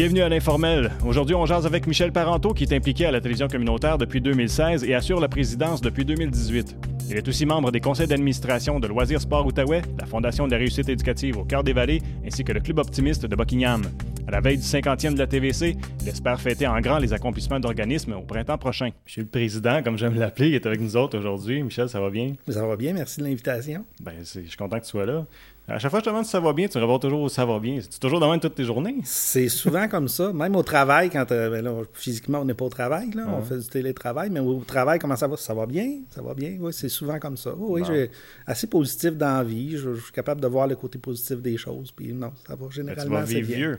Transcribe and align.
Bienvenue 0.00 0.22
à 0.22 0.30
l'Informel. 0.30 0.92
Aujourd'hui, 1.04 1.34
on 1.34 1.44
jase 1.44 1.66
avec 1.66 1.86
Michel 1.86 2.10
Parenteau, 2.10 2.54
qui 2.54 2.64
est 2.64 2.72
impliqué 2.72 3.04
à 3.04 3.10
la 3.10 3.20
télévision 3.20 3.48
communautaire 3.48 3.98
depuis 3.98 4.22
2016 4.22 4.82
et 4.84 4.94
assure 4.94 5.20
la 5.20 5.28
présidence 5.28 5.82
depuis 5.82 6.06
2018. 6.06 6.74
Il 7.10 7.18
est 7.18 7.28
aussi 7.28 7.44
membre 7.44 7.70
des 7.70 7.80
conseils 7.80 8.06
d'administration 8.06 8.80
de 8.80 8.86
Loisirs 8.86 9.20
Sport 9.20 9.44
Outaouais, 9.44 9.82
la 9.98 10.06
Fondation 10.06 10.46
de 10.46 10.52
la 10.52 10.56
réussite 10.56 10.88
éducative 10.88 11.36
au 11.36 11.44
cœur 11.44 11.64
des 11.64 11.74
vallées, 11.74 12.00
ainsi 12.26 12.44
que 12.44 12.52
le 12.52 12.60
Club 12.60 12.78
optimiste 12.78 13.26
de 13.26 13.36
Buckingham. 13.36 13.82
À 14.26 14.30
la 14.30 14.40
veille 14.40 14.58
du 14.58 14.62
50e 14.62 15.14
de 15.14 15.18
la 15.18 15.26
TVC, 15.26 15.76
il 16.02 16.08
espère 16.08 16.40
fêter 16.40 16.66
en 16.66 16.80
grand 16.80 16.98
les 16.98 17.12
accomplissements 17.12 17.58
d'organismes 17.58 18.12
au 18.12 18.22
printemps 18.22 18.58
prochain. 18.58 18.90
Monsieur 19.04 19.22
le 19.22 19.28
Président, 19.28 19.82
comme 19.82 19.98
j'aime 19.98 20.14
l'appeler, 20.14 20.52
est 20.52 20.64
avec 20.64 20.80
nous 20.80 20.96
autres 20.96 21.18
aujourd'hui. 21.18 21.62
Michel, 21.62 21.88
ça 21.88 22.00
va 22.00 22.10
bien? 22.10 22.34
Ça 22.48 22.64
va 22.64 22.76
bien, 22.76 22.92
merci 22.92 23.20
de 23.20 23.24
l'invitation. 23.24 23.84
Ben, 24.00 24.14
je 24.20 24.24
suis 24.24 24.56
content 24.56 24.78
que 24.78 24.84
tu 24.84 24.90
sois 24.90 25.04
là. 25.04 25.26
À 25.68 25.78
chaque 25.78 25.90
fois 25.90 26.00
que 26.00 26.04
je 26.04 26.06
te 26.06 26.10
demande 26.10 26.24
si 26.24 26.32
ça 26.32 26.40
va 26.40 26.52
bien, 26.52 26.66
tu 26.66 26.78
me 26.78 26.82
réponds 26.82 26.98
toujours 26.98 27.30
ça 27.30 27.44
va 27.44 27.60
bien. 27.60 27.78
C'est 27.80 28.00
toujours 28.00 28.20
même 28.20 28.40
toutes 28.40 28.56
tes 28.56 28.64
journées? 28.64 28.96
C'est 29.04 29.48
souvent 29.48 29.86
comme 29.86 30.08
ça. 30.08 30.32
Même 30.32 30.56
au 30.56 30.64
travail, 30.64 31.10
quand 31.10 31.30
euh, 31.30 31.48
ben 31.48 31.64
là, 31.64 31.72
physiquement, 31.92 32.40
on 32.40 32.44
n'est 32.44 32.54
pas 32.54 32.64
au 32.64 32.70
travail, 32.70 33.10
là, 33.14 33.26
on 33.32 33.42
fait 33.42 33.58
du 33.58 33.68
télétravail, 33.68 34.30
mais 34.30 34.40
au 34.40 34.64
travail, 34.64 34.98
comment 34.98 35.14
ça 35.14 35.28
va? 35.28 35.36
Ça 35.36 35.54
va 35.54 35.66
bien? 35.66 36.00
Ça 36.10 36.22
va 36.22 36.34
bien? 36.34 36.56
Oui, 36.58 36.72
c'est 36.72 36.88
souvent 36.88 37.20
comme 37.20 37.36
ça. 37.36 37.54
Oui, 37.56 37.82
j'ai 37.86 38.10
assez 38.46 38.66
positif 38.66 39.12
dans 39.12 39.38
la 39.38 39.44
vie. 39.44 39.76
Je, 39.76 39.94
suis 39.94 40.12
capable 40.12 40.40
de 40.40 40.48
voir 40.48 40.66
le 40.66 40.74
côté 40.74 40.98
positif 40.98 41.38
des 41.40 41.56
choses. 41.56 41.92
Puis 41.92 42.12
non, 42.12 42.32
ça 42.46 42.56
va 42.56 42.66
généralement. 42.70 43.04
tu 43.04 43.10
vas 43.10 43.40
vivre 43.40 43.54
vieux. 43.54 43.78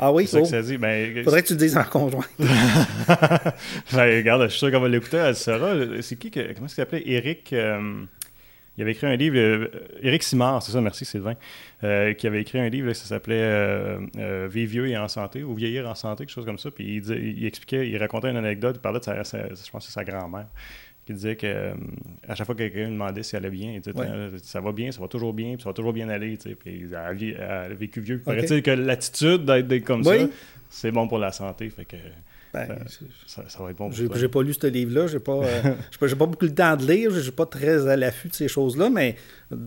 Ah 0.00 0.12
oui, 0.12 0.28
c'est 0.28 0.36
ça 0.36 0.42
que 0.42 0.48
ça 0.48 0.62
dit. 0.62 0.78
Ben, 0.78 1.24
Faudrait 1.24 1.42
que 1.42 1.48
tu 1.48 1.54
le 1.54 1.58
dises 1.58 1.76
en 1.76 1.82
conjoint. 1.82 2.24
ben, 2.38 3.52
regarde, 3.92 4.42
je 4.44 4.48
suis 4.48 4.58
sûr 4.60 4.70
qu'on 4.70 4.78
va 4.78 4.88
l'écouter, 4.88 5.16
elle 5.16 5.34
sera. 5.34 5.74
C'est 6.02 6.16
qui 6.16 6.30
que, 6.30 6.40
Comment 6.54 6.66
est-ce 6.66 6.76
qu'il 6.76 6.82
s'appelait? 6.82 7.02
Eric. 7.06 7.52
Euh, 7.52 8.04
il 8.78 8.82
avait 8.82 8.92
écrit 8.92 9.08
un 9.08 9.16
livre, 9.16 9.36
euh, 9.36 9.66
Éric 10.02 10.22
Simard, 10.22 10.62
c'est 10.62 10.70
ça, 10.70 10.80
merci 10.80 11.04
Sylvain, 11.04 11.34
euh, 11.82 12.14
qui 12.14 12.28
avait 12.28 12.40
écrit 12.40 12.60
un 12.60 12.68
livre, 12.68 12.92
ça 12.92 13.06
s'appelait 13.06 13.34
euh, 13.42 14.48
Vivre 14.48 14.70
vieux 14.70 14.88
et 14.88 14.96
en 14.96 15.08
santé, 15.08 15.42
ou 15.42 15.52
Vieillir 15.52 15.88
en 15.88 15.96
santé, 15.96 16.24
quelque 16.24 16.32
chose 16.32 16.44
comme 16.44 16.58
ça. 16.58 16.70
Puis 16.70 17.02
il, 17.04 17.44
expliquait, 17.44 17.88
il 17.88 17.96
racontait 17.96 18.30
une 18.30 18.36
anecdote, 18.36 18.76
il 18.78 18.80
parlait 18.80 19.00
de 19.00 19.04
sa, 19.04 19.20
je 19.24 19.70
pense 19.72 19.84
que 19.84 19.92
sa 19.92 20.04
grand-mère, 20.04 20.46
qui 21.04 21.12
disait 21.12 21.34
que 21.34 21.72
à 22.28 22.36
chaque 22.36 22.46
fois 22.46 22.54
que 22.54 22.60
quelqu'un 22.60 22.84
lui 22.84 22.92
demandait 22.92 23.24
si 23.24 23.34
elle 23.34 23.46
allait 23.46 23.56
bien, 23.56 23.72
il 23.72 23.80
disait 23.80 23.96
ça 24.44 24.60
va 24.60 24.70
bien, 24.70 24.92
ça 24.92 25.00
va 25.00 25.08
toujours 25.08 25.32
bien, 25.32 25.54
puis 25.54 25.62
ça 25.64 25.70
va 25.70 25.74
toujours 25.74 25.92
bien 25.92 26.08
aller. 26.08 26.36
Puis 26.36 26.86
elle 26.88 26.94
a, 26.94 27.68
vécu 27.70 28.00
vieux. 28.00 28.16
Okay. 28.16 28.24
Paraît-il 28.24 28.62
que 28.62 28.70
l'attitude 28.70 29.44
d'être 29.44 29.84
comme 29.84 30.04
ça, 30.04 30.14
c'est 30.70 30.92
bon 30.92 31.08
pour 31.08 31.18
la 31.18 31.32
santé. 31.32 31.68
Fait 31.68 31.84
que 31.84 31.96
ben, 32.52 32.66
ça, 33.26 33.42
va 33.62 33.70
être 33.70 33.76
bon. 33.76 33.90
J'ai 33.90 34.28
pas 34.28 34.42
lu 34.42 34.54
ce 34.54 34.66
livre-là. 34.66 35.06
J'ai 35.06 35.18
pas, 35.18 35.32
euh, 35.32 35.62
pas, 36.00 36.08
pas, 36.08 36.26
beaucoup 36.26 36.46
de 36.46 36.54
temps 36.54 36.76
de 36.76 36.86
lire. 36.86 37.10
Je 37.10 37.20
suis 37.20 37.32
pas 37.32 37.46
très 37.46 37.86
à 37.86 37.96
l'affût 37.96 38.28
de 38.28 38.34
ces 38.34 38.48
choses-là. 38.48 38.90
Mais 38.90 39.16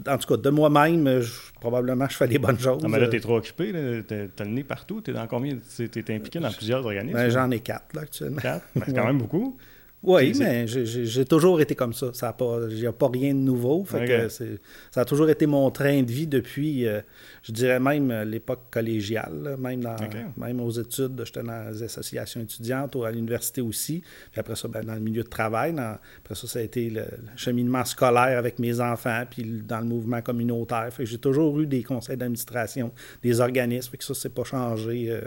en 0.08 0.18
tout 0.18 0.28
cas, 0.28 0.38
de 0.38 0.50
moi-même, 0.50 1.22
probablement, 1.60 2.08
je 2.10 2.18
fais 2.18 2.28
des 2.28 2.40
bonnes 2.40 2.60
choses. 2.60 2.82
Non, 2.82 2.90
mais 2.90 3.00
là, 3.00 3.08
tu 3.08 3.18
es 3.18 3.20
trop 3.20 3.38
occupé. 3.38 3.72
Tu 4.08 4.14
as 4.14 4.44
le 4.44 4.52
nez 4.52 4.64
partout. 4.64 5.02
Tu 5.02 5.12
es 5.12 5.14
dans 5.14 5.28
combien 5.28 5.56
Tu 5.76 5.84
es, 5.84 6.16
impliqué 6.16 6.40
dans 6.40 6.52
plusieurs 6.52 6.86
organismes? 6.86 7.18
ben, 7.18 7.30
J'en 7.30 7.52
ai 7.52 7.60
quatre, 7.60 7.94
là, 7.94 8.02
actuellement. 8.02 8.42
Quatre? 8.42 8.66
Ben, 8.76 8.84
C'est 8.86 8.94
quand 8.94 9.06
même 9.06 9.20
beaucoup. 9.20 9.58
Oui, 10.04 10.34
mais 10.40 10.66
j'ai 10.66 11.26
toujours 11.26 11.62
été 11.62 11.76
comme 11.76 11.94
ça. 11.94 12.12
Ça 12.14 12.36
Il 12.70 12.76
n'y 12.76 12.88
a 12.88 12.92
pas 12.92 13.08
rien 13.08 13.36
de 13.36 13.40
nouveau. 13.40 13.84
Fait 13.86 14.28
ça 14.30 15.02
a 15.02 15.06
toujours 15.06 15.30
été 15.30 15.46
mon 15.46 15.70
train 15.70 16.02
de 16.02 16.12
vie 16.12 16.26
depuis, 16.26 16.88
euh, 16.88 17.02
je 17.44 17.52
dirais 17.52 17.80
même 17.80 18.10
euh, 18.10 18.26
l'époque 18.26 18.62
collégiale, 18.72 19.58
même, 19.60 19.82
dans, 19.82 19.96
même 20.38 20.60
aux 20.60 20.72
études. 20.72 21.22
J'étais 21.24 21.44
dans 21.44 21.70
les 21.72 21.84
associations 21.84 22.42
étudiantes, 22.42 22.96
à 22.96 23.12
l'université 23.12 23.62
aussi. 23.62 24.02
Puis 24.32 24.40
après 24.40 24.56
ça, 24.56 24.68
ben, 24.68 24.84
dans 24.84 24.96
le 24.96 25.02
milieu 25.02 25.24
de 25.24 25.30
travail. 25.30 25.76
après 25.78 26.36
ça, 26.36 26.48
ça 26.48 26.60
a 26.60 26.62
été 26.64 26.90
le, 26.90 27.06
cheminement 27.36 27.86
scolaire 27.86 28.40
avec 28.40 28.58
mes 28.58 28.80
enfants, 28.82 29.24
puis 29.30 29.44
dans 29.44 29.80
le 29.80 29.86
mouvement 29.86 30.22
communautaire. 30.22 30.90
J'ai 31.00 31.20
toujours 31.20 31.60
eu 31.60 31.68
des 31.68 31.84
conseils 31.84 32.18
d'administration, 32.18 32.92
des 33.22 33.40
organismes. 33.40 33.96
que 33.96 34.04
ça, 34.04 34.16
c'est 34.16 34.34
pas 34.34 34.44
changé. 34.44 35.12
Euh, 35.12 35.22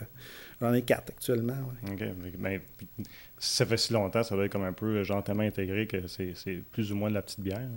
j'en 0.64 0.72
ai 0.74 0.82
quatre 0.82 1.10
actuellement. 1.10 1.56
OK. 1.90 2.04
Ben, 2.38 2.60
si 3.38 3.56
ça 3.56 3.66
fait 3.66 3.76
si 3.76 3.92
longtemps, 3.92 4.22
ça 4.22 4.34
doit 4.34 4.46
être 4.46 4.52
comme 4.52 4.64
un 4.64 4.72
peu 4.72 5.02
gentiment 5.02 5.42
intégré 5.42 5.86
que 5.86 6.06
c'est 6.06 6.62
plus 6.72 6.92
ou 6.92 6.96
moins 6.96 7.10
de 7.10 7.14
la 7.14 7.22
petite 7.22 7.40
bière. 7.40 7.68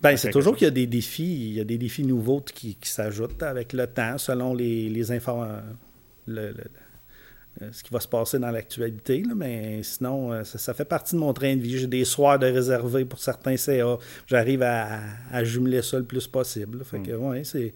Ben, 0.00 0.16
c'est 0.16 0.30
toujours 0.30 0.54
qu'il 0.54 0.66
y 0.66 0.68
a 0.68 0.72
des 0.72 0.86
défis, 0.86 1.48
il 1.48 1.54
y 1.54 1.60
a 1.60 1.64
des 1.64 1.76
défis 1.76 2.04
nouveaux 2.04 2.40
qui, 2.40 2.76
s'ajoutent 2.82 3.42
avec 3.42 3.72
le 3.72 3.86
temps, 3.88 4.16
selon 4.16 4.54
les, 4.54 4.88
les 4.88 5.12
informations. 5.12 5.64
Euh, 7.62 7.70
ce 7.72 7.82
qui 7.82 7.92
va 7.92 7.98
se 7.98 8.06
passer 8.06 8.38
dans 8.38 8.50
l'actualité, 8.50 9.22
mais 9.34 9.82
sinon, 9.82 10.32
euh, 10.32 10.44
ça, 10.44 10.74
fait 10.74 10.84
partie 10.84 11.14
de 11.14 11.20
mon 11.20 11.32
train 11.32 11.56
de 11.56 11.60
vie. 11.60 11.78
J'ai 11.78 11.86
des 11.86 12.04
soirs 12.04 12.38
de 12.38 12.46
réservés 12.46 13.04
pour 13.04 13.18
certains 13.18 13.56
CA. 13.56 13.98
J'arrive 14.26 14.62
à, 14.62 15.00
jumeler 15.44 15.82
ça 15.82 15.98
le 15.98 16.04
plus 16.04 16.26
possible. 16.28 16.84
Fait 16.84 17.00
que, 17.00 17.12
hmm. 17.12 17.26
ouais, 17.26 17.44
c'est, 17.44 17.72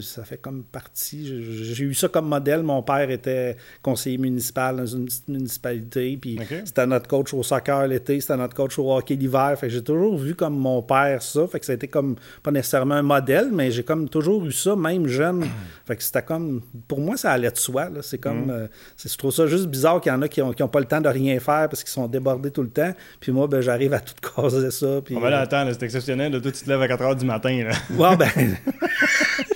ça 0.00 0.24
fait 0.24 0.38
comme 0.38 0.64
partie. 0.64 1.42
J'ai 1.42 1.84
eu 1.84 1.94
ça 1.94 2.08
comme 2.08 2.28
modèle. 2.28 2.62
Mon 2.62 2.82
père 2.82 3.10
était 3.10 3.56
conseiller 3.82 4.18
municipal 4.18 4.76
dans 4.76 4.86
une 4.86 5.06
petite 5.06 5.28
municipalité. 5.28 6.16
Puis 6.20 6.38
c'était 6.64 6.86
notre 6.86 7.08
coach 7.08 7.34
au 7.34 7.42
soccer 7.42 7.86
l'été, 7.86 8.20
c'était 8.20 8.36
notre 8.36 8.54
coach 8.54 8.78
au 8.78 8.92
hockey 8.92 9.16
l'hiver. 9.16 9.54
Fait 9.58 9.66
que 9.66 9.72
j'ai 9.72 9.82
toujours 9.82 10.16
vu 10.16 10.34
comme 10.34 10.56
mon 10.56 10.82
père 10.82 11.22
ça. 11.22 11.46
Fait 11.46 11.60
que 11.60 11.66
ça 11.66 11.72
a 11.72 11.74
été 11.74 11.88
comme 11.88 12.16
pas 12.42 12.50
nécessairement 12.50 12.94
un 12.94 13.02
modèle, 13.02 13.50
mais 13.52 13.70
j'ai 13.70 13.82
comme 13.82 14.08
toujours 14.08 14.44
eu 14.44 14.52
ça, 14.52 14.76
même 14.76 15.06
jeune. 15.06 15.44
fait 15.86 15.96
que 15.96 16.02
c'était 16.02 16.22
comme. 16.22 16.62
Pour 16.88 17.00
moi, 17.00 17.16
ça 17.16 17.32
allait 17.32 17.50
de 17.50 17.58
soi. 17.58 17.88
C'est 18.02 18.18
comme. 18.18 18.46
Mm. 18.46 18.50
Euh, 18.50 18.66
je 19.04 19.16
trouve 19.16 19.32
ça 19.32 19.46
juste 19.46 19.66
bizarre 19.66 20.00
qu'il 20.00 20.12
y 20.12 20.14
en 20.14 20.22
a 20.22 20.28
qui 20.28 20.40
n'ont 20.40 20.54
ont 20.58 20.68
pas 20.68 20.80
le 20.80 20.86
temps 20.86 21.00
de 21.00 21.08
rien 21.08 21.38
faire 21.40 21.68
parce 21.68 21.82
qu'ils 21.82 21.92
sont 21.92 22.06
débordés 22.08 22.50
tout 22.50 22.62
le 22.62 22.70
temps. 22.70 22.92
Puis 23.20 23.32
moi, 23.32 23.46
ben, 23.46 23.60
j'arrive 23.60 23.92
à 23.92 24.00
tout 24.00 24.14
caser 24.36 24.70
ça. 24.70 25.00
Puis, 25.04 25.16
On 25.16 25.20
va 25.20 25.30
là, 25.30 25.40
attends, 25.40 25.66
c'est 25.70 25.82
exceptionnel. 25.82 26.32
Toi, 26.40 26.52
tu 26.52 26.64
te 26.64 26.68
lèves 26.68 26.82
à 26.82 26.88
4 26.88 27.02
h 27.02 27.18
du 27.18 27.26
matin. 27.26 27.64
Là. 27.64 27.72
Ouais, 27.96 28.16
ben. 28.16 28.30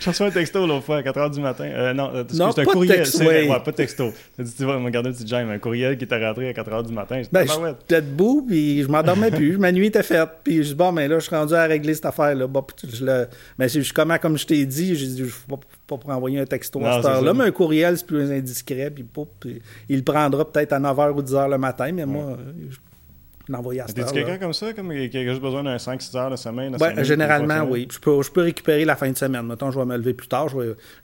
J'ai 0.00 0.10
reçu 0.10 0.22
un 0.22 0.30
texto 0.30 0.66
l'autre 0.66 0.84
fois 0.84 0.98
à 0.98 1.02
4 1.02 1.18
h 1.18 1.34
du 1.34 1.40
matin. 1.40 1.64
Euh, 1.64 1.92
non, 1.92 2.10
euh, 2.14 2.24
c'est 2.28 2.60
un 2.60 2.64
courriel. 2.64 3.06
c'est 3.06 3.26
ouais. 3.26 3.46
pas 3.46 3.58
de 3.58 3.76
texto. 3.76 4.12
Tu 4.36 4.44
dit, 4.44 4.54
tu 4.54 4.64
vas 4.64 4.78
me 4.78 4.90
garder 4.90 5.10
un 5.10 5.12
petit 5.12 5.26
gemme, 5.26 5.50
un 5.50 5.58
courriel 5.58 5.96
qui 5.96 6.04
était 6.04 6.24
rentré 6.24 6.48
à 6.48 6.52
4 6.52 6.70
h 6.70 6.86
du 6.86 6.92
matin. 6.92 7.22
Ben, 7.30 7.46
j'étais 7.46 8.02
debout, 8.02 8.44
puis 8.46 8.82
je 8.82 8.88
m'endormais 8.88 9.30
plus. 9.30 9.58
Ma 9.58 9.72
nuit 9.72 9.86
était 9.86 10.02
faite. 10.02 10.28
Puis 10.44 10.62
je 10.62 10.68
dis, 10.68 10.74
bon, 10.74 10.92
mais 10.92 11.08
là, 11.08 11.18
je 11.18 11.26
suis 11.26 11.36
rendu 11.36 11.54
à 11.54 11.64
régler 11.64 11.94
cette 11.94 12.06
affaire-là. 12.06 12.46
Bon, 12.46 12.64
je 12.82 13.04
le... 13.04 13.28
Mais 13.58 13.68
je, 13.68 13.92
comment, 13.92 14.18
comme 14.18 14.38
je 14.38 14.46
t'ai 14.46 14.64
dit, 14.66 14.96
je 14.96 15.22
ne 15.22 15.28
pas, 15.48 15.60
pas 15.86 15.96
pour 15.96 16.10
envoyer 16.10 16.38
un 16.38 16.46
texto 16.46 16.84
à 16.84 16.96
cette 16.96 17.04
heure-là, 17.06 17.34
mais 17.34 17.44
un 17.44 17.50
courriel, 17.50 17.96
c'est 17.96 18.06
plus 18.06 18.30
indiscret. 18.30 18.90
Puis, 18.90 19.04
puis, 19.40 19.62
il 19.88 19.96
le 19.96 20.02
prendra 20.02 20.50
peut-être 20.50 20.72
à 20.72 20.78
9 20.78 20.96
h 20.96 21.12
ou 21.12 21.22
10 21.22 21.34
h 21.34 21.50
le 21.50 21.58
matin, 21.58 21.90
mais 21.92 22.06
moi, 22.06 22.36
je 22.70 22.76
l'envoyer 23.52 23.80
à 23.80 23.86
cette 23.86 24.12
quelqu'un 24.12 24.38
comme 24.38 24.52
ça, 24.52 24.72
comme, 24.72 24.88
qui 24.90 25.16
a 25.16 25.24
juste 25.24 25.40
besoin 25.40 25.62
d'un 25.62 25.76
5-6 25.76 26.16
heures 26.16 26.30
de 26.30 26.36
semaine? 26.36 26.76
Ben, 26.78 27.02
généralement, 27.02 27.62
oui. 27.62 27.88
Je 27.90 27.98
peux, 27.98 28.22
je 28.22 28.30
peux 28.30 28.42
récupérer 28.42 28.84
la 28.84 28.96
fin 28.96 29.10
de 29.10 29.16
semaine. 29.16 29.46
Mettons, 29.46 29.70
je 29.70 29.78
vais 29.78 29.84
me 29.84 29.96
lever 29.96 30.14
plus 30.14 30.28
tard. 30.28 30.48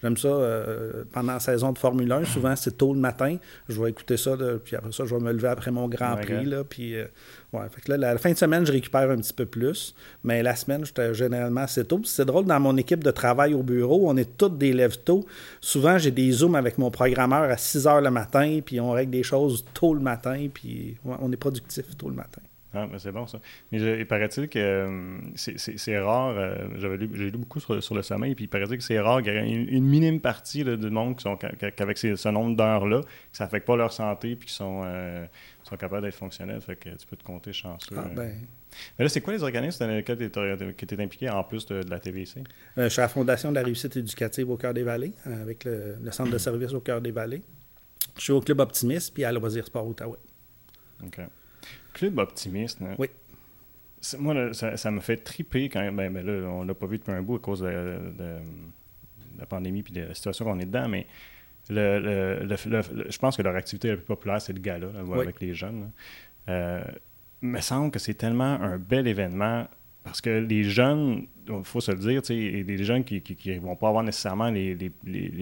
J'aime 0.03 0.16
ça 0.16 0.28
euh, 0.28 1.04
pendant 1.12 1.34
la 1.34 1.41
saison 1.41 1.72
de 1.72 1.78
Formule 1.78 2.10
1. 2.10 2.25
Souvent, 2.25 2.56
c'est 2.56 2.76
tôt 2.76 2.94
le 2.94 3.00
matin. 3.00 3.37
Je 3.69 3.81
vais 3.81 3.91
écouter 3.91 4.16
ça, 4.16 4.37
puis 4.64 4.76
après 4.76 4.92
ça, 4.92 5.04
je 5.04 5.14
vais 5.14 5.20
me 5.20 5.32
lever 5.32 5.48
après 5.48 5.70
mon 5.70 5.88
Grand 5.88 6.16
Prix. 6.16 6.44
Là, 6.44 6.64
puis, 6.64 6.97
euh, 6.97 7.06
ouais, 7.53 7.69
fait 7.70 7.81
que 7.81 7.91
là, 7.92 7.97
la, 7.97 8.19
fin 8.19 8.32
de 8.32 8.36
semaine, 8.36 8.66
je 8.66 8.72
récupère 8.72 9.10
un 9.10 9.16
petit 9.16 9.32
peu 9.32 9.47
plus. 9.47 9.94
Mais 10.25 10.42
la 10.42 10.56
semaine, 10.56 10.84
j'étais 10.84 11.14
généralement 11.14 11.62
assez 11.62 11.84
tôt. 11.84 12.00
C'est 12.04 12.25
drôle, 12.25 12.44
dans 12.44 12.60
mon 12.60 12.76
équipe 12.76 13.03
de 13.03 13.10
travail 13.10 13.54
au 13.54 13.62
bureau, 13.62 14.09
on 14.09 14.16
est 14.16 14.36
tous 14.36 14.48
des 14.48 14.72
lève 14.72 14.98
tôt. 14.98 15.26
Souvent, 15.60 15.98
j'ai 15.98 16.10
des 16.10 16.31
zooms 16.31 16.54
avec 16.54 16.78
mon 16.78 16.91
programmeur 16.91 17.44
à 17.44 17.56
6 17.56 17.87
heures 17.87 18.00
le 18.00 18.10
matin, 18.10 18.60
puis 18.64 18.81
on 18.81 18.92
règle 18.92 19.12
des 19.12 19.22
choses 19.22 19.64
tôt 19.75 19.94
le 19.94 20.00
matin, 20.00 20.48
puis 20.53 20.97
on 21.04 21.31
est 21.32 21.37
productif 21.37 21.97
tôt 21.97 22.08
le 22.08 22.16
matin. 22.16 22.42
Ah, 22.78 22.87
ben 22.87 22.99
c'est 22.99 23.11
bon 23.11 23.27
ça. 23.27 23.41
Mais 23.72 23.78
il 23.78 24.06
paraît-il 24.06 24.49
que 24.49 24.59
euh, 24.59 25.19
c'est 25.34 25.99
rare, 25.99 26.34
euh, 26.37 26.69
j'ai 26.77 27.31
lu 27.31 27.39
beaucoup 27.39 27.59
sur, 27.59 27.75
le 27.94 28.03
sommeil, 28.03 28.34
puis 28.34 28.44
il 28.44 28.49
paraît-il 28.49 28.78
que 28.78 28.84
c'est 28.84 29.00
rare 29.00 29.22
qu'il 29.22 29.33
y 29.33 29.37
ait 29.37 29.50
une, 29.50 29.84
minime 29.84 30.21
partie 30.21 30.62
du 30.65 30.91
monde 30.91 31.17
qui 31.17 31.22
sont 31.22 31.37
qu'avec 31.37 31.99
ce 31.99 32.28
nombre 32.28 32.56
d'heures-là, 32.56 33.00
que 33.00 33.37
ça 33.37 33.44
n'affecte 33.44 33.67
pas 33.67 33.77
leur 33.77 33.93
santé, 33.93 34.37
puis 34.37 34.47
qui 34.47 34.55
sont, 34.55 34.83
euh, 34.84 35.27
sont 35.65 35.77
capables 35.77 36.03
d'être 36.03 36.15
fonctionnels. 36.15 36.61
Fait 36.61 36.77
que 36.77 36.91
tu 36.91 37.06
peux 37.06 37.17
te 37.17 37.25
compter 37.25 37.53
chanceux. 37.53 37.97
Ah, 37.99 38.09
ben. 38.15 38.34
Mais 38.99 39.05
là, 39.05 39.08
c'est 39.08 39.20
quoi 39.20 39.32
les 39.32 39.43
organismes 39.43 39.87
dans 39.87 39.93
lesquels 39.93 40.31
tu 40.31 40.94
es, 40.94 41.02
impliqué 41.02 41.31
en 41.31 41.43
plus 41.43 41.67
de, 41.67 41.82
la 41.88 41.99
TVC? 41.99 42.44
je 42.76 42.88
suis 42.88 43.00
à 43.00 43.05
la 43.05 43.08
Fondation 43.08 43.50
de 43.50 43.55
la 43.56 43.62
réussite 43.62 43.97
éducative 43.97 44.50
au 44.50 44.56
Cœur 44.56 44.75
des 44.75 44.82
Vallées, 44.82 45.14
avec 45.25 45.64
le, 45.64 45.97
Centre 46.12 46.31
de 46.31 46.38
services 46.38 46.73
au 46.73 46.81
Cœur 46.81 47.00
des 47.00 47.11
Vallées. 47.11 47.43
Je 48.17 48.23
suis 48.23 48.32
au 48.32 48.41
Club 48.41 48.61
Optimiste, 48.61 49.14
puis 49.14 49.25
à 49.25 49.32
Loisir 49.32 49.64
Sport 49.64 49.87
Outaouais. 49.87 50.19
OK. 51.05 51.20
Club 51.93 52.19
optimiste. 52.19 52.81
Hein. 52.82 52.94
Oui. 52.99 53.08
Moi, 54.19 54.52
ça, 54.52 54.90
me 54.90 55.00
fait 55.00 55.16
triper 55.16 55.69
quand 55.69 55.81
même. 55.81 55.96
Ben, 55.96 56.12
ben, 56.12 56.25
là, 56.25 56.49
on 56.49 56.62
l'a 56.62 56.75
pas 56.75 56.87
vu 56.87 56.99
depuis 56.99 57.12
un 57.12 57.22
bout 57.22 57.37
à 57.37 57.38
cause 57.40 57.60
de, 57.60 58.38
la 59.38 59.46
pandémie 59.46 59.84
et 59.88 59.93
de 59.93 60.00
la 60.02 60.14
situation 60.14 60.44
qu'on 60.44 60.58
est 60.60 60.66
dedans, 60.66 60.88
mais 60.88 61.06
le, 61.69 62.46
je 62.49 63.19
pense 63.19 63.37
que 63.37 63.43
leur 63.43 63.56
activité 63.56 63.88
la 63.88 63.96
plus 63.96 64.05
populaire, 64.05 64.40
c'est 64.40 64.52
le 64.52 64.60
gala, 64.60 64.88
avec 65.14 65.40
les 65.40 65.55
jeunes. 65.55 65.90
Euh, 66.49 66.82
il 67.43 67.49
me 67.49 67.61
semble 67.61 67.90
que 67.90 67.99
c'est 67.99 68.14
tellement 68.14 68.61
un 68.61 68.78
bel 68.78 69.06
événement 69.06 69.66
parce 70.08 70.20
que 70.20 70.31
les 70.31 70.64
jeunes, 70.64 71.26
il 71.49 71.64
faut 71.64 71.81
se 71.81 71.93
le 71.93 71.99
dire, 71.99 72.22
et 72.31 72.62
les 72.62 72.84
jeunes 72.84 73.04
qui 73.04 73.22
ne 73.46 73.61
vont 73.61 73.76
pas 73.76 73.88
avoir 73.88 74.02
nécessairement 74.02 74.50
les, 74.50 74.93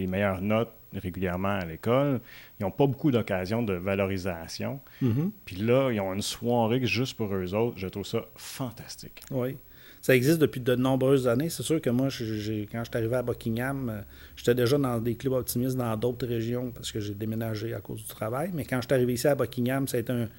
meilleures 0.07 0.41
notes 0.41 0.73
régulièrement 0.99 1.59
à 1.59 1.65
l'école, 1.65 2.19
ils 2.59 2.63
n'ont 2.63 2.71
pas 2.71 2.87
beaucoup 2.87 3.11
d'occasions 3.11 3.63
de 3.63 3.73
valorisation. 3.73 4.79
Mm-hmm. 5.01 5.31
Puis 5.45 5.55
là, 5.57 5.91
ils 5.91 5.99
ont 5.99 6.13
une 6.13 6.21
soirée 6.21 6.85
juste 6.85 7.15
pour 7.17 7.33
eux 7.33 7.53
autres. 7.53 7.77
Je 7.77 7.87
trouve 7.87 8.05
ça 8.05 8.25
fantastique. 8.35 9.21
Oui. 9.31 9.57
ça 10.01 10.15
existe 10.15 10.39
depuis 10.39 10.61
de 10.61 10.75
nombreuses 10.75 11.27
années. 11.27 11.49
C'est 11.49 11.63
sûr 11.63 11.81
que 11.81 11.89
moi, 11.89 12.07
quand 12.07 12.11
je 12.11 12.63
suis 12.89 12.97
arrivé 12.97 13.15
à 13.15 13.23
Buckingham, 13.23 13.89
euh, 13.89 14.01
j'étais 14.35 14.55
déjà 14.55 14.77
dans 14.77 14.99
des 14.99 15.15
clubs 15.15 15.33
optimistes 15.33 15.77
dans 15.77 15.95
d'autres 15.97 16.27
régions 16.27 16.71
parce 16.71 16.91
que 16.91 16.99
j'ai 16.99 17.13
déménagé 17.13 17.73
à 17.73 17.79
cause 17.79 18.01
du 18.01 18.07
travail. 18.07 18.51
Mais 18.53 18.65
quand 18.65 18.77
je 18.81 18.87
suis 18.87 18.93
arrivé 18.93 19.13
ici 19.13 19.27
à 19.27 19.35
Buckingham, 19.35 19.87
ça 19.87 19.97
a 19.97 19.99
été 19.99 20.13
un, 20.13 20.29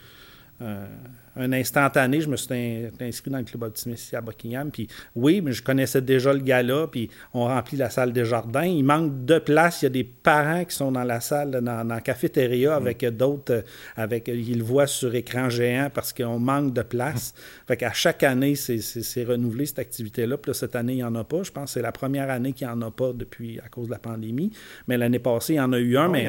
un 1.38 1.52
instantané, 1.52 2.20
je 2.20 2.28
me 2.28 2.36
suis 2.36 2.52
inscrit 3.00 3.30
dans 3.30 3.38
le 3.38 3.44
club 3.44 3.62
optimiste 3.62 4.06
ici 4.06 4.16
à 4.16 4.20
Buckingham. 4.20 4.70
Puis 4.70 4.88
oui, 5.14 5.40
mais 5.40 5.52
je 5.52 5.62
connaissais 5.62 6.02
déjà 6.02 6.32
le 6.32 6.40
gars-là, 6.40 6.88
puis 6.88 7.10
on 7.32 7.44
remplit 7.44 7.76
la 7.76 7.90
salle 7.90 8.12
des 8.12 8.24
jardins. 8.24 8.64
Il 8.64 8.84
manque 8.84 9.24
de 9.24 9.38
place. 9.38 9.82
Il 9.82 9.84
y 9.84 9.86
a 9.86 9.90
des 9.90 10.04
parents 10.04 10.64
qui 10.64 10.74
sont 10.74 10.90
dans 10.90 11.04
la 11.04 11.20
salle, 11.20 11.50
dans, 11.62 11.86
la 11.86 12.00
cafétéria, 12.00 12.70
mm. 12.72 12.82
avec 12.82 13.04
d'autres, 13.16 13.64
avec 13.96 14.28
ils 14.28 14.58
le 14.58 14.64
voient 14.64 14.88
sur 14.88 15.14
écran 15.14 15.48
géant 15.48 15.90
parce 15.94 16.12
qu'on 16.12 16.40
manque 16.40 16.72
de 16.74 16.82
place. 16.82 17.34
fait 17.66 17.76
qu'à 17.76 17.92
chaque 17.92 18.24
année, 18.24 18.56
c'est 18.56 19.24
renouvelé 19.24 19.66
cette 19.66 19.78
activité-là. 19.78 20.38
Puis 20.38 20.50
là, 20.50 20.54
cette 20.54 20.74
année, 20.74 20.94
il 20.94 20.96
n'y 20.96 21.04
en 21.04 21.14
a 21.14 21.24
pas. 21.24 21.44
Je 21.44 21.52
pense 21.52 21.66
que 21.66 21.70
c'est 21.74 21.82
la 21.82 21.92
première 21.92 22.30
année 22.30 22.52
qu'il 22.52 22.66
n'y 22.66 22.72
en 22.72 22.82
a 22.82 22.90
pas 22.90 23.12
depuis 23.12 23.60
à 23.60 23.68
cause 23.68 23.86
de 23.86 23.92
la 23.92 23.98
pandémie. 23.98 24.50
Mais 24.88 24.98
l'année 24.98 25.20
passée, 25.20 25.54
il 25.54 25.56
y 25.56 25.60
en 25.60 25.72
a 25.72 25.78
eu 25.78 25.96
un, 25.96 26.08
mais 26.08 26.28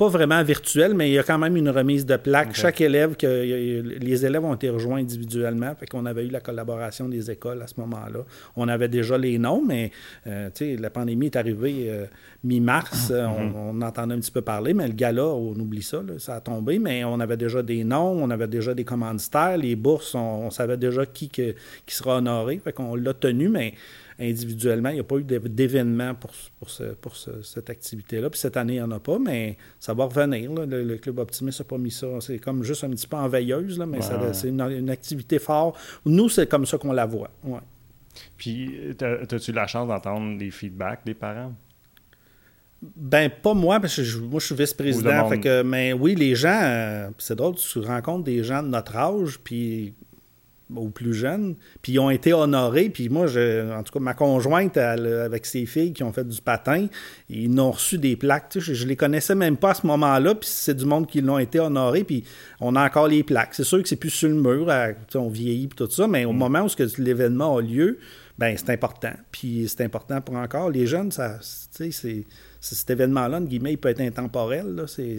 pas 0.00 0.08
vraiment 0.08 0.42
virtuel, 0.42 0.94
mais 0.94 1.10
il 1.10 1.12
y 1.12 1.18
a 1.18 1.22
quand 1.22 1.36
même 1.36 1.58
une 1.58 1.68
remise 1.68 2.06
de 2.06 2.16
plaques. 2.16 2.54
Chaque 2.54 2.80
élève, 2.80 3.16
que, 3.16 3.26
les 3.26 4.24
élèves 4.24 4.42
ont 4.42 4.54
été 4.54 4.70
rejoints 4.70 5.00
individuellement, 5.00 5.74
fait 5.78 5.84
qu'on 5.84 6.06
avait 6.06 6.24
eu 6.24 6.30
la 6.30 6.40
collaboration 6.40 7.06
des 7.06 7.30
écoles 7.30 7.60
à 7.60 7.66
ce 7.66 7.74
moment-là. 7.80 8.20
On 8.56 8.66
avait 8.68 8.88
déjà 8.88 9.18
les 9.18 9.36
noms, 9.36 9.62
mais 9.62 9.90
euh, 10.26 10.48
la 10.78 10.88
pandémie 10.88 11.26
est 11.26 11.36
arrivée 11.36 11.90
euh, 11.90 12.06
mi-mars, 12.44 13.10
euh, 13.10 13.26
mm-hmm. 13.26 13.52
on, 13.54 13.82
entendait 13.82 14.14
un 14.14 14.20
petit 14.20 14.30
peu 14.30 14.40
parler, 14.40 14.72
mais 14.72 14.88
le 14.88 14.94
gala, 14.94 15.26
on 15.26 15.52
oublie 15.52 15.82
ça, 15.82 16.00
ça 16.16 16.36
a 16.36 16.40
tombé, 16.40 16.78
mais 16.78 17.04
on 17.04 17.20
avait 17.20 17.36
déjà 17.36 17.62
des 17.62 17.84
noms, 17.84 18.22
on 18.22 18.30
avait 18.30 18.48
déjà 18.48 18.72
des 18.72 18.84
commanditaires, 18.84 19.58
les 19.58 19.76
bourses, 19.76 20.14
on, 20.14 20.48
savait 20.48 20.78
déjà 20.78 21.04
qui, 21.04 21.28
qui 21.28 21.54
sera 21.88 22.16
honoré, 22.16 22.58
fait 22.64 22.72
qu'on 22.72 22.94
l'a 22.94 23.12
tenu, 23.12 23.50
mais 23.50 23.74
individuellement. 24.20 24.90
Il 24.90 24.94
n'y 24.94 25.00
a 25.00 25.04
pas 25.04 25.16
eu 25.16 25.24
d'événement 25.24 26.14
pour, 26.14 26.30
pour, 27.00 27.16
cette 27.16 27.70
activité-là. 27.70 28.30
Puis 28.30 28.40
cette 28.40 28.56
année, 28.56 28.74
il 28.74 28.76
n'y 28.76 28.82
en 28.82 28.90
a 28.90 29.00
pas, 29.00 29.18
mais 29.18 29.56
ça 29.78 29.94
va 29.94 30.04
revenir. 30.04 30.52
Le, 30.52 30.96
Club 30.96 31.18
Optimiste 31.18 31.60
n'a 31.60 31.64
pas 31.64 31.78
mis 31.78 31.90
ça. 31.90 32.06
C'est 32.20 32.38
comme 32.38 32.62
juste 32.62 32.84
un 32.84 32.90
petit 32.90 33.06
peu 33.06 33.16
en 33.16 33.28
veilleuse, 33.28 33.78
là, 33.78 33.86
mais 33.86 34.00
c'est 34.32 34.48
une, 34.48 34.90
activité 34.90 35.38
forte. 35.38 35.78
Nous, 36.04 36.28
c'est 36.28 36.48
comme 36.48 36.66
ça 36.66 36.78
qu'on 36.78 36.92
la 36.92 37.06
voit. 37.06 37.30
Ouais. 37.44 37.60
Puis, 38.36 38.94
as-tu 39.00 39.52
la 39.52 39.66
chance 39.66 39.88
d'entendre 39.88 40.36
des 40.38 40.50
feedbacks 40.50 41.04
des 41.04 41.14
parents? 41.14 41.54
Ben, 42.82 43.30
pas 43.30 43.52
moi, 43.52 43.78
parce 43.78 43.96
que 43.96 44.18
moi, 44.20 44.40
je 44.40 44.46
suis 44.46 44.54
vice-président. 44.54 45.28
mais 45.64 45.92
oui, 45.92 46.14
les 46.14 46.34
gens, 46.34 46.60
euh, 46.62 47.10
c'est 47.18 47.36
drôle, 47.36 47.54
tu 47.56 47.78
rencontres 47.80 48.24
des 48.24 48.42
gens 48.42 48.62
de 48.62 48.68
notre 48.68 48.96
âge, 48.96 49.38
puis 49.38 49.94
ou 50.74 50.90
plus 50.90 51.14
jeunes, 51.14 51.56
puis 51.82 51.92
ils 51.92 51.98
ont 51.98 52.10
été 52.10 52.32
honorés. 52.32 52.90
Puis 52.90 53.08
moi, 53.08 53.26
je, 53.26 53.72
en 53.72 53.82
tout 53.82 53.92
cas, 53.92 54.00
ma 54.00 54.14
conjointe, 54.14 54.76
avec 54.76 55.46
ses 55.46 55.66
filles 55.66 55.92
qui 55.92 56.02
ont 56.02 56.12
fait 56.12 56.26
du 56.26 56.40
patin, 56.40 56.86
ils 57.28 57.60
ont 57.60 57.70
reçu 57.70 57.98
des 57.98 58.16
plaques. 58.16 58.52
je, 58.54 58.74
je 58.74 58.86
les 58.86 58.96
connaissais 58.96 59.34
même 59.34 59.56
pas 59.56 59.70
à 59.70 59.74
ce 59.74 59.86
moment-là, 59.86 60.34
puis 60.34 60.48
c'est 60.50 60.74
du 60.74 60.84
monde 60.84 61.06
qui 61.06 61.20
l'ont 61.20 61.38
été 61.38 61.60
honorés, 61.60 62.04
puis 62.04 62.24
on 62.60 62.76
a 62.76 62.84
encore 62.84 63.08
les 63.08 63.22
plaques. 63.22 63.54
C'est 63.54 63.64
sûr 63.64 63.82
que 63.82 63.88
c'est 63.88 63.96
plus 63.96 64.10
sur 64.10 64.28
le 64.28 64.34
mur, 64.34 64.68
on 65.14 65.28
vieillit, 65.28 65.68
puis 65.68 65.76
tout 65.76 65.90
ça, 65.90 66.06
mais 66.06 66.24
au 66.24 66.32
mm. 66.32 66.36
moment 66.36 66.66
où 66.66 66.68
l'événement 66.98 67.56
a 67.56 67.62
lieu, 67.62 67.98
ben 68.38 68.56
c'est 68.56 68.70
important. 68.70 69.12
Puis 69.30 69.66
c'est 69.68 69.84
important 69.84 70.20
pour 70.20 70.36
encore. 70.36 70.70
Les 70.70 70.86
jeunes, 70.86 71.12
ça, 71.12 71.38
c'est 71.40 72.24
cet 72.60 72.90
événement-là, 72.90 73.38
en 73.38 73.42
guillemets, 73.42 73.72
il 73.72 73.78
peut 73.78 73.88
être 73.88 74.00
intemporel. 74.00 74.84
C'est, 74.86 75.18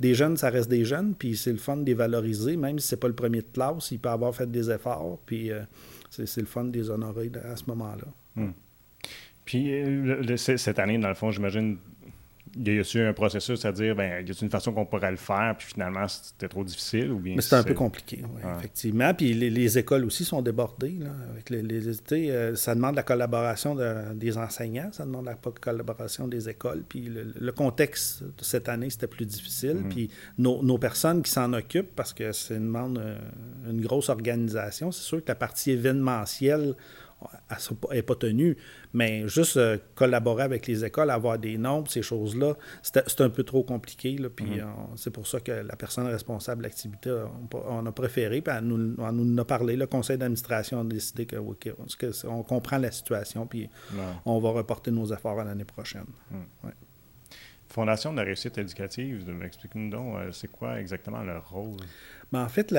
des 0.00 0.14
jeunes, 0.14 0.36
ça 0.36 0.50
reste 0.50 0.68
des 0.68 0.84
jeunes, 0.84 1.14
puis 1.14 1.36
c'est 1.36 1.52
le 1.52 1.58
fun 1.58 1.76
de 1.76 1.86
les 1.86 1.94
valoriser, 1.94 2.56
même 2.56 2.78
si 2.78 2.88
c'est 2.88 2.96
pas 2.96 3.08
le 3.08 3.14
premier 3.14 3.38
de 3.38 3.46
classe, 3.52 3.90
ils 3.92 3.98
peuvent 3.98 4.12
avoir 4.12 4.34
fait 4.34 4.50
des 4.50 4.70
efforts, 4.70 5.18
puis 5.24 5.52
euh, 5.52 5.60
c'est, 6.10 6.36
le 6.36 6.46
fun 6.46 6.64
de 6.64 6.76
les 6.76 6.90
honorer 6.90 7.30
à 7.44 7.56
ce 7.56 7.64
moment-là. 7.68 8.06
Hmm. 8.34 8.52
Puis 9.44 9.72
euh, 9.72 10.36
cette 10.36 10.78
année, 10.78 10.98
dans 10.98 11.08
le 11.08 11.14
fond, 11.14 11.30
j'imagine, 11.30 11.78
il 11.97 11.97
y 12.66 12.70
a 12.70 12.82
eu 12.82 13.06
un 13.06 13.12
processus 13.12 13.64
à 13.64 13.72
dire, 13.72 13.94
ben, 13.94 14.26
y 14.26 14.30
a 14.30 14.34
une 14.40 14.50
façon 14.50 14.72
qu'on 14.72 14.86
pourrait 14.86 15.10
le 15.10 15.16
faire, 15.16 15.54
puis 15.56 15.68
finalement, 15.68 16.06
c'était 16.08 16.48
trop 16.48 16.64
difficile 16.64 17.10
ou 17.12 17.18
bien. 17.18 17.34
Mais 17.36 17.42
c'est 17.42 17.56
un 17.56 17.62
peu 17.62 17.74
compliqué, 17.74 18.22
oui, 18.22 18.42
effectivement. 18.58 19.14
Puis 19.14 19.34
les, 19.34 19.78
écoles 19.78 20.04
aussi 20.04 20.24
sont 20.24 20.42
débordées. 20.42 20.96
Là, 20.98 21.10
avec 21.30 21.50
les, 21.50 21.62
les 21.62 21.88
euh, 22.12 22.54
ça 22.54 22.74
demande 22.74 22.96
la 22.96 23.02
collaboration 23.02 23.76
des 24.14 24.38
enseignants, 24.38 24.90
ça 24.92 25.04
demande 25.04 25.26
la 25.26 25.34
collaboration 25.34 26.26
des 26.26 26.48
écoles. 26.48 26.84
Puis 26.88 27.10
le, 27.10 27.52
contexte 27.52 28.22
de 28.22 28.44
cette 28.44 28.68
année, 28.68 28.90
c'était 28.90 29.06
plus 29.06 29.26
difficile. 29.26 29.76
Mm-hmm. 29.76 29.88
Puis 29.88 30.10
nos, 30.38 30.62
nos, 30.62 30.78
personnes 30.78 31.22
qui 31.22 31.30
s'en 31.30 31.52
occupent, 31.52 31.94
parce 31.94 32.12
que 32.12 32.32
ça 32.32 32.54
demande 32.54 32.98
euh, 32.98 33.18
une 33.68 33.80
grosse 33.80 34.08
organisation, 34.08 34.90
c'est 34.90 35.02
sûr 35.02 35.18
que 35.18 35.28
la 35.28 35.34
partie 35.34 35.72
événementielle, 35.72 36.74
n'est 37.92 38.02
pas 38.02 38.14
tenue. 38.14 38.56
Mais 38.92 39.26
juste 39.28 39.56
euh, 39.56 39.78
collaborer 39.94 40.42
avec 40.44 40.66
les 40.66 40.84
écoles, 40.84 41.10
avoir 41.10 41.38
des 41.38 41.58
nombres, 41.58 41.90
ces 41.90 42.02
choses-là, 42.02 42.54
c'est 42.82 43.20
un 43.20 43.30
peu 43.30 43.42
trop 43.42 43.62
compliqué. 43.62 44.16
Là, 44.16 44.28
puis 44.28 44.60
mhm. 44.60 44.66
c'est 44.96 45.10
pour 45.10 45.26
ça 45.26 45.40
que 45.40 45.52
la 45.52 45.76
personne 45.76 46.06
responsable 46.06 46.62
de 46.62 46.68
l'activité, 46.68 47.24
on, 47.52 47.86
a 47.86 47.92
préféré, 47.92 48.40
puis 48.40 48.54
elle 48.56 48.64
nous, 48.64 48.76
nous 48.76 49.40
a 49.40 49.44
parlé. 49.46 49.76
Le 49.76 49.86
conseil 49.86 50.18
d'administration 50.18 50.80
a 50.80 50.84
décidé 50.84 51.26
que, 51.26 51.36
on 52.26 52.42
comprend 52.42 52.78
la 52.78 52.90
situation, 52.90 53.46
puis 53.46 53.68
on 54.24 54.38
va 54.40 54.50
reporter 54.50 54.90
nos 54.90 55.12
efforts 55.12 55.40
à 55.40 55.44
l'année 55.44 55.64
prochaine. 55.64 56.06
Mhm. 56.30 56.72
Fondation 57.68 58.12
de 58.12 58.16
la 58.16 58.22
réussite 58.22 58.56
éducative, 58.56 59.28
explique-nous 59.44 59.90
donc, 59.90 60.16
euh, 60.16 60.32
c'est 60.32 60.48
quoi 60.48 60.80
exactement 60.80 61.22
leur 61.22 61.50
rôle? 61.50 61.76
Ben, 62.32 62.42
en 62.42 62.48
fait, 62.48 62.74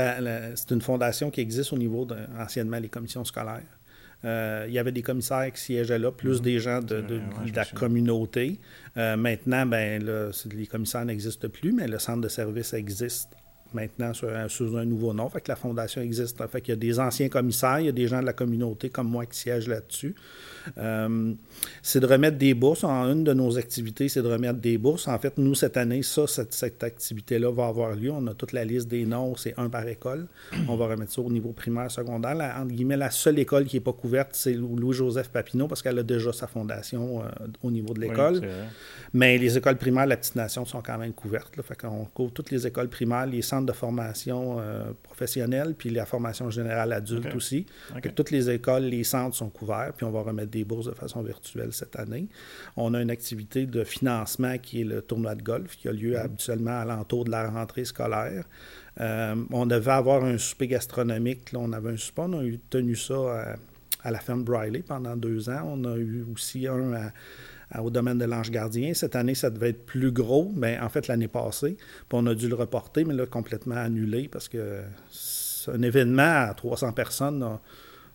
c'est 0.56 0.72
une 0.72 0.82
fondation 0.82 1.30
qui 1.30 1.42
existe 1.42 1.72
au 1.74 1.78
niveau 1.78 2.06
de, 2.06 2.18
anciennement 2.40 2.80
les 2.80 2.90
commissions 2.90 3.24
scolaires. 3.24 3.79
Euh, 4.26 4.66
il 4.68 4.74
y 4.74 4.80
avait 4.80 4.92
des 4.92 5.02
commissaires 5.02 5.52
qui 5.54 5.62
siégeaient 5.62 6.00
là, 6.00 6.12
plus 6.12 6.40
mhm. 6.40 6.44
des 6.44 6.60
gens 6.60 6.82
de, 6.82 7.22
la 7.56 7.66
communauté. 7.66 8.60
Euh, 8.98 9.16
maintenant, 9.16 9.66
ben, 9.66 10.04
les 10.54 10.68
commissaires 10.68 11.06
n'existent 11.06 11.48
plus, 11.48 11.72
mais 11.72 11.88
le 11.88 12.00
centre 12.00 12.22
de 12.22 12.28
service 12.28 12.74
existe 12.74 13.30
maintenant 13.74 14.14
sous 14.48 14.78
un, 14.78 14.86
nouveau 14.86 15.14
nom. 15.14 15.30
Fait 15.30 15.42
que 15.42 15.50
la 15.50 15.56
fondation 15.56 16.02
existe. 16.02 16.46
Fait 16.48 16.62
qu'il 16.62 16.72
y 16.72 16.78
a 16.78 16.80
des 16.80 17.00
anciens 17.00 17.30
commissaires, 17.30 17.80
il 17.80 17.86
y 17.86 17.90
a 17.90 17.94
des 17.94 18.08
gens 18.08 18.22
de 18.22 18.26
la 18.26 18.34
communauté 18.34 18.90
comme 18.90 19.08
moi 19.08 19.26
qui 19.26 19.38
siègent 19.38 19.68
là-dessus. 19.68 20.16
Euh, 20.78 21.34
c'est 21.82 22.00
de 22.00 22.06
remettre 22.06 22.38
des 22.38 22.54
bourses. 22.54 22.84
En 22.84 23.12
une 23.12 23.24
de 23.24 23.34
nos 23.34 23.58
activités, 23.58 24.10
c'est 24.10 24.22
de 24.22 24.28
remettre 24.28 24.60
des 24.60 24.78
bourses. 24.78 25.08
En 25.08 25.18
fait, 25.18 25.38
nous, 25.38 25.56
cette 25.56 25.78
année, 25.78 26.04
ça, 26.04 26.26
cette, 26.28 26.84
activité-là 26.84 27.52
va 27.52 27.68
avoir 27.68 27.96
lieu. 27.96 28.12
On 28.12 28.26
a 28.28 28.34
toute 28.34 28.54
la 28.54 28.66
liste 28.66 28.88
des 28.88 29.06
noms, 29.06 29.36
c'est 29.36 29.54
un 29.58 29.70
par 29.70 29.88
école. 29.88 30.28
On 30.68 30.76
va 30.76 30.88
remettre 30.88 31.12
ça 31.12 31.22
au 31.22 31.32
niveau 31.32 31.52
primaire, 31.52 31.92
secondaire. 31.92 32.36
La, 32.36 32.60
entre 32.60 32.74
guillemets, 32.74 32.98
la 32.98 33.12
seule 33.12 33.40
école 33.40 33.66
qui 33.66 33.78
n'est 33.78 33.82
pas 33.82 33.94
couverte, 33.94 34.30
c'est 34.34 34.54
Louis-Joseph 34.54 35.30
Papineau 35.30 35.68
parce 35.68 35.82
qu'elle 35.82 36.00
a 36.00 36.04
déjà 36.04 36.34
sa 36.34 36.48
fondation 36.48 37.22
euh, 37.22 37.26
au 37.64 37.72
niveau 37.72 37.94
de 37.94 38.02
l'école. 38.02 38.42
Mais 39.14 39.38
les 39.38 39.58
écoles 39.58 39.78
primaires, 39.78 40.06
la 40.06 40.18
petite 40.18 40.36
nation, 40.36 40.66
sont 40.66 40.82
quand 40.82 40.98
même 40.98 41.14
couvertes. 41.14 41.56
Là. 41.58 41.64
Fait 41.64 41.80
qu'on 41.80 42.06
couvre 42.06 42.32
toutes 42.32 42.52
les 42.52 42.68
écoles 42.68 42.90
primaires, 42.90 43.26
les 43.26 43.42
centres 43.42 43.59
de 43.66 43.72
formation 43.72 44.58
euh, 44.60 44.92
professionnelle, 45.04 45.76
puis 45.78 45.90
la 45.90 46.06
formation 46.06 46.50
générale 46.50 46.94
adulte 46.94 47.34
aussi. 47.36 47.66
Toutes 48.16 48.32
les 48.32 48.50
écoles, 48.50 48.84
les 48.84 49.04
centres 49.04 49.36
sont 49.36 49.50
couverts, 49.50 49.94
puis 49.96 50.06
on 50.06 50.12
va 50.12 50.22
remettre 50.22 50.52
des 50.52 50.64
bourses 50.64 50.88
de 50.88 50.94
façon 50.94 51.22
virtuelle 51.22 51.74
cette 51.74 51.98
année. 51.98 52.28
On 52.76 52.94
a 52.94 53.02
une 53.02 53.12
activité 53.12 53.66
de 53.66 53.84
financement 53.84 54.58
qui 54.58 54.82
est 54.82 54.86
le 54.86 55.02
tournoi 55.02 55.36
de 55.36 55.44
golf, 55.44 55.76
qui 55.78 55.88
a 55.88 55.92
lieu 55.92 56.14
mm-hmm. 56.14 56.24
habituellement 56.26 56.80
à 56.80 56.86
l'entour 56.86 57.26
de 57.26 57.32
la 57.32 57.50
rentrée 57.50 57.86
scolaire. 57.86 58.46
Euh, 59.00 59.36
on 59.52 59.66
devait 59.66 59.92
avoir 59.92 60.24
un 60.24 60.38
souper 60.38 60.68
gastronomique. 60.68 61.52
Là, 61.52 61.60
on 61.62 61.72
avait 61.74 61.92
un 61.92 61.98
souper, 61.98 62.24
on 62.26 62.40
a 62.40 62.44
eu, 62.44 62.60
tenu 62.70 62.96
ça 62.96 63.16
à, 63.16 63.56
à 64.04 64.12
la 64.12 64.20
ferme 64.20 64.44
Briley 64.44 64.82
pendant 64.82 65.16
deux 65.16 65.50
ans. 65.50 65.64
On 65.66 65.86
a 65.86 65.96
eu 65.96 66.26
aussi 66.34 66.68
un 66.68 66.94
à 66.94 67.12
au 67.78 67.90
domaine 67.90 68.18
de 68.18 68.26
l'Ange 68.26 68.52
Gardien. 68.52 68.94
Cette 68.94 69.16
année, 69.16 69.36
ça 69.36 69.50
devait 69.50 69.70
être 69.70 69.86
plus 69.86 70.12
gros, 70.12 70.52
mais 70.56 70.80
en 70.80 70.90
fait, 70.90 71.08
l'année 71.08 71.28
passée. 71.28 71.78
Puis 71.78 72.14
on 72.14 72.26
a 72.26 72.34
dû 72.34 72.48
le 72.48 72.56
reporter, 72.56 73.06
mais 73.06 73.14
là, 73.14 73.26
complètement 73.26 73.76
annulé 73.76 74.28
parce 74.28 74.48
que 74.48 74.82
un 75.68 75.82
événement 75.82 76.48
à 76.48 76.54
300 76.56 76.94
personnes 76.94 77.60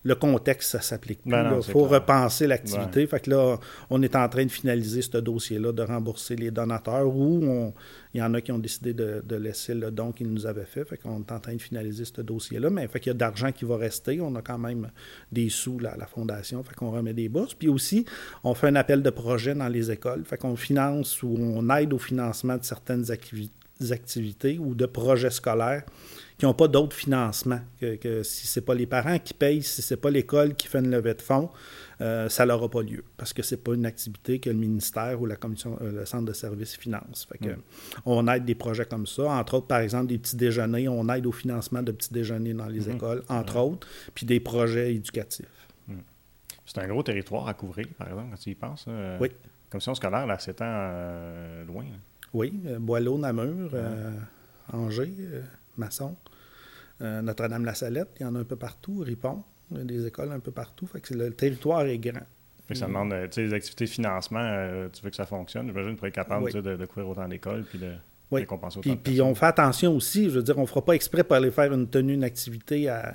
le 0.04 0.14
contexte, 0.14 0.72
ça 0.72 0.82
s'applique 0.82 1.22
plus. 1.22 1.30
Ben 1.30 1.56
il 1.56 1.72
faut 1.72 1.84
repenser 1.84 2.46
l'activité. 2.46 3.06
Fait 3.06 3.20
que 3.20 3.30
là, 3.30 3.58
on 3.88 4.02
est 4.02 4.14
en 4.14 4.28
train 4.28 4.44
de 4.44 4.50
finaliser 4.50 5.00
ce 5.00 5.16
dossier-là, 5.16 5.72
de 5.72 5.82
rembourser 5.82 6.36
les 6.36 6.50
donateurs 6.50 7.08
ou 7.08 7.72
il 8.12 8.20
y 8.20 8.22
en 8.22 8.34
a 8.34 8.40
qui 8.42 8.52
ont 8.52 8.58
décidé 8.58 8.92
de, 8.92 9.36
laisser 9.36 9.74
le 9.74 9.90
don 9.90 10.12
qu'ils 10.12 10.30
nous 10.30 10.46
avaient 10.46 10.66
fait. 10.66 10.84
Fait 10.84 10.98
qu'on 10.98 11.20
est 11.20 11.32
en 11.32 11.40
train 11.40 11.54
de 11.54 11.62
finaliser 11.62 12.04
ce 12.04 12.20
dossier-là. 12.20 12.68
Mais 12.68 12.86
fait 12.86 13.00
qu'il 13.00 13.10
y 13.10 13.14
a 13.14 13.18
d'argent 13.18 13.50
qui 13.50 13.64
va 13.64 13.78
rester. 13.78 14.20
On 14.20 14.34
a 14.36 14.42
quand 14.42 14.58
même 14.58 14.90
des 15.32 15.48
sous 15.48 15.78
là, 15.78 15.92
à 15.92 15.96
la 15.96 16.06
fondation. 16.06 16.62
Fait 16.62 16.74
qu'on 16.74 16.90
remet 16.90 17.14
des 17.14 17.30
bourses. 17.30 17.54
Puis 17.54 17.68
aussi, 17.68 18.04
on 18.44 18.52
fait 18.52 18.68
un 18.68 18.76
appel 18.76 19.02
de 19.02 19.10
projet 19.10 19.54
dans 19.54 19.68
les 19.68 19.90
écoles. 19.90 20.24
Fait 20.24 20.36
qu'on 20.36 20.54
finance 20.54 21.22
ou 21.22 21.34
on 21.38 21.74
aide 21.76 21.94
au 21.94 21.98
financement 21.98 22.58
de 22.58 22.64
certaines 22.64 23.06
activités 23.10 24.58
ou 24.58 24.74
de 24.74 24.86
projets 24.86 25.30
scolaires 25.30 25.84
qui 26.36 26.46
n'ont 26.46 26.54
pas 26.54 26.66
d'autres 26.68 26.96
financements. 26.96 27.60
Que, 27.80 27.94
que 27.96 28.22
si 28.22 28.46
ce 28.46 28.58
n'est 28.60 28.66
pas 28.66 28.74
les 28.74 28.86
parents 28.86 29.18
qui 29.18 29.34
payent, 29.34 29.62
si 29.62 29.82
ce 29.82 29.94
n'est 29.94 30.00
pas 30.00 30.10
l'école 30.10 30.54
qui 30.54 30.66
fait 30.66 30.80
une 30.80 30.90
levée 30.90 31.14
de 31.14 31.22
fonds, 31.22 31.48
euh, 32.00 32.28
ça 32.28 32.44
n'aura 32.44 32.68
pas 32.68 32.82
lieu 32.82 33.04
parce 33.16 33.32
que 33.32 33.42
ce 33.42 33.54
n'est 33.54 33.60
pas 33.60 33.72
une 33.74 33.86
activité 33.86 34.40
que 34.40 34.50
le 34.50 34.56
ministère 34.56 35.20
ou 35.22 35.26
la 35.26 35.36
commission, 35.36 35.78
euh, 35.80 35.92
le 35.92 36.04
centre 36.06 36.24
de 36.24 36.32
services 36.32 36.76
finance. 36.76 37.26
Fait 37.30 37.38
que, 37.38 37.50
Mm. 37.50 37.62
On 38.06 38.26
aide 38.28 38.44
des 38.44 38.56
projets 38.56 38.84
comme 38.84 39.06
ça. 39.06 39.24
Entre 39.30 39.54
autres, 39.54 39.66
par 39.68 39.78
exemple, 39.78 40.06
des 40.08 40.18
petits 40.18 40.36
déjeuners. 40.36 40.88
On 40.88 41.08
aide 41.08 41.24
au 41.26 41.32
financement 41.32 41.82
de 41.82 41.92
petits 41.92 42.12
déjeuners 42.12 42.54
dans 42.54 42.66
les 42.66 42.88
Mhm. 42.88 42.96
écoles, 42.96 43.22
entre 43.28 43.56
autres, 43.58 43.86
puis 44.14 44.26
des 44.26 44.40
projets 44.40 44.92
éducatifs. 44.94 45.46
C'est 46.66 46.78
un 46.78 46.88
gros 46.88 47.02
territoire 47.02 47.46
à 47.46 47.54
couvrir, 47.54 47.86
par 47.98 48.08
exemple, 48.08 48.28
quand 48.30 48.38
tu 48.38 48.50
y 48.50 48.54
penses. 48.54 48.86
hein. 48.88 49.18
Oui. 49.20 49.28
Commission 49.70 49.94
scolaire, 49.94 50.26
là, 50.26 50.38
c'est 50.38 50.60
euh, 50.62 51.64
loin. 51.66 51.82
là. 51.84 51.96
Oui, 52.32 52.58
euh, 52.66 52.78
Boileau, 52.78 53.18
Namur, 53.18 53.70
euh, 53.74 54.10
Angers, 54.72 55.14
euh, 55.20 55.42
Masson, 55.76 56.16
euh, 56.16 56.23
Notre-Dame-la-Salette, 57.00 58.08
il 58.20 58.22
y 58.22 58.26
en 58.26 58.34
a 58.34 58.38
un 58.40 58.44
peu 58.44 58.56
partout, 58.56 58.98
Ripon, 58.98 59.42
il 59.70 59.78
y 59.78 59.80
a 59.80 59.84
des 59.84 60.06
écoles 60.06 60.32
un 60.32 60.40
peu 60.40 60.50
partout. 60.52 60.86
Fait 60.86 61.00
que 61.00 61.14
le 61.14 61.30
territoire 61.32 61.82
est 61.86 61.98
grand. 61.98 62.20
Ça 62.72 62.86
Mm. 62.86 62.88
demande, 62.88 63.12
euh, 63.12 63.24
tu 63.26 63.32
sais, 63.34 63.42
les 63.42 63.52
activités 63.52 63.84
de 63.84 63.90
financement, 63.90 64.40
euh, 64.40 64.88
tu 64.90 65.02
veux 65.02 65.10
que 65.10 65.16
ça 65.16 65.26
fonctionne, 65.26 65.66
j'imagine, 65.66 65.96
pour 65.96 66.06
être 66.06 66.14
capable 66.14 66.44
Oui. 66.46 66.52
de, 66.52 66.60
de 66.76 66.86
couvrir 66.86 67.08
autant 67.10 67.28
d'écoles 67.28 67.64
puis 67.68 67.78
de 67.78 67.92
Oui. 68.30 68.40
récompenser 68.40 68.78
autant 68.78 68.88
Puis, 68.88 68.96
de 68.96 69.02
puis 69.02 69.20
on 69.20 69.34
fait 69.34 69.46
attention 69.46 69.94
aussi, 69.94 70.30
je 70.30 70.36
veux 70.36 70.42
dire, 70.42 70.56
on 70.58 70.62
ne 70.62 70.66
fera 70.66 70.82
pas 70.84 70.94
exprès 70.94 71.24
pour 71.24 71.36
aller 71.36 71.50
faire 71.50 71.72
une 71.74 71.88
tenue, 71.88 72.14
une 72.14 72.24
activité 72.24 72.88
à, 72.88 73.12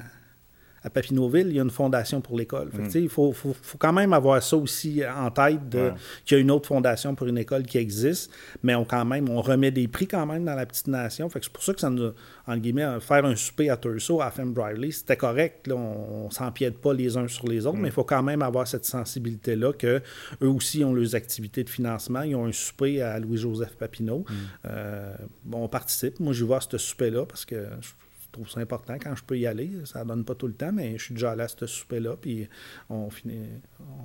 à 0.84 0.90
Papineauville, 0.90 1.48
il 1.50 1.56
y 1.56 1.60
a 1.60 1.64
une 1.64 1.70
fondation 1.70 2.22
pour 2.22 2.38
l'école. 2.38 2.70
Mm. 2.74 2.88
Il 2.96 3.10
faut, 3.10 3.32
faut- 3.34 3.56
faut 3.62 3.78
quand 3.78 3.94
même 3.94 4.14
avoir 4.14 4.42
ça 4.42 4.56
aussi 4.58 5.02
en 5.06 5.30
tête, 5.32 5.60
Ouais. 5.74 5.94
qu'il 6.26 6.36
y 6.38 6.40
a 6.40 6.42
une 6.42 6.52
autre 6.52 6.68
fondation 6.68 7.16
pour 7.16 7.28
une 7.28 7.38
école 7.38 7.64
qui 7.64 7.78
existe, 7.78 8.32
mais 8.64 8.76
on 8.76 8.86
quand 8.86 9.06
même, 9.06 9.30
on 9.30 9.42
remet 9.42 9.72
des 9.72 9.88
prix 9.88 10.08
quand 10.08 10.26
même 10.26 10.46
dans 10.46 10.56
la 10.56 10.66
petite 10.66 10.88
nation. 10.88 11.30
Fait 11.30 11.40
que 11.40 11.46
c'est 11.46 11.52
pour 11.54 11.64
ça 11.64 11.74
que 11.74 11.80
ça 11.80 11.90
nous, 11.90 12.12
en 12.48 12.58
guillemets, 12.58 13.00
faire 13.02 13.26
un 13.26 13.36
souper 13.36 13.70
à 13.70 13.78
Turso, 13.78 14.22
à 14.22 14.28
FM 14.30 14.54
Briley, 14.54 14.92
c'était 14.92 15.18
correct. 15.18 15.68
Là, 15.68 15.76
on 15.76 16.28
ne 16.28 16.32
s'empiète 16.32 16.78
pas 16.80 16.94
les 16.94 17.18
uns 17.18 17.28
sur 17.28 17.48
les 17.48 17.66
autres, 17.66 17.78
Mm. 17.78 17.82
mais 17.82 17.88
il 17.90 17.94
faut 17.94 18.04
quand 18.04 18.24
même 18.24 18.42
avoir 18.42 18.68
cette 18.68 18.86
sensibilité-là 18.86 19.74
que 19.74 20.02
eux 20.42 20.48
aussi 20.48 20.84
ont 20.84 20.94
leurs 20.94 21.16
activités 21.16 21.64
de 21.64 21.70
financement. 21.70 22.22
Ils 22.22 22.36
ont 22.36 22.46
un 22.46 22.52
souper 22.52 23.02
à 23.02 23.20
Louis-Joseph 23.20 23.76
Papineau. 23.78 24.20
Mm. 24.30 24.34
Euh, 24.66 25.16
on 25.52 25.68
participe. 25.68 26.20
Moi, 26.20 26.34
je 26.34 26.46
vais 26.46 26.56
à 26.56 26.62
ce 26.62 26.78
souper-là 26.78 27.26
parce 27.26 27.46
que 27.46 27.66
je 27.82 27.90
trouve 28.32 28.50
ça 28.50 28.60
important 28.60 28.96
quand 29.02 29.16
je 29.16 29.24
peux 29.24 29.38
y 29.38 29.46
aller. 29.48 29.72
Ça 29.86 30.04
donne 30.06 30.24
pas 30.26 30.36
tout 30.36 30.48
le 30.48 30.54
temps, 30.54 30.72
mais 30.72 30.98
je 30.98 31.04
suis 31.06 31.14
déjà 31.14 31.32
allé 31.32 31.44
à 31.44 31.48
ce 31.48 31.66
souper-là. 31.66 32.16
Puis 32.22 32.48
on 32.90 33.10
finit. 33.10 33.48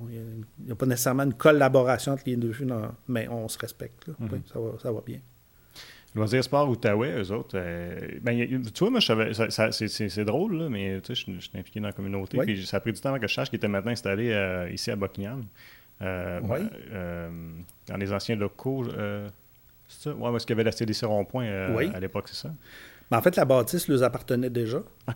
Il 0.09 0.65
n'y 0.65 0.71
a 0.71 0.75
pas 0.75 0.85
nécessairement 0.85 1.23
une 1.23 1.33
collaboration 1.33 2.13
entre 2.13 2.23
les 2.25 2.35
deux, 2.35 2.53
non, 2.65 2.91
mais 3.07 3.27
on 3.27 3.47
se 3.47 3.57
respecte. 3.59 4.07
là. 4.07 4.13
Mhm. 4.19 4.29
Oui, 4.31 4.39
ça, 4.51 4.59
va, 4.59 4.71
ça 4.81 4.91
va 4.91 5.01
bien. 5.05 5.19
Loisirs 6.15 6.45
Sport 6.45 6.69
Outaouais, 6.69 7.11
eux 7.21 7.31
autres, 7.33 7.55
euh, 7.59 7.99
ben, 8.21 8.39
a- 8.39 8.45
tu 8.47 8.79
vois, 8.79 8.89
moi, 8.89 9.01
je 9.01 9.73
c'est- 9.81 10.23
drôle, 10.23 10.57
là, 10.57 10.69
mais 10.69 11.01
tu 11.01 11.13
sais, 11.13 11.25
je, 11.29 11.37
je 11.39 11.49
suis 11.49 11.57
impliqué 11.59 11.81
dans 11.81 11.87
la 11.87 11.93
communauté, 11.93 12.37
Oui. 12.39 12.45
puis 12.45 12.65
ça 12.65 12.77
a 12.77 12.79
pris 12.79 12.93
du 12.93 13.01
temps 13.01 13.09
avant 13.09 13.19
que 13.19 13.27
je 13.27 13.33
sache 13.33 13.49
qu'ils 13.49 13.57
étaient 13.57 13.67
maintenant 13.67 13.91
installés 13.91 14.31
euh, 14.31 14.69
ici 14.71 14.91
à 14.91 14.95
Buckingham, 14.95 15.43
euh, 16.01 16.39
Oui. 16.43 16.59
euh, 16.93 17.29
dans 17.87 17.97
les 17.97 18.13
anciens 18.13 18.37
locaux. 18.37 18.85
C'est 19.87 20.09
ça? 20.09 20.15
Ouais, 20.15 20.31
parce 20.31 20.45
qu'il 20.45 20.53
y 20.53 20.57
avait 20.57 20.63
la 20.63 20.71
CDC 20.71 21.05
Rond-Point 21.05 21.75
Oui. 21.75 21.91
à 21.93 21.99
l'époque, 21.99 22.29
c'est 22.29 22.47
ça? 22.47 22.53
En 23.11 23.21
fait, 23.21 23.35
la 23.35 23.45
bâtisse 23.45 23.87
leur 23.87 24.03
appartenait 24.03 24.49
déjà. 24.49 24.79
OK. 25.07 25.15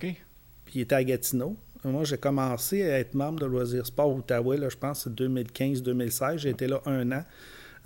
Puis 0.66 0.76
il 0.76 0.82
était 0.82 0.96
à 0.96 1.04
Gatineau. 1.04 1.58
Moi, 1.84 2.04
j'ai 2.04 2.18
commencé 2.18 2.84
à 2.84 3.00
être 3.00 3.14
membre 3.14 3.40
de 3.40 3.46
Loisirs 3.46 3.86
Sport 3.86 4.14
Outaouais, 4.14 4.58
là, 4.58 4.68
je 4.70 4.76
pense, 4.76 5.04
c'est 5.04 5.14
2015-2016. 5.14 6.38
J'ai 6.38 6.50
été 6.50 6.68
là 6.68 6.82
un 6.86 7.12
an. 7.12 7.24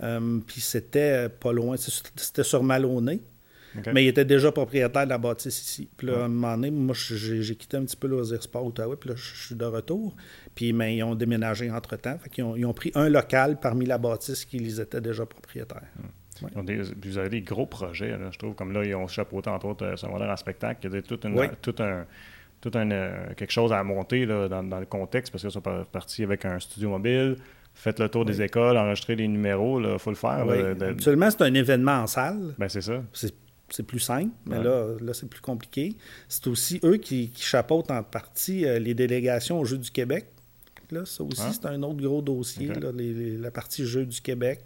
Euh, 0.02 0.40
puis 0.44 0.60
c'était 0.60 1.28
pas 1.28 1.52
loin, 1.52 1.76
c'était 1.76 2.42
sur 2.42 2.62
Maloney. 2.62 3.20
OK. 3.78 3.90
Mais 3.92 4.04
il 4.04 4.08
était 4.08 4.24
déjà 4.24 4.52
propriétaire 4.52 5.04
de 5.04 5.10
la 5.10 5.18
bâtisse 5.18 5.60
ici. 5.60 5.88
Puis 5.96 6.08
là, 6.08 6.22
à 6.22 6.24
un 6.24 6.28
moment 6.28 6.54
donné, 6.54 6.70
moi, 6.70 6.94
j'ai 6.94 7.56
quitté 7.56 7.76
un 7.76 7.84
petit 7.84 7.96
peu 7.96 8.08
Loisirs 8.08 8.42
Sport 8.42 8.66
Outaouais, 8.66 8.96
puis 8.96 9.10
là, 9.10 9.16
je 9.16 9.46
suis 9.46 9.54
de 9.54 9.64
retour. 9.64 10.14
Puis 10.54 10.72
mais, 10.72 10.96
ils 10.96 11.02
ont 11.02 11.14
déménagé 11.14 11.70
entre-temps. 11.70 12.18
Fait 12.18 12.30
qu'ils 12.30 12.44
ont, 12.44 12.56
ils 12.56 12.66
ont 12.66 12.74
pris 12.74 12.92
un 12.94 13.08
local 13.08 13.58
parmi 13.60 13.86
la 13.86 13.98
bâtisse 13.98 14.44
qui 14.44 14.58
les 14.58 14.80
était 14.80 15.00
déjà 15.00 15.24
propriétaires. 15.26 15.88
Ils 16.52 16.58
ont 16.58 16.64
des- 16.64 16.82
vous 17.06 17.18
avez 17.18 17.28
des 17.28 17.42
gros 17.42 17.66
projets, 17.66 18.10
là, 18.10 18.30
je 18.30 18.38
trouve. 18.38 18.54
Comme 18.54 18.72
là, 18.72 18.84
ils 18.84 18.94
ont 18.94 19.06
chapeauté, 19.08 19.50
entre 19.50 19.66
autres, 19.66 19.84
euh, 19.84 19.96
secondaire 19.96 20.30
en 20.30 20.36
spectacle. 20.36 20.80
Il 20.86 20.94
y 20.94 20.98
a 20.98 21.02
tout, 21.02 21.18
Oui. 21.24 21.46
un, 21.46 21.50
tout 21.60 21.74
un, 22.74 22.90
euh, 22.90 23.34
quelque 23.36 23.52
chose 23.52 23.72
à 23.72 23.82
monter 23.84 24.24
là, 24.26 24.48
dans, 24.48 24.62
dans 24.62 24.80
le 24.80 24.86
contexte 24.86 25.32
parce 25.32 25.42
qu'ils 25.42 25.50
sont 25.50 25.60
par- 25.60 25.84
partis 25.86 26.22
avec 26.22 26.44
un 26.44 26.58
studio 26.58 26.88
mobile. 26.90 27.36
Faites 27.74 27.98
le 27.98 28.08
tour 28.08 28.24
des 28.24 28.40
écoles, 28.40 28.76
enregistrez 28.76 29.16
les 29.16 29.26
numéros, 29.26 29.80
il 29.80 29.98
faut 29.98 30.10
le 30.10 30.16
faire. 30.16 30.44
Oui. 30.48 30.62
là, 30.62 30.74
de- 30.74 30.84
Habituellement, 30.86 31.28
c'est 31.30 31.42
un 31.42 31.54
événement 31.54 32.02
en 32.02 32.06
salle. 32.06 32.54
ben, 32.58 32.68
c'est 32.68 32.80
ça. 32.82 33.02
C'est 33.12 33.34
c'est 33.70 33.82
plus 33.82 33.98
simple, 33.98 34.30
mais 34.46 34.58
Ouais. 34.58 34.64
là, 34.64 34.86
là 35.00 35.14
c'est 35.14 35.28
plus 35.28 35.40
compliqué. 35.40 35.96
C'est 36.28 36.46
aussi 36.48 36.78
eux 36.84 36.98
qui, 36.98 37.30
qui 37.30 37.42
chapeautent 37.42 37.90
en 37.90 38.02
partie 38.02 38.66
euh, 38.66 38.78
les 38.78 38.92
délégations 38.94 39.58
aux 39.58 39.64
Jeux 39.64 39.78
du 39.78 39.90
Québec. 39.90 40.26
Là, 40.92 41.04
ça 41.06 41.22
aussi, 41.24 41.42
Ah. 41.44 41.50
c'est 41.52 41.66
un 41.66 41.82
autre 41.82 42.02
gros 42.02 42.20
dossier, 42.22 42.70
Ok. 42.70 42.80
là, 42.82 42.92
les- 42.92 43.12
les- 43.14 43.36
la 43.38 43.50
partie 43.50 43.84
Jeux 43.86 44.04
du 44.06 44.20
Québec. 44.20 44.60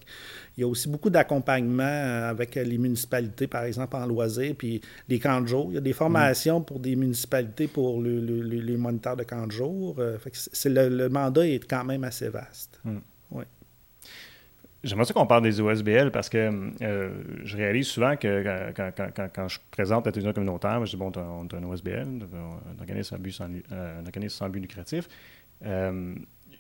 Il 0.57 0.61
y 0.63 0.65
a 0.65 0.67
aussi 0.69 0.89
beaucoup 0.89 1.11
d'accompagnement 1.11 1.83
euh, 1.85 2.29
avec 2.31 2.55
les 2.57 2.79
municipalités, 2.79 3.47
par 3.47 3.65
exemple, 3.65 3.97
en 3.97 4.07
loisirs, 4.07 4.55
puis 4.59 4.81
les 5.09 5.19
camps 5.19 5.41
de 5.41 5.47
jour. 5.47 5.67
Il 5.71 5.75
y 5.75 5.79
a 5.79 5.81
des 5.81 5.93
formations 5.93 6.61
pour 6.63 6.81
des 6.81 6.97
municipalités 6.97 7.69
pour 7.69 8.01
le- 8.01 8.21
le- 8.21 8.41
le- 8.43 8.61
les 8.61 8.77
moniteurs 8.77 9.17
de 9.17 9.25
camps 9.25 9.47
de 9.47 9.53
jour. 9.53 9.97
Euh, 9.99 10.19
fait 10.19 10.31
que 10.31 10.69
le, 10.69 11.09
mandat 11.09 11.47
est 11.47 11.65
quand 11.69 11.85
même 11.85 12.05
assez 12.05 12.29
vaste. 12.29 12.81
J'aimerais 14.85 15.07
ça 15.07 15.13
qu'on 15.13 15.27
parle 15.27 15.43
des 15.43 15.61
OSBL 15.61 16.13
parce 16.13 16.29
que 16.29 16.51
euh, 16.83 17.11
je 17.45 17.57
réalise 17.57 17.89
souvent 17.89 18.15
que 18.17 18.71
quand, 18.77 18.93
quand- 18.97 19.09
quand- 19.13 19.29
quand 19.35 19.49
je 19.49 19.59
présente 19.73 20.07
la 20.07 20.13
télévision 20.13 20.33
communautaire, 20.33 20.87
je 20.87 20.93
dis 20.93 20.97
bon, 20.97 21.11
on 21.17 21.47
est 21.49 21.55
un 21.55 21.65
OSBL, 21.65 22.07
un 22.33 22.79
organisme 22.81 23.17
sans 23.17 23.21
but, 23.21 23.33
sans, 23.33 23.49
euh, 23.73 24.01
un 24.01 24.07
organisme 24.07 24.37
sans 24.39 24.49
but 24.49 24.61
lucratif. 24.61 25.09
Euh, 25.65 26.15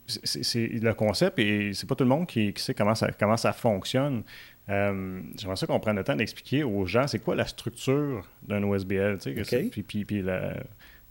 c'est, 0.07 0.69
le 0.69 0.95
concept 0.95 1.39
et 1.39 1.73
c'est 1.75 1.87
pas 1.87 1.95
tout 1.95 2.05
le 2.05 2.09
monde 2.11 2.27
qui, 2.27 2.53
qui 2.55 2.63
sait 2.63 2.73
comment 2.75 2.95
ça, 2.95 3.11
comment 3.13 3.37
ça 3.37 3.53
fonctionne. 3.53 4.23
Euh, 4.71 5.21
j'aimerais 5.39 5.57
ça 5.57 5.67
qu'on 5.67 5.81
prenne 5.81 5.97
le 5.97 6.05
temps 6.05 6.17
d'expliquer 6.17 6.63
aux 6.65 6.87
gens 6.87 7.07
c'est 7.07 7.19
quoi 7.19 7.35
la 7.37 7.47
structure 7.47 8.27
d'un 8.43 8.63
OSBL. 8.63 9.19
tu 9.19 9.25
sais, 9.25 9.35
que 9.35 9.41
OK. 9.41 9.47
c'est- 9.47 9.71
Puis, 9.71 9.83
puis, 9.83 10.05
puis 10.05 10.23
la- 10.23 10.57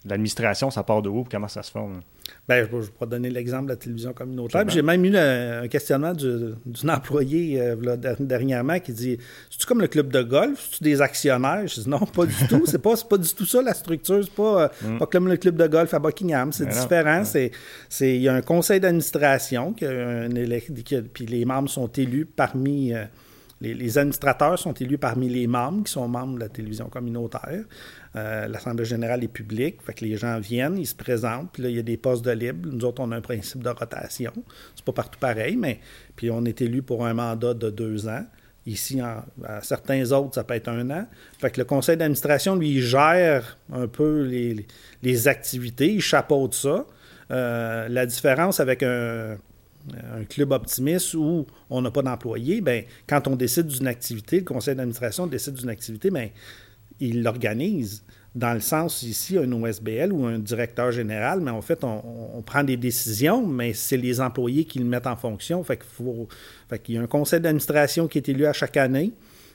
l'administration, 0.10 0.70
ça 0.72 0.84
part 0.84 1.02
de 1.02 1.10
où? 1.10 1.24
Comment 1.30 1.48
ça 1.48 1.64
se 1.64 1.72
forme? 1.72 2.02
Ben, 2.48 2.68
je, 2.70 2.82
je 2.82 2.92
pourrais 2.92 3.10
donner 3.10 3.30
l'exemple 3.30 3.66
de 3.66 3.70
la 3.70 3.76
télévision 3.78 4.12
communautaire. 4.14 4.68
J'ai 4.68 4.82
même 4.82 5.04
eu 5.06 5.10
le- 5.10 5.62
un 5.64 5.68
questionnement 5.68 6.14
du- 6.14 6.54
d'un 6.66 6.90
employé 6.94 7.62
euh, 7.62 7.76
là, 7.82 7.96
der- 7.98 8.18
dernièrement 8.20 8.80
qui 8.80 8.92
dit 8.94 9.18
C'est-tu 9.50 9.66
comme 9.66 9.80
le 9.82 9.88
club 9.88 10.12
de 10.12 10.22
golf? 10.24 10.68
C'est-tu 10.72 10.84
des 10.84 11.02
actionnaires? 11.02 11.66
Je 11.68 11.82
dis 11.82 11.90
Non, 11.90 12.00
pas 12.00 12.26
du 12.26 12.34
tout. 12.50 12.64
C'est 12.66 12.82
pas, 12.82 12.96
pas 13.10 13.18
du 13.18 13.34
tout 13.34 13.46
ça 13.46 13.62
la 13.62 13.74
structure. 13.74 14.22
C'est 14.24 14.34
pas, 14.34 14.64
euh, 14.86 14.98
pas 15.00 15.06
comme 15.06 15.28
le 15.30 15.38
club 15.38 15.56
de 15.56 15.68
golf 15.68 15.94
à 15.94 16.00
Buckingham. 16.00 16.52
C'est 16.52 16.66
Mm. 16.66 16.70
Différent. 16.82 17.24
Ouais. 17.24 17.52
C'est, 17.90 18.16
il 18.16 18.22
y 18.22 18.28
a 18.28 18.34
un 18.34 18.42
conseil 18.42 18.80
d'administration, 18.82 19.74
puis 19.74 21.26
les 21.26 21.46
membres 21.46 21.70
sont 21.70 21.88
élus 21.88 22.26
parmi. 22.26 22.94
euh, 22.94 23.06
les, 23.62 23.98
administrateurs 23.98 24.60
sont 24.60 24.74
élus 24.74 24.98
parmi 24.98 25.30
les 25.30 25.48
membres 25.48 25.84
qui 25.84 25.92
sont 25.92 26.08
membres 26.08 26.36
de 26.36 26.40
la 26.42 26.50
télévision 26.50 26.90
communautaire. 26.90 27.64
Euh, 28.16 28.48
L'Assemblée 28.48 28.86
générale 28.86 29.24
est 29.24 29.30
publique, 29.30 29.82
fait 29.82 29.94
que 29.94 30.06
les 30.06 30.16
gens 30.16 30.40
viennent, 30.40 30.78
ils 30.78 30.88
se 30.88 30.96
présentent, 30.96 31.52
puis 31.52 31.64
là, 31.64 31.70
il 31.70 31.76
y 31.76 31.80
a 31.80 31.84
des 31.84 31.98
postes 31.98 32.24
de 32.24 32.32
libre. 32.32 32.70
Nous 32.72 32.86
autres, 32.86 33.02
on 33.02 33.12
a 33.12 33.16
un 33.18 33.22
principe 33.22 33.64
de 33.64 33.70
rotation. 33.70 34.34
C'est 34.76 34.86
pas 34.86 34.94
partout 34.94 35.20
pareil, 35.20 35.56
mais 35.56 35.80
puis 36.16 36.30
on 36.30 36.46
est 36.46 36.62
élu 36.62 36.82
pour 36.82 37.06
un 37.06 37.14
mandat 37.14 37.54
de 37.54 37.70
deux 37.70 38.08
ans. 38.08 38.26
Ici, 38.66 39.00
à 39.00 39.24
certains 39.62 40.12
autres, 40.12 40.36
ça 40.36 40.44
peut 40.44 40.54
être 40.54 40.68
un 40.68 40.90
an. 40.92 41.08
Fait 41.40 41.50
que 41.50 41.62
le 41.62 41.66
conseil 41.66 41.96
d'administration, 41.96 42.56
lui, 42.56 42.72
il 42.72 42.82
gère 42.82 43.58
un 43.72 43.88
peu 43.88 44.24
les 45.02 45.28
activités, 45.28 45.94
il 45.94 46.02
chapeaute 46.02 46.54
ça. 46.54 46.86
Euh, 47.30 47.90
la 47.90 48.06
différence 48.06 48.60
avec 48.60 48.84
un, 48.84 49.38
un 50.14 50.24
club 50.26 50.52
optimiste 50.52 51.14
où 51.14 51.46
on 51.70 51.82
n'a 51.82 51.92
pas 51.92 52.02
d'employés, 52.02 52.62
ben, 52.62 52.84
quand 53.08 53.28
on 53.28 53.36
décide 53.36 53.68
d'une 53.68 53.88
activité, 53.88 54.40
le 54.40 54.46
conseil 54.46 54.76
d'administration 54.76 55.28
décide 55.28 55.54
d'une 55.56 55.70
activité, 55.70 56.10
ben, 56.10 56.30
il 57.00 57.24
l'organise. 57.24 58.04
Dans 58.36 58.54
le 58.54 58.60
sens 58.60 59.02
ici, 59.02 59.36
un 59.38 59.52
OSBL 59.52 60.14
ou 60.14 60.26
un 60.26 60.38
directeur 60.38 60.92
général, 60.92 61.42
mais 61.42 61.50
en 61.50 61.62
fait, 61.62 61.84
on, 61.84 62.44
prend 62.46 62.64
des 62.64 62.78
décisions, 62.78 63.46
mais 63.46 63.74
c'est 63.74 63.98
les 63.98 64.22
employés 64.22 64.66
qui 64.66 64.78
le 64.78 64.86
mettent 64.86 65.08
en 65.08 65.16
fonction. 65.16 65.64
Fait 65.64 65.80
qu'il 66.84 66.96
y 66.96 66.98
a 67.00 67.02
un 67.02 67.08
conseil 67.08 67.40
d'administration 67.40 68.08
qui 68.08 68.20
est 68.20 68.30
élu 68.30 68.46
à 68.46 68.54
chaque 68.54 68.78
année. 68.78 69.14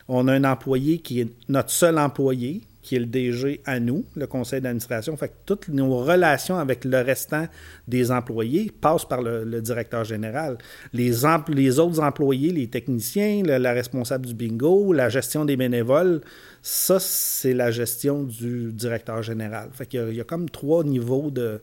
On 0.09 0.27
a 0.27 0.33
un 0.33 0.43
employé 0.43 0.99
qui 0.99 1.21
est 1.21 1.29
notre 1.49 1.71
seul 1.71 1.97
employé, 1.97 2.63
qui 2.83 2.97
est 2.97 2.99
le 2.99 3.07
DG 3.07 3.61
à 3.65 3.79
nous, 3.79 4.05
le 4.17 4.27
conseil 4.27 4.61
d'administration. 4.61 5.17
Fait 5.17 5.29
que 5.29 5.35
toutes 5.47 5.69
nos 5.69 5.99
relations 5.99 6.57
avec 6.59 6.85
le 6.85 7.01
restant 7.01 7.47
des 7.87 8.11
employés 8.11 8.73
passent 8.81 9.05
par 9.05 9.23
le, 9.23 9.45
le 9.45 9.63
directeur 9.63 10.03
général. 10.05 10.59
Les, 10.93 11.23
empl- 11.23 11.55
les 11.55 11.79
autres 11.79 12.01
employés, 12.01 12.51
les 12.53 12.67
techniciens, 12.69 13.43
le- 13.45 13.59
la 13.59 13.73
responsable 13.73 14.27
du 14.27 14.35
bingo, 14.35 14.93
la 14.93 15.09
gestion 15.09 15.45
des 15.45 15.57
bénévoles, 15.57 16.21
ça, 16.61 16.99
c'est 16.99 17.55
la 17.55 17.71
gestion 17.71 18.25
du 18.25 18.73
directeur 18.73 19.23
général. 19.23 19.71
Fait 19.73 19.87
qu'il 19.87 20.01
y 20.01 20.03
a, 20.03 20.09
il 20.09 20.17
y 20.17 20.21
a 20.21 20.25
comme 20.25 20.51
trois 20.51 20.83
niveaux 20.83 21.31
de, 21.31 21.61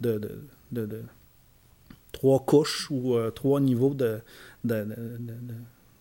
de, 0.00 0.18
de- 0.18 0.38
de- 0.72 0.86
de- 0.86 1.02
trois 2.12 2.40
couches 2.44 2.88
ou 2.90 3.14
euh, 3.14 3.30
trois 3.30 3.60
niveaux 3.60 3.94
de- 3.94 4.18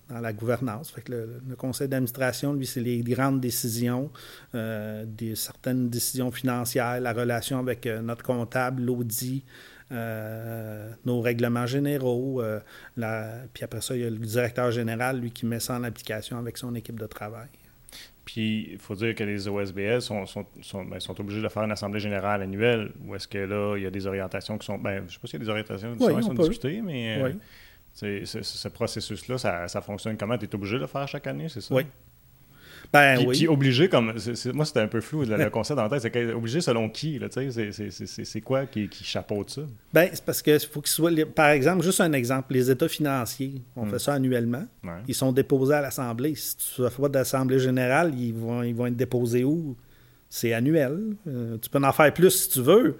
dans 0.09 0.19
la 0.19 0.33
gouvernance. 0.33 0.91
Fait 0.91 1.01
que 1.01 1.11
le, 1.11 1.55
conseil 1.55 1.87
d'administration, 1.87 2.53
lui, 2.53 2.65
c'est 2.65 2.81
les 2.81 2.99
grandes 3.01 3.41
décisions, 3.41 4.09
euh, 4.55 5.05
des, 5.05 5.35
certaines 5.35 5.89
décisions 5.89 6.31
financières, 6.31 6.99
la 6.99 7.13
relation 7.13 7.59
avec 7.59 7.85
euh, 7.85 8.01
notre 8.01 8.23
comptable, 8.23 8.83
l'audit, 8.83 9.43
euh, 9.91 10.91
nos 11.05 11.21
règlements 11.21 11.65
généraux. 11.65 12.41
puis 13.53 13.63
après 13.63 13.81
ça, 13.81 13.95
il 13.95 14.01
y 14.01 14.05
a 14.05 14.09
le 14.09 14.17
directeur 14.17 14.71
général, 14.71 15.19
lui, 15.19 15.31
qui 15.31 15.45
met 15.45 15.59
ça 15.59 15.75
en 15.75 15.83
application 15.83 16.37
avec 16.37 16.57
son 16.57 16.75
équipe 16.75 16.99
de 16.99 17.07
travail. 17.07 17.47
Puis, 18.25 18.71
il 18.73 18.77
faut 18.77 18.93
dire 18.95 19.15
que 19.15 19.23
les 19.23 19.47
OSBS 19.47 20.01
sont, 20.01 20.25
sont, 20.25 20.45
sont, 20.61 20.83
ben, 20.83 20.99
sont, 20.99 21.19
obligés 21.21 21.41
de 21.41 21.47
faire 21.47 21.63
une 21.63 21.71
assemblée 21.71 22.01
générale 22.01 22.41
annuelle, 22.41 22.91
où 23.05 23.15
est-ce 23.15 23.25
que 23.25 23.37
là, 23.37 23.77
il 23.77 23.83
y 23.83 23.85
a 23.85 23.89
des 23.89 24.05
orientations 24.05 24.57
qui 24.57 24.65
sont... 24.65 24.77
Ben, 24.77 24.97
je 24.97 25.03
ne 25.03 25.07
sais 25.07 25.19
pas 25.21 25.27
s'il 25.27 25.39
y 25.39 25.41
a 25.41 25.45
des 25.45 25.49
orientations 25.49 25.95
qui 25.95 26.23
sont, 26.23 26.33
discutées, 26.33 26.81
mais... 26.81 27.21
Oui 27.23 27.39
ce 27.97 28.67
processus-là, 28.67 29.37
ça, 29.37 29.81
fonctionne 29.81 30.17
comment? 30.17 30.37
Tu 30.37 30.45
es 30.45 30.55
obligé 30.55 30.75
de 30.75 30.81
le 30.81 30.87
faire 30.87 31.07
chaque 31.07 31.27
année, 31.27 31.49
c'est 31.49 31.61
ça? 31.61 31.73
Oui. 31.73 31.83
Ben, 32.93 33.17
puis, 33.17 33.27
oui. 33.27 33.47
obligé, 33.47 33.89
comme. 33.89 34.13
moi, 34.53 34.65
c'était 34.65 34.79
un 34.79 34.87
peu 34.87 35.01
flou, 35.01 35.23
le, 35.23 35.49
concept 35.49 35.77
dans 35.77 35.83
la 35.83 35.89
tête. 35.89 36.01
C'est 36.13 36.33
obligé 36.33 36.61
selon 36.61 36.89
qui? 36.89 37.19
C'est 37.29 38.41
quoi 38.41 38.65
qui, 38.65 38.87
qui 38.87 39.03
chapeaute 39.03 39.49
ça? 39.49 39.61
Ben, 39.93 40.09
c'est 40.13 40.23
parce 40.23 40.41
que 40.41 40.57
faut 40.59 40.81
qu'il 40.81 40.91
soit. 40.91 41.11
Par 41.33 41.49
exemple, 41.49 41.83
juste 41.83 42.01
un 42.01 42.13
exemple, 42.13 42.53
les 42.53 42.71
états 42.71 42.87
financiers, 42.87 43.61
on 43.75 43.85
hmm. 43.85 43.91
fait 43.91 43.99
ça 43.99 44.13
annuellement. 44.13 44.65
Ils 45.07 45.15
sont 45.15 45.31
déposés 45.31 45.75
à 45.75 45.81
l'Assemblée. 45.81 46.35
Si 46.35 46.55
tu 46.57 46.81
ne 46.81 46.89
fais 46.89 47.01
pas 47.01 47.09
d'Assemblée 47.09 47.59
générale, 47.59 48.13
ils 48.17 48.33
vont, 48.33 48.63
ils 48.63 48.75
vont 48.75 48.85
être 48.85 48.95
déposés 48.95 49.43
où? 49.43 49.75
C'est 50.29 50.53
annuel. 50.53 51.15
Euh, 51.27 51.57
tu 51.57 51.69
peux 51.69 51.81
en 51.81 51.91
faire 51.93 52.13
plus 52.13 52.31
si 52.31 52.49
tu 52.49 52.61
veux. 52.61 52.97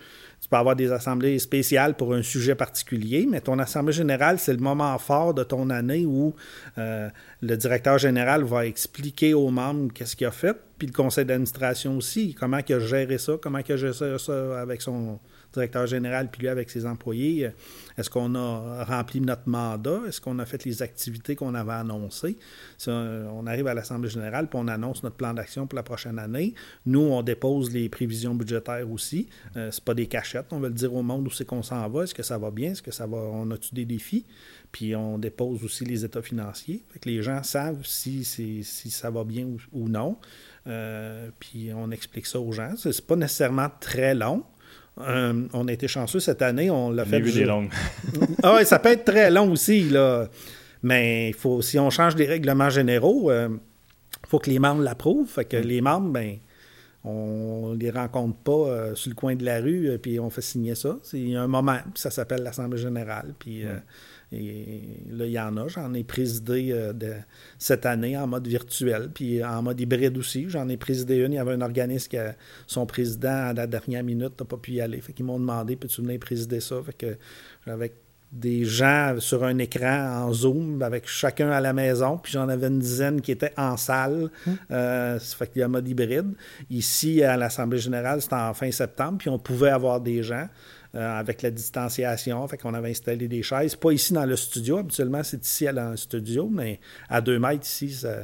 Tu 0.47 0.51
peux 0.51 0.57
avoir 0.59 0.77
des 0.77 0.93
assemblées 0.93 1.39
spéciales 1.39 1.95
pour 1.97 2.13
un 2.13 2.21
sujet 2.21 2.55
particulier, 2.55 3.27
mais 3.29 3.41
ton 3.41 3.59
assemblée 3.59 3.91
générale, 3.91 4.39
c'est 4.39 4.53
le 4.53 4.59
moment 4.59 4.97
fort 4.97 5.33
de 5.33 5.43
ton 5.43 5.69
année 5.69 6.05
où 6.05 6.33
euh, 6.77 7.09
le 7.41 7.57
directeur 7.57 7.97
général 7.97 8.45
va 8.45 8.65
expliquer 8.65 9.33
aux 9.33 9.49
membres 9.49 9.91
qu'est-ce 9.93 10.15
qu'il 10.15 10.25
a 10.25 10.31
fait, 10.31 10.55
puis 10.77 10.87
le 10.87 10.93
conseil 10.93 11.25
d'administration 11.25 11.97
aussi, 11.97 12.33
comment 12.33 12.59
il 12.65 12.75
a 12.75 12.79
géré 12.79 13.17
ça, 13.17 13.33
comment 13.41 13.57
il 13.59 13.69
a 13.73 13.75
géré 13.75 14.17
ça 14.17 14.61
avec 14.61 14.81
son, 14.81 15.19
directeur 15.53 15.87
général, 15.87 16.29
puis 16.31 16.41
lui 16.41 16.49
avec 16.49 16.69
ses 16.69 16.85
employés, 16.85 17.47
euh, 17.47 17.49
est-ce 17.97 18.09
qu'on 18.09 18.35
a 18.35 18.83
rempli 18.83 19.21
notre 19.21 19.47
mandat? 19.47 20.01
Est-ce 20.07 20.21
qu'on 20.21 20.39
a 20.39 20.45
fait 20.45 20.63
les 20.65 20.81
activités 20.81 21.35
qu'on 21.35 21.55
avait 21.55 21.73
annoncées? 21.73 22.37
on 22.87 23.47
arrive 23.47 23.67
à 23.67 23.73
l'Assemblée 23.73 24.09
générale, 24.09 24.47
puis 24.49 24.59
on 24.61 24.67
annonce 24.67 25.03
notre 25.03 25.15
plan 25.15 25.33
d'action 25.33 25.67
pour 25.67 25.75
la 25.75 25.83
prochaine 25.83 26.19
année. 26.19 26.53
Nous, 26.85 26.99
on 26.99 27.21
dépose 27.21 27.71
les 27.71 27.89
prévisions 27.89 28.35
budgétaires 28.35 28.89
aussi. 28.89 29.27
Euh, 29.55 29.69
c'est 29.71 29.83
pas 29.83 29.93
des 29.93 30.07
cachettes. 30.07 30.47
On 30.51 30.59
veut 30.59 30.69
le 30.69 30.73
dire 30.73 30.93
au 30.93 31.03
monde 31.03 31.27
où 31.27 31.31
c'est 31.31 31.45
qu'on 31.45 31.63
s'en 31.63 31.87
va. 31.89 32.03
Est-ce 32.03 32.13
que 32.13 32.23
ça 32.23 32.37
va 32.37 32.51
bien? 32.51 32.71
Est-ce 32.71 32.81
que 32.81 32.91
ça 32.91 33.07
va? 33.07 33.17
On 33.17 33.49
a-tu 33.51 33.73
des 33.73 33.85
défis? 33.85 34.25
Puis 34.71 34.95
on 34.95 35.17
dépose 35.17 35.63
aussi 35.63 35.85
les 35.85 36.05
états 36.05 36.21
financiers. 36.21 36.83
Fait 36.89 36.99
que 36.99 37.09
les 37.09 37.21
gens 37.21 37.41
savent 37.43 37.85
si, 37.85 38.23
ça 38.23 39.09
va 39.09 39.23
bien 39.23 39.47
ou, 39.71 39.89
non. 39.89 40.17
Euh, 40.67 41.29
puis 41.39 41.71
on 41.73 41.91
explique 41.91 42.25
ça 42.25 42.39
aux 42.39 42.51
gens. 42.51 42.75
C'est 42.77 43.05
pas 43.05 43.15
nécessairement 43.15 43.69
très 43.79 44.13
long. 44.13 44.43
Euh, 45.01 45.47
on 45.53 45.67
a 45.67 45.73
été 45.73 45.87
chanceux 45.87 46.19
cette 46.19 46.41
année, 46.41 46.69
on 46.69 46.91
l'a 46.91 47.05
fait. 47.05 47.19
Vu 47.19 47.43
longues. 47.43 47.69
ah 48.43 48.55
oui, 48.57 48.65
ça 48.65 48.79
peut 48.79 48.89
être 48.89 49.05
très 49.05 49.29
long 49.29 49.51
aussi, 49.51 49.89
là. 49.89 50.27
Mais 50.83 51.29
il 51.29 51.33
faut, 51.33 51.61
si 51.61 51.77
on 51.79 51.89
change 51.89 52.15
les 52.15 52.25
règlements 52.25 52.69
généraux, 52.69 53.31
il 53.31 53.33
euh, 53.33 53.49
faut 54.27 54.39
que 54.39 54.49
les 54.49 54.59
membres 54.59 54.81
l'approuvent. 54.81 55.27
Fait 55.27 55.45
que 55.45 55.57
mm. 55.57 55.61
les 55.61 55.81
membres, 55.81 56.09
ben, 56.11 56.37
on 57.03 57.75
les 57.79 57.91
rencontre 57.91 58.37
pas 58.37 58.51
euh, 58.51 58.95
sur 58.95 59.09
le 59.09 59.15
coin 59.15 59.35
de 59.35 59.45
la 59.45 59.59
rue, 59.59 59.97
puis 60.01 60.19
on 60.19 60.29
fait 60.29 60.41
signer 60.41 60.75
ça. 60.75 60.97
C'est 61.03 61.35
un 61.35 61.47
moment, 61.47 61.77
ça 61.95 62.09
s'appelle 62.09 62.43
l'Assemblée 62.43 62.79
générale. 62.79 63.33
Puis 63.37 63.63
mm. 63.63 63.81
Et 64.31 64.81
là, 65.09 65.25
il 65.25 65.31
y 65.31 65.39
en 65.39 65.55
a. 65.57 65.67
J'en 65.67 65.93
ai 65.93 66.03
présidé 66.03 66.69
euh, 66.71 66.91
de, 66.91 67.13
cette 67.57 67.85
année 67.85 68.17
en 68.17 68.27
mode 68.27 68.47
virtuel, 68.47 69.09
puis 69.13 69.43
en 69.43 69.61
mode 69.61 69.79
hybride 69.79 70.17
aussi. 70.17 70.49
J'en 70.49 70.67
ai 70.67 70.77
présidé 70.77 71.17
une. 71.17 71.33
Il 71.33 71.37
y 71.37 71.39
avait 71.39 71.53
un 71.53 71.61
organisme 71.61 72.09
qui, 72.09 72.17
son 72.65 72.85
président, 72.85 73.47
à 73.47 73.53
la 73.53 73.67
dernière 73.67 74.03
minute, 74.03 74.39
n'a 74.39 74.45
pas 74.45 74.57
pu 74.57 74.73
y 74.73 74.81
aller. 74.81 74.99
Fait 74.99 75.13
qu'ils 75.13 75.25
m'ont 75.25 75.39
demandé, 75.39 75.75
peux-tu 75.75 76.01
venir 76.01 76.19
présider 76.19 76.59
ça? 76.59 76.81
Fait 76.83 76.93
que 76.93 77.17
avec 77.65 77.93
des 78.31 78.65
gens 78.65 79.15
sur 79.19 79.43
un 79.43 79.57
écran 79.57 80.25
en 80.25 80.33
Zoom, 80.33 80.81
avec 80.81 81.07
chacun 81.07 81.49
à 81.49 81.61
la 81.61 81.71
maison, 81.71 82.17
puis 82.17 82.33
j'en 82.33 82.49
avais 82.49 82.67
une 82.67 82.79
dizaine 82.79 83.21
qui 83.21 83.31
étaient 83.31 83.53
en 83.57 83.77
salle. 83.77 84.29
Mmh. 84.45 84.51
Euh, 84.71 85.19
ça 85.19 85.37
fait 85.37 85.47
qu'il 85.47 85.59
y 85.61 85.63
a 85.63 85.65
un 85.65 85.69
mode 85.69 85.87
hybride. 85.87 86.33
Ici, 86.69 87.23
à 87.23 87.37
l'Assemblée 87.37 87.79
générale, 87.79 88.21
c'était 88.21 88.35
en 88.35 88.53
fin 88.53 88.69
septembre, 88.71 89.19
puis 89.19 89.29
on 89.29 89.39
pouvait 89.39 89.69
avoir 89.69 90.01
des 90.01 90.23
gens. 90.23 90.47
Euh, 90.95 91.19
avec 91.19 91.41
la 91.41 91.51
distanciation. 91.51 92.47
Fait 92.47 92.57
qu'on 92.57 92.73
avait 92.73 92.91
installé 92.91 93.27
des 93.27 93.43
chaises. 93.43 93.75
Pas 93.75 93.91
ici 93.91 94.13
dans 94.13 94.25
le 94.25 94.37
studio. 94.37 94.77
Habituellement, 94.77 95.21
c'est 95.21 95.43
ici 95.43 95.67
à 95.67 95.73
le 95.73 95.97
studio, 95.97 96.49
mais 96.49 96.79
à 97.09 97.19
deux 97.19 97.39
mètres 97.39 97.65
ici, 97.65 97.91
ça. 97.91 98.19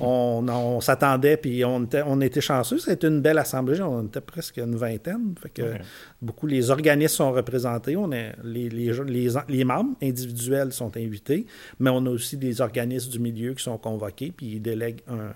on, 0.00 0.48
on, 0.48 0.80
s'attendait, 0.80 1.36
puis 1.36 1.64
on 1.66 1.84
était, 1.84 2.02
on 2.06 2.20
était 2.22 2.40
chanceux. 2.40 2.78
C'était 2.78 3.08
une 3.08 3.20
belle 3.20 3.38
assemblée. 3.38 3.80
On 3.82 4.06
était 4.06 4.22
presque 4.22 4.56
une 4.56 4.74
vingtaine. 4.74 5.34
Fait 5.40 5.50
que 5.50 5.74
beaucoup, 6.22 6.46
les 6.46 6.70
organismes 6.70 7.16
sont 7.16 7.32
représentés. 7.32 7.96
On 7.96 8.10
est, 8.12 8.34
les, 8.44 8.68
les, 8.68 8.92
les, 9.04 9.28
les, 9.48 9.64
membres 9.64 9.96
individuels 10.02 10.72
sont 10.72 10.96
invités, 10.96 11.46
mais 11.80 11.90
on 11.90 12.06
a 12.06 12.10
aussi 12.10 12.36
des 12.36 12.60
organismes 12.60 13.10
du 13.10 13.18
milieu 13.18 13.54
qui 13.54 13.62
sont 13.62 13.76
convoqués, 13.76 14.32
puis 14.34 14.46
ils 14.46 14.62
délèguent 14.62 15.02
un, 15.08 15.32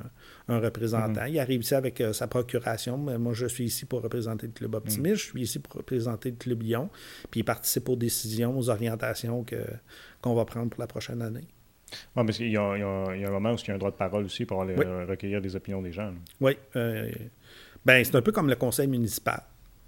un 0.48 0.60
représentant. 0.60 1.22
Mhm. 1.22 1.28
Il 1.28 1.38
arrive 1.40 1.60
ici 1.60 1.74
avec 1.74 2.00
euh, 2.00 2.12
sa 2.12 2.26
procuration. 2.26 2.98
Mais 2.98 3.18
moi, 3.18 3.32
je 3.34 3.46
suis 3.46 3.64
ici 3.64 3.84
pour 3.84 4.02
représenter 4.02 4.46
le 4.46 4.52
club 4.52 4.74
optimiste. 4.74 5.06
Mhm. 5.06 5.14
Je 5.14 5.24
suis 5.24 5.42
ici 5.42 5.58
pour 5.58 5.74
représenter 5.74 6.30
le 6.30 6.36
club 6.36 6.62
Lyon. 6.62 6.88
Puis 7.30 7.40
il 7.40 7.44
participe 7.44 7.88
aux 7.88 7.96
décisions, 7.96 8.56
aux 8.56 8.70
orientations 8.70 9.44
que, 9.44 9.56
qu'on 10.20 10.34
va 10.34 10.44
prendre 10.44 10.70
pour 10.70 10.80
la 10.80 10.86
prochaine 10.86 11.22
année. 11.22 11.46
Oui, 12.16 12.24
mais 12.26 12.34
il 12.34 12.50
y, 12.50 12.56
a, 12.56 12.62
un 12.62 13.30
moment 13.30 13.52
où 13.52 13.56
il 13.56 13.68
y 13.68 13.70
a 13.70 13.74
un 13.74 13.78
droit 13.78 13.92
de 13.92 13.96
parole 13.96 14.24
aussi 14.24 14.44
pour 14.44 14.62
aller 14.62 14.74
recueillir 14.74 15.40
des 15.40 15.54
opinions 15.54 15.82
des 15.82 15.92
gens. 15.92 16.12
Oui. 16.40 16.56
Euh, 16.74 17.10
ben, 17.84 18.04
c'est 18.04 18.16
un 18.16 18.22
peu 18.22 18.32
comme 18.32 18.48
le 18.48 18.56
conseil 18.56 18.88
municipal. 18.88 19.42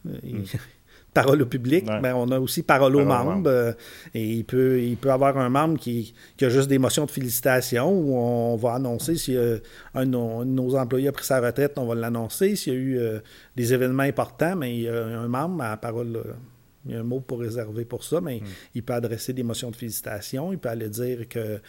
Euh, 0.07 0.17
mhm 0.23 0.45
parole 1.23 1.43
au 1.43 1.47
public, 1.47 1.85
mais 1.87 2.01
ben, 2.01 2.15
on 2.15 2.31
a 2.31 2.39
aussi 2.39 2.63
parole 2.63 2.97
aux 2.97 3.05
membres. 3.05 3.49
Euh, 3.51 3.73
et 4.15 4.25
il 4.25 4.45
peut, 4.45 4.81
il 4.81 4.97
peut 4.97 5.11
avoir 5.11 5.37
un 5.39 5.49
membre 5.49 5.79
qui, 5.79 6.15
a 6.41 6.49
juste 6.49 6.69
des 6.69 6.79
motions 6.79 7.07
de 7.07 7.11
félicitations 7.11 7.91
où 7.91 8.17
on 8.17 8.57
va 8.57 8.75
annoncer 8.75 9.17
si 9.17 9.37
un, 9.37 10.07
de 10.07 10.45
nos, 10.45 10.75
employés 10.77 11.09
a 11.09 11.13
pris 11.13 11.25
sa 11.25 11.41
retraite, 11.41 11.79
on 11.79 11.87
va 11.87 11.95
l'annoncer. 11.95 12.57
S'il 12.57 12.73
y 12.73 12.77
a 12.77 12.79
eu 12.79 12.99
euh, 12.99 13.19
des 13.57 13.75
événements 13.75 14.05
importants, 14.05 14.57
mais 14.57 14.75
il 14.75 14.83
y 14.83 14.89
a 14.89 15.05
un 15.05 15.29
membre 15.29 15.63
à 15.65 15.77
parole. 15.77 16.17
Euh, 16.17 16.33
il 16.87 16.95
y 16.95 16.97
a 16.97 17.01
un 17.01 17.03
mot 17.03 17.21
pour 17.21 17.41
réserver 17.41 17.85
pour 17.85 18.03
ça, 18.03 18.21
mais 18.21 18.37
hmm. 18.37 18.47
il 18.77 18.83
peut 18.83 18.95
adresser 18.95 19.35
des 19.35 19.43
motions 19.43 19.71
de 19.71 19.77
félicitations. 19.77 20.53
Il 20.53 20.59
peut 20.59 20.71
aller 20.71 20.89
dire 20.89 21.29
que 21.29 21.61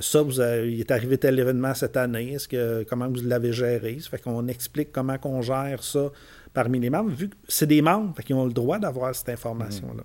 ça, 0.00 0.22
vous 0.22 0.40
il 0.40 0.78
est 0.78 0.90
arrivé 0.92 1.18
tel 1.18 1.40
événement 1.40 1.74
cette 1.74 1.96
année. 1.96 2.34
Est-ce 2.34 2.46
que 2.46 2.84
comment 2.88 3.08
vous 3.08 3.22
l'avez 3.26 3.52
géré? 3.52 3.98
Ça 4.00 4.10
fait 4.10 4.22
qu'on 4.22 4.46
explique 4.46 4.92
comment 4.92 5.16
on 5.24 5.42
gère 5.42 5.82
ça 5.82 6.12
parmi 6.52 6.80
les 6.80 6.90
membres, 6.90 7.10
vu 7.10 7.28
que 7.28 7.36
c'est 7.48 7.66
des 7.66 7.82
membres 7.82 8.20
qui 8.22 8.34
ont 8.34 8.46
le 8.46 8.52
droit 8.52 8.78
d'avoir 8.78 9.14
cette 9.14 9.28
information-là. 9.28 10.02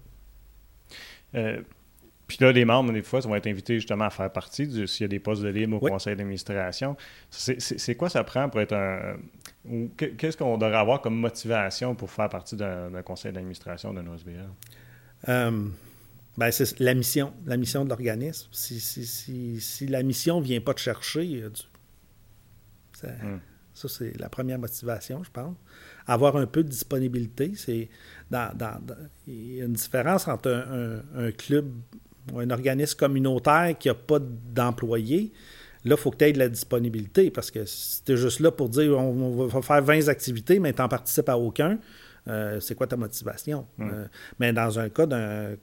Euh, 1.35 1.61
puis 2.27 2.37
là, 2.41 2.51
les 2.51 2.65
membres, 2.65 2.91
des 2.91 3.03
fois, 3.03 3.19
vont 3.19 3.35
être 3.35 3.47
invités 3.47 3.75
justement 3.75 4.05
à 4.05 4.09
faire 4.09 4.31
partie 4.31 4.87
s'il 4.87 5.03
y 5.03 5.05
a 5.05 5.07
des 5.07 5.19
postes 5.19 5.43
de 5.43 5.49
libre 5.49 5.77
au 5.77 5.89
conseil 5.89 6.15
d'administration. 6.15 6.97
C'est 7.29 7.95
quoi 7.95 8.09
ça 8.09 8.23
prend 8.23 8.49
pour 8.49 8.61
être 8.61 8.73
un. 8.73 9.17
Qu'est-ce 9.97 10.37
qu'on 10.37 10.57
devrait 10.57 10.77
avoir 10.77 11.01
comme 11.01 11.15
motivation 11.15 11.95
pour 11.95 12.09
faire 12.09 12.29
partie 12.29 12.55
d'un 12.55 13.01
conseil 13.03 13.31
d'administration 13.31 13.93
d'un 13.93 14.07
OSBL? 14.07 14.49
Euh, 15.29 15.67
ben, 16.37 16.51
c'est 16.51 16.79
la 16.79 16.93
mission, 16.93 17.33
la 17.45 17.57
mission 17.57 17.83
de 17.83 17.89
l'organisme. 17.89 18.47
Si, 18.51 18.79
si, 18.79 19.59
si, 19.59 19.87
la 19.87 20.03
mission 20.03 20.39
ne 20.39 20.45
vient 20.45 20.61
pas 20.61 20.73
te 20.73 20.81
chercher, 20.81 21.43
ça, 22.93 23.07
hmm. 23.07 23.39
ça 23.73 23.87
c'est 23.87 24.19
la 24.19 24.29
première 24.29 24.59
motivation, 24.59 25.23
je 25.23 25.31
pense 25.31 25.55
avoir 26.07 26.35
un 26.37 26.45
peu 26.45 26.63
de 26.63 26.69
disponibilité. 26.69 27.53
C'est 27.55 27.89
dans, 28.29 28.49
il 29.27 29.55
y 29.55 29.61
a 29.61 29.65
une 29.65 29.73
différence 29.73 30.27
entre 30.27 30.49
un, 31.15 31.31
club 31.31 31.67
ou 32.33 32.39
un 32.39 32.49
organisme 32.49 32.97
communautaire 32.97 33.75
qui 33.77 33.87
n'a 33.87 33.93
pas 33.93 34.19
d'employés. 34.19 35.31
Là, 35.83 35.95
il 35.95 36.01
faut 36.01 36.09
que 36.09 36.17
tu 36.17 36.25
aies 36.25 36.33
de 36.33 36.39
la 36.39 36.49
disponibilité 36.49 37.29
parce 37.29 37.51
que 37.51 37.65
si 37.65 38.03
tu 38.03 38.13
es 38.13 38.17
juste 38.17 38.39
là 38.39 38.51
pour 38.51 38.69
dire 38.69 38.97
on, 38.97 39.45
va 39.45 39.61
faire 39.61 39.83
20 39.83 40.07
activités, 40.07 40.59
mais 40.59 40.73
tu 40.73 40.81
n'en 40.81 40.87
participes 40.87 41.29
à 41.29 41.37
aucun, 41.37 41.77
euh, 42.27 42.59
c'est 42.59 42.75
quoi 42.75 42.87
ta 42.87 42.97
motivation? 42.97 43.67
Euh, 43.79 44.05
mais 44.39 44.51
dans 44.51 44.79
un 44.79 44.89
cas 44.89 45.05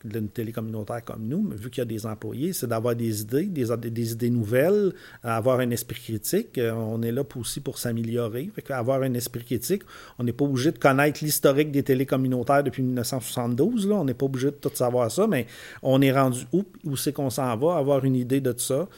d'une 0.04 0.28
télé 0.28 0.52
communautaire 0.52 1.04
comme 1.04 1.26
nous, 1.26 1.50
vu 1.50 1.70
qu'il 1.70 1.80
y 1.80 1.82
a 1.82 1.84
des 1.86 2.06
employés, 2.06 2.52
c'est 2.52 2.68
d'avoir 2.68 2.94
des 2.94 3.22
idées, 3.22 3.46
des, 3.46 3.76
des, 3.76 4.12
idées 4.12 4.30
nouvelles, 4.30 4.92
avoir 5.24 5.60
un 5.60 5.70
esprit 5.70 6.00
critique. 6.00 6.58
Euh, 6.58 6.72
on 6.72 7.02
est 7.02 7.10
là 7.10 7.22
aussi 7.36 7.60
pour 7.60 7.78
s'améliorer. 7.78 8.50
Avoir 8.70 9.02
un 9.02 9.14
esprit 9.14 9.44
critique, 9.44 9.82
on 10.18 10.24
n'est 10.24 10.32
pas 10.32 10.44
obligé 10.44 10.70
de 10.70 10.78
connaître 10.78 11.22
l'historique 11.22 11.72
des 11.72 11.82
télé 11.82 12.06
communautaires 12.06 12.62
depuis 12.62 12.82
1972. 12.82 13.88
Là. 13.88 13.96
On 13.96 14.04
n'est 14.04 14.14
pas 14.14 14.26
obligé 14.26 14.46
de 14.48 14.56
tout 14.56 14.70
savoir 14.74 15.10
ça, 15.10 15.26
mais 15.26 15.46
on 15.82 16.00
est 16.00 16.12
rendu 16.12 16.46
où, 16.52 16.64
où 16.84 16.96
c'est 16.96 17.12
qu'on 17.12 17.30
s'en 17.30 17.56
va, 17.56 17.76
avoir 17.76 18.04
une 18.04 18.16
idée 18.16 18.40
de 18.40 18.52
tout 18.52 18.60
ça, 18.60 18.88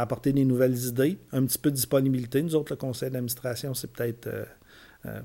apporter 0.00 0.32
des 0.32 0.44
nouvelles 0.44 0.78
idées, 0.86 1.18
un 1.32 1.44
petit 1.44 1.58
peu 1.58 1.70
de 1.70 1.76
disponibilité. 1.76 2.42
Nous 2.42 2.54
autres, 2.54 2.72
le 2.72 2.76
conseil 2.76 3.10
d'administration, 3.10 3.74
c'est 3.74 3.90
peut-être 3.90 4.28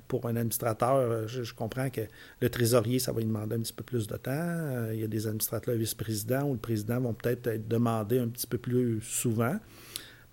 pour 0.08 0.26
un 0.26 0.36
administrateur, 0.36 1.28
je, 1.28 1.54
comprends 1.54 1.90
que 1.90 2.02
le 2.42 2.50
trésorier, 2.50 3.00
ça 3.00 3.12
va 3.12 3.20
lui 3.20 3.28
demander 3.28 3.56
un 3.56 3.60
petit 3.60 3.74
peu 3.74 3.84
plus 3.84 4.08
de 4.08 4.18
temps. 4.18 4.88
il 4.92 5.00
y 5.00 5.04
a 5.04 5.08
des 5.08 5.28
administrateurs 5.28 5.76
vice-présidents 5.76 6.44
où 6.44 6.54
le 6.54 6.60
président 6.60 7.00
vont 7.00 7.14
peut-être 7.14 7.48
être 7.48 7.68
demandés 7.68 8.20
un 8.20 8.28
petit 8.28 8.48
peu 8.48 8.58
plus 8.58 9.02
souvent. 9.02 9.56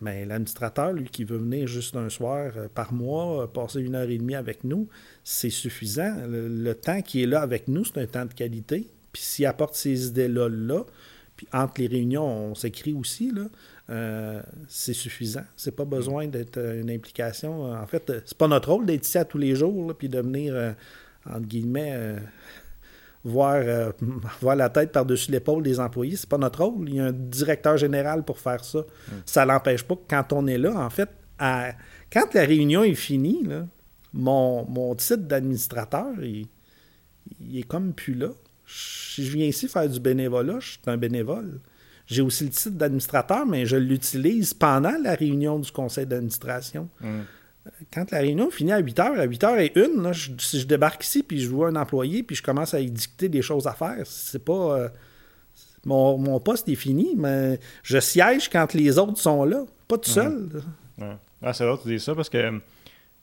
Mais 0.00 0.26
l'administrateur, 0.26 0.92
lui, 0.92 1.08
qui 1.08 1.24
veut 1.24 1.38
venir 1.38 1.66
juste 1.66 1.96
un 1.96 2.10
soir 2.10 2.52
par 2.74 2.92
mois, 2.92 3.50
passer 3.52 3.80
une 3.80 3.94
heure 3.94 4.08
et 4.10 4.18
demie 4.18 4.34
avec 4.34 4.64
nous, 4.64 4.88
c'est 5.22 5.50
suffisant. 5.50 6.26
Le, 6.26 6.74
temps 6.74 7.00
qui 7.00 7.22
est 7.22 7.26
là 7.26 7.40
avec 7.40 7.68
nous, 7.68 7.84
c'est 7.84 7.98
un 7.98 8.06
temps 8.06 8.26
de 8.26 8.34
qualité. 8.34 8.86
Puis 9.12 9.22
s'il 9.22 9.46
apporte 9.46 9.74
ces 9.74 10.08
idées-là 10.08 10.48
là, 10.48 10.84
puis 11.36 11.48
entre 11.52 11.80
les 11.80 11.86
réunions, 11.86 12.26
on 12.26 12.54
s'écrit 12.54 12.92
aussi, 12.92 13.30
là, 13.30 13.46
euh, 13.90 14.40
c'est 14.66 14.94
suffisant. 14.94 15.44
C'est 15.56 15.76
pas 15.76 15.84
besoin 15.84 16.26
d'être 16.26 16.56
euh, 16.56 16.80
une 16.80 16.90
implication. 16.90 17.72
En 17.72 17.86
fait, 17.86 18.08
euh, 18.08 18.20
c'est 18.24 18.38
pas 18.38 18.48
notre 18.48 18.72
rôle 18.72 18.86
d'être 18.86 19.06
ici 19.06 19.18
à 19.18 19.26
tous 19.26 19.36
les 19.36 19.54
jours, 19.54 19.94
puis 19.94 20.08
de 20.08 20.20
venir, 20.20 20.74
entre 21.26 21.46
guillemets, 21.46 22.16
voir, 23.24 23.92
voir 24.40 24.56
la 24.56 24.70
tête 24.70 24.90
par-dessus 24.92 25.30
l'épaule 25.30 25.62
des 25.62 25.80
employés. 25.80 26.16
C'est 26.16 26.28
pas 26.28 26.38
notre 26.38 26.64
rôle. 26.64 26.88
Il 26.88 26.94
y 26.94 27.00
a 27.00 27.06
un 27.06 27.12
directeur 27.12 27.76
général 27.76 28.24
pour 28.24 28.38
faire 28.38 28.64
ça. 28.64 28.80
Ça 28.80 28.84
mm. 28.84 29.22
Ça 29.26 29.46
l'empêche 29.46 29.82
pas 29.84 29.96
que 29.96 30.08
quand 30.08 30.32
on 30.32 30.46
est 30.46 30.58
là, 30.58 30.74
en 30.74 30.90
fait, 30.90 31.10
quand 31.38 32.34
la 32.34 32.44
réunion 32.44 32.84
est 32.84 32.94
finie, 32.94 33.46
mon, 34.14 34.64
mon 34.66 34.94
titre 34.94 35.24
d'administrateur, 35.24 36.22
il, 36.22 36.46
il, 37.40 37.58
est 37.58 37.64
comme 37.64 37.92
plus 37.92 38.14
là. 38.14 38.28
Si 38.66 39.26
je 39.26 39.36
viens 39.36 39.46
ici 39.46 39.68
faire 39.68 39.88
du 39.90 40.00
bénévolat, 40.00 40.60
je 40.60 40.70
suis 40.70 40.80
un 40.86 40.96
bénévole. 40.96 41.60
J'ai 42.06 42.22
aussi 42.22 42.44
le 42.44 42.50
titre 42.50 42.76
d'administrateur, 42.76 43.46
mais 43.46 43.66
je 43.66 43.76
l'utilise 43.76 44.52
pendant 44.54 44.94
la 45.02 45.14
réunion 45.14 45.58
du 45.58 45.70
conseil 45.72 46.06
d'administration. 46.06 46.88
Mm. 47.00 47.20
Quand 47.92 48.10
la 48.10 48.18
réunion 48.18 48.50
finit 48.50 48.72
à 48.72 48.78
8 48.78 48.98
h, 48.98 49.18
à 49.18 49.24
8 49.24 49.42
h 49.42 49.58
et 49.58 49.78
une, 49.78 50.12
si 50.38 50.60
je 50.60 50.66
débarque 50.66 51.02
ici 51.02 51.22
puis 51.22 51.40
je 51.40 51.48
vois 51.48 51.68
un 51.68 51.76
employé 51.76 52.22
puis 52.22 52.36
je 52.36 52.42
commence 52.42 52.74
à 52.74 52.80
lui 52.80 52.90
dicter 52.90 53.30
des 53.30 53.40
choses 53.40 53.66
à 53.66 53.72
faire, 53.72 54.02
c'est 54.04 54.44
pas. 54.44 54.78
Euh, 54.78 54.88
mon, 55.86 56.40
poste 56.40 56.68
est 56.68 56.74
fini, 56.74 57.14
mais 57.16 57.58
je 57.82 57.98
siège 57.98 58.48
quand 58.48 58.72
les 58.74 58.98
autres 58.98 59.18
sont 59.18 59.44
là, 59.44 59.64
pas 59.88 59.98
tout 59.98 60.10
mm. 60.10 60.14
seul. 60.14 60.48
Ah, 61.42 61.52
c'est 61.52 61.64
vrai, 61.64 61.76
tu 61.82 61.88
dis 61.88 62.00
ça 62.00 62.14
parce 62.14 62.28
que 62.28 62.60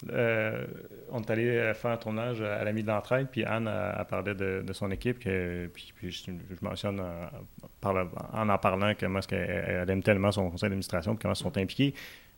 euh, 0.10 0.66
on 1.12 1.22
est 1.22 1.30
allé 1.30 1.48
euh, 1.48 1.74
faire 1.74 1.92
un 1.92 1.98
tournage 1.98 2.42
à 2.42 2.64
l'ami 2.64 2.84
d'entraide, 2.84 3.28
puis 3.32 3.44
Anne 3.44 3.68
a, 3.68 4.04
parlé 4.06 4.34
de, 4.34 4.74
son 4.74 4.90
équipe, 4.92 5.20
que, 5.20 5.70
puis, 5.74 5.94
je, 6.12 6.32
mentionne 6.62 7.00
euh, 7.00 8.06
en 8.34 8.50
en 8.50 8.58
parlant 8.58 8.94
comment 9.00 9.20
est-ce 9.20 9.28
qu'elle 9.28 9.90
aime 9.90 10.04
tellement 10.04 10.32
son 10.32 10.50
conseil 10.50 10.70
d'administration, 10.70 11.16
puis 11.16 11.22
comment 11.22 11.34
ils 11.34 11.38
sont 11.38 11.58
impliqués. 11.58 11.94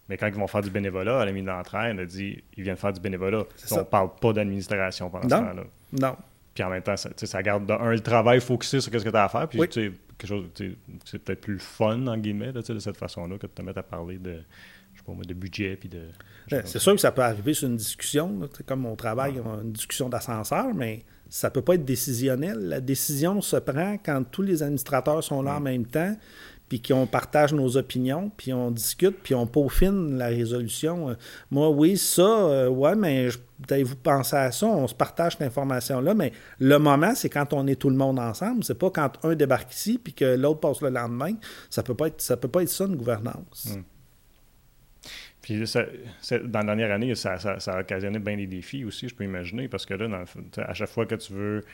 Mais 0.10 0.18
quand 0.18 0.28
ils 0.28 0.34
vont 0.34 0.48
faire 0.48 0.62
du 0.62 0.70
bénévolat, 0.70 1.22
à 1.22 1.26
l'ami 1.26 1.44
d'entraide, 1.44 1.92
elle 1.92 2.02
a 2.02 2.06
dit 2.06 2.44
ils 2.58 2.64
viennent 2.64 2.76
faire 2.76 2.92
du 2.92 3.00
bénévolat. 3.00 3.44
On 3.72 3.78
ne 3.78 3.84
parle 3.84 4.10
pas 4.20 4.34
d'administration 4.34 5.10
pendant 5.10 5.30
ce 5.30 5.36
temps-là. 5.36 5.64
Non. 5.94 6.18
Puis 6.54 6.64
en 6.64 6.70
même 6.70 6.84
temps, 6.84 6.98
ça, 6.98 7.10
ça 7.16 7.42
garde 7.42 7.72
un, 7.72 7.92
le 7.92 8.00
travail 8.02 8.42
focusé 8.42 8.82
sur 8.82 8.92
ce 8.92 9.04
que 9.04 9.10
tu 9.10 9.16
as 9.16 9.24
à 9.24 9.30
faire. 9.30 9.48
Puis 9.48 9.60
quelque 9.60 10.28
chose, 10.28 10.50
c'est 11.06 11.24
peut-être 11.24 11.42
plus 11.42 11.60
fun, 11.60 12.06
en 12.08 12.18
guillemets, 12.18 12.52
de 12.52 12.62
cette 12.62 12.98
façon-là, 12.98 13.38
que 13.38 13.48
de 13.48 13.52
te 13.52 13.62
mettre 13.62 13.80
à 13.80 13.84
parler 13.84 14.18
de, 14.18 14.40
de 15.26 15.34
budget 15.34 15.76
puis 15.76 15.90
de 15.90 16.02
ben, 16.50 16.62
c'est 16.66 16.80
sûr 16.80 16.94
que 16.94 17.02
ça 17.02 17.12
peut 17.12 17.22
arriver 17.22 17.54
sur 17.54 17.68
une 17.68 17.78
discussion, 17.78 18.50
comme 18.66 18.86
on 18.86 18.96
travaille, 18.96 19.40
on 19.44 19.62
une 19.62 19.72
discussion 19.72 20.10
d'ascenseur, 20.10 20.74
mais 20.74 21.04
ça 21.30 21.48
ne 21.48 21.54
peut 21.54 21.62
pas 21.62 21.76
être 21.76 21.86
décisionnel. 21.86 22.60
La 22.60 22.82
décision 22.82 23.42
se 23.42 23.58
prend 23.58 23.98
quand 24.04 24.24
tous 24.30 24.42
les 24.42 24.62
administrateurs 24.62 25.24
sont 25.24 25.42
là 25.42 25.56
en 25.56 25.60
même 25.60 25.86
temps, 25.86 26.16
puis 26.70 26.82
qu'on 26.82 27.06
partage 27.06 27.54
nos 27.54 27.78
opinions, 27.78 28.32
puis 28.36 28.54
on 28.54 28.72
discute, 28.72 29.18
puis 29.22 29.36
on 29.36 29.46
peaufine 29.46 30.18
la 30.18 30.28
résolution. 30.28 31.10
Euh, 31.10 31.14
moi, 31.52 31.70
oui, 31.70 31.98
ça, 31.98 32.22
euh, 32.22 32.68
ouais, 32.68 32.96
mais 32.96 33.30
vous 33.84 33.96
pensez 33.96 34.36
à 34.36 34.52
ça, 34.52 34.66
on 34.66 34.88
se 34.88 34.96
partage 34.96 35.34
cette 35.34 35.44
information-là, 35.44 36.14
mais 36.14 36.34
le 36.60 36.78
moment, 36.80 37.14
c'est 37.16 37.30
quand 37.30 37.54
on 37.54 37.68
est 37.68 37.76
tout 37.76 37.90
le 37.90 37.96
monde 37.96 38.20
ensemble. 38.20 38.64
C'est 38.64 38.78
pas 38.78 38.90
quand 38.90 39.12
un 39.24 39.36
débarque 39.36 39.74
ici, 39.74 40.00
puis 40.04 40.14
que 40.14 40.36
l'autre 40.36 40.60
passe 40.62 40.82
le 40.82 40.90
lendemain. 40.90 41.34
Ça 41.70 41.84
peut 41.84 41.96
pas 41.96 42.08
être 42.08 42.22
ça 42.22 42.38
peut 42.38 42.48
pas 42.48 42.64
être 42.64 42.70
ça, 42.70 42.86
une 42.86 42.96
gouvernance. 42.96 43.76
Hmm. 43.76 43.82
Puis 45.44 45.62
dans 46.46 46.60
la 46.60 46.66
dernière 46.66 46.92
année, 46.92 47.14
ça, 47.16 47.36
a 47.36 47.80
occasionné 47.82 48.18
bien 48.18 48.38
des 48.38 48.48
défis 48.48 48.86
aussi, 48.86 49.10
je 49.10 49.14
peux 49.14 49.26
imaginer, 49.26 49.68
parce 49.68 49.86
que 49.86 49.94
là, 49.94 50.24
à 50.58 50.74
chaque 50.74 50.90
fois 50.90 51.06
que 51.06 51.16
tu 51.16 51.34
veux 51.34 51.66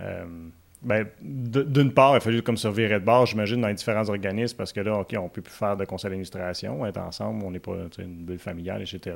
euh, 0.00 0.48
ben, 0.82 1.06
d'une 1.20 1.92
part, 1.92 2.14
il 2.14 2.22
fallu 2.22 2.42
comme 2.42 2.56
se 2.56 2.66
virer 2.68 3.00
de 3.00 3.04
bord, 3.04 3.26
j'imagine, 3.26 3.60
dans 3.60 3.68
les 3.68 3.74
différents 3.74 4.08
organismes, 4.08 4.56
parce 4.56 4.72
que 4.72 4.80
là, 4.80 4.98
OK, 4.98 5.14
on 5.18 5.24
ne 5.24 5.28
peut 5.28 5.42
plus 5.42 5.52
faire 5.52 5.76
de 5.76 5.84
conseil 5.84 6.08
d'administration, 6.08 6.86
être 6.86 6.96
ensemble, 6.98 7.44
on 7.44 7.50
n'est 7.50 7.58
pas 7.58 7.72
une 7.98 8.24
bulle 8.24 8.38
familiale, 8.38 8.80
etc. 8.80 9.14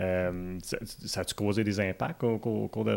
Euh, 0.00 0.58
ça, 0.60 1.20
a-tu 1.20 1.34
causé 1.34 1.62
des 1.62 1.78
impacts 1.78 2.24
au, 2.24 2.38
cours 2.38 2.84
des 2.84 2.96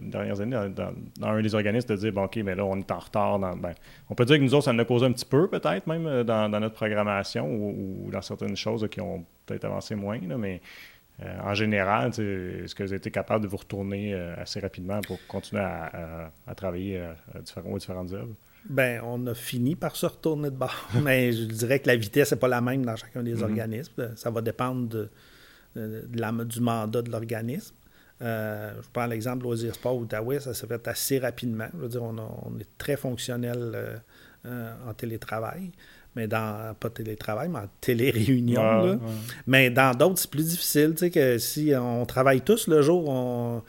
dernières 0.00 0.40
années 0.40 0.56
dans, 0.74 1.28
un 1.28 1.42
des 1.42 1.54
organismes 1.54 1.88
de 1.88 1.96
dire, 1.96 2.12
bon, 2.12 2.24
OK, 2.24 2.36
mais 2.36 2.54
là, 2.54 2.64
on 2.64 2.78
est 2.78 2.90
en 2.90 2.98
retard. 2.98 3.38
Dans, 3.38 3.54
ben, 3.54 3.74
on 4.08 4.14
peut 4.14 4.24
dire 4.24 4.38
que 4.38 4.42
nous 4.42 4.54
autres, 4.54 4.64
ça 4.64 4.70
en 4.70 4.78
a 4.78 4.84
causé 4.86 5.04
un 5.04 5.12
petit 5.12 5.26
peu, 5.26 5.48
peut-être, 5.48 5.86
même, 5.86 6.06
euh, 6.06 6.24
dans, 6.24 6.48
notre 6.48 6.74
programmation 6.74 7.46
ou, 7.46 8.08
dans 8.10 8.22
certaines 8.22 8.56
choses 8.56 8.88
qui 8.90 9.00
ont 9.02 9.26
peut-être 9.44 9.64
avancé 9.66 9.94
moins, 9.94 10.18
mais 10.38 10.62
euh, 11.20 11.38
en 11.44 11.54
général, 11.54 12.08
est-ce 12.08 12.74
que 12.74 12.82
vous 12.82 12.90
avez 12.90 12.96
été 12.96 13.10
capable 13.10 13.44
de 13.44 13.48
vous 13.48 13.58
retourner 13.58 14.14
euh, 14.14 14.34
assez 14.38 14.60
rapidement 14.60 15.00
pour 15.02 15.18
continuer 15.28 15.62
à, 15.62 16.30
travailler 16.56 16.98
euh, 16.98 17.12
à, 17.34 17.68
aux 17.68 17.78
différentes 17.78 18.12
œuvres? 18.12 18.34
Ben, 18.68 19.00
on 19.04 19.26
a 19.26 19.34
fini 19.34 19.76
par 19.76 19.94
se 19.94 20.06
retourner 20.06 20.50
de 20.50 20.56
bord, 20.56 20.88
mais 21.02 21.32
je 21.32 21.44
dirais 21.44 21.80
que 21.80 21.88
la 21.88 21.96
vitesse 21.96 22.32
n'est 22.32 22.38
pas 22.38 22.48
la 22.48 22.60
même 22.60 22.84
dans 22.84 22.96
chacun 22.96 23.22
des 23.22 23.36
mm-hmm. 23.36 23.42
organismes. 23.42 24.10
Ça 24.16 24.30
va 24.30 24.40
dépendre 24.40 25.08
du 25.74 26.60
mandat 26.60 27.02
de 27.02 27.10
l'organisme. 27.10 27.74
je 28.20 28.88
prends 28.92 29.06
l'exemple 29.06 29.38
de 29.38 29.44
Loisirs 29.44 29.74
Sport 29.74 29.96
Outaouais, 29.96 30.40
ça 30.40 30.54
s'est 30.54 30.66
fait 30.66 30.88
assez 30.88 31.18
rapidement. 31.18 31.68
Je 31.74 31.78
veux 31.78 31.88
dire, 31.88 32.02
on, 32.02 32.16
on 32.18 32.58
est 32.58 32.78
très 32.78 32.96
fonctionnel 32.96 34.00
en 34.44 34.94
télétravail 34.94 35.72
mais 36.14 36.26
dans, 36.26 36.74
pas 36.78 36.90
télétravail, 36.90 37.48
mais 37.48 37.60
en 37.60 37.68
télé-réunion. 37.80 38.98
Mais 39.46 39.70
dans 39.70 39.96
d'autres, 39.96 40.18
c'est 40.18 40.30
plus 40.30 40.48
difficile. 40.48 40.92
Tu 40.92 40.98
sais, 40.98 41.10
que 41.10 41.38
si 41.38 41.72
on 41.74 42.04
travaille 42.04 42.42
tous 42.42 42.66
le 42.68 42.82
jour, 42.82 43.08
on, 43.08 43.62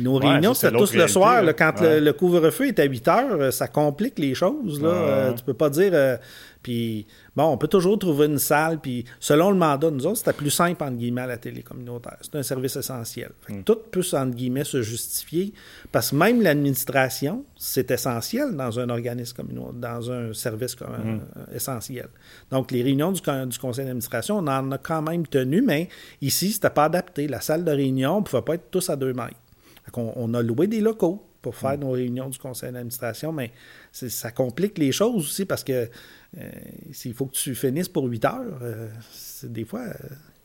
nos 0.00 0.16
réunions, 0.16 0.54
c'est 0.54 0.72
tous 0.72 0.94
le 0.94 1.08
soir. 1.08 1.42
quand 1.56 1.80
le, 1.80 2.10
couvre-feu 2.12 2.68
est 2.68 2.78
à 2.78 2.84
8 2.84 3.08
heures, 3.08 3.52
ça 3.52 3.68
complique 3.68 4.18
les 4.18 4.34
choses. 4.34 4.80
Là. 4.82 4.88
Euh, 4.88 5.32
tu 5.32 5.44
peux 5.44 5.54
pas 5.54 5.70
dire. 5.70 5.90
Euh, 5.92 6.16
puis, 6.62 7.06
bon, 7.34 7.44
on 7.44 7.56
peut 7.56 7.68
toujours 7.68 7.98
trouver 7.98 8.26
une 8.26 8.38
salle. 8.38 8.80
Puis, 8.80 9.06
selon 9.18 9.50
le 9.50 9.56
mandat, 9.56 9.90
nous 9.90 10.06
autres, 10.06 10.18
c'était 10.18 10.34
plus 10.34 10.50
simple, 10.50 10.82
entre 10.84 10.96
guillemets, 10.96 11.22
à 11.22 11.26
la 11.26 11.38
télé 11.38 11.62
communautaire. 11.62 12.18
C'est 12.20 12.34
un 12.36 12.42
service 12.42 12.76
essentiel. 12.76 13.30
Hmm. 13.48 13.62
Tout 13.62 13.78
peut, 13.90 14.04
entre 14.12 14.34
guillemets, 14.34 14.64
se 14.64 14.82
justifier. 14.82 15.54
Parce 15.90 16.10
que 16.10 16.16
même 16.16 16.42
l'administration, 16.42 17.44
c'est 17.56 17.90
essentiel 17.90 18.54
dans 18.56 18.78
un 18.78 18.90
organisme 18.90 19.36
communautaire, 19.36 19.72
dans 19.72 20.12
un 20.12 20.34
service 20.34 20.76
hmm. 20.78 20.84
euh, 20.84 21.54
essentiel. 21.54 22.08
Donc, 22.50 22.70
les 22.72 22.82
réunions 22.82 23.12
du, 23.12 23.22
du 23.22 23.58
conseil 23.58 23.86
d'administration, 23.86 24.36
on 24.38 24.46
en 24.46 24.70
a 24.72 24.78
quand 24.78 25.00
même 25.00 25.26
tenu, 25.26 25.62
mais 25.62 25.88
ici, 26.20 26.52
c'était 26.52 26.68
pas 26.70 26.84
adapté. 26.84 27.26
La 27.26 27.40
salle 27.40 27.64
de 27.64 27.72
réunion, 27.72 28.16
on 28.16 28.20
ne 28.20 28.24
pouvait 28.24 28.42
pas 28.42 28.54
être 28.56 28.70
tous 28.70 28.90
à 28.90 28.96
deux 28.96 29.14
mètres. 29.14 29.36
On, 29.96 30.34
a 30.34 30.42
loué 30.42 30.66
des 30.66 30.80
locaux 30.80 31.26
pour 31.42 31.54
faire 31.54 31.76
mm. 31.76 31.80
nos 31.80 31.90
réunions 31.92 32.28
du 32.28 32.38
conseil 32.38 32.72
d'administration, 32.72 33.32
mais 33.32 33.52
ça 33.92 34.30
complique 34.30 34.78
les 34.78 34.92
choses 34.92 35.24
aussi 35.24 35.44
parce 35.44 35.64
que 35.64 35.88
euh, 36.38 36.50
s'il 36.92 37.14
faut 37.14 37.26
que 37.26 37.34
tu 37.34 37.54
finisses 37.54 37.88
pour 37.88 38.04
8 38.04 38.24
heures, 38.24 38.58
euh, 38.62 38.88
des 39.44 39.64
fois, 39.64 39.86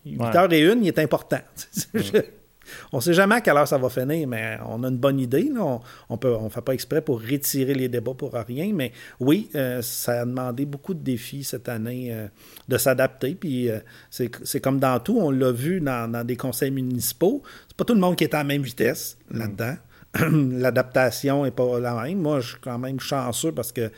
8 0.06 0.22
euh, 0.22 0.24
heures 0.36 0.54
et 0.54 0.62
une, 0.62 0.84
il 0.84 0.88
est 0.88 1.00
important. 1.00 1.42
On 2.92 2.98
ne 2.98 3.02
sait 3.02 3.14
jamais 3.14 3.36
à 3.36 3.42
quelle 3.42 3.58
heure 3.58 3.68
ça 3.68 3.78
va 3.78 3.90
finir, 3.90 4.28
mais 4.28 4.58
on 4.68 4.84
a 4.84 4.88
une 4.88 4.98
bonne 4.98 5.20
idée. 5.20 5.52
On 5.58 5.80
ne 6.10 6.28
on 6.28 6.50
fait 6.50 6.62
pas 6.62 6.74
exprès 6.74 7.02
pour 7.02 7.22
retirer 7.22 7.74
les 7.74 7.90
débats 7.90 8.14
pour 8.14 8.34
rien, 8.34 8.72
mais 8.74 8.92
oui, 9.20 9.50
euh, 9.56 9.82
ça 9.82 10.22
a 10.22 10.26
demandé 10.26 10.66
beaucoup 10.66 10.94
de 10.94 11.00
défis 11.00 11.44
cette 11.44 11.70
année 11.70 12.10
euh, 12.12 12.28
de 12.68 12.78
s'adapter. 12.78 13.36
Puis 13.36 13.70
euh, 13.70 13.80
c'est 14.10 14.60
comme 14.60 14.80
dans 14.80 15.00
tout, 15.00 15.18
on 15.20 15.32
l'a 15.32 15.52
vu 15.52 15.82
dans, 15.82 16.26
des 16.26 16.38
conseils 16.38 16.72
municipaux. 16.72 17.42
C'est 17.68 17.78
pas 17.78 17.86
tout 17.86 17.94
le 17.94 18.00
monde 18.00 18.16
qui 18.16 18.24
est 18.24 18.34
à 18.34 18.40
la 18.40 18.44
même 18.44 18.64
vitesse 18.64 19.18
mm. 19.32 19.40
là-dedans. 19.40 19.76
L'adaptation 20.60 21.44
n'est 21.44 21.52
pas 21.52 21.80
la 21.80 22.02
même. 22.04 22.20
Moi, 22.20 22.40
je 22.40 22.50
suis 22.50 22.60
quand 22.62 22.80
même 22.80 23.00
chanceux 23.00 23.52
parce 23.52 23.72
que 23.72 23.92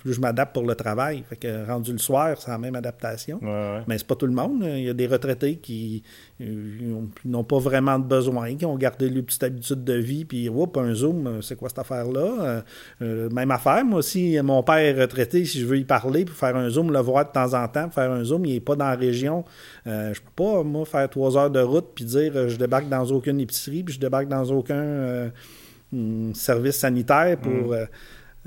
plus 0.00 0.14
je 0.14 0.20
m'adapte 0.20 0.52
pour 0.52 0.64
le 0.64 0.74
travail. 0.74 1.24
Fait 1.28 1.36
que 1.36 1.66
rendu 1.66 1.92
le 1.92 1.98
soir, 1.98 2.36
c'est 2.38 2.50
la 2.50 2.58
même 2.58 2.74
adaptation. 2.74 3.40
Mais 3.86 3.98
c'est 3.98 4.06
pas 4.06 4.16
tout 4.16 4.26
le 4.26 4.32
monde. 4.32 4.62
Il 4.64 4.84
y 4.84 4.90
a 4.90 4.94
des 4.94 5.06
retraités 5.06 5.56
qui 5.56 6.02
euh, 6.40 7.00
n'ont 7.24 7.44
pas 7.44 7.58
vraiment 7.58 7.98
de 7.98 8.04
besoin, 8.04 8.54
qui 8.54 8.64
ont 8.64 8.76
gardé 8.76 9.10
leur 9.10 9.24
petite 9.24 9.42
habitude 9.42 9.84
de 9.84 9.94
vie, 9.94 10.24
puis 10.24 10.48
whoop, 10.48 10.76
un 10.76 10.94
Zoom, 10.94 11.42
c'est 11.42 11.56
quoi 11.56 11.68
cette 11.68 11.78
affaire-là? 11.78 12.20
Euh, 12.20 12.60
euh, 13.02 13.30
même 13.30 13.50
affaire, 13.50 13.84
moi 13.84 13.98
aussi, 14.00 14.38
mon 14.42 14.62
père 14.62 14.78
est 14.78 15.00
retraité, 15.00 15.44
si 15.44 15.60
je 15.60 15.66
veux 15.66 15.78
y 15.78 15.84
parler, 15.84 16.24
pour 16.24 16.36
faire 16.36 16.56
un 16.56 16.68
Zoom, 16.68 16.92
le 16.92 17.00
voir 17.00 17.26
de 17.26 17.32
temps 17.32 17.54
en 17.54 17.66
temps, 17.68 17.90
faire 17.90 18.10
un 18.10 18.24
Zoom, 18.24 18.44
il 18.46 18.54
n'est 18.54 18.60
pas 18.60 18.76
dans 18.76 18.86
la 18.86 18.96
région. 18.96 19.44
je 19.86 20.20
peux 20.20 20.44
pas, 20.44 20.62
moi, 20.62 20.84
faire 20.84 21.08
trois 21.08 21.36
heures 21.36 21.50
de 21.50 21.60
route, 21.60 21.86
puis 21.94 22.04
dire 22.04 22.48
je 22.48 22.56
débarque 22.56 22.88
dans 22.88 23.04
aucune 23.06 23.40
épicerie, 23.40 23.82
puis 23.82 23.94
je 23.94 24.00
débarque 24.00 24.28
dans 24.28 24.44
aucun 24.50 25.30
service 26.34 26.76
sanitaire 26.76 27.36
pour... 27.38 27.72
Mm. 27.72 27.86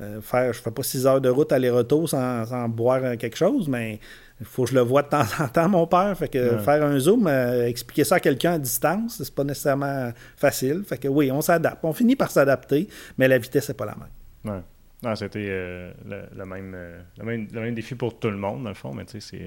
Euh, 0.01 0.19
faire, 0.21 0.51
je 0.51 0.61
fais 0.61 0.71
pas 0.71 0.81
six 0.81 1.05
heures 1.05 1.21
de 1.21 1.29
route 1.29 1.51
aller-retour 1.51 2.09
sans, 2.09 2.69
boire 2.69 3.17
quelque 3.17 3.37
chose, 3.37 3.67
mais 3.67 3.99
il 4.39 4.45
faut 4.45 4.63
que 4.63 4.71
je 4.71 4.75
le 4.75 4.81
vois 4.81 5.03
de 5.03 5.09
temps 5.09 5.25
en 5.39 5.47
temps, 5.47 5.69
mon 5.69 5.85
père. 5.85 6.17
Fait 6.17 6.27
que 6.27 6.57
faire 6.57 6.83
un 6.83 6.97
zoom, 6.97 7.27
euh, 7.27 7.67
expliquer 7.67 8.03
ça 8.03 8.15
à 8.15 8.19
quelqu'un 8.19 8.53
à 8.53 8.59
distance, 8.59 9.21
c'est 9.23 9.35
pas 9.35 9.43
nécessairement 9.43 10.11
facile. 10.35 10.83
Fait 10.85 10.97
que 10.97 11.07
oui, 11.07 11.31
on 11.31 11.41
s'adapte. 11.41 11.79
On 11.83 11.93
finit 11.93 12.15
par 12.15 12.31
s'adapter, 12.31 12.87
mais 13.17 13.27
la 13.27 13.37
vitesse 13.37 13.69
n'est 13.69 13.75
pas 13.75 13.85
la 13.85 13.95
même. 13.95 14.55
Ouais. 14.55 14.61
Non, 15.03 15.15
c'était 15.15 15.47
euh, 15.49 15.91
le, 16.05 16.45
même, 16.45 16.75
le, 17.17 17.23
même, 17.23 17.47
le, 17.51 17.61
même, 17.61 17.75
défi 17.75 17.95
pour 17.95 18.19
tout 18.19 18.29
le 18.29 18.37
monde, 18.37 18.63
dans 18.63 18.69
le 18.69 18.75
fond, 18.75 18.93
mais 18.93 19.05
tu 19.05 19.19
sais, 19.19 19.37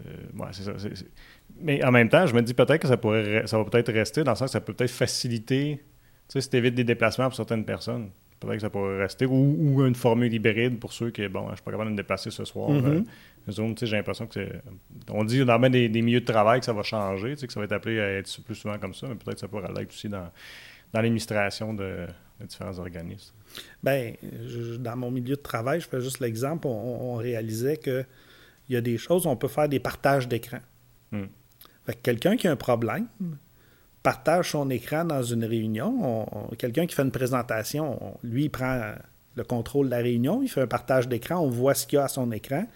c'est. 0.00 0.08
ouais, 0.38 0.48
c'est 0.52 0.64
ça. 0.64 0.72
Mais 1.60 1.84
en 1.84 1.92
même 1.92 2.08
temps, 2.08 2.26
je 2.26 2.34
me 2.34 2.40
dis 2.40 2.54
peut-être 2.54 2.80
que 2.80 2.88
ça 2.88 2.96
pourrait 2.96 3.46
ça 3.46 3.58
va 3.58 3.64
peut-être 3.64 3.92
rester, 3.92 4.24
dans 4.24 4.32
le 4.32 4.36
sens 4.36 4.48
que 4.48 4.52
ça 4.52 4.60
peut 4.60 4.72
peut-être 4.72 4.90
faciliter. 4.90 5.82
Tu 6.28 6.32
sais, 6.32 6.40
si 6.40 6.48
tu 6.48 6.56
évites 6.56 6.74
des 6.74 6.84
déplacements 6.84 7.26
pour 7.26 7.36
certaines 7.36 7.66
personnes. 7.66 8.10
Peut-être 8.44 8.56
que 8.56 8.62
ça 8.62 8.70
pourrait 8.70 8.98
rester. 8.98 9.26
Ou, 9.26 9.84
une 9.84 9.94
formule 9.94 10.32
hybride 10.32 10.78
pour 10.78 10.92
ceux 10.92 11.10
qui, 11.10 11.26
bon, 11.28 11.48
je 11.50 11.54
suis 11.54 11.62
pas 11.62 11.70
capable 11.70 11.90
de 11.90 11.92
me 11.92 11.96
déplacer 11.96 12.30
ce 12.30 12.44
soir. 12.44 12.70
Mm-hmm. 12.70 13.04
Euh, 13.48 13.74
j'ai 13.82 13.96
l'impression 13.96 14.26
que 14.26 14.34
c'est. 14.34 14.62
On 15.10 15.24
dit 15.24 15.44
dans 15.44 15.58
des, 15.58 15.88
des, 15.88 16.02
milieux 16.02 16.20
de 16.20 16.24
travail 16.24 16.60
que 16.60 16.66
ça 16.66 16.72
va 16.72 16.82
changer, 16.82 17.34
que 17.34 17.52
ça 17.52 17.60
va 17.60 17.64
être 17.64 17.72
appelé 17.72 18.00
à 18.00 18.10
être 18.12 18.42
plus 18.42 18.54
souvent 18.54 18.78
comme 18.78 18.94
ça, 18.94 19.06
mais 19.08 19.14
peut-être 19.14 19.34
que 19.34 19.40
ça 19.40 19.48
pourrait 19.48 19.72
l'être 19.76 19.90
aussi 19.90 20.08
dans, 20.08 20.30
dans 20.92 21.00
l'administration 21.00 21.74
de, 21.74 22.06
différents 22.40 22.78
organismes. 22.78 23.34
Bien, 23.82 24.12
dans 24.78 24.96
mon 24.96 25.10
milieu 25.10 25.36
de 25.36 25.40
travail, 25.40 25.80
je 25.80 25.88
fais 25.88 26.00
juste 26.00 26.20
l'exemple, 26.20 26.66
on, 26.66 27.14
réalisait 27.14 27.76
qu'il 27.76 28.06
y 28.70 28.76
a 28.76 28.80
des 28.80 28.96
choses, 28.96 29.26
on 29.26 29.36
peut 29.36 29.48
faire 29.48 29.68
des 29.68 29.80
partages 29.80 30.28
d'écran. 30.28 30.60
Hmm. 31.12 31.26
Fait 31.84 31.94
que 31.94 32.00
quelqu'un 32.00 32.36
qui 32.36 32.48
a 32.48 32.52
un 32.52 32.56
problème, 32.56 33.06
partage 34.04 34.50
son 34.50 34.70
écran 34.70 35.04
dans 35.04 35.22
une 35.22 35.44
réunion. 35.44 36.26
Quelqu'un 36.58 36.86
qui 36.86 36.94
fait 36.94 37.02
une 37.02 37.10
présentation, 37.10 37.98
lui, 38.22 38.44
il 38.44 38.50
prend 38.50 38.92
le 39.34 39.44
contrôle 39.44 39.86
de 39.86 39.90
la 39.92 39.96
réunion, 39.96 40.42
il 40.42 40.48
fait 40.48 40.60
un 40.60 40.66
partage 40.66 41.08
d'écran, 41.08 41.40
on 41.40 41.48
voit 41.48 41.74
ce 41.74 41.86
qu'il 41.86 41.96
y 41.96 42.00
a 42.00 42.04
à 42.04 42.08
son 42.08 42.30
écran. 42.30 42.66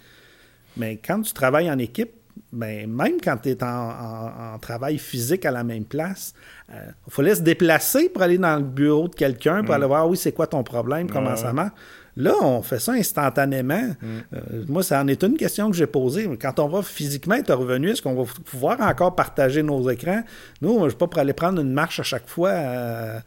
Mais 0.76 0.96
quand 0.96 1.20
tu 1.20 1.32
travailles 1.34 1.70
en 1.70 1.78
équipe, 1.78 2.10
ben, 2.50 2.90
même 2.90 3.20
quand 3.22 3.36
tu 3.36 3.50
es 3.50 3.62
en, 3.62 4.58
travail 4.60 4.96
physique 4.98 5.44
à 5.44 5.50
la 5.50 5.64
même 5.64 5.84
place, 5.84 6.32
il 6.68 6.74
euh, 6.76 6.90
faut 7.08 7.22
se 7.22 7.42
déplacer 7.42 8.08
pour 8.08 8.22
aller 8.22 8.38
dans 8.38 8.56
le 8.56 8.64
bureau 8.64 9.08
de 9.08 9.14
quelqu'un 9.14 9.62
pour 9.62 9.74
mm. 9.74 9.76
aller 9.76 9.86
voir, 9.86 10.08
oui, 10.08 10.16
c'est 10.16 10.32
quoi 10.32 10.46
ton 10.46 10.62
problème, 10.62 11.10
comment 11.10 11.36
ça 11.36 11.52
marche. 11.52 11.72
Là, 12.18 12.35
on 12.42 12.62
fait 12.62 12.81
ça 12.81 12.92
instantanément. 12.92 13.94
Mm. 14.02 14.07
Euh, 14.35 14.64
moi, 14.66 14.83
ça 14.83 15.00
en 15.00 15.07
est 15.07 15.22
une 15.22 15.37
question 15.37 15.70
que 15.70 15.76
j'ai 15.76 15.87
posée. 15.87 16.28
Quand 16.37 16.59
on 16.59 16.66
va 16.66 16.83
physiquement 16.83 17.37
être 17.37 17.54
revenu, 17.54 17.90
est-ce 17.90 18.02
qu'on 18.02 18.20
va 18.20 18.24
pouvoir 18.44 18.81
encore 18.81 19.14
partager 19.14 19.62
nos 19.62 19.88
écrans? 19.88 20.22
Nous, 20.61 20.76
je 20.81 20.85
ne 20.85 20.88
suis 20.88 20.98
pas 20.98 21.07
pour 21.07 21.20
aller 21.20 21.33
prendre 21.33 21.62
une 21.62 21.72
marche 21.72 22.00
à 22.00 22.02
chaque 22.02 22.28
fois 22.28 22.50
euh, 22.50 23.20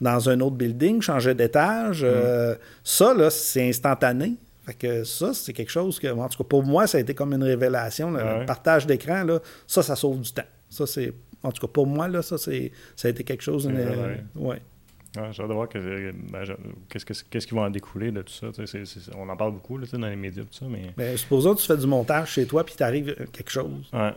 dans 0.00 0.30
un 0.30 0.38
autre 0.40 0.54
building, 0.54 1.02
changer 1.02 1.34
d'étage. 1.34 2.04
Mm. 2.04 2.06
Euh, 2.06 2.54
ça, 2.84 3.14
là, 3.14 3.30
c'est 3.30 3.68
instantané. 3.68 4.34
Fait 4.64 4.74
que 4.74 5.04
ça, 5.04 5.34
c'est 5.34 5.52
quelque 5.52 5.72
chose 5.72 5.98
que, 5.98 6.06
en 6.06 6.28
tout 6.28 6.38
cas, 6.38 6.48
pour 6.48 6.62
moi, 6.62 6.86
ça 6.86 6.98
a 6.98 7.00
été 7.00 7.14
comme 7.14 7.32
une 7.32 7.42
révélation. 7.42 8.12
Le 8.12 8.46
partage 8.46 8.86
d'écran, 8.86 9.24
là, 9.24 9.40
ça, 9.66 9.82
ça 9.82 9.96
sauve 9.96 10.20
du 10.20 10.32
temps. 10.32 10.42
Ça, 10.70 10.86
c'est, 10.86 11.12
en 11.42 11.50
tout 11.50 11.66
cas, 11.66 11.72
pour 11.72 11.86
moi, 11.88 12.06
là, 12.06 12.22
ça, 12.22 12.38
c'est, 12.38 12.70
ça 12.94 13.08
a 13.08 13.10
été 13.10 13.24
quelque 13.24 13.42
chose. 13.42 13.68
ouais. 14.36 14.62
J'ai 15.32 15.42
hâte 15.42 15.48
de 15.48 15.54
voir 15.54 15.68
ben, 15.72 16.44
qu'est-ce, 16.88 17.24
qu'est-ce 17.24 17.46
qui 17.46 17.54
va 17.54 17.62
en 17.62 17.70
découler 17.70 18.10
de 18.10 18.22
tout 18.22 18.32
ça. 18.32 18.48
on 19.16 19.28
en 19.28 19.36
parle 19.36 19.52
beaucoup 19.52 19.78
là, 19.78 19.86
dans 19.92 20.06
les 20.06 20.16
médias, 20.16 20.42
tout 20.42 20.52
ça, 20.52 20.66
mais... 20.68 20.92
Ben, 20.96 21.16
supposons 21.16 21.54
que 21.54 21.60
tu 21.60 21.66
fais 21.66 21.76
du 21.76 21.86
montage 21.86 22.32
chez 22.32 22.46
toi 22.46 22.64
puis 22.64 22.74
t'arrive 22.74 23.14
quelque 23.32 23.50
chose. 23.50 23.90
Ouais. 23.92 24.12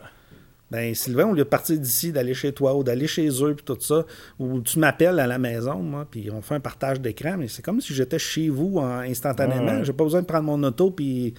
Ben, 0.70 0.94
Sylvain, 0.94 1.26
au 1.26 1.32
lieu 1.32 1.44
de 1.44 1.48
partir 1.48 1.78
d'ici, 1.78 2.12
d'aller 2.12 2.34
chez 2.34 2.52
toi 2.52 2.76
ou 2.76 2.84
d'aller 2.84 3.08
chez 3.08 3.28
eux 3.42 3.54
puis 3.54 3.64
tout 3.64 3.80
ça, 3.80 4.04
ou 4.38 4.60
tu 4.60 4.78
m'appelles 4.78 5.18
à 5.18 5.26
la 5.26 5.38
maison, 5.38 5.76
moi, 5.82 6.06
puis 6.08 6.30
on 6.30 6.42
fait 6.42 6.54
un 6.54 6.60
partage 6.60 7.00
d'écran, 7.00 7.36
mais 7.36 7.48
c'est 7.48 7.62
comme 7.62 7.80
si 7.80 7.92
j'étais 7.92 8.20
chez 8.20 8.48
vous 8.48 8.78
instantanément. 8.80 9.82
J'ai 9.82 9.92
pas 9.92 10.04
besoin 10.04 10.22
de 10.22 10.26
prendre 10.26 10.44
mon 10.44 10.62
auto 10.62 10.92
puis 10.92 11.34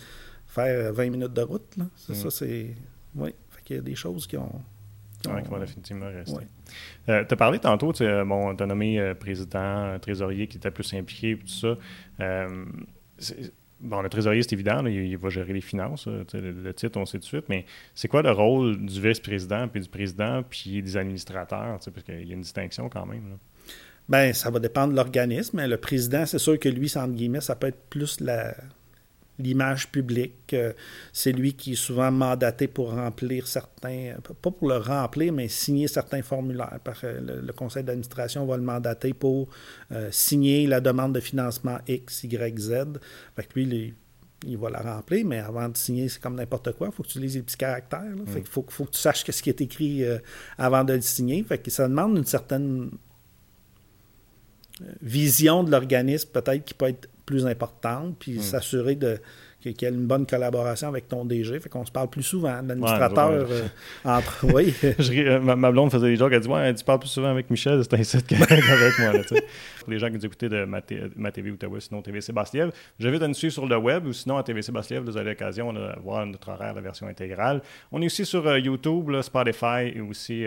faire 0.47 0.91
20 0.91 1.09
minutes 1.09 1.33
de 1.33 1.41
route. 1.41 1.75
C'est 1.95 2.15
ça, 2.15 2.29
c'est... 2.29 2.75
Oui, 3.15 3.33
fait 3.49 3.61
qu'il 3.63 3.75
y 3.77 3.79
a 3.79 3.81
des 3.81 3.95
choses 3.95 4.27
qui 4.27 4.37
ont 4.37 4.61
oui, 5.29 5.43
qui 5.43 5.49
vont 5.49 5.59
définitivement 5.59 6.07
rester. 6.07 6.47
Euh, 7.09 7.23
tu 7.25 7.33
as 7.33 7.37
parlé 7.37 7.59
tantôt, 7.59 7.93
tu 7.93 8.03
bon, 8.25 8.55
as 8.55 8.65
nommé 8.65 8.99
euh, 8.99 9.13
président, 9.13 9.97
trésorier 9.99 10.47
qui 10.47 10.57
était 10.57 10.71
plus 10.71 10.93
impliqué, 10.93 11.37
tout 11.37 11.47
ça. 11.47 11.75
Euh, 12.19 12.65
bon, 13.79 14.01
le 14.01 14.09
trésorier, 14.09 14.43
c'est 14.43 14.53
évident, 14.53 14.85
il, 14.85 15.17
va 15.17 15.29
gérer 15.29 15.53
les 15.53 15.61
finances, 15.61 16.07
le, 16.07 16.73
titre, 16.73 16.99
on 16.99 17.05
sait 17.05 17.17
tout 17.17 17.23
de 17.23 17.25
suite, 17.25 17.49
mais 17.49 17.65
c'est 17.95 18.07
quoi 18.07 18.21
le 18.21 18.31
rôle 18.31 18.77
du 18.85 19.01
vice-président, 19.01 19.67
puis 19.67 19.81
du 19.81 19.89
président, 19.89 20.43
puis 20.43 20.81
des 20.81 20.97
administrateurs, 20.97 21.79
parce 21.79 22.03
qu'il 22.03 22.27
y 22.27 22.31
a 22.31 22.33
une 22.33 22.41
distinction 22.41 22.89
quand 22.89 23.05
même. 23.05 23.37
Bien, 24.09 24.33
ça 24.33 24.49
va 24.49 24.59
dépendre 24.59 24.91
de 24.91 24.97
l'organisme. 24.97 25.65
Le 25.65 25.77
président, 25.77 26.25
c'est 26.25 26.39
sûr 26.39 26.59
que 26.59 26.67
lui, 26.67 26.91
guillemets, 27.09 27.41
ça 27.41 27.55
peut 27.55 27.67
être 27.67 27.89
plus 27.89 28.19
la, 28.19 28.53
l'image 29.41 29.91
publique. 29.91 30.53
Euh, 30.53 30.73
c'est 31.13 31.31
lui 31.31 31.53
qui 31.53 31.73
est 31.73 31.75
souvent 31.75 32.11
mandaté 32.11 32.67
pour 32.67 32.91
remplir 32.91 33.47
certains, 33.47 34.15
pas 34.41 34.51
pour 34.51 34.67
le 34.67 34.77
remplir, 34.77 35.33
mais 35.33 35.47
signer 35.47 35.87
certains 35.87 36.21
formulaires. 36.21 36.79
Le, 37.03 37.51
conseil 37.51 37.83
d'administration 37.83 38.45
va 38.45 38.57
le 38.57 38.63
mandater 38.63 39.13
pour 39.13 39.49
euh, 39.91 40.09
signer 40.11 40.67
la 40.67 40.81
demande 40.81 41.13
de 41.13 41.19
financement 41.19 41.79
X, 41.87 42.23
Y, 42.23 42.59
Z. 42.59 42.73
Fait 43.35 43.43
que 43.43 43.59
lui, 43.59 43.93
il, 44.45 44.57
va 44.57 44.69
la 44.69 44.81
remplir, 44.81 45.25
mais 45.25 45.39
avant 45.39 45.69
de 45.69 45.77
signer, 45.77 46.09
c'est 46.09 46.21
comme 46.21 46.35
n'importe 46.35 46.71
quoi. 46.73 46.87
Il 46.87 46.93
faut 46.93 47.03
que 47.03 47.09
tu 47.09 47.19
lises 47.19 47.35
les 47.35 47.43
petits 47.43 47.57
caractères. 47.57 48.01
Fait 48.27 48.39
mm. 48.39 48.43
qu'il 48.43 48.51
faut, 48.51 48.65
faut, 48.69 48.85
que 48.85 48.91
tu 48.91 48.99
saches 48.99 49.23
ce 49.29 49.41
qui 49.41 49.49
est 49.49 49.61
écrit 49.61 50.03
euh, 50.03 50.17
avant 50.57 50.83
de 50.83 50.93
le 50.93 51.01
signer. 51.01 51.43
Fait 51.43 51.57
que 51.57 51.69
ça 51.69 51.87
demande 51.87 52.17
une 52.17 52.25
certaine 52.25 52.91
vision 55.01 55.63
de 55.63 55.71
l'organisme, 55.71 56.29
peut-être 56.31 56.63
qui 56.65 56.73
peut 56.73 56.89
être 56.89 57.09
plus 57.25 57.45
importante, 57.45 58.15
puis 58.19 58.37
hmm. 58.37 58.41
s'assurer 58.41 58.95
de 58.95 59.19
qu'il 59.61 59.81
y 59.81 59.85
ait 59.85 59.89
une 59.89 60.07
bonne 60.07 60.25
collaboration 60.25 60.87
avec 60.87 61.07
ton 61.07 61.23
DG. 61.23 61.59
Fait 61.59 61.69
qu'on 61.69 61.85
se 61.85 61.91
parle 61.91 62.09
plus 62.09 62.23
souvent. 62.23 62.61
L'administrateur 62.61 63.29
euh, 63.29 63.67
entre. 64.03 64.45
Oui. 64.53 64.73
Euh, 64.83 65.39
ma, 65.39 65.71
blonde 65.71 65.91
faisait 65.91 66.07
des 66.07 66.15
jokes. 66.15 66.33
Elle 66.33 66.41
dit 66.41 66.47
Ouais, 66.47 66.73
tu 66.73 66.83
parles 66.83 66.99
plus 66.99 67.09
souvent 67.09 67.29
avec 67.29 67.49
Michel, 67.49 67.81
c'est 67.83 67.93
un 67.93 68.21
qu'avec 68.21 68.99
moi. 68.99 69.13
Là, 69.13 69.21
les 69.87 69.99
gens 69.99 70.07
qui 70.07 70.15
nous 70.15 70.25
écoutaient 70.25 70.49
de 70.49 70.65
ma, 70.65 70.81
ma 71.15 71.31
TV 71.31 71.51
Outaouais, 71.51 71.79
sinon 71.79 72.01
TV 72.01 72.21
Sébastien, 72.21 72.69
j'invite 72.99 73.21
à 73.21 73.27
nous 73.27 73.33
suivre 73.33 73.53
sur 73.53 73.65
le 73.65 73.77
web 73.77 74.05
ou 74.05 74.13
sinon 74.13 74.37
à 74.37 74.43
TV 74.43 74.61
Sébastien, 74.61 75.01
vous 75.01 75.17
avez 75.17 75.31
l'occasion 75.31 75.73
de 75.73 75.89
voir 76.01 76.25
notre 76.25 76.49
horaire, 76.49 76.73
la 76.73 76.81
version 76.81 77.07
intégrale. 77.07 77.61
On 77.91 78.01
est 78.01 78.05
aussi 78.05 78.25
sur 78.25 78.45
euh, 78.47 78.59
YouTube, 78.59 79.11
Spotify 79.21 79.91
et 79.95 80.01
aussi 80.01 80.45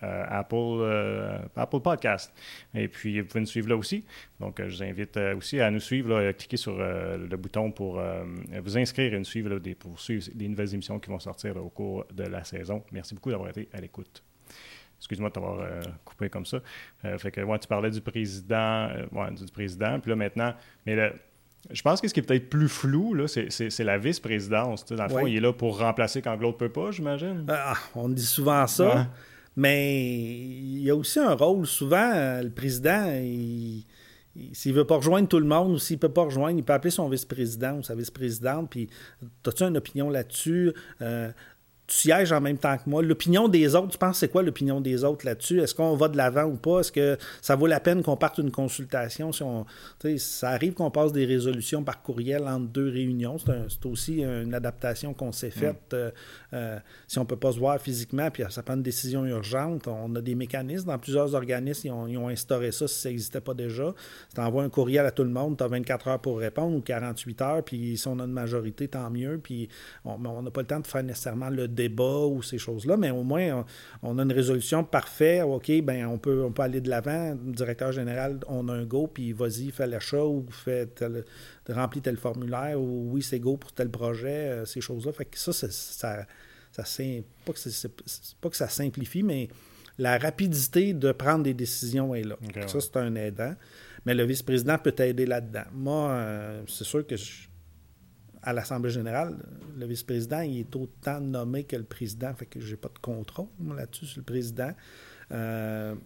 Apple, 0.00 1.40
Apple 1.56 1.80
Podcast. 1.80 2.32
Et 2.74 2.88
puis, 2.88 3.20
vous 3.20 3.26
pouvez 3.26 3.40
nous 3.40 3.46
suivre 3.46 3.68
là 3.68 3.76
aussi. 3.76 4.04
Donc, 4.40 4.60
je 4.60 4.76
vous 4.76 4.82
invite 4.82 5.18
aussi 5.36 5.60
à 5.60 5.70
nous 5.70 5.80
suivre. 5.80 6.32
cliquez 6.32 6.56
sur 6.56 6.76
le 6.76 7.36
bouton 7.36 7.70
pour 7.70 7.98
euh, 7.98 8.24
vous 8.62 8.78
inscrire 8.78 9.14
et 9.14 9.18
nous 9.18 9.24
suivre 9.24 9.58
pour 9.78 10.00
suivre 10.00 10.28
les 10.34 10.48
nouvelles 10.48 10.74
émissions 10.74 10.98
qui 10.98 11.10
vont 11.10 11.18
sortir 11.18 11.56
au 11.56 11.68
cours 11.68 12.04
de 12.12 12.24
la 12.24 12.44
saison. 12.44 12.82
Merci 12.92 13.14
beaucoup 13.14 13.30
d'avoir 13.30 13.50
été 13.50 13.68
à 13.72 13.80
l'écoute. 13.80 14.25
Excuse-moi 14.98 15.28
de 15.28 15.34
t'avoir 15.34 15.60
euh, 15.60 15.80
coupé 16.04 16.28
comme 16.28 16.46
ça. 16.46 16.58
Euh, 17.04 17.18
fait 17.18 17.30
que, 17.30 17.40
ouais, 17.40 17.58
tu 17.58 17.68
parlais 17.68 17.90
du 17.90 18.00
président, 18.00 18.88
du, 18.88 19.52
président, 19.52 20.00
puis 20.00 20.10
là 20.10 20.16
maintenant, 20.16 20.54
mais 20.86 21.12
je 21.70 21.82
pense 21.82 22.00
que 22.00 22.08
ce 22.08 22.14
qui 22.14 22.20
est 22.20 22.22
peut-être 22.22 22.48
plus 22.48 22.68
flou, 22.68 23.14
là, 23.14 23.26
c'est, 23.26 23.78
la 23.80 23.98
vice-présidence. 23.98 24.84
Dans 24.86 25.04
le 25.04 25.08
fond, 25.08 25.26
il 25.26 25.36
est 25.36 25.40
là 25.40 25.52
pour 25.52 25.78
remplacer 25.78 26.22
quand 26.22 26.36
l'autre 26.36 26.62
ne 26.62 26.68
peut 26.68 26.72
pas, 26.72 26.90
j'imagine. 26.90 27.44
Ah, 27.48 27.74
on 27.94 28.08
dit 28.08 28.24
souvent 28.24 28.66
ça, 28.66 29.08
mais 29.56 29.92
il 29.92 30.82
y 30.82 30.90
a 30.90 30.94
aussi 30.94 31.18
un 31.18 31.34
rôle. 31.34 31.66
Souvent, 31.66 32.40
le 32.40 32.50
président, 32.50 33.10
il 33.10 33.84
s'il 34.52 34.72
ne 34.72 34.78
veut 34.78 34.84
pas 34.84 34.96
rejoindre 34.96 35.28
tout 35.28 35.38
le 35.38 35.46
monde 35.46 35.72
ou 35.72 35.78
s'il 35.78 35.96
ne 35.96 36.00
peut 36.00 36.10
pas 36.10 36.24
rejoindre, 36.24 36.58
il 36.58 36.64
peut 36.64 36.72
appeler 36.72 36.90
son 36.90 37.08
vice-président 37.08 37.78
ou 37.78 37.82
sa 37.82 37.94
vice-présidente. 37.94 38.70
Puis, 38.70 38.88
as-tu 39.46 39.62
une 39.62 39.76
opinion 39.76 40.10
là-dessus? 40.10 40.72
Euh, 41.00 41.30
tu 41.86 41.96
sièges 41.96 42.32
en 42.32 42.40
même 42.40 42.58
temps 42.58 42.76
que 42.76 42.88
moi. 42.88 43.02
L'opinion 43.02 43.48
des 43.48 43.74
autres, 43.74 43.90
tu 43.90 43.98
penses 43.98 44.18
c'est 44.18 44.28
quoi 44.28 44.42
l'opinion 44.42 44.80
des 44.80 45.04
autres 45.04 45.24
là-dessus? 45.24 45.60
Est-ce 45.60 45.74
qu'on 45.74 45.94
va 45.94 46.08
de 46.08 46.16
l'avant 46.16 46.44
ou 46.44 46.56
pas? 46.56 46.80
Est-ce 46.80 46.92
que 46.92 47.16
ça 47.40 47.54
vaut 47.54 47.66
la 47.66 47.80
peine 47.80 48.02
qu'on 48.02 48.16
parte 48.16 48.38
une 48.38 48.50
consultation? 48.50 49.32
Si 49.32 49.42
on, 49.42 49.66
ça 50.18 50.50
arrive 50.50 50.74
qu'on 50.74 50.90
passe 50.90 51.12
des 51.12 51.24
résolutions 51.24 51.84
par 51.84 52.02
courriel 52.02 52.46
entre 52.48 52.66
deux 52.66 52.88
réunions. 52.88 53.36
C'est, 53.38 53.86
aussi 53.86 54.22
une 54.22 54.54
adaptation 54.54 55.14
qu'on 55.14 55.30
s'est 55.30 55.48
mm. 55.48 55.52
faite. 55.52 55.94
Euh, 55.94 56.10
euh, 56.54 56.78
si 57.06 57.18
on 57.18 57.22
ne 57.22 57.26
peut 57.26 57.36
pas 57.36 57.52
se 57.52 57.58
voir 57.58 57.80
physiquement, 57.80 58.30
puis 58.30 58.42
ça 58.50 58.62
prend 58.62 58.74
une 58.74 58.82
décision 58.82 59.24
urgente, 59.24 59.86
on 59.86 60.14
a 60.16 60.20
des 60.20 60.34
mécanismes. 60.34 60.86
Dans 60.86 60.98
plusieurs 60.98 61.34
organismes, 61.34 61.88
ils 62.08 62.18
ont, 62.18 62.26
instauré 62.26 62.72
ça 62.72 62.88
si 62.88 63.00
ça 63.00 63.08
n'existait 63.08 63.40
pas 63.40 63.54
déjà. 63.54 63.94
Tu 64.34 64.40
envoies 64.40 64.64
un 64.64 64.68
courriel 64.68 65.06
à 65.06 65.12
tout 65.12 65.22
le 65.22 65.30
monde, 65.30 65.56
tu 65.56 65.62
as 65.62 65.68
24 65.68 66.08
heures 66.08 66.18
pour 66.18 66.38
répondre 66.38 66.76
ou 66.76 66.80
48 66.80 67.42
heures, 67.42 67.62
puis 67.62 67.96
si 67.96 68.08
on 68.08 68.18
a 68.18 68.24
une 68.24 68.32
majorité, 68.32 68.88
tant 68.88 69.08
mieux. 69.10 69.38
Puis 69.42 69.68
on 70.04 70.42
n'a 70.42 70.50
pas 70.50 70.62
le 70.62 70.66
temps 70.66 70.80
de 70.80 70.86
faire 70.86 71.04
nécessairement 71.04 71.50
le 71.50 71.68
débat 71.76 72.26
ou 72.26 72.42
ces 72.42 72.58
choses-là, 72.58 72.96
mais 72.96 73.10
au 73.10 73.22
moins, 73.22 73.64
on, 74.02 74.18
a 74.18 74.22
une 74.22 74.32
résolution 74.32 74.82
parfaite. 74.82 75.44
OK, 75.44 75.70
ben 75.82 76.06
on 76.06 76.18
peut, 76.18 76.42
on 76.44 76.50
peut 76.50 76.62
aller 76.62 76.80
de 76.80 76.90
l'avant. 76.90 77.36
Directeur 77.36 77.92
général, 77.92 78.40
on 78.48 78.68
a 78.68 78.72
un 78.72 78.84
go, 78.84 79.06
puis 79.06 79.32
vas-y, 79.32 79.70
fais 79.70 79.86
l'achat 79.86 80.24
ou 80.24 80.44
fais 80.50 80.86
tel, 80.86 81.24
remplis 81.68 82.00
tel 82.00 82.16
formulaire 82.16 82.80
ou 82.80 83.12
oui, 83.12 83.22
c'est 83.22 83.38
go 83.38 83.56
pour 83.56 83.72
tel 83.72 83.90
projet, 83.90 84.28
euh, 84.28 84.64
ces 84.64 84.80
choses-là. 84.80 85.12
Fait 85.12 85.26
que 85.26 85.38
ça, 85.38 85.52
ça, 85.52 85.70
ça, 85.70 86.26
pas, 87.44 87.52
que 87.52 87.88
pas 88.40 88.50
que 88.50 88.56
ça 88.56 88.68
simplifie, 88.68 89.22
mais 89.22 89.48
la 89.98 90.18
rapidité 90.18 90.92
de 90.92 91.12
prendre 91.12 91.44
des 91.44 91.54
décisions 91.54 92.14
est 92.14 92.24
là. 92.24 92.36
Ça, 92.66 92.80
c'est 92.80 92.96
un 92.96 93.14
aidant. 93.14 93.54
Mais 94.04 94.14
le 94.14 94.24
vice-président 94.24 94.78
peut 94.78 94.92
t'aider 94.92 95.26
là-dedans. 95.26 95.64
Moi, 95.72 96.10
euh, 96.10 96.62
c'est 96.68 96.84
sûr 96.84 97.04
que 97.06 97.16
je, 97.16 97.48
à 98.46 98.52
l'Assemblée 98.52 98.90
générale, 98.90 99.36
le 99.76 99.86
vice-président, 99.86 100.40
il 100.40 100.60
est 100.60 100.76
autant 100.76 101.20
nommé 101.20 101.64
que 101.64 101.74
le 101.74 101.82
président, 101.82 102.32
fait 102.32 102.46
que 102.46 102.60
j'ai 102.60 102.76
pas 102.76 102.88
de 102.88 102.98
contrôle 103.00 103.48
là-dessus 103.76 104.06
sur 104.06 104.20
le 104.20 104.24
président. 104.24 104.70
Euh, 105.32 105.96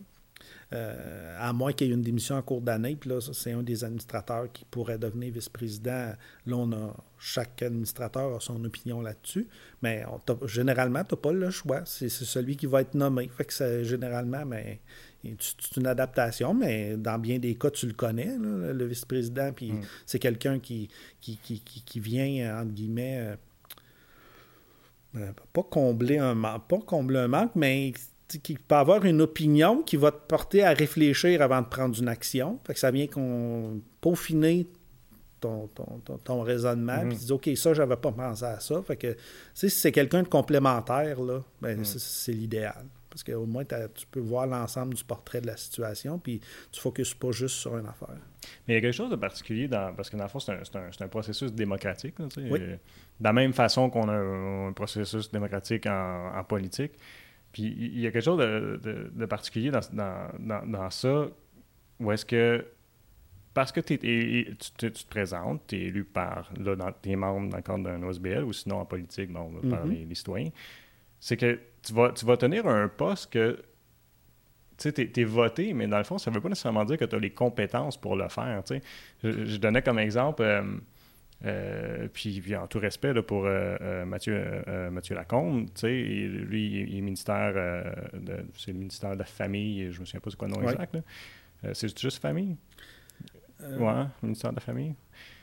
euh, 0.72 1.36
à 1.38 1.52
moins 1.52 1.74
qu'il 1.74 1.88
y 1.88 1.90
ait 1.90 1.94
une 1.94 2.00
démission 2.00 2.36
en 2.36 2.42
cours 2.42 2.62
d'année, 2.62 2.96
puis 2.96 3.10
là, 3.10 3.20
c'est 3.20 3.52
un 3.52 3.62
des 3.62 3.84
administrateurs 3.84 4.50
qui 4.50 4.64
pourrait 4.64 4.96
devenir 4.96 5.34
vice-président. 5.34 6.14
Là, 6.46 6.56
on 6.56 6.72
a, 6.72 6.96
chaque 7.18 7.60
administrateur 7.60 8.34
a 8.34 8.40
son 8.40 8.64
opinion 8.64 9.02
là-dessus, 9.02 9.46
mais 9.82 10.02
généralement, 10.46 11.04
tu 11.04 11.14
n'as 11.14 11.20
pas 11.20 11.32
le 11.32 11.50
choix. 11.50 11.82
C'est 11.84 12.08
celui 12.08 12.56
qui 12.56 12.64
va 12.64 12.80
être 12.80 12.94
nommé. 12.94 13.28
Fait 13.36 13.44
que 13.44 13.82
généralement, 13.82 14.46
mais 14.46 14.80
c'est 15.22 15.76
une 15.76 15.86
adaptation, 15.86 16.54
mais 16.54 16.96
dans 16.96 17.18
bien 17.18 17.38
des 17.38 17.54
cas, 17.54 17.70
tu 17.70 17.86
le 17.86 17.92
connais, 17.92 18.36
le 18.38 18.86
vice-président, 18.86 19.52
puis 19.52 19.72
mm. 19.72 19.80
c'est 20.06 20.18
quelqu'un 20.18 20.58
qui 20.58 20.88
qui, 21.20 21.36
qui, 21.38 22.00
vient, 22.00 22.60
entre 22.60 22.72
guillemets, 22.72 23.18
euh, 23.18 23.36
euh, 25.16 25.32
pas 25.52 25.62
combler 25.62 26.18
un 26.18 26.34
manque, 26.34 26.66
pas 26.68 26.78
combler 26.78 27.18
un 27.18 27.28
manque, 27.28 27.52
mais 27.54 27.92
qui 28.28 28.54
peut 28.54 28.76
avoir 28.76 29.04
une 29.04 29.20
opinion 29.20 29.82
qui 29.82 29.96
va 29.96 30.12
te 30.12 30.26
porter 30.28 30.62
à 30.62 30.72
réfléchir 30.72 31.42
avant 31.42 31.62
de 31.62 31.66
prendre 31.66 31.98
une 31.98 32.08
action. 32.08 32.60
Fait 32.64 32.74
que 32.74 32.78
ça 32.78 32.90
vient 32.90 33.08
qu'on 33.08 33.80
peaufiner 34.00 34.68
ton, 35.40 35.68
ton, 35.68 36.18
ton, 36.22 36.42
raisonnement, 36.42 37.00
puis 37.08 37.16
mm-hmm. 37.16 37.32
OK, 37.32 37.50
ça, 37.56 37.74
j'avais 37.74 37.96
pas 37.96 38.12
pensé 38.12 38.44
à 38.44 38.60
ça. 38.60 38.80
Fait 38.82 38.96
que, 38.96 39.16
si 39.54 39.68
c'est 39.70 39.90
quelqu'un 39.90 40.22
de 40.22 40.28
complémentaire, 40.28 41.20
là, 41.20 41.40
ben, 41.60 41.80
mm. 41.80 41.84
c'est 41.84 42.32
l'idéal. 42.32 42.84
Parce 43.22 43.36
qu'au 43.36 43.46
moins, 43.46 43.64
tu 43.64 44.06
peux 44.10 44.20
voir 44.20 44.46
l'ensemble 44.46 44.94
du 44.94 45.04
portrait 45.04 45.40
de 45.40 45.46
la 45.46 45.56
situation, 45.56 46.18
puis 46.18 46.40
tu 46.70 46.78
ne 46.78 46.80
focuses 46.80 47.14
pas 47.14 47.32
juste 47.32 47.56
sur 47.56 47.76
une 47.76 47.86
affaire. 47.86 48.16
Mais 48.66 48.74
il 48.74 48.76
y 48.76 48.78
a 48.78 48.80
quelque 48.80 48.94
chose 48.94 49.10
de 49.10 49.16
particulier, 49.16 49.68
dans, 49.68 49.94
parce 49.94 50.08
que 50.08 50.16
dans 50.16 50.22
le 50.24 50.28
fond, 50.30 50.38
c'est 50.40 50.52
un, 51.02 51.08
processus 51.08 51.52
démocratique. 51.52 52.16
De 52.18 52.78
la 53.20 53.32
même 53.32 53.52
façon 53.52 53.90
qu'on 53.90 54.08
a 54.08 54.14
un, 54.14 54.72
processus 54.72 55.30
démocratique 55.30 55.86
en 55.86 56.42
politique, 56.48 56.92
puis 57.52 57.62
il 57.62 58.00
y 58.00 58.06
a 58.06 58.12
quelque 58.12 58.24
chose 58.24 58.38
de, 58.38 59.26
particulier 59.26 59.70
dans, 59.70 59.80
dans, 59.92 60.66
dans, 60.66 60.90
ça, 60.90 61.26
où 61.98 62.12
est-ce 62.12 62.24
que, 62.24 62.64
parce 63.54 63.72
que 63.72 63.80
tu, 63.80 63.98
te 63.98 65.06
présentes, 65.08 65.62
tu 65.66 65.76
es 65.76 65.80
élu 65.86 66.04
par, 66.04 66.50
là, 66.58 66.76
dans, 66.76 66.92
tes 66.92 67.16
membres 67.16 67.50
dans 67.50 67.56
le 67.56 67.62
cadre 67.62 67.84
d'un 67.84 68.02
OSBL, 68.02 68.44
ou 68.44 68.52
sinon 68.52 68.76
en 68.76 68.86
politique, 68.86 69.32
bon, 69.32 69.52
par 69.68 69.86
mm-hmm. 69.86 70.08
les, 70.08 70.14
citoyens, 70.14 70.50
c'est 71.18 71.36
que 71.36 71.58
tu 71.82 71.92
vas, 71.92 72.12
tu 72.12 72.24
vas 72.26 72.36
tenir 72.36 72.66
un 72.66 72.88
poste 72.88 73.32
que 73.32 73.62
tu 74.76 74.88
sais, 74.88 74.92
tu 74.92 75.20
es, 75.20 75.24
voté, 75.24 75.74
mais 75.74 75.86
dans 75.86 75.98
le 75.98 76.04
fond, 76.04 76.16
ça 76.16 76.30
ne 76.30 76.34
veut 76.34 76.40
pas 76.40 76.48
nécessairement 76.48 76.86
dire 76.86 76.96
que 76.96 77.04
tu 77.04 77.14
as 77.14 77.18
les 77.18 77.30
compétences 77.30 77.98
pour 77.98 78.16
le 78.16 78.28
faire. 78.28 78.62
Je, 79.22 79.44
je, 79.44 79.56
donnais 79.58 79.82
comme 79.82 79.98
exemple, 79.98 80.40
euh, 80.42 80.62
euh, 81.46 82.08
puis, 82.12 82.42
en 82.54 82.66
tout 82.66 82.78
respect 82.78 83.14
pour 83.22 83.46
euh, 83.46 83.76
euh, 83.80 84.04
Mathieu, 84.04 84.62
Mathieu 84.90 85.14
Lacombe, 85.14 85.68
lui, 85.82 86.86
il 86.88 86.98
est 86.98 87.00
ministère 87.00 87.54
de, 88.12 88.44
c'est 88.56 88.72
le 88.72 88.78
ministère 88.78 89.14
de 89.14 89.18
la 89.18 89.24
Famille, 89.24 89.90
je 89.90 90.00
me 90.00 90.04
souviens 90.04 90.20
pas 90.20 90.30
de 90.30 90.36
quoi 90.36 90.48
nom 90.48 90.60
exact. 90.62 90.96
c'est 91.72 91.98
juste 91.98 92.20
famille? 92.20 92.56
Oui, 93.62 93.92
ministère 94.22 94.50
de 94.50 94.56
la 94.56 94.60
Famille. 94.60 94.94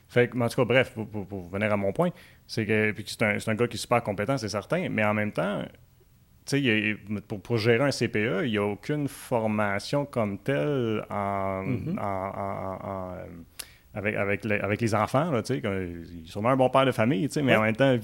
Fait 0.08 0.32
en 0.34 0.48
tout 0.48 0.56
cas, 0.56 0.66
bref, 0.66 0.94
pour, 0.94 1.50
venir 1.50 1.74
à 1.74 1.78
mon 1.78 1.92
point, 1.92 2.12
c'est 2.46 2.66
que, 2.66 2.94
c'est 3.06 3.24
un, 3.24 3.38
un, 3.46 3.56
gars 3.56 3.68
qui 3.68 3.76
est 3.76 3.80
super 3.80 4.02
compétent, 4.04 4.38
c'est 4.38 4.50
certain, 4.50 4.88
mais 4.90 5.04
en 5.04 5.14
même 5.14 5.32
temps, 5.32 5.66
pour, 7.28 7.42
pour, 7.42 7.58
gérer 7.58 7.84
un 7.84 7.92
CPE, 7.92 8.46
il 8.46 8.52
n'y 8.52 8.58
a 8.58 8.64
aucune 8.64 9.08
formation 9.08 10.06
comme 10.06 10.38
telle 10.38 11.06
en, 11.10 11.64
mm-hmm. 11.64 12.00
en 12.00 13.14
avec, 13.98 14.16
avec, 14.16 14.46
avec 14.46 14.82
les 14.82 14.94
enfants, 14.94 15.32
là, 15.32 15.42
sais, 15.44 15.58
il 15.58 16.24
est 16.24 16.30
sûrement 16.30 16.50
un 16.50 16.56
bon 16.56 16.70
père 16.70 16.86
de 16.86 16.92
famille, 16.92 17.28
mais 17.44 17.56
en 17.56 17.64
même 17.64 17.76
temps, 17.76 17.98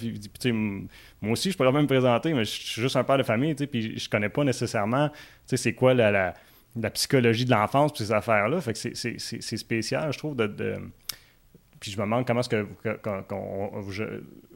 moi 1.21 1.33
aussi, 1.33 1.51
je 1.51 1.57
pourrais 1.57 1.71
même 1.71 1.83
me 1.83 1.87
présenter, 1.87 2.33
mais 2.33 2.45
je 2.45 2.49
suis 2.49 2.81
juste 2.81 2.95
un 2.95 3.03
père 3.03 3.17
de 3.17 3.23
famille, 3.23 3.53
puis 3.53 3.99
je 3.99 4.09
connais 4.09 4.29
pas 4.29 4.43
nécessairement, 4.43 5.11
c'est 5.45 5.73
quoi 5.73 5.93
la, 5.93 6.33
la, 6.75 6.89
psychologie 6.89 7.45
de 7.45 7.51
l'enfance, 7.51 7.91
ces 7.95 8.11
affaires-là, 8.11 8.59
fait 8.61 8.73
que 8.73 8.79
c'est 8.79 9.57
spécial, 9.57 10.11
je 10.11 10.17
trouve, 10.17 10.35
de, 10.35 10.77
Puis 11.83 11.91
je 11.91 11.97
me 11.97 12.05
demande 12.05 12.25
comment 12.25 12.39
que, 12.43 12.65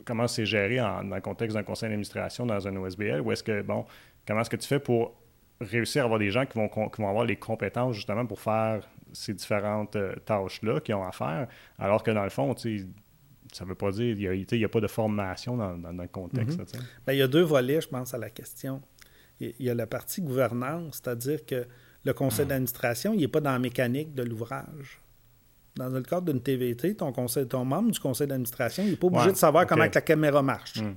comment 0.06 0.28
c'est 0.30 0.46
géré 0.46 0.78
dans 0.78 1.02
le 1.02 1.20
contexte 1.20 1.58
d'un 1.58 1.63
conseil 1.63 1.90
d'administration 1.90 2.46
dans 2.46 2.66
un 2.66 2.76
OSBL, 2.78 3.20
ou 3.20 3.34
est-ce 3.34 3.44
que, 3.44 3.62
bon, 3.62 3.86
comment 4.26 4.40
est-ce 4.40 4.50
que 4.50 4.56
tu 4.56 4.66
fais 4.66 4.80
pour 4.80 5.13
réussir 5.60 6.04
à 6.04 6.06
avoir 6.06 6.20
des 6.20 6.32
gens 6.32 6.46
qui 6.46 6.58
vont, 6.58 6.70
qui 6.70 7.02
vont 7.02 7.10
avoir 7.10 7.26
les 7.26 7.36
compétences 7.36 7.96
justement 7.96 8.26
pour 8.26 8.40
faire 8.40 8.88
ces 9.12 9.34
différentes 9.34 9.98
euh, 9.98 10.16
tâches-là 10.24 10.80
qu'ils 10.80 10.96
ont 10.96 11.04
à 11.04 11.12
faire, 11.12 11.50
alors 11.78 12.02
que 12.02 12.12
dans 12.12 12.24
le 12.24 12.30
fond, 12.30 12.56
ça 12.56 13.66
ne 13.66 13.70
veut 13.70 13.76
pas 13.76 13.92
dire 13.92 14.16
qu'il 14.16 14.60
n'y 14.60 14.63
a, 14.63 14.70
pas 14.70 14.80
de 14.80 14.88
formation 14.88 15.58
dans, 15.58 15.74
le 15.74 16.08
contexte. 16.08 16.58
Mm-hmm. 16.58 16.82
Ben, 17.08 17.12
il 17.12 17.20
y 17.20 17.22
a 17.22 17.28
deux 17.28 17.44
volets, 17.44 17.82
je 17.82 17.90
pense, 17.90 18.13
à 18.13 18.18
la 18.18 18.30
question. 18.30 18.82
Il 19.42 19.54
y 19.60 19.70
a 19.70 19.74
la 19.74 19.86
partie 19.86 20.22
gouvernance, 20.22 21.02
c'est-à-dire 21.04 21.46
que 21.46 21.68
le 22.06 22.13
conseil 22.13 22.46
mm. 22.46 22.50
d'administration, 22.50 23.13
il 23.13 23.20
n'est 23.20 23.28
pas 23.28 23.42
dans 23.42 23.52
la 23.52 23.60
mécanique 23.60 24.16
de 24.16 24.24
l'ouvrage. 24.24 25.02
Dans 25.78 25.90
le 25.90 26.02
cadre 26.02 26.32
d'une 26.32 26.42
TVT, 26.42 26.96
ton, 26.96 27.12
conseil, 27.12 27.48
ton 27.48 27.66
membre 27.66 27.92
du 27.92 28.00
conseil 28.00 28.28
d'administration, 28.28 28.84
il 28.84 28.92
n'est 28.92 28.96
pas 28.96 29.08
obligé 29.08 29.32
de 29.32 29.38
savoir 29.38 29.68
comment 29.68 29.84
la 29.84 30.02
caméra 30.02 30.42
marche. 30.42 30.82
Mm. 30.82 30.96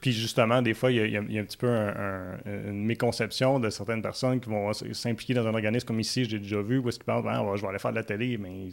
Puis 0.00 0.12
justement, 0.12 0.60
des 0.60 0.74
fois, 0.74 0.90
il 0.90 1.10
y 1.10 1.16
a, 1.16 1.20
un 1.20 1.44
petit 1.44 1.56
peu 1.56 1.68
une 1.68 2.84
méconception 2.84 3.60
de 3.60 3.70
certaines 3.70 4.02
personnes 4.02 4.40
qui 4.40 4.50
vont 4.50 4.72
s'impliquer 4.72 5.32
dans 5.32 5.46
un 5.46 5.54
organisme 5.54 5.86
comme 5.86 6.00
ici, 6.00 6.24
j'ai 6.24 6.40
déjà 6.40 6.60
vu, 6.60 6.78
où 6.78 6.88
est-ce 6.88 6.98
qu'ils 6.98 7.06
pensent, 7.06 7.22
ben, 7.22 7.40
je 7.54 7.62
vais 7.62 7.68
aller 7.68 7.78
faire 7.78 7.92
de 7.92 7.96
la 7.96 8.02
télé, 8.02 8.36
mais 8.36 8.70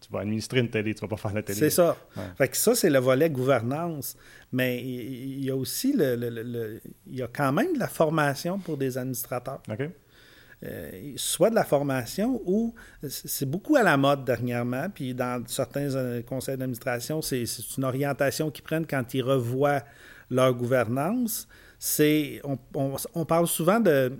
tu 0.00 0.12
vas 0.12 0.20
administrer 0.20 0.60
une 0.60 0.68
télé, 0.68 0.94
tu 0.94 1.00
vas 1.00 1.08
pas 1.08 1.16
faire 1.16 1.30
de 1.30 1.36
la 1.36 1.42
télé. 1.42 1.58
C'est 1.58 1.70
ça. 1.70 1.96
Fait 2.36 2.48
que 2.48 2.56
ça, 2.56 2.74
c'est 2.74 2.90
le 2.90 2.98
volet 2.98 3.30
gouvernance. 3.30 4.14
Mais 4.52 4.78
il 4.82 5.42
y 5.42 5.50
a 5.50 5.56
aussi 5.56 5.94
le, 5.96 6.80
il 7.06 7.16
y 7.16 7.22
a 7.22 7.28
quand 7.28 7.52
même 7.52 7.72
de 7.72 7.78
la 7.78 7.88
formation 7.88 8.58
pour 8.58 8.76
des 8.76 8.98
administrateurs. 8.98 9.62
OK. 9.70 9.88
Euh, 10.64 11.12
soit 11.14 11.50
de 11.50 11.54
la 11.54 11.64
formation 11.64 12.42
ou 12.44 12.74
c'est 13.08 13.48
beaucoup 13.48 13.76
à 13.76 13.84
la 13.84 13.96
mode 13.96 14.24
dernièrement, 14.24 14.90
puis 14.92 15.14
dans 15.14 15.46
certains 15.46 15.94
euh, 15.94 16.20
conseils 16.22 16.56
d'administration, 16.56 17.22
c'est 17.22 17.44
une 17.76 17.84
orientation 17.84 18.50
qu'ils 18.50 18.64
prennent 18.64 18.86
quand 18.86 19.14
ils 19.14 19.22
revoient 19.22 19.84
leur 20.30 20.52
gouvernance, 20.54 21.46
c'est 21.78 22.42
on, 22.74 23.24
parle 23.24 23.46
souvent 23.46 23.78
de 23.78 24.12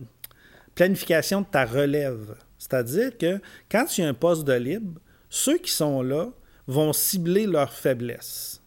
planification 0.76 1.40
de 1.40 1.46
ta 1.46 1.64
relève. 1.64 2.36
C'est-à-dire 2.56 3.18
que 3.18 3.40
quand 3.68 3.86
tu 3.86 4.02
as 4.02 4.08
un 4.08 4.14
poste 4.14 4.44
de 4.44 4.52
libre, 4.52 5.00
ceux 5.28 5.58
qui 5.58 5.72
sont 5.72 6.02
là 6.02 6.30
vont 6.68 6.92
cibler 6.92 7.46
leurs 7.46 7.72
faiblesses. 7.72 8.62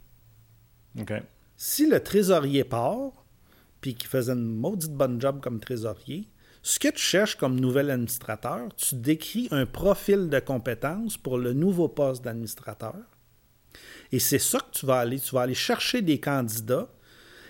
Si 1.56 1.88
le 1.88 2.02
trésorier 2.02 2.66
part, 2.66 3.26
puis 3.80 3.96
qu'il 3.96 4.10
faisait 4.10 4.34
une 4.34 4.56
maudite 4.56 4.92
bonne 4.92 5.22
job 5.22 5.40
comme 5.42 5.60
trésorier, 5.60 6.28
ce 6.62 6.80
que 6.80 6.89
tu 6.89 7.02
cherches 7.02 7.36
comme 7.36 7.60
nouvel 7.60 7.89
administrateur, 7.89 8.67
tu 8.76 8.95
décris 8.95 9.47
un 9.52 9.65
profil 9.65 10.30
de 10.30 10.39
compétences 10.39 11.17
pour 11.17 11.38
le 11.38 11.54
nouveau 11.54 11.88
poste 11.88 12.24
d'administrateur. 12.24 12.95
Et 14.12 14.19
c'est 14.19 14.39
ça 14.39 14.60
que 14.60 14.78
tu 14.78 14.86
vas 14.86 15.00
aller. 15.00 15.19
Tu 15.19 15.34
vas 15.34 15.41
aller 15.41 15.56
chercher 15.56 16.02
des 16.02 16.19
candidats 16.19 16.89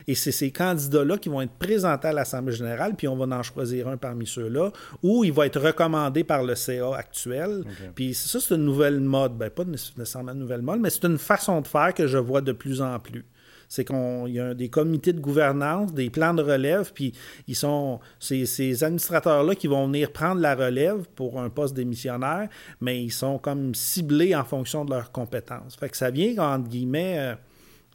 et 0.08 0.15
c'est 0.15 0.32
ces 0.32 0.52
candidats-là 0.52 1.17
qui 1.17 1.30
vont 1.30 1.41
être 1.41 1.54
présentés 1.54 2.08
à 2.08 2.13
l'Assemblée 2.13 2.54
générale, 2.54 2.95
puis 2.95 3.08
on 3.08 3.15
va 3.15 3.36
en 3.36 3.43
choisir 3.43 3.88
un 3.88 3.97
parmi 3.97 4.26
ceux-là, 4.26 4.71
ou 5.04 5.24
il 5.24 5.32
va 5.32 5.45
être 5.45 5.60
recommandé 5.60 6.24
par 6.24 6.43
le 6.43 6.56
CA 6.56 6.95
actuel. 6.95 7.63
Puis 7.95 8.13
ça, 8.13 8.39
c'est 8.39 8.56
une 8.56 8.65
nouvelle 8.65 9.00
mode. 9.00 9.38
Ben, 9.38 9.50
pas 9.50 9.63
nécessairement 9.63 10.32
une 10.32 10.39
nouvelle 10.39 10.62
mode, 10.62 10.80
mais 10.80 10.89
c'est 10.89 11.06
une 11.06 11.17
façon 11.17 11.62
de 11.62 11.67
faire 11.67 11.93
que 11.93 12.08
je 12.08 12.17
vois 12.17 12.41
de 12.41 12.52
plus 12.52 12.82
en 12.82 13.00
plus 13.00 13.26
c'est 13.72 13.86
qu'il 13.86 14.34
y 14.34 14.40
a 14.42 14.54
des 14.54 14.68
comités 14.68 15.14
de 15.14 15.22
gouvernance, 15.22 15.94
des 15.94 16.10
plans 16.10 16.34
de 16.34 16.44
relève, 16.44 16.92
puis 16.94 17.14
ils 17.48 17.56
sont 17.56 18.02
ces, 18.20 18.46
ces 18.46 18.84
administrateurs-là 18.84 19.56
qui 19.56 19.68
vont 19.68 19.88
venir 19.88 20.12
prendre 20.12 20.42
la 20.42 20.56
relève 20.56 21.08
pour 21.16 21.40
un 21.40 21.50
poste 21.50 21.74
démissionnaire, 21.74 22.50
mais 22.82 23.02
ils 23.02 23.14
sont 23.14 23.38
comme 23.38 23.74
ciblés 23.74 24.36
en 24.36 24.44
fonction 24.44 24.84
de 24.84 24.90
leurs 24.90 25.14
compétences. 25.14 25.78
Fait 25.78 25.88
que 25.88 25.96
ça 25.96 26.12
vient, 26.12 26.38
entre 26.40 26.68
guillemets, 26.68 27.18
euh, 27.18 27.36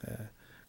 euh, 0.08 0.14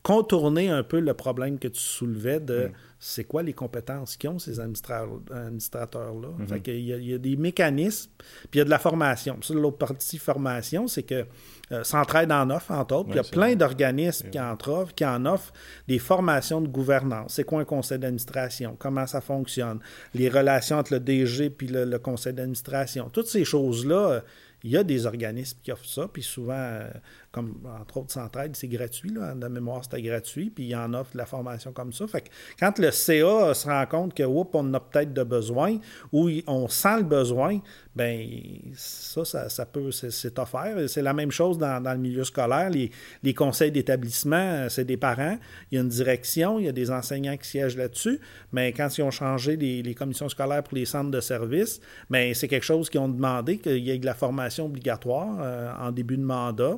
contourner 0.08 0.70
un 0.70 0.84
peu 0.84 1.02
le 1.02 1.14
problème 1.14 1.60
que 1.60 1.68
tu 1.68 1.82
soulevais 1.82 2.40
de 2.40 2.72
c'est 2.98 3.26
quoi 3.26 3.44
les 3.44 3.52
compétences 3.52 4.16
qu'ils 4.16 4.30
ont, 4.30 4.40
ces 4.40 4.62
administrateurs-là. 4.62 6.30
Mm 6.30 6.56
il, 6.68 6.80
y 6.80 7.14
a, 7.14 7.18
des 7.18 7.36
mécanismes, 7.36 8.10
puis 8.50 8.52
il 8.54 8.58
y 8.60 8.62
a 8.62 8.64
de 8.64 8.70
la 8.70 8.80
formation. 8.80 9.38
L'autre 9.50 9.78
partie 9.78 10.18
formation, 10.18 10.88
c'est 10.88 11.04
que 11.04 11.26
euh, 11.74 11.84
s'entraide 11.84 12.32
en 12.32 12.50
offre, 12.52 12.72
entre 12.72 12.96
autres. 12.96 13.10
il 13.10 13.18
y 13.18 13.20
a 13.20 13.24
plein 13.24 13.56
d'organismes 13.56 14.30
qui, 14.30 14.40
en 14.40 14.54
offrent, 14.54 14.96
qui 14.96 15.04
en 15.04 15.26
offrent 15.26 15.52
des 15.90 16.00
formations 16.00 16.62
de 16.62 16.70
gouvernance. 16.70 17.34
C'est 17.34 17.44
quoi 17.44 17.60
un 17.60 17.66
conseil 17.66 18.00
d'administration? 18.00 18.78
Comment 18.80 19.08
ça 19.08 19.20
fonctionne? 19.20 19.82
Les 20.14 20.30
relations 20.30 20.78
entre 20.78 20.94
le 20.94 21.02
DG 21.02 21.50
puis 21.50 21.68
le, 21.68 21.84
le 21.84 22.00
conseil 22.00 22.32
d'administration. 22.32 23.10
Toutes 23.10 23.28
ces 23.28 23.44
choses-là 23.44 24.24
il 24.64 24.72
y 24.72 24.78
a 24.78 24.84
des 24.84 25.06
organismes 25.06 25.58
qui 25.62 25.72
offrent 25.72 25.88
ça, 25.88 26.08
puis 26.12 26.24
souvent, 26.24 26.54
euh, 26.54 26.90
comme 27.32 27.56
entre 27.80 27.98
autres 27.98 28.12
Centraide, 28.12 28.56
c'est 28.56 28.68
gratuit. 28.68 29.10
Là, 29.10 29.36
de 29.36 29.48
mémoire, 29.48 29.84
c'était 29.84 30.02
gratuit, 30.02 30.50
puis 30.50 30.66
il 30.66 30.76
en 30.76 30.94
offre 30.94 31.14
de 31.14 31.18
la 31.18 31.26
formation 31.26 31.72
comme 31.72 31.92
ça. 31.92 32.08
Fait 32.08 32.22
que 32.22 32.30
quand 32.60 32.80
le 32.80 32.90
CA 32.92 33.54
se 33.54 33.68
rend 33.68 33.86
compte 33.86 34.14
que, 34.14 34.24
oups, 34.24 34.50
on 34.54 34.74
a 34.74 34.80
peut-être 34.80 35.14
de 35.14 35.24
besoin, 35.24 35.78
ou 36.12 36.30
on 36.48 36.68
sent 36.68 36.98
le 36.98 37.04
besoin, 37.04 37.60
ben 37.96 38.28
ça, 38.76 39.26
ça, 39.50 39.66
peut, 39.66 39.92
c'est 39.92 40.40
offert. 40.40 40.78
C'est 40.88 41.02
la 41.02 41.14
même 41.14 41.32
chose 41.32 41.58
dans, 41.58 41.84
le 41.84 41.98
milieu 41.98 42.24
scolaire. 42.24 42.70
Les, 42.70 42.92
les 43.24 43.34
conseils 43.34 43.72
d'établissement, 43.72 44.68
c'est 44.70 44.86
des 44.86 44.98
parents. 44.98 45.38
Il 45.72 45.76
y 45.76 45.78
a 45.80 45.82
une 45.82 45.90
direction, 45.90 46.60
il 46.60 46.66
y 46.66 46.70
a 46.70 46.72
des 46.72 46.92
enseignants 46.92 47.38
qui 47.38 47.48
siègent 47.48 47.78
là-dessus. 47.78 48.20
Mais 48.52 48.72
quand 48.72 48.96
ils 48.98 49.02
ont 49.02 49.12
changé 49.12 49.58
les, 49.58 49.96
commissions 49.96 50.30
scolaires 50.30 50.64
pour 50.64 50.76
les 50.76 50.86
centres 50.86 51.12
de 51.12 51.22
services, 51.22 51.82
ben 52.10 52.34
c'est 52.34 52.48
quelque 52.48 52.66
chose 52.66 52.90
qu'ils 52.90 53.00
ont 53.00 53.10
demandé 53.10 53.58
qu'il 53.58 53.80
y 53.80 53.90
ait 53.90 53.98
de 53.98 54.06
la 54.06 54.14
formation 54.14 54.66
obligatoire 54.66 55.76
en 55.80 55.92
début 55.92 56.18
de 56.18 56.24
mandat. 56.24 56.78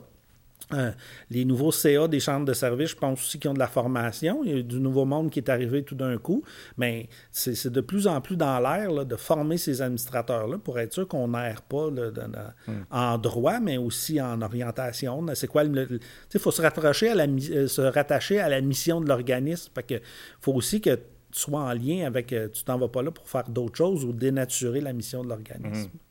Euh, 0.74 0.92
les 1.32 1.46
nouveaux 1.46 1.72
CA 1.72 2.08
des 2.08 2.20
chambres 2.20 2.46
de 2.46 2.54
service, 2.54 2.90
je 2.90 2.96
pense 2.96 3.20
aussi 3.22 3.40
qu'ils 3.40 3.50
ont 3.50 3.56
de 3.56 3.60
la 3.60 3.68
formation. 3.68 4.44
Il 4.44 4.56
y 4.56 4.60
a 4.60 4.62
du 4.62 4.80
nouveau 4.80 5.06
monde 5.06 5.32
qui 5.32 5.40
est 5.40 5.50
arrivé 5.50 5.84
tout 5.84 5.96
d'un 5.96 6.18
coup. 6.18 6.44
Mais 6.78 7.10
c'est 7.32 7.72
de 7.72 7.82
plus 7.82 8.08
en 8.08 8.22
plus 8.22 8.36
dans 8.36 8.60
l'air 8.60 9.06
de 9.06 9.16
former 9.16 9.58
ces 9.58 9.82
administrateurs-là 9.82 10.58
pour 10.60 10.80
être 10.80 10.94
sûr 10.94 11.08
qu'on 11.08 11.30
n'erre 11.30 11.62
pas 11.64 11.90
hmm. 11.90 12.84
en 12.92 13.18
droit, 13.18 13.60
mais 13.60 13.78
aussi 13.78 14.22
en 14.22 14.42
orientation. 14.42 15.26
C'est 15.34 15.48
quoi 15.48 15.64
Il 15.64 16.40
faut 16.40 16.52
se 16.52 16.62
rattacher, 16.62 17.10
à 17.10 17.16
la, 17.16 17.26
euh, 17.26 17.68
se 17.68 17.82
rattacher 17.82 18.40
à 18.40 18.50
la 18.50 18.62
mission 18.62 19.02
de 19.02 19.08
l'organisme. 19.08 19.72
Il 19.90 20.02
faut 20.40 20.54
aussi 20.54 20.82
que 20.82 20.96
tu 21.32 21.40
sois 21.40 21.62
en 21.62 21.74
lien 21.74 22.06
avec. 22.06 22.32
Euh, 22.34 22.48
tu 22.50 22.64
t'en 22.64 22.78
vas 22.78 22.88
pas 22.88 23.02
là 23.02 23.12
pour 23.12 23.28
faire 23.28 23.50
d'autres 23.50 23.78
choses 23.78 24.06
ou 24.06 24.14
dénaturer 24.14 24.82
la 24.82 24.94
mission 24.94 25.24
de 25.24 25.30
l'organisme. 25.30 25.90
Hmm. 25.94 26.09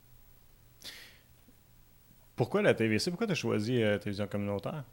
Pourquoi 2.38 2.62
la 2.62 2.72
TVC? 2.72 3.10
Pourquoi 3.10 3.26
tu 3.26 3.32
as 3.32 3.36
choisi 3.36 3.80
la 3.80 3.86
euh, 3.86 3.98
télévision 3.98 4.26
communautaire? 4.26 4.84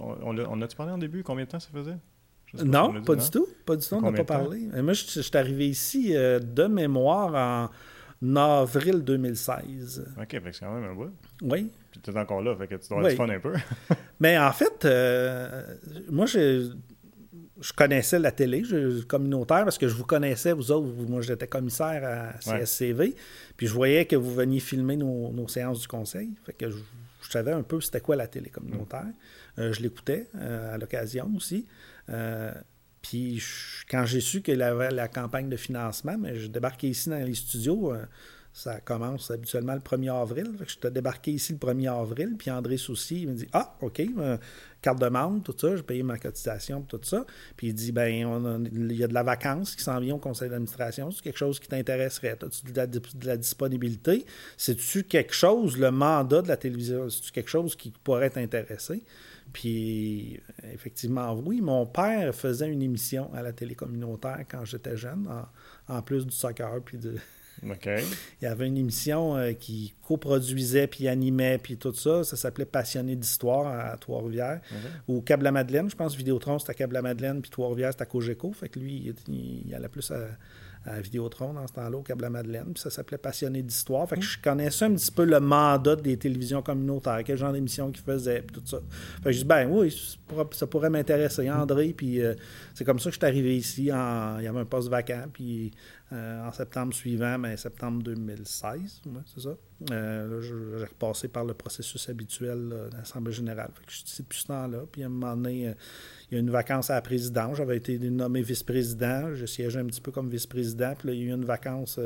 on, 0.00 0.38
on 0.38 0.62
a-tu 0.62 0.76
parlé 0.76 0.92
en 0.92 0.98
début? 0.98 1.22
Combien 1.22 1.44
de 1.44 1.50
temps 1.50 1.60
ça 1.60 1.70
faisait? 1.72 1.96
Non, 2.64 3.00
pas 3.02 3.14
du 3.14 3.30
tout. 3.30 3.46
Pas 3.64 3.76
du 3.76 3.86
tout, 3.86 3.94
on 3.94 4.00
n'a 4.00 4.12
pas 4.12 4.24
parlé. 4.24 4.68
Moi, 4.82 4.92
je, 4.92 5.20
suis 5.20 5.36
arrivé 5.36 5.68
ici 5.68 6.16
euh, 6.16 6.38
de 6.38 6.64
mémoire 6.64 7.70
en 8.22 8.36
avril 8.36 9.04
2016. 9.04 10.14
OK, 10.20 10.26
c'est 10.30 10.60
quand 10.60 10.74
même 10.74 10.90
un 10.90 10.94
bout. 10.94 11.12
Oui. 11.42 11.70
Puis 11.90 12.00
tu 12.00 12.10
es 12.10 12.18
encore 12.18 12.42
là, 12.42 12.56
fait 12.56 12.66
que 12.66 12.74
tu 12.74 12.88
dois 12.88 13.04
oui. 13.04 13.16
fun 13.16 13.28
un 13.28 13.40
peu. 13.40 13.54
Mais 14.20 14.38
en 14.38 14.52
fait, 14.52 14.84
euh, 14.84 15.62
moi, 16.10 16.26
je 17.60 17.72
connaissais 17.72 18.18
la 18.18 18.30
télé 18.30 18.64
je, 18.64 19.02
communautaire 19.02 19.64
parce 19.64 19.78
que 19.78 19.88
je 19.88 19.94
vous 19.94 20.04
connaissais, 20.04 20.52
vous 20.52 20.70
autres. 20.70 20.88
moi, 21.08 21.20
j'étais 21.22 21.46
commissaire 21.46 22.04
à 22.04 22.38
CSCV. 22.38 23.14
Puis 23.56 23.66
je 23.66 23.72
voyais 23.72 24.04
que 24.04 24.16
vous 24.16 24.34
veniez 24.34 24.60
filmer 24.60 24.96
nos, 24.96 25.48
séances 25.48 25.80
du 25.80 25.88
conseil. 25.88 26.30
Fait 26.44 26.52
que 26.52 26.70
je, 26.70 26.78
savais 27.28 27.52
un 27.52 27.62
peu 27.62 27.80
c'était 27.80 28.00
quoi 28.00 28.16
la 28.16 28.26
télé 28.26 28.48
communautaire. 28.50 29.04
Mm. 29.04 29.60
Euh, 29.60 29.72
je 29.72 29.82
l'écoutais 29.82 30.28
euh, 30.36 30.74
à 30.74 30.78
l'occasion 30.78 31.30
aussi. 31.36 31.66
Euh, 32.08 32.52
puis 33.02 33.42
quand 33.90 34.06
j'ai 34.06 34.20
su 34.20 34.42
qu'il 34.42 34.58
y 34.58 34.62
avait 34.62 34.90
la 34.90 35.08
campagne 35.08 35.48
de 35.48 35.56
financement, 35.56 36.16
mais 36.18 36.36
je 36.36 36.46
débarquais 36.46 36.88
ici 36.88 37.08
dans 37.08 37.24
les 37.24 37.34
studios 37.34 37.92
ça 38.52 38.80
commence 38.80 39.30
habituellement 39.30 39.74
le 39.74 39.80
1er 39.80 40.12
avril. 40.12 40.52
je 40.66 40.76
t'ai 40.76 40.90
débarqué 40.90 41.32
ici 41.32 41.52
le 41.52 41.58
1er 41.58 41.92
avril, 41.92 42.34
puis 42.36 42.50
André 42.50 42.76
Soucy, 42.76 43.22
il 43.22 43.28
me 43.28 43.34
dit 43.34 43.46
Ah, 43.52 43.76
OK, 43.80 44.00
euh, 44.00 44.36
carte 44.82 45.00
de 45.00 45.08
membre, 45.08 45.42
tout 45.42 45.54
ça, 45.56 45.76
j'ai 45.76 45.82
payé 45.82 46.02
ma 46.02 46.18
cotisation, 46.18 46.82
tout 46.82 47.00
ça. 47.02 47.24
Puis 47.56 47.68
il 47.68 47.74
dit 47.74 47.92
Ben, 47.92 48.08
il 48.72 48.92
y 48.92 49.04
a 49.04 49.08
de 49.08 49.14
la 49.14 49.22
vacance 49.22 49.76
qui 49.76 49.82
s'en 49.82 50.00
vient 50.00 50.16
au 50.16 50.18
conseil 50.18 50.48
d'administration. 50.48 51.10
C'est 51.10 51.22
quelque 51.22 51.38
chose 51.38 51.60
qui 51.60 51.68
t'intéresserait. 51.68 52.36
As-tu 52.42 52.72
de, 52.72 53.26
la, 53.26 53.36
disponibilité? 53.36 54.24
C'est-tu 54.56 55.04
quelque 55.04 55.34
chose, 55.34 55.78
le 55.78 55.90
mandat 55.90 56.42
de 56.42 56.48
la 56.48 56.56
télévision, 56.56 57.08
c'est-tu 57.10 57.30
quelque 57.30 57.50
chose 57.50 57.76
qui 57.76 57.92
pourrait 58.02 58.30
t'intéresser? 58.30 59.04
Puis, 59.52 60.40
effectivement, 60.74 61.32
oui, 61.34 61.60
mon 61.60 61.86
père 61.86 62.34
faisait 62.34 62.68
une 62.68 62.82
émission 62.82 63.32
à 63.34 63.42
la 63.42 63.52
télé 63.52 63.74
communautaire 63.74 64.44
quand 64.50 64.64
j'étais 64.64 64.96
jeune, 64.96 65.26
en, 65.88 65.94
en 65.96 66.02
plus 66.02 66.26
du 66.26 66.34
soccer 66.34 66.82
puis 66.84 66.98
de, 66.98 67.14
il 67.62 68.44
y 68.44 68.46
avait 68.46 68.66
une 68.66 68.76
émission 68.76 69.36
euh, 69.36 69.52
qui 69.52 69.94
coproduisait, 70.02 70.86
puis 70.86 71.08
animait, 71.08 71.58
puis 71.58 71.76
tout 71.76 71.92
ça. 71.94 72.24
Ça 72.24 72.36
s'appelait 72.36 72.64
Passionné 72.64 73.16
d'histoire 73.16 73.66
à 73.66 73.96
Trois-Rivières. 73.96 74.60
Ou 75.06 75.20
Câble-la-Madeleine, 75.20 75.90
je 75.90 75.96
pense. 75.96 76.14
Vidéotron, 76.14 76.58
c'était 76.58 76.72
à 76.72 76.74
Câble-la-Madeleine, 76.74 77.40
puis 77.40 77.50
Trois-Rivières, 77.50 77.92
c'était 77.92 78.02
à 78.02 78.06
Cogeco. 78.06 78.52
Fait 78.52 78.68
que 78.68 78.78
lui, 78.78 79.14
il, 79.28 79.74
allait 79.74 79.88
plus 79.88 80.10
à, 80.10 80.28
à 80.86 81.00
Vidéotron 81.00 81.52
dans 81.52 81.66
ce 81.66 81.72
temps-là, 81.72 81.96
au 81.96 82.02
Câble-la-Madeleine. 82.02 82.72
Puis 82.72 82.82
ça 82.82 82.90
s'appelait 82.90 83.18
Passionné 83.18 83.62
d'histoire. 83.62 84.08
Fait 84.08 84.16
que 84.16 84.22
je 84.22 84.38
connaissais 84.40 84.84
un 84.84 84.94
petit 84.94 85.10
peu 85.10 85.24
le 85.24 85.40
mandat 85.40 85.96
des 85.96 86.16
télévisions 86.16 86.62
communautaires, 86.62 87.20
quel 87.24 87.36
genre 87.36 87.52
d'émission 87.52 87.90
qu'ils 87.90 88.04
faisaient, 88.04 88.42
puis 88.42 88.60
tout 88.60 88.66
ça. 88.66 88.80
Fait 89.22 89.30
que 89.30 89.32
je 89.32 89.38
dis, 89.38 89.44
ben 89.44 89.68
oui, 89.70 89.94
ça 90.52 90.66
pourrait, 90.66 90.90
m'intéresser. 90.90 91.50
André, 91.50 91.94
puis 91.96 92.22
euh, 92.22 92.34
c'est 92.74 92.84
comme 92.84 92.98
ça 92.98 93.10
que 93.10 93.14
je 93.14 93.18
suis 93.18 93.26
arrivé 93.26 93.56
ici. 93.56 93.82
il 93.82 93.86
y 93.86 93.90
avait 94.46 94.60
un 94.60 94.64
poste 94.64 94.88
vacant, 94.88 95.24
puis 95.32 95.72
en 96.10 96.52
septembre 96.52 96.94
suivant, 96.94 97.38
mais 97.38 97.50
ben, 97.50 97.56
septembre 97.56 98.02
2016, 98.02 99.02
c'est 99.26 99.40
ça. 99.40 99.56
Euh, 99.90 100.40
j'ai 100.40 100.84
repassé 100.84 101.28
par 101.28 101.44
le 101.44 101.52
processus 101.52 102.08
habituel 102.08 102.70
de 102.70 102.96
l'Assemblée 102.96 103.32
générale. 103.32 103.70
Fait 103.74 103.84
que 103.84 103.92
je 103.92 103.96
suis 103.98 104.22
depuis 104.22 104.40
ce 104.40 104.46
temps-là. 104.46 104.84
Puis 104.90 105.02
à 105.02 105.06
un 105.06 105.10
moment 105.10 105.36
donné, 105.36 105.68
euh, 105.68 105.74
il 106.30 106.34
y 106.34 106.36
a 106.38 106.40
une 106.40 106.50
vacance 106.50 106.88
à 106.88 106.94
la 106.94 107.02
présidence. 107.02 107.58
J'avais 107.58 107.76
été 107.76 107.98
nommé 107.98 108.40
vice-président. 108.40 109.34
Je 109.34 109.44
siégeais 109.44 109.80
un 109.80 109.86
petit 109.86 110.00
peu 110.00 110.10
comme 110.10 110.30
vice-président. 110.30 110.94
Puis 110.98 111.08
là, 111.08 111.14
il 111.14 111.20
y 111.20 111.22
a 111.24 111.26
eu 111.26 111.34
une 111.34 111.44
vacance. 111.44 112.00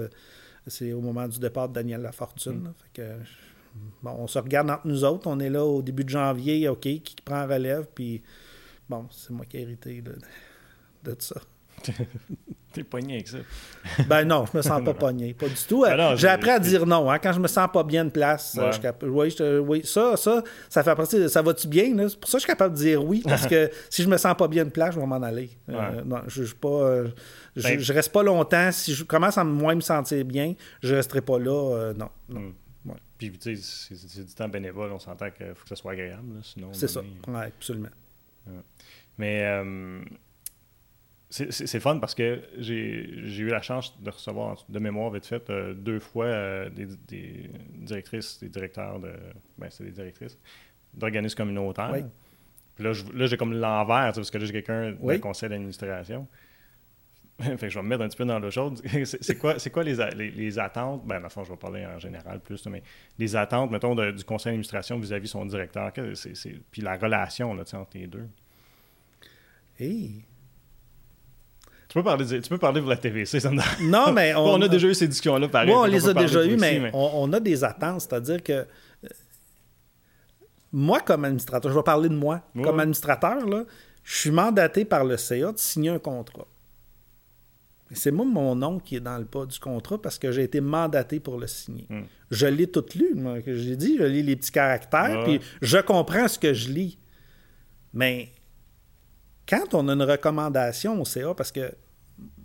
c'est 0.67 0.93
au 0.93 1.01
moment 1.01 1.29
du 1.29 1.39
départ 1.39 1.69
de 1.69 1.75
Daniel 1.75 2.03
Lafortune. 2.03 2.61
Mm. 2.61 2.75
Fait 2.77 3.03
que, 3.03 3.13
bon, 4.03 4.17
on 4.19 4.27
se 4.27 4.39
regarde 4.41 4.69
entre 4.69 4.87
nous 4.87 5.05
autres. 5.05 5.29
On 5.29 5.39
est 5.39 5.51
là 5.51 5.65
au 5.65 5.81
début 5.81 6.05
de 6.05 6.11
janvier. 6.11 6.69
OK, 6.69 6.81
qui 6.81 7.17
prend 7.25 7.47
relève? 7.47 7.87
Puis 7.95 8.21
bon, 8.89 9.07
c'est 9.13 9.31
moi 9.31 9.47
qui 9.47 9.59
ai 9.59 9.61
hérité 9.63 10.03
de, 10.03 10.17
de 11.05 11.13
tout 11.13 11.21
ça. 11.21 11.41
T'es 12.73 12.85
pogné 12.85 13.15
avec 13.15 13.29
ça. 13.29 13.39
ben 14.09 14.25
non, 14.25 14.47
je 14.51 14.57
me 14.57 14.63
sens 14.63 14.83
pas 14.85 14.95
pogné. 14.95 15.35
Pas 15.35 15.49
du 15.49 15.63
tout. 15.69 15.83
Ben 15.83 16.17
J'ai 16.17 16.29
appris 16.29 16.51
à 16.51 16.59
dire 16.59 16.87
non. 16.87 17.11
Hein, 17.11 17.19
quand 17.19 17.33
je 17.33 17.41
me 17.41 17.47
sens 17.47 17.69
pas 17.71 17.83
bien 17.83 18.05
de 18.05 18.11
place, 18.11 18.59
je 18.59 19.59
oui, 19.61 19.83
ça, 19.85 20.17
ça, 20.17 20.43
ça 20.69 20.83
fait 20.83 20.95
partie 20.95 21.29
Ça 21.29 21.43
va-tu 21.43 21.69
bien? 21.69 22.09
C'est 22.09 22.19
pour 22.19 22.31
ça 22.31 22.39
que 22.39 22.41
je 22.41 22.45
suis 22.45 22.47
capable 22.47 22.75
de 22.75 22.81
dire 22.81 23.05
oui. 23.05 23.23
Parce 23.25 23.47
que 23.47 23.71
si 23.91 24.03
je 24.03 24.09
me 24.09 24.17
sens 24.17 24.35
pas 24.37 24.49
bien 24.49 24.65
de 24.65 24.71
place, 24.71 24.95
je 24.95 25.01
vais 25.01 25.07
m'en 25.07 25.23
aller. 25.23 25.51
Euh, 25.69 26.03
non, 26.05 26.23
je, 26.29 26.45
je, 26.45 26.55
pas, 26.55 26.69
euh, 26.69 27.09
ben 27.57 27.79
je, 27.79 27.93
reste 27.93 28.13
pas 28.13 28.23
longtemps. 28.23 28.73
Si 28.73 28.95
je 28.95 29.05
commence 29.05 29.37
à 29.37 29.45
moins 29.45 29.75
me 29.75 29.81
sentir 29.81 30.25
bien, 30.25 30.55
je 30.83 30.95
resterai 30.95 31.21
pas 31.21 31.39
là. 31.39 31.77
Euh, 31.77 31.95
non. 31.95 32.09
non. 32.29 32.41
Hmm. 32.41 32.53
Puis, 33.19 33.31
tu 33.39 33.57
sais, 33.57 33.95
c'est 34.09 34.27
du 34.27 34.35
temps 34.35 34.49
bénévole. 34.49 34.91
On 34.91 34.99
s'entend 34.99 35.31
qu'il 35.31 35.47
faut 35.55 35.63
que 35.63 35.69
ce 35.69 35.77
soit 35.77 35.93
agréable. 35.93 36.41
sinon, 36.43 36.71
c'est 36.73 36.89
ça. 36.89 37.03
Oui, 37.29 37.41
absolument. 37.41 37.91
Mais 39.17 39.63
c'est 41.33 41.81
fun 41.81 41.99
parce 41.99 42.15
que 42.15 42.43
j'ai 42.59 43.39
eu 43.39 43.49
la 43.49 43.63
chance 43.63 43.99
de 44.03 44.11
recevoir 44.11 44.65
de 44.69 44.79
mémoire 44.79 45.11
vite 45.11 45.25
fait 45.25 45.49
euh, 45.49 45.73
deux 45.73 45.99
fois 45.99 46.27
euh, 46.27 46.69
des, 46.69 47.49
directrices, 47.73 48.39
des 48.39 48.51
directeurs 48.51 49.01
de. 49.01 49.13
Ben, 49.57 49.69
c'est 49.71 49.85
des 49.85 49.93
directrices 49.93 50.39
d'organismes 50.93 51.37
communautaires. 51.37 51.95
Puis 52.75 52.85
là, 52.85 53.27
j'ai 53.27 53.37
comme 53.39 53.55
l'envers, 53.55 54.13
parce 54.15 54.31
que 54.31 54.39
là, 54.39 54.45
j'ai 54.45 54.53
quelqu'un 54.53 54.95
oui. 55.01 55.21
conseil 55.21 55.49
d'administration. 55.49 56.29
fait 57.41 57.57
que 57.57 57.69
je 57.71 57.79
vais 57.79 57.83
me 57.83 57.89
mettre 57.89 58.03
un 58.03 58.09
petit 58.09 58.17
peu 58.19 58.27
dans 58.27 58.39
l'eau 58.39 58.51
chaude. 58.51 58.83
c'est 59.05 59.39
quoi, 59.39 59.55
quoi 59.73 59.85
les, 59.85 59.97
les, 60.15 60.59
attentes? 60.59 61.07
Ben, 61.07 61.17
dans 61.17 61.25
le 61.25 61.29
fond, 61.31 61.45
je 61.45 61.51
vais 61.51 61.57
parler 61.57 61.87
en 61.87 61.99
général 61.99 62.41
plus, 62.41 62.67
mais 62.67 62.83
les 63.19 63.37
attentes, 63.37 63.71
mettons, 63.71 63.95
du 63.95 64.25
conseil 64.25 64.51
d'administration 64.51 64.99
vis-à-vis 64.99 65.29
son 65.29 65.47
directeur. 65.47 65.93
puis 66.71 66.83
la 66.83 66.97
relation 66.97 67.55
là, 67.55 67.65
entre 67.73 67.97
les 67.97 68.07
deux. 68.07 68.29
Hey. 69.79 70.27
Tu 71.93 71.99
peux 71.99 72.05
parler, 72.05 72.41
tu 72.41 72.49
peux 72.49 72.57
parler 72.57 72.81
pour 72.81 72.89
la 72.89 72.97
TVC, 72.97 73.39
ça 73.39 73.51
Non, 73.83 74.13
mais 74.15 74.35
on, 74.37 74.63
a 74.63 74.67
déjà 74.67 74.89
eu 74.89 74.95
ces 74.95 75.07
discussions-là, 75.07 75.47
pareil. 75.49 75.69
Oui, 75.69 75.77
on 75.79 75.85
les 75.85 76.09
a 76.09 76.15
déjà 76.15 76.43
eues, 76.43 76.57
mais, 76.57 76.91
On, 76.95 77.31
a 77.35 77.39
des 77.39 77.65
attentes. 77.65 78.01
C'est-à-dire 78.01 78.43
que 78.43 78.53
euh, 78.53 79.09
moi, 80.73 81.01
comme 81.01 81.27
administrateur, 81.27 81.71
je 81.71 81.77
vais 81.77 81.83
parler 81.83 82.09
de 82.09 82.15
moi. 82.15 82.41
Comme 82.65 82.81
administrateur, 82.81 83.47
là, 83.47 83.65
je 84.05 84.17
suis 84.17 84.31
mandaté 84.31 84.87
par 84.87 85.05
le 85.05 85.19
CA 85.19 85.53
de 85.53 85.59
signer 85.59 85.91
un 85.91 85.99
contrat. 85.99 86.47
C'est 87.91 88.11
moi, 88.11 88.25
mon 88.25 88.55
nom 88.55 88.79
qui 88.79 88.97
est 88.97 89.01
dans 89.01 89.19
le 89.19 89.27
pas 89.27 89.45
du 89.45 89.59
contrat 89.59 90.01
parce 90.01 90.19
que 90.19 90.33
j'ai 90.33 90.45
été 90.45 90.63
mandaté 90.63 91.21
pour 91.21 91.39
le 91.39 91.47
signer. 91.47 91.85
Hmm. 91.91 92.05
Je 92.31 92.47
l'ai 92.47 92.69
tout 92.69 92.87
lu, 92.95 93.13
moi, 93.15 93.43
que 93.43 93.55
j'ai 93.55 93.77
dit, 93.77 93.99
je 93.99 94.05
lis 94.05 94.23
les 94.23 94.37
petits 94.37 94.51
caractères, 94.51 95.25
puis 95.25 95.43
je 95.61 95.77
comprends 95.77 96.27
ce 96.27 96.39
que 96.39 96.55
je 96.55 96.71
lis. 96.71 96.99
Mais 97.93 98.33
quand 99.49 99.75
on 99.75 99.89
a 99.89 99.93
une 99.93 100.03
recommandation 100.03 101.01
au 101.01 101.05
CA, 101.05 101.35
parce 101.35 101.53
que 101.53 101.73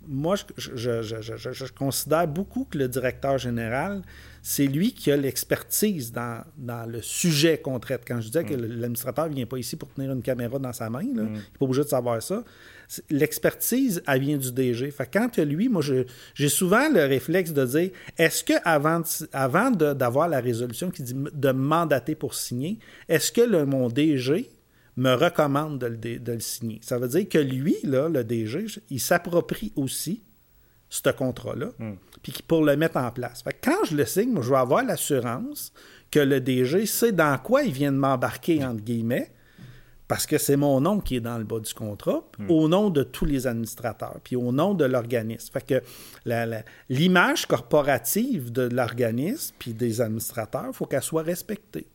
moi, 0.08 0.36
je, 0.56 1.72
considère 1.72 2.26
beaucoup 2.26 2.64
que 2.64 2.78
le 2.78 2.88
directeur 2.88 3.36
général, 3.36 4.02
c'est 4.42 4.66
lui 4.66 4.92
qui 4.92 5.12
a 5.12 5.16
l'expertise 5.16 6.12
dans, 6.12 6.44
le 6.88 7.02
sujet 7.02 7.58
qu'on 7.58 7.78
traite. 7.78 8.04
Quand 8.08 8.20
je 8.20 8.28
disais 8.28 8.44
que 8.44 8.54
mm. 8.54 8.80
l'administrateur 8.80 9.28
ne 9.28 9.34
vient 9.34 9.46
pas 9.46 9.58
ici 9.58 9.76
pour 9.76 9.92
tenir 9.92 10.10
une 10.12 10.22
caméra 10.22 10.58
dans 10.58 10.72
sa 10.72 10.88
main, 10.88 11.02
mm. 11.02 11.08
il 11.08 11.14
n'est 11.14 11.40
pas 11.58 11.64
obligé 11.64 11.84
de 11.84 11.88
savoir 11.88 12.22
ça. 12.22 12.42
L'expertise, 13.10 14.02
elle 14.06 14.20
vient 14.22 14.38
du 14.38 14.50
DG. 14.50 14.90
Fait 14.90 15.08
quand 15.12 15.36
lui, 15.36 15.68
moi, 15.68 15.82
j'ai 16.34 16.48
souvent 16.48 16.88
le 16.88 17.04
réflexe 17.04 17.52
de 17.52 17.66
dire 17.66 17.90
est-ce 18.16 18.42
que 18.42 18.54
avant, 18.64 19.02
avant 19.34 19.70
d'avoir 19.70 20.26
la 20.28 20.40
résolution 20.40 20.90
qui 20.90 21.02
dit 21.02 21.14
de 21.14 21.50
mandater 21.50 22.14
pour 22.14 22.34
signer, 22.34 22.78
est-ce 23.10 23.30
que 23.30 23.42
le, 23.42 23.66
mon 23.66 23.88
DG 23.88 24.48
me 24.98 25.14
recommande 25.14 25.78
de 25.78 26.32
le, 26.32 26.40
signer. 26.40 26.80
Ça 26.82 26.98
veut 26.98 27.08
dire 27.08 27.28
que 27.28 27.38
lui, 27.38 27.76
là, 27.84 28.08
le 28.08 28.24
DG, 28.24 28.66
il 28.90 29.00
s'approprie 29.00 29.72
aussi 29.76 30.22
ce 30.90 31.10
contrat-là, 31.10 31.68
Hmm. 31.78 31.94
puis 32.22 32.34
pour 32.46 32.64
le 32.64 32.76
mettre 32.76 32.96
en 32.96 33.10
place. 33.10 33.42
Fait 33.42 33.52
que 33.52 33.70
quand 33.70 33.84
je 33.84 33.94
le 33.96 34.04
signe, 34.06 34.32
moi, 34.32 34.42
je 34.42 34.50
vais 34.50 34.56
avoir 34.56 34.82
l'assurance 34.84 35.72
que 36.10 36.18
le 36.18 36.40
DG 36.40 36.86
sait 36.86 37.12
dans 37.12 37.38
quoi 37.38 37.62
il 37.62 37.72
vient 37.72 37.92
de 37.92 37.98
m'embarquer, 37.98 38.64
entre 38.64 38.82
guillemets, 38.82 39.30
parce 40.08 40.26
que 40.26 40.38
c'est 40.38 40.56
mon 40.56 40.80
nom 40.80 41.00
qui 41.00 41.16
est 41.16 41.20
dans 41.20 41.36
le 41.36 41.44
bas 41.44 41.60
du 41.60 41.74
contrat, 41.74 42.24
au 42.48 42.66
nom 42.66 42.88
de 42.88 43.02
tous 43.02 43.26
les 43.26 43.46
administrateurs, 43.46 44.16
puis 44.24 44.36
au 44.36 44.50
nom 44.52 44.72
de 44.72 44.86
l'organisme. 44.86 45.52
Fait 45.52 45.64
que 45.64 45.82
l'image 46.88 47.44
corporative 47.44 48.50
de 48.50 48.62
l'organisme 48.62 49.54
puis 49.58 49.74
des 49.74 50.00
administrateurs, 50.00 50.68
il 50.68 50.72
faut 50.72 50.86
qu'elle 50.86 51.02
soit 51.02 51.22
respectée. 51.22 51.86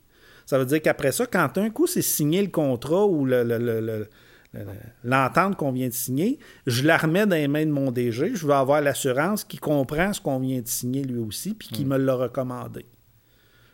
Ça 0.46 0.58
veut 0.60 0.66
dire 0.66 0.82
qu'après 0.82 1.12
ça, 1.12 1.26
quand 1.26 1.58
un 1.58 1.70
coup 1.70 1.88
c'est 1.88 2.02
signé 2.02 2.41
le 2.41 2.50
contrat 2.50 3.06
ou 3.06 3.26
le- 3.26 3.44
le- 3.44 3.58
le- 3.58 3.80
le- 3.82 4.08
le- 4.54 4.66
l'entente 5.04 5.56
qu'on 5.56 5.72
vient 5.72 5.88
de 5.88 5.94
signer, 5.94 6.38
je 6.68 6.84
la 6.84 6.98
remets 6.98 7.26
dans 7.26 7.36
les 7.36 7.48
mains 7.48 7.66
de 7.66 7.72
mon 7.72 7.91
DG, 7.91 8.36
je 8.36 8.46
vais 8.48 8.54
avoir 8.54 8.82
l'assurance 8.82 9.44
qu'il 9.44 9.60
comprend 9.60 10.14
ce 10.14 10.22
qu'on 10.22 10.39
vient 10.39 10.62
de 10.62 10.68
signer 10.68 11.04
lui 11.04 11.18
aussi, 11.20 11.54
puis 11.56 11.70
qu'il 11.70 11.88
me 11.88 11.98
l'a 11.98 12.14
recommandé. 12.14 12.86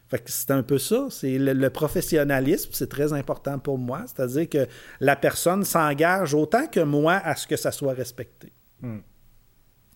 Fait 0.08 0.18
que 0.20 0.32
c'est 0.32 0.50
un 0.52 0.64
peu 0.64 0.80
ça. 0.80 1.08
C'est 1.12 1.38
le, 1.38 1.54
le 1.54 1.70
professionnalisme, 1.70 2.70
c'est 2.74 2.90
très 2.90 3.14
important 3.14 3.60
pour 3.60 3.78
moi. 3.78 4.06
C'est-à-dire 4.08 4.50
que 4.50 4.68
la 5.00 5.16
personne 5.16 5.64
s'engage 5.64 6.34
autant 6.34 6.66
que 6.66 6.80
moi 6.80 7.14
à 7.24 7.36
ce 7.36 7.46
que 7.46 7.56
ça 7.56 7.72
soit 7.72 7.94
respecté. 7.94 8.52
Hmm. 8.82 9.00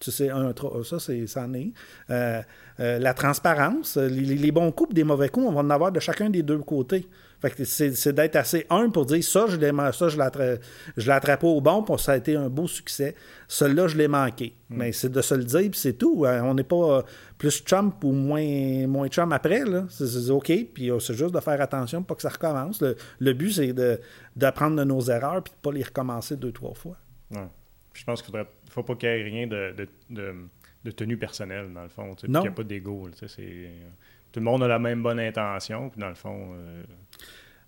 Tu 0.03 0.11
sais, 0.11 0.29
un, 0.29 0.51
tro- 0.53 0.83
ça, 0.83 0.99
c'est, 0.99 1.25
ça 1.27 1.43
en 1.43 1.53
est. 1.53 1.71
Euh, 2.09 2.41
euh, 2.79 2.99
la 2.99 3.13
transparence, 3.13 3.97
les, 3.97 4.09
les- 4.35 4.51
bons 4.51 4.71
coups, 4.71 4.93
des 4.93 5.03
mauvais 5.03 5.29
coups, 5.29 5.45
on 5.47 5.51
va 5.53 5.61
en 5.61 5.69
avoir 5.69 5.91
de 5.91 5.99
chacun 5.99 6.29
des 6.29 6.43
deux 6.43 6.57
côtés. 6.59 7.07
Fait 7.41 7.49
que 7.51 7.65
c'est, 7.65 8.13
d'être 8.13 8.37
assez 8.37 8.65
un 8.69 8.89
pour 8.89 9.05
dire 9.05 9.21
ça, 9.23 9.45
je 9.49 9.57
l'ai, 9.57 9.71
ça, 9.91 10.07
je 10.07 11.11
attrapé 11.11 11.45
au 11.45 11.59
bon, 11.59 11.83
puis 11.83 11.97
ça 11.99 12.13
a 12.13 12.17
été 12.17 12.35
un 12.37 12.47
beau 12.49 12.67
succès. 12.67 13.15
Celui-là, 13.49 13.87
je 13.87 13.97
l'ai 13.97 14.07
manqué. 14.07 14.55
Mais 14.69 14.91
c'est 14.93 15.09
de 15.09 15.21
se 15.21 15.35
le 15.35 15.43
dire, 15.43 15.69
puis 15.69 15.79
c'est 15.79 15.93
tout. 15.93 16.23
Euh, 16.25 16.41
On 16.41 16.53
n'est 16.53 16.63
pas 16.63 16.75
euh, 16.99 17.01
plus 17.37 17.61
chum 17.63 17.91
ou 18.01 18.11
moins, 18.13 18.87
moins 18.87 19.07
chum 19.09 19.31
après. 19.33 19.61
C'est, 19.89 20.29
OK, 20.29 20.51
puis 20.73 20.89
euh, 20.89 20.99
c'est 20.99 21.15
juste 21.15 21.33
de 21.35 21.39
faire 21.41 21.59
attention 21.61 21.99
pour 22.01 22.07
pas 22.07 22.15
que 22.15 22.21
ça 22.21 22.29
recommence. 22.29 22.81
Le, 22.81 22.95
le 23.19 23.33
but, 23.33 23.51
c'est 23.51 23.73
de, 23.73 23.99
d'apprendre 24.37 24.77
de 24.77 24.83
nos 24.85 25.01
erreurs, 25.01 25.43
puis 25.43 25.51
de 25.53 25.57
pas 25.61 25.71
les 25.75 25.83
recommencer 25.83 26.37
deux, 26.37 26.51
trois 26.53 26.73
fois. 26.73 26.95
Ouais. 27.31 27.47
Je 27.93 28.03
pense 28.05 28.21
qu'il 28.23 28.33
ne 28.35 28.43
faut 28.73 28.83
pas 28.83 28.95
qu'il 28.95 29.09
y 29.09 29.11
ait 29.11 29.23
rien 29.23 29.47
de, 29.47 29.73
de, 29.77 29.87
de, 30.09 30.35
de 30.83 30.91
tenue 30.91 31.17
personnelle, 31.17 31.71
dans 31.73 31.83
le 31.83 31.89
fond. 31.89 32.13
qu'il 32.15 32.29
n'y 32.29 32.37
a 32.47 32.51
pas 32.51 32.63
d'ego. 32.63 33.09
Tout 33.09 34.39
le 34.39 34.45
monde 34.45 34.63
a 34.63 34.67
la 34.67 34.79
même 34.79 35.03
bonne 35.03 35.19
intention, 35.19 35.89
puis 35.89 35.99
dans 35.99 36.09
le 36.09 36.15
fond, 36.15 36.53
euh, 36.55 36.83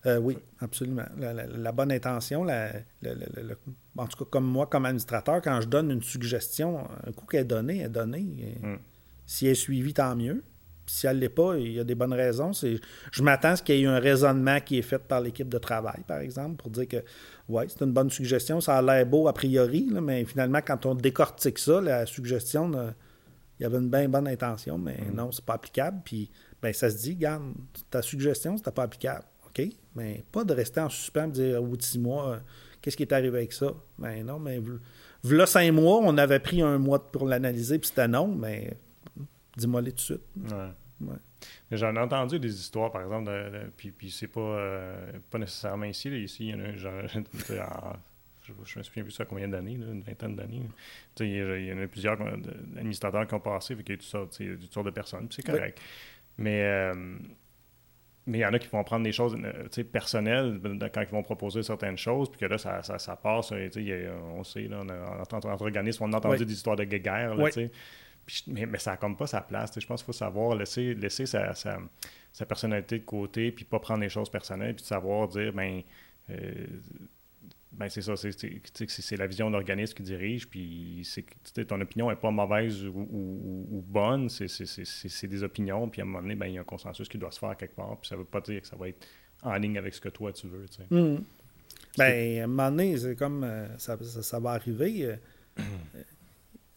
Euh, 0.08 0.20
oui, 0.20 0.38
absolument. 0.60 1.06
La, 1.18 1.34
la- 1.34 1.48
la 1.48 1.72
bonne 1.72 1.92
intention, 1.92 2.44
la- 2.44 2.72
le- 3.02 3.58
en 3.98 4.06
tout 4.08 4.24
cas, 4.24 4.30
comme 4.30 4.46
moi, 4.46 4.68
comme 4.68 4.86
administrateur, 4.86 5.42
quand 5.42 5.62
je 5.62 5.68
donne 5.68 5.90
une 5.90 6.04
suggestion, 6.04 6.88
un 7.08 7.12
coup 7.12 7.26
qu'elle 7.26 7.42
est 7.42 7.46
donnée, 7.46 7.80
elle 7.80 7.86
est 7.88 7.90
donnée. 7.90 8.58
Mm. 8.62 8.76
Si 9.26 9.46
elle 9.48 9.54
est 9.54 9.56
suivie, 9.56 9.94
tant 9.96 10.16
mieux. 10.16 10.44
Puis 10.86 10.96
si 10.96 11.08
elle 11.08 11.16
ne 11.16 11.22
l'est 11.22 11.30
pas, 11.30 11.58
il 11.58 11.72
y 11.72 11.80
a 11.80 11.84
des 11.84 11.96
bonnes 11.96 12.14
raisons. 12.14 12.52
Je 12.54 13.24
m'attends 13.24 13.50
à 13.50 13.56
ce 13.56 13.64
qu'il 13.64 13.76
y 13.76 13.80
ait 13.80 13.82
eu 13.82 13.88
un 13.88 14.00
raisonnement 14.00 14.60
qui 14.60 14.78
est 14.78 14.84
fait 14.84 15.00
par 15.00 15.22
l'équipe 15.22 15.50
de 15.50 15.58
travail, 15.58 16.04
par 16.08 16.20
exemple, 16.20 16.58
pour 16.58 16.70
dire 16.70 16.88
que, 16.88 17.04
ouais, 17.50 17.66
c'est 17.68 17.84
une 17.84 17.92
bonne 17.92 18.10
suggestion, 18.10 18.62
ça 18.62 18.78
a 18.78 18.82
l'air 18.82 19.06
beau 19.06 19.28
a 19.28 19.34
priori, 19.34 19.88
là, 19.92 20.02
mais 20.02 20.26
finalement, 20.26 20.60
quand 20.66 20.86
on 20.86 20.96
décortique 20.96 21.60
ça, 21.60 21.82
la 21.82 22.06
suggestion, 22.06 22.70
là, 22.70 22.94
il 23.60 23.64
y 23.64 23.66
avait 23.66 23.78
une 23.78 23.90
bien 23.90 24.10
bonne 24.10 24.28
intention, 24.28 24.78
mais 24.78 24.98
non, 25.14 25.32
c'est 25.32 25.46
pas 25.46 25.54
applicable. 25.54 26.02
Puis, 26.04 26.30
ben, 26.62 26.74
ça 26.74 26.90
se 26.90 26.98
dit, 26.98 27.16
garde, 27.16 27.54
ta 27.90 28.02
suggestion, 28.02 28.58
c'était 28.58 28.72
pas 28.72 28.84
applicable. 28.84 29.24
OK? 29.48 29.66
Mais 29.96 30.24
pas 30.32 30.44
de 30.44 30.54
rester 30.54 30.82
en 30.82 30.90
suspens 30.90 31.30
et 31.30 31.32
dire, 31.32 31.64
au 31.64 31.66
bout 31.66 31.78
de 31.78 31.82
six 31.82 32.00
mois, 32.00 32.32
euh, 32.32 32.38
qu'est-ce 32.82 32.98
qui 32.98 33.04
est 33.04 33.14
arrivé 33.14 33.38
avec 33.38 33.54
ça? 33.54 33.74
Ben 33.98 34.26
non, 34.26 34.40
mais 34.40 34.62
v'là 35.24 35.46
cinq 35.46 35.72
mois, 35.72 36.00
on 36.02 36.18
avait 36.18 36.40
pris 36.40 36.62
un 36.62 36.78
mois 36.78 37.12
pour 37.12 37.26
l'analyser, 37.26 37.80
puis 37.80 37.88
c'était 37.88 38.08
non, 38.08 38.28
mais 38.28 38.78
dis-moi 39.56 39.82
les 39.82 39.92
tout 39.92 39.98
de 39.98 40.02
suite. 40.02 40.22
ouais. 40.52 40.70
Ouais. 41.02 41.16
Mais 41.70 41.76
j'en 41.76 41.94
ai 41.94 42.00
entendu 42.00 42.40
des 42.40 42.54
histoires, 42.58 42.90
par 42.90 43.02
exemple, 43.04 43.30
de, 43.30 43.50
de- 43.50 43.72
puis, 43.76 43.92
puis 43.92 44.10
c'est 44.10 44.30
pas, 44.30 44.40
euh, 44.40 45.12
pas 45.30 45.38
nécessairement 45.38 45.86
ici. 45.86 46.10
là. 46.10 46.16
Ici, 46.16 46.48
il 46.48 46.50
y 46.52 46.54
en 46.54 46.62
a, 46.62 46.72
genre, 46.78 46.94
en- 47.84 47.94
je, 48.44 48.54
je 48.64 48.80
me 48.80 48.84
souviens 48.84 49.04
plus 49.04 49.12
ça 49.12 49.26
combien 49.26 49.48
d'années, 49.50 49.74
une 49.74 50.02
vingtaine 50.02 50.36
d'années. 50.38 50.62
Il 51.20 51.66
y, 51.68 51.74
en 51.74 51.80
a 51.84 51.88
plusieurs 51.88 52.18
administrateurs 52.22 53.28
qui 53.28 53.34
ont 53.34 53.40
passé, 53.42 53.76
fait 53.76 53.84
qu'il 53.84 53.94
y 53.96 53.98
a 53.98 53.98
toutes 53.98 54.08
sortes, 54.08 54.42
toutes 54.72 54.86
de 54.86 54.90
personnes, 54.92 55.28
puis 55.28 55.36
c'est 55.42 55.52
Oui. 55.52 55.58
correct. 55.60 55.82
Mais 56.38 56.64
euh, 56.64 57.18
mais 58.28 58.40
il 58.40 58.42
y 58.42 58.46
en 58.46 58.54
a 58.54 58.58
qui 58.60 58.68
vont 58.70 58.84
prendre 58.84 59.04
des 59.04 59.12
choses 59.12 59.36
euh, 59.44 59.84
personnelles 59.84 60.60
quand 60.94 61.02
ils 61.02 61.08
vont 61.10 61.24
proposer 61.24 61.62
certaines 61.62 61.98
choses, 61.98 62.30
puis 62.32 62.40
que 62.40 62.46
là, 62.46 62.58
ça, 62.58 62.82
ça, 62.84 62.98
ça 62.98 63.16
passe. 63.16 63.52
on 63.52 64.44
sait, 64.44 64.68
là, 64.68 64.80
on 64.84 64.90
a, 64.90 65.22
entre, 65.22 65.36
entre 65.48 65.62
organismes, 65.62 66.04
on 66.06 66.14
a 66.14 66.18
entendu 66.18 66.38
Oui. 66.40 66.46
des 66.46 66.54
histoires 66.54 66.76
de 66.78 66.86
guerre, 66.86 67.36
là, 67.36 67.44
Oui. 67.56 67.70
Mais, 68.48 68.66
mais 68.66 68.80
ça 68.80 68.92
n'a 68.92 68.98
comme 68.98 69.16
pas 69.18 69.28
sa 69.28 69.42
place. 69.42 69.78
Je 69.80 69.86
pense 69.86 70.02
qu'il 70.02 70.08
faut 70.08 70.14
savoir 70.14 70.56
laisser, 70.56 70.94
laisser 70.96 71.26
sa, 71.26 71.54
sa, 71.54 71.80
sa 72.34 72.46
personnalité 72.46 73.00
de 73.00 73.06
côté, 73.06 73.52
puis 73.52 73.66
pas 73.66 73.80
prendre 73.80 74.02
les 74.02 74.10
choses 74.10 74.30
personnelles, 74.30 74.76
puis 74.76 74.86
savoir 74.86 75.28
dire, 75.28 75.54
ben, 75.54 75.82
euh, 76.32 76.66
ben 77.72 77.90
c'est 77.90 78.02
ça, 78.02 78.16
c'est, 78.16 79.18
la 79.18 79.28
vision 79.28 79.48
de 79.50 79.54
l'organisme 79.56 79.94
qui 79.96 80.04
dirige, 80.04 80.48
puis 80.48 81.06
ton 81.68 81.82
opinion 81.82 82.10
n'est 82.10 82.16
pas 82.16 82.32
mauvaise 82.32 82.86
ou, 82.86 83.00
ou- 83.12 83.68
ou 83.70 83.82
bonne, 83.86 84.30
c'est, 84.30 85.28
des 85.28 85.44
opinions, 85.44 85.90
puis 85.90 86.02
à 86.02 86.06
un 86.06 86.08
moment 86.08 86.22
donné, 86.22 86.36
ben, 86.36 86.48
il 86.48 86.54
y 86.54 86.58
a 86.58 86.62
un 86.62 86.66
consensus 86.66 87.10
qui 87.10 87.18
doit 87.18 87.32
se 87.32 87.40
faire 87.40 87.56
quelque 87.58 87.76
part, 87.76 87.98
puis 88.00 88.08
ça 88.08 88.16
veut 88.16 88.24
pas 88.26 88.40
dire 88.42 88.62
que 88.62 88.68
ça 88.68 88.76
va 88.78 88.88
être 88.90 89.06
en 89.44 89.54
ligne 89.56 89.78
avec 89.78 89.94
ce 89.94 90.00
que 90.02 90.10
toi 90.10 90.32
tu 90.32 90.48
veux. 90.48 90.66
Mhm. 90.90 91.24
Ben, 91.98 92.40
à 92.40 92.44
un 92.46 92.48
moment 92.48 92.70
donné, 92.72 92.98
c'est 92.98 93.16
comme 93.18 93.44
euh, 93.44 93.78
ça, 93.78 93.98
ça- 94.02 94.24
ça 94.24 94.40
va 94.40 94.52
arriver. 94.52 95.06
euh, 95.06 95.16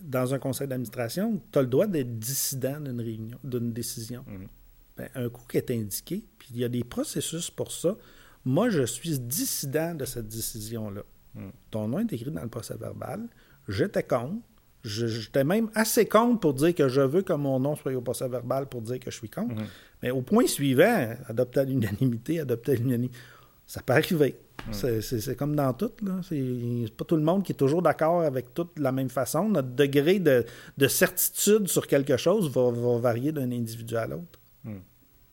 dans 0.01 0.35
un 0.35 0.39
conseil 0.39 0.69
d'administration, 0.69 1.41
tu 1.53 1.59
as 1.59 1.63
le 1.63 1.69
droit 1.69 1.87
d'être 1.87 2.19
dissident 2.19 2.81
d'une 2.81 3.01
réunion, 3.01 3.39
d'une 3.43 3.73
décision. 3.73 4.25
Mhm. 4.27 4.49
Ben, 4.97 5.09
un 5.15 5.29
coup 5.29 5.43
qui 5.49 5.57
est 5.57 5.71
indiqué, 5.71 6.25
puis 6.39 6.49
il 6.53 6.59
y 6.61 6.65
a 6.65 6.69
des 6.69 6.85
processus 6.85 7.51
pour 7.51 7.71
ça. 7.71 7.97
Moi, 8.45 8.69
je 8.71 8.85
suis 8.85 9.19
dissident 9.19 9.95
de 9.95 10.05
cette 10.05 10.29
décision-là. 10.29 11.03
Mhm. 11.35 11.53
Ton 11.71 11.89
nom 11.89 11.99
est 12.01 12.13
écrit 12.13 12.31
dans 12.31 12.43
le 12.43 12.49
procès 12.49 12.77
verbal. 12.77 13.29
J'étais 13.69 14.03
contre. 14.03 14.43
J'étais 14.85 15.45
même 15.45 15.71
assez 15.75 16.07
contre 16.07 16.41
pour 16.41 16.55
dire 16.55 16.75
que 16.75 16.89
je 16.89 17.01
veux 17.01 17.23
que 17.23 17.33
mon 17.33 17.59
nom 17.59 17.75
soit 17.75 17.93
au 17.95 18.01
procès 18.01 18.29
verbal 18.29 18.69
pour 18.69 18.81
dire 18.81 19.01
que 19.01 19.11
je 19.11 19.17
suis 19.17 19.29
contre. 19.29 19.55
Mhm. 19.55 19.67
Mais 20.03 20.11
au 20.11 20.23
point 20.23 20.47
suivant, 20.47 21.15
adopter 21.27 21.61
à 21.61 21.65
l'unanimité, 21.65 22.41
adopter 22.41 22.73
à 22.73 22.75
l'unanimité, 22.77 23.19
ça 23.69 23.81
peut 23.83 23.93
arriver. 23.93 24.35
C'est- 24.73 25.37
comme 25.37 25.55
dans 25.55 25.73
tout. 25.73 25.93
C'est 26.29 26.93
pas 26.97 27.05
tout 27.05 27.15
le 27.17 27.23
monde 27.23 27.45
qui 27.45 27.53
est 27.53 27.55
toujours 27.55 27.81
d'accord 27.83 28.23
avec 28.23 28.53
tout 28.53 28.69
de 28.77 28.83
la 28.83 28.91
même 28.91 29.09
façon. 29.09 29.49
Notre 29.49 29.69
degré 29.69 30.19
de, 30.19 30.45
de 30.77 30.89
certitude 30.89 31.69
sur 31.69 31.87
quelque 31.87 32.17
chose 32.17 32.51
va, 32.51 32.71
va 32.73 32.99
varier 32.99 33.31
d'un 33.31 33.53
individu 33.53 33.97
à 33.97 34.07
l'autre. 34.09 34.41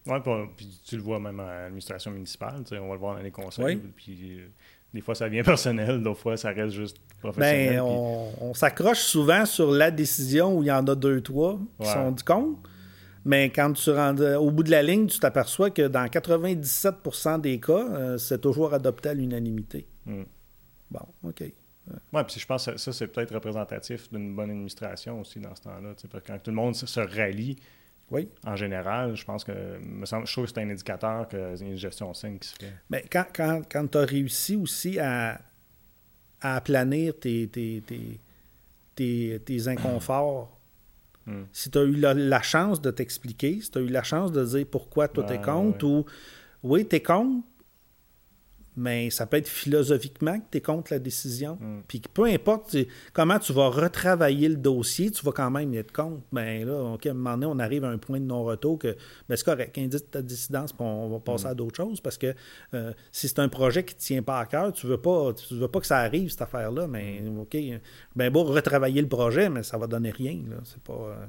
Ouais, 0.07 0.19
puis, 0.21 0.31
puis 0.55 0.79
tu 0.85 0.97
le 0.97 1.01
vois 1.01 1.19
même 1.19 1.39
à 1.39 1.61
l'administration 1.63 2.11
municipale, 2.11 2.61
on 2.73 2.87
va 2.87 2.93
le 2.93 2.99
voir 2.99 3.15
dans 3.15 3.23
les 3.23 3.31
conseils, 3.31 3.65
Oui. 3.65 3.81
puis 3.95 4.37
euh, 4.39 4.45
des 4.93 5.01
fois 5.01 5.15
ça 5.15 5.25
devient 5.27 5.41
personnel, 5.43 6.03
d'autres 6.03 6.19
fois 6.19 6.37
ça 6.37 6.51
reste 6.51 6.75
juste 6.75 6.97
professionnel. 7.19 7.77
Ben, 7.77 7.81
on, 7.81 8.29
on 8.39 8.53
s'accroche 8.53 8.99
souvent 8.99 9.47
sur 9.47 9.71
la 9.71 9.89
décision 9.89 10.55
où 10.59 10.61
il 10.61 10.67
y 10.67 10.71
en 10.71 10.85
a 10.87 10.93
deux, 10.93 11.21
trois 11.21 11.57
qui 11.81 11.87
Ouais. 11.87 11.93
sont 11.93 12.11
du 12.11 12.21
compte. 12.23 12.57
Mais 13.25 13.49
quand 13.49 13.73
tu 13.73 13.89
rentres 13.89 14.39
au 14.39 14.51
bout 14.51 14.63
de 14.63 14.71
la 14.71 14.83
ligne, 14.83 15.07
tu 15.07 15.19
t'aperçois 15.19 15.71
que 15.71 15.87
dans 15.87 16.05
97% 16.07 17.41
des 17.41 17.59
cas, 17.59 17.71
euh, 17.73 18.17
c'est 18.17 18.39
toujours 18.39 18.73
adopté 18.73 19.09
à 19.09 19.13
l'unanimité. 19.13 19.87
Mm. 20.05 20.23
Bon, 20.91 21.01
OK. 21.23 21.41
Ouais, 22.13 22.23
puis 22.23 22.39
je 22.39 22.45
pense 22.45 22.65
que 22.65 22.77
ça, 22.77 22.93
c'est 22.93 23.07
peut-être 23.07 23.33
représentatif 23.33 24.11
d'une 24.11 24.35
bonne 24.35 24.49
administration 24.49 25.19
aussi 25.21 25.39
dans 25.39 25.53
ce 25.55 25.61
temps-là. 25.63 25.93
Quand 26.25 26.39
tout 26.39 26.51
le 26.51 26.55
monde 26.55 26.75
se- 26.75 26.99
rallie, 26.99 27.57
Oui. 28.11 28.27
en 28.45 28.55
général, 28.55 29.15
je 29.15 29.23
pense 29.25 29.43
que 29.43 29.77
me 29.79 30.05
semble, 30.05 30.25
je 30.27 30.31
trouve 30.31 30.45
que 30.45 30.51
c'est 30.51 30.61
un 30.61 30.69
indicateur 30.69 31.27
qu'il 31.27 31.39
y 31.39 31.41
a 31.41 31.55
une 31.55 31.75
gestion 31.77 32.13
saine 32.13 32.39
qui 32.39 32.47
se 32.49 32.55
fait. 32.55 32.73
Mais 32.89 33.03
quand, 33.11 33.25
quand, 33.33 33.61
quand 33.71 33.87
tu 33.87 33.97
as 33.99 34.05
réussi 34.05 34.55
aussi 34.55 34.97
à, 34.99 35.39
à 36.41 36.55
aplanir 36.55 37.19
tes, 37.19 37.47
tes, 37.47 37.81
tes, 37.85 38.19
tes- 38.95 39.39
tes 39.45 39.67
inconforts, 39.67 40.54
Mm. 41.27 41.43
si 41.51 41.71
tu 41.71 41.77
as 41.79 41.83
eu 41.83 41.95
la, 41.95 42.13
la 42.13 42.41
chance 42.41 42.81
de 42.81 42.91
t'expliquer, 42.91 43.59
si 43.61 43.71
tu 43.71 43.79
as 43.79 43.81
eu 43.81 43.87
la 43.87 44.03
chance 44.03 44.31
de 44.31 44.45
dire 44.45 44.65
pourquoi 44.69 45.07
toi 45.07 45.23
t'es 45.23 45.37
Ouais, 45.37 45.41
contre, 45.41 45.85
ou 45.85 46.05
oui, 46.63 46.85
t'es 46.85 47.01
contre, 47.01 47.43
mais 48.77 49.09
ça 49.09 49.25
peut 49.25 49.37
être 49.37 49.47
philosophiquement 49.47 50.39
que 50.39 50.45
tu 50.51 50.57
es 50.57 50.61
contre 50.61 50.91
la 50.93 50.99
décision. 50.99 51.57
Mm. 51.61 51.81
Puis 51.87 52.01
peu 52.13 52.25
importe 52.25 52.71
tu- 52.71 52.87
comment 53.13 53.39
tu 53.39 53.53
vas 53.53 53.69
retravailler 53.69 54.49
le 54.49 54.55
dossier, 54.57 55.11
tu 55.11 55.25
vas 55.25 55.31
quand 55.31 55.49
même 55.51 55.73
y 55.73 55.77
être 55.77 55.91
contre. 55.93 56.21
Ben 56.31 56.65
là, 56.67 56.93
OK, 56.93 57.05
à 57.05 57.11
un 57.11 57.13
moment 57.13 57.37
donné, 57.37 57.45
on 57.45 57.59
arrive 57.59 57.83
à 57.85 57.89
un 57.89 57.97
point 57.97 58.19
de 58.19 58.25
non-retour 58.25 58.79
que 58.79 58.95
ben 59.29 59.35
c'est 59.35 59.45
correct, 59.45 59.77
indique 59.77 60.11
ta 60.11 60.21
dissidence, 60.21 60.73
puis 60.73 60.85
on 60.85 61.09
va 61.09 61.19
passer 61.19 61.47
à 61.47 61.53
d'autres 61.53 61.75
choses 61.77 62.01
parce 62.01 62.17
que 62.17 62.33
euh, 62.73 62.91
si 63.11 63.27
c'est 63.27 63.39
un 63.39 63.49
projet 63.49 63.83
qui 63.85 63.95
ne 63.95 63.99
tient 63.99 64.23
pas 64.23 64.39
à 64.39 64.45
cœur, 64.45 64.71
tu 64.73 64.87
veux 64.87 64.99
pas 65.01 65.33
tu 65.33 65.55
veux 65.55 65.67
pas 65.67 65.79
que 65.79 65.87
ça 65.87 65.97
arrive, 65.99 66.29
cette 66.29 66.41
affaire-là, 66.41 66.87
mais 66.87 67.21
OK, 67.39 67.57
ben 68.15 68.29
beau 68.31 68.43
retravailler 68.43 69.01
le 69.01 69.07
projet, 69.09 69.49
mais 69.49 69.63
ça 69.63 69.77
va 69.77 69.87
donner 69.87 70.11
rien. 70.11 70.37
C'est 70.63 70.81
pas. 70.81 70.93
euh, 70.93 71.25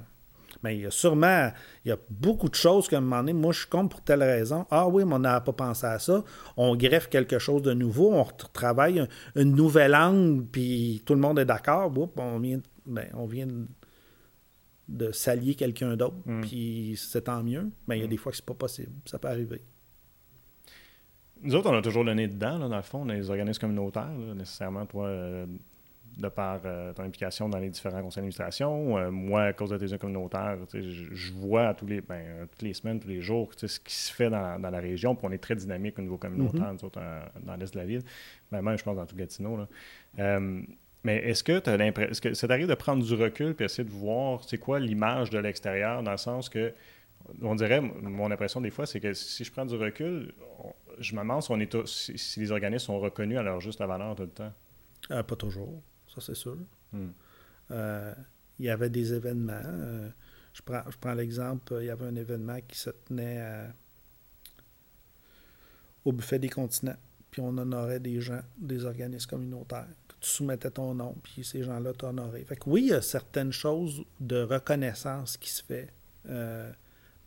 mais 0.63 0.77
il 0.77 0.83
y 0.83 0.87
a 0.87 0.91
sûrement, 0.91 1.51
il 1.85 1.89
y 1.89 1.93
a 1.93 1.99
beaucoup 2.11 2.49
de 2.49 2.55
choses 2.55 2.89
qu'à 2.89 2.99
un 2.99 3.01
moment 3.01 3.19
donné, 3.19 3.33
moi, 3.33 3.53
je 3.53 3.61
suis 3.61 3.69
contre 3.69 3.91
pour 3.97 4.01
telle 4.03 4.23
raison. 4.23 4.67
Ah 4.71 4.89
oui, 4.89 5.05
mais 5.05 5.15
on 5.15 5.19
n'a 5.21 5.41
pas 5.41 5.53
pensé 5.53 5.87
à 5.87 5.99
ça. 5.99 6.25
On 6.57 6.75
greffe 6.77 7.09
quelque 7.09 7.39
chose 7.39 7.63
de 7.63 7.73
nouveau, 7.75 8.13
on 8.15 8.23
retravaille 8.23 9.01
un- 9.01 9.09
une 9.37 9.55
nouvelle 9.55 9.95
angle, 9.95 10.45
puis 10.47 11.03
tout 11.05 11.15
le 11.15 11.21
monde 11.21 11.39
est 11.39 11.45
d'accord. 11.45 11.93
On 12.17 12.39
vient, 12.39 12.61
ben, 12.87 13.07
on 13.15 13.27
vient 13.27 13.47
de 14.89 15.11
s'allier 15.11 15.55
quelqu'un 15.57 15.97
d'autre, 15.97 16.17
puis 16.43 16.95
c'est 16.97 17.23
tant 17.23 17.43
mieux. 17.43 17.71
Mais 17.89 17.99
il 17.99 18.03
y 18.03 18.05
a 18.05 18.09
des 18.09 18.17
fois 18.17 18.31
que 18.31 18.37
c'est 18.37 18.47
pas 18.47 18.55
possible. 18.55 18.93
Ça 19.05 19.19
peut 19.19 19.29
arriver. 19.29 19.61
Nous 21.43 21.55
autres, 21.55 21.71
on 21.71 21.75
a 21.77 21.83
toujours 21.83 22.05
le 22.05 22.15
nez 22.15 22.29
dedans, 22.29 22.59
dans 22.59 22.75
le 22.77 22.83
fond, 22.83 23.05
dans 23.05 23.13
les 23.13 23.29
organismes 23.29 23.61
communautaires, 23.61 24.11
nécessairement, 24.35 24.87
toi, 24.87 25.07
euh, 25.07 25.47
de 26.17 26.29
par 26.29 26.61
euh, 26.65 26.93
ton 26.95 27.03
implication 27.03 27.49
dans 27.49 27.59
les 27.59 27.69
différents 27.69 28.03
conseils 28.03 28.23
d'administration. 28.23 28.97
Euh, 28.97 29.11
moi, 29.11 29.45
à 29.45 29.53
cause 29.53 29.71
de 29.71 29.77
tes 29.77 29.99
communautaires, 29.99 30.57
je, 30.73 31.33
vois 31.35 31.75
tous 31.75 31.87
les, 31.87 32.01
ben, 32.01 32.47
toutes 32.51 32.63
les 32.63 32.73
semaines, 32.73 33.01
tous 33.01 33.09
les 33.09 33.21
jours, 33.21 33.51
ce 33.57 33.79
qui 33.79 33.95
se 33.95 34.13
fait 34.13 34.31
dans, 34.31 34.59
la 34.59 34.81
région. 34.81 35.15
Puis 35.15 35.27
on 35.29 35.33
est 35.33 35.39
très 35.39 35.55
dynamique 35.55 35.99
au 35.99 36.03
niveau 36.03 36.17
communautaire, 36.17 36.73
autres, 36.83 37.01
dans 37.43 37.57
l'est 37.57 37.73
de 37.73 37.79
la 37.79 37.85
ville. 37.85 38.03
Ben, 38.51 38.63
même, 38.63 38.79
je 38.79 38.85
pense, 38.85 38.97
dans 38.97 39.07
tout 39.07 39.17
Gatineau. 39.17 39.59
mais 40.17 41.17
est-ce 41.17 41.45
que 41.45 41.59
tu 41.59 41.71
as 41.71 41.77
l'impression, 41.77 42.11
est-ce 42.11 42.21
que 42.21 42.35
ça 42.35 42.49
t'arrive 42.49 42.67
de 42.67 42.75
prendre 42.75 43.05
du 43.05 43.15
recul 43.15 43.55
et 43.59 43.65
essayer 43.65 43.85
de 43.85 43.93
voir 43.93 44.43
c'est 44.45 44.59
quoi 44.59 44.81
l'image 44.81 45.31
de 45.31 45.39
l'extérieur, 45.39 46.03
dans 46.03 46.13
le 46.13 46.17
sens 46.17 46.49
que, 46.49 46.73
on 47.43 47.55
dirait, 47.55 47.81
mon 47.81 48.31
impression 48.31 48.61
des 48.61 48.71
fois, 48.71 48.87
c'est 48.87 49.01
que 49.01 49.13
si 49.13 49.45
je 49.45 49.53
prends 49.53 49.67
du 49.67 49.77
recul, 49.77 50.33
je 50.99 51.15
me 51.15 51.21
demande 51.21 51.43
si, 51.43 51.51
on 51.51 51.61
est, 51.61 51.87
si, 51.87 52.41
les 52.41 52.51
organismes 52.53 52.87
sont 52.87 53.01
reconnus 53.01 53.39
à 53.39 53.43
leur 53.43 53.61
juste 53.61 53.81
valeur 53.81 54.15
tout 54.15 54.23
le 54.23 54.29
temps. 54.31 54.53
Euh, 55.11 55.23
pas 55.23 55.37
toujours, 55.37 55.83
ça 56.21 56.27
c'est 56.27 56.35
sûr. 56.35 56.57
Hmm. 56.93 57.09
Euh, 57.71 58.15
il 58.59 58.67
y 58.67 58.71
avait 58.71 58.91
des 58.91 59.13
événements. 59.13 59.61
Euh, 59.65 60.09
je 60.53 60.63
prends, 60.63 60.83
je 60.89 60.97
prends 60.99 61.15
l'exemple, 61.15 61.77
il 61.81 61.87
y 61.87 61.91
avait 61.91 62.07
un 62.07 62.17
événement 62.17 62.59
qui 62.67 62.79
se 62.79 62.91
tenait 62.91 63.69
au 66.05 66.13
buffet 66.13 66.39
des 66.39 66.49
continents, 66.49 66.97
puis 67.31 67.43
on 67.43 67.59
honorait 67.59 68.01
des 68.01 68.21
gens, 68.21 68.41
des 68.57 68.87
organismes 68.87 69.29
communautaires. 69.29 69.89
Tu 70.21 70.31
soumettais 70.31 70.71
ton 70.71 70.95
nom, 70.95 71.15
puis 71.23 71.45
ces 71.45 71.63
gens-là 71.63 71.93
t'honoraient. 71.93 72.45
Fait 72.45 72.57
que 72.57 72.71
oui, 72.71 72.85
il 72.85 72.89
y 72.89 72.95
a 72.95 73.03
certaines 73.03 73.53
choses 73.53 74.03
de 74.19 74.43
reconnaissance 74.43 75.37
qui 75.37 75.51
se 75.51 75.63
fait, 75.63 75.93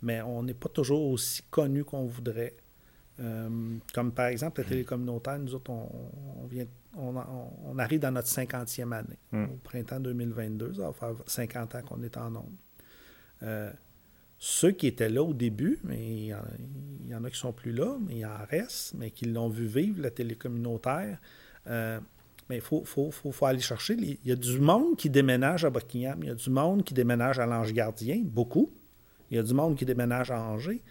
mais 0.02 0.22
on 0.22 0.42
n'est 0.42 0.54
pas 0.54 0.68
toujours 0.68 1.12
aussi 1.12 1.42
connu 1.50 1.84
qu'on 1.84 2.06
voudrait. 2.06 2.56
Euh, 3.20 3.76
comme 3.92 4.12
par 4.12 4.26
exemple 4.26 4.62
la 4.62 4.68
télé 4.68 4.84
communautaire, 4.84 5.38
nous 5.38 5.54
autres, 5.54 5.70
on, 5.70 6.46
vient, 6.46 6.66
on, 6.96 7.78
arrive 7.78 8.00
dans 8.00 8.12
notre 8.12 8.28
50e 8.28 8.92
année, 8.92 9.18
hmm. 9.32 9.44
au 9.44 9.56
printemps 9.62 10.00
2022. 10.00 10.74
Ça 10.74 10.82
va 10.82 10.92
faire 10.92 11.14
50 11.26 11.74
ans 11.74 11.82
qu'on 11.82 12.02
est 12.02 12.16
en 12.16 12.30
nombre. 12.30 12.52
Euh, 13.42 13.70
ceux 14.38 14.70
qui 14.70 14.86
étaient 14.86 15.10
là 15.10 15.22
au 15.22 15.34
début, 15.34 15.78
mais 15.84 15.98
il 15.98 16.26
y, 17.08 17.14
en, 17.14 17.24
a 17.24 17.30
qui 17.30 17.38
sont 17.38 17.52
plus 17.52 17.72
là, 17.72 17.98
mais 18.00 18.16
il 18.18 18.26
en 18.26 18.44
reste, 18.48 18.94
mais 18.94 19.10
qui 19.10 19.26
l'ont 19.26 19.50
vu 19.50 19.66
vivre, 19.66 20.00
la 20.00 20.10
télé 20.10 20.34
communautaire. 20.34 21.18
Euh, 21.66 22.00
mais 22.48 22.56
il 22.56 22.62
faut, 22.62 22.82
faut, 22.84 23.10
faut, 23.10 23.46
aller 23.46 23.60
chercher. 23.60 23.94
il 23.94 24.18
y 24.24 24.32
a 24.32 24.36
du 24.36 24.58
monde 24.58 24.96
qui 24.96 25.10
déménage 25.10 25.66
à 25.66 25.70
Buckingham, 25.70 26.20
il 26.22 26.28
y 26.28 26.32
a 26.32 26.34
du 26.34 26.48
monde 26.48 26.82
qui 26.84 26.94
déménage 26.94 27.38
à 27.38 27.44
l'Ange 27.44 27.72
Gardien, 27.74 28.22
beaucoup. 28.24 28.70
Il 29.30 29.36
y 29.36 29.38
a 29.38 29.42
du 29.42 29.52
monde 29.52 29.76
qui 29.76 29.84
déménage 29.84 30.30
à 30.30 30.40
Angers. 30.42 30.82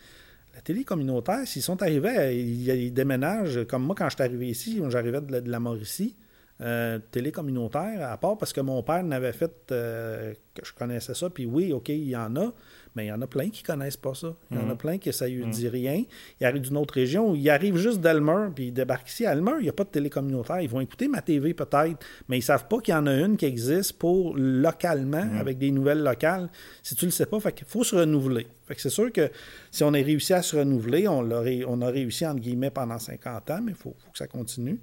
La 0.60 0.64
télé 0.64 0.84
communautaire, 0.84 1.48
s'ils 1.48 1.62
sont 1.62 1.82
arrivés, 1.82 2.38
ils, 2.38 2.94
déménagent, 2.94 3.66
comme 3.66 3.84
moi 3.84 3.96
quand 3.98 4.10
je 4.10 4.16
suis 4.16 4.24
arrivé 4.24 4.50
ici, 4.50 4.82
j'arrivais 4.90 5.22
de, 5.22 5.50
la 5.50 5.58
Mauricie, 5.58 6.18
euh, 6.60 7.00
à 7.00 8.18
part 8.18 8.38
parce 8.38 8.52
que 8.52 8.60
mon 8.60 8.84
père 8.84 9.02
n'avait 9.02 9.32
fait 9.32 9.54
euh, 9.72 10.34
que 10.54 10.66
je 10.66 10.74
connaissais 10.74 11.14
ça, 11.14 11.30
puis 11.30 11.46
oui, 11.46 11.72
OK, 11.72 11.88
il 11.88 12.10
y 12.10 12.16
en 12.18 12.36
a, 12.36 12.52
mais 12.96 13.06
il 13.06 13.08
y 13.10 13.12
en 13.12 13.22
a 13.22 13.28
plein 13.28 13.50
qui 13.50 13.64
ne 13.64 13.68
connaissent 13.68 13.98
pas 13.98 14.14
ça. 14.14 14.36
Il 14.52 14.58
y 14.58 14.60
en 14.60 14.64
a 14.64 14.74
mhm. 14.74 14.78
plein 14.78 14.98
qui 14.98 15.12
ça 15.14 15.28
ne 15.28 15.52
dit 15.52 15.68
rien. 15.68 16.04
Ils 16.40 16.46
arrivent 16.46 16.62
d'une 16.62 16.78
autre 16.78 16.94
région, 16.94 17.36
ils 17.36 17.50
arrivent 17.50 17.78
juste 17.78 18.00
d'Elmer, 18.02 18.50
puis 18.54 18.68
ils 18.68 18.72
débarquent 18.74 19.10
ici. 19.10 19.26
À 19.26 19.34
Elmer, 19.34 19.54
il 19.60 19.64
n'y 19.64 19.70
a 19.70 19.74
pas 19.74 19.84
de 19.84 19.90
télé 19.90 20.10
communautaire. 20.10 20.62
Ils 20.62 20.70
vont 20.70 20.82
écouter 20.82 21.08
ma 21.08 21.22
TV 21.22 21.54
peut-être, 21.54 21.98
mais 22.28 22.38
ils 22.38 22.42
ne 22.42 22.46
savent 22.46 22.68
pas 22.68 22.80
qu'il 22.80 22.94
y 22.94 22.98
en 22.98 23.08
a 23.08 23.14
une 23.14 23.38
qui 23.38 23.46
existe 23.46 23.94
pour 23.94 24.36
localement, 24.36 25.26
mhm. 25.26 25.38
avec 25.38 25.58
des 25.58 25.72
nouvelles 25.72 26.04
locales. 26.04 26.50
Si 26.84 26.96
tu 26.96 27.06
ne 27.06 27.10
le 27.10 27.14
sais 27.14 27.26
pas, 27.26 27.38
il 27.38 27.66
faut 27.66 27.84
se 27.84 27.96
renouveler. 27.96 28.48
c'est 28.78 28.90
sûr 28.90 29.12
que 29.12 29.30
si 29.72 29.84
on 29.84 29.94
a 29.94 29.98
réussi 29.98 30.34
à 30.34 30.42
se 30.42 30.56
renouveler, 30.58 31.08
on, 31.08 31.30
on 31.68 31.82
a 31.82 31.88
réussi, 31.88 32.26
entre 32.26 32.40
guillemets, 32.42 32.72
pendant 32.72 33.00
50 33.00 33.52
ans, 33.52 33.60
mais 33.64 33.72
il 33.72 33.78
faut, 33.78 33.96
faut 33.98 34.12
que 34.12 34.18
ça 34.18 34.28
continue 34.28 34.80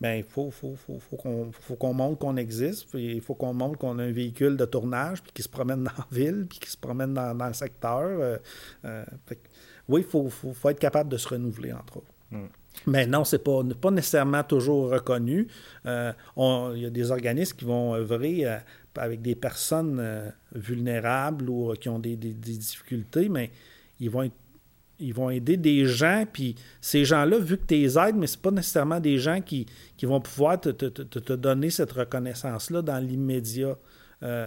bien, 0.00 0.16
il 0.16 0.24
faut, 0.24 0.50
faut, 0.50 0.74
faut, 0.76 0.98
faut 0.98 1.76
qu'on 1.76 1.94
montre 1.94 2.18
qu'on 2.18 2.36
existe, 2.36 2.88
il 2.94 3.20
faut 3.20 3.34
qu'on 3.34 3.54
montre 3.54 3.78
qu'on 3.78 3.98
a 3.98 4.04
un 4.04 4.12
véhicule 4.12 4.56
de 4.56 4.64
tournage, 4.64 5.22
puis 5.22 5.32
qui 5.32 5.42
se 5.42 5.48
promène 5.48 5.84
dans 5.84 5.92
la 5.96 6.06
ville, 6.10 6.46
puis 6.48 6.58
qui 6.58 6.70
se 6.70 6.76
promène 6.76 7.14
dans, 7.14 7.46
le 7.46 7.52
secteur. 7.54 8.02
Euh, 8.02 8.36
euh, 8.84 9.04
oui, 9.88 10.02
il 10.02 10.06
faut, 10.06 10.28
faut, 10.28 10.68
être 10.68 10.78
capable 10.78 11.10
de 11.10 11.16
se 11.16 11.28
renouveler, 11.28 11.72
entre 11.72 11.98
autres. 11.98 12.12
Hmm. 12.30 12.46
Mais 12.86 13.06
non, 13.06 13.24
c'est 13.24 13.42
pas, 13.42 13.62
pas 13.80 13.90
nécessairement 13.90 14.42
toujours 14.42 14.90
reconnu. 14.90 15.48
Euh, 15.86 16.12
il 16.36 16.82
y 16.82 16.86
a 16.86 16.90
des 16.90 17.10
organismes 17.10 17.56
qui 17.56 17.64
vont 17.64 17.94
œuvrer 17.94 18.44
avec 18.96 19.22
des 19.22 19.34
personnes 19.34 20.32
vulnérables 20.54 21.48
ou 21.48 21.72
qui 21.74 21.88
ont 21.88 21.98
des, 21.98 22.16
des, 22.16 22.34
difficultés, 22.34 23.30
mais 23.30 23.50
ils 23.98 24.10
vont 24.10 24.24
être 24.24 24.34
ils 24.98 25.14
vont 25.14 25.30
aider 25.30 25.56
des 25.56 25.86
gens, 25.86 26.24
puis 26.30 26.54
ces 26.80 27.04
gens-là, 27.04 27.38
vu 27.38 27.58
que 27.58 27.66
tu 27.66 27.74
les 27.74 27.98
aides, 27.98 28.16
mais 28.16 28.26
ce 28.26 28.38
pas 28.38 28.50
nécessairement 28.50 29.00
des 29.00 29.18
gens 29.18 29.40
qui, 29.40 29.66
qui 29.96 30.06
vont 30.06 30.20
pouvoir 30.20 30.60
te, 30.60 30.70
te, 30.70 30.86
te, 30.86 31.32
donner 31.32 31.70
cette 31.70 31.92
reconnaissance-là 31.92 32.82
dans 32.82 32.98
l'immédiat. 32.98 33.76
Euh, 34.22 34.46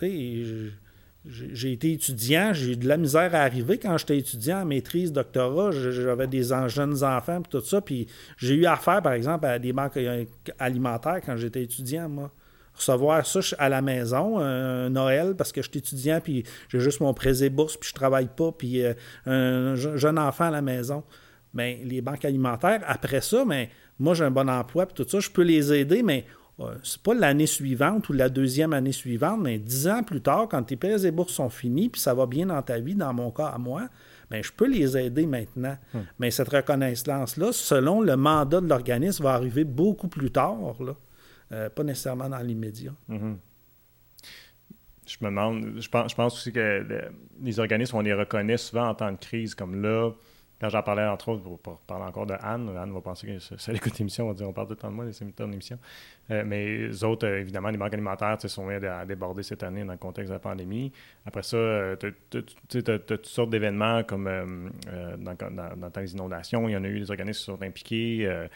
j'ai 0.00 1.72
été 1.72 1.92
étudiant, 1.92 2.52
j'ai 2.54 2.72
eu 2.72 2.76
de 2.76 2.88
la 2.88 2.96
misère 2.96 3.34
à 3.34 3.38
arriver 3.38 3.78
quand 3.78 3.98
j'étais 3.98 4.18
étudiant 4.18 4.62
en 4.62 4.64
maîtrise, 4.64 5.12
doctorat, 5.12 5.72
j'avais 5.72 6.26
des 6.26 6.44
jeunes 6.68 7.04
enfants, 7.04 7.42
puis 7.42 7.50
tout 7.50 7.64
ça, 7.64 7.80
puis 7.80 8.06
j'ai 8.38 8.54
eu 8.54 8.66
affaire, 8.66 9.02
par 9.02 9.12
exemple, 9.12 9.44
à 9.44 9.58
des 9.58 9.72
banques 9.72 9.98
alimentaires 10.58 11.20
quand 11.24 11.36
j'étais 11.36 11.62
étudiant, 11.62 12.08
moi 12.08 12.32
recevoir 12.78 13.26
ça 13.26 13.40
à 13.58 13.68
la 13.68 13.82
maison, 13.82 14.38
un 14.38 14.90
Noël, 14.90 15.34
parce 15.36 15.52
que 15.52 15.62
je 15.62 15.68
suis 15.68 15.78
étudiant, 15.78 16.20
puis 16.20 16.44
j'ai 16.68 16.80
juste 16.80 17.00
mon 17.00 17.12
présé 17.14 17.50
bourse, 17.50 17.76
puis 17.76 17.88
je 17.90 17.94
travaille 17.94 18.28
pas, 18.28 18.52
puis 18.52 18.82
euh, 18.82 18.94
un 19.26 19.74
jeune 19.74 20.18
enfant 20.18 20.44
à 20.44 20.50
la 20.50 20.62
maison. 20.62 21.04
Bien, 21.54 21.76
les 21.82 22.00
banques 22.00 22.24
alimentaires, 22.24 22.82
après 22.86 23.20
ça, 23.20 23.44
mais 23.44 23.70
moi, 23.98 24.14
j'ai 24.14 24.24
un 24.24 24.30
bon 24.30 24.48
emploi, 24.48 24.86
puis 24.86 24.94
tout 24.94 25.08
ça, 25.08 25.20
je 25.20 25.30
peux 25.30 25.42
les 25.42 25.72
aider, 25.72 26.02
mais 26.02 26.24
ce 26.58 26.64
euh, 26.64 26.74
c'est 26.82 27.02
pas 27.02 27.14
l'année 27.14 27.46
suivante 27.46 28.08
ou 28.08 28.12
la 28.12 28.28
deuxième 28.28 28.72
année 28.72 28.92
suivante, 28.92 29.40
mais 29.40 29.58
dix 29.58 29.86
ans 29.88 30.02
plus 30.02 30.20
tard, 30.20 30.48
quand 30.50 30.62
tes 30.62 30.76
prêts 30.76 31.06
et 31.06 31.10
bourses 31.10 31.32
sont 31.32 31.50
finis, 31.50 31.88
puis 31.88 32.00
ça 32.00 32.14
va 32.14 32.26
bien 32.26 32.46
dans 32.46 32.62
ta 32.62 32.78
vie, 32.80 32.94
dans 32.94 33.12
mon 33.12 33.30
cas 33.30 33.46
à 33.46 33.58
moi, 33.58 33.88
bien, 34.30 34.42
je 34.42 34.52
peux 34.52 34.68
les 34.68 34.96
aider 34.96 35.26
maintenant. 35.26 35.76
Hmm. 35.94 36.00
Mais 36.18 36.30
cette 36.30 36.48
reconnaissance-là, 36.48 37.52
selon 37.52 38.00
le 38.00 38.16
mandat 38.16 38.60
de 38.60 38.68
l'organisme, 38.68 39.22
va 39.22 39.34
arriver 39.34 39.64
beaucoup 39.64 40.08
plus 40.08 40.30
tard. 40.30 40.74
Là. 40.80 40.94
Euh, 41.52 41.70
pas 41.70 41.82
nécessairement 41.82 42.28
dans 42.28 42.38
l'immédiat. 42.38 42.92
Mm-hmm. 43.08 43.36
Je 45.06 45.16
me 45.22 45.30
demande, 45.30 45.80
je 45.80 45.88
pense, 45.88 46.34
aussi 46.34 46.52
que 46.52 46.86
les 47.40 47.58
organismes, 47.58 47.96
on 47.96 48.00
les 48.00 48.12
reconnaît 48.12 48.58
souvent 48.58 48.88
en 48.88 48.94
temps 48.94 49.10
de 49.10 49.16
crise, 49.16 49.54
comme 49.54 49.80
là, 49.80 50.10
quand 50.60 50.68
j'en 50.68 50.82
parlais, 50.82 51.06
entre 51.06 51.28
autres, 51.28 51.42
pour, 51.62 51.78
parler 51.78 52.04
encore 52.04 52.26
de 52.26 52.34
Anne, 52.40 52.76
Anne 52.76 52.92
va 52.92 53.00
penser 53.00 53.26
que 53.28 53.38
c'est 53.38 53.72
l'écoute 53.72 53.96
d'émission, 53.96 54.24
on 54.24 54.28
va 54.28 54.34
dire 54.34 54.48
on 54.48 54.52
parle 54.52 54.66
tout 54.66 54.72
le 54.72 54.78
temps 54.78 54.90
de 54.90 54.94
moi, 54.94 55.04
les 55.04 55.22
émetteurs 55.22 55.46
d'émission. 55.46 55.78
Euh, 56.30 56.42
mais 56.44 56.88
les 56.88 57.04
autres, 57.04 57.26
euh, 57.26 57.40
évidemment, 57.40 57.68
les 57.68 57.78
banques 57.78 57.94
alimentaires 57.94 58.36
sont 58.40 58.68
aidés 58.68 58.88
à 58.88 59.06
déborder 59.06 59.44
cette 59.44 59.62
année 59.62 59.84
dans 59.84 59.92
le 59.92 59.98
contexte 59.98 60.28
de 60.28 60.34
la 60.34 60.40
pandémie. 60.40 60.92
Après 61.24 61.44
ça, 61.44 61.94
tu 62.00 62.08
as, 62.08 62.98
toutes 62.98 63.26
sortes 63.26 63.50
d'événements 63.50 64.02
comme 64.02 64.24
dans, 65.18 65.34
dans, 65.34 65.76
dans, 65.76 66.00
les 66.00 66.12
inondations. 66.12 66.68
Il 66.68 66.72
y 66.72 66.76
en 66.76 66.84
a 66.84 66.88
eu 66.88 66.98
des 66.98 67.10
organismes 67.10 67.38
qui 67.38 67.44
sont 67.44 67.62
impliqués. 67.62 68.46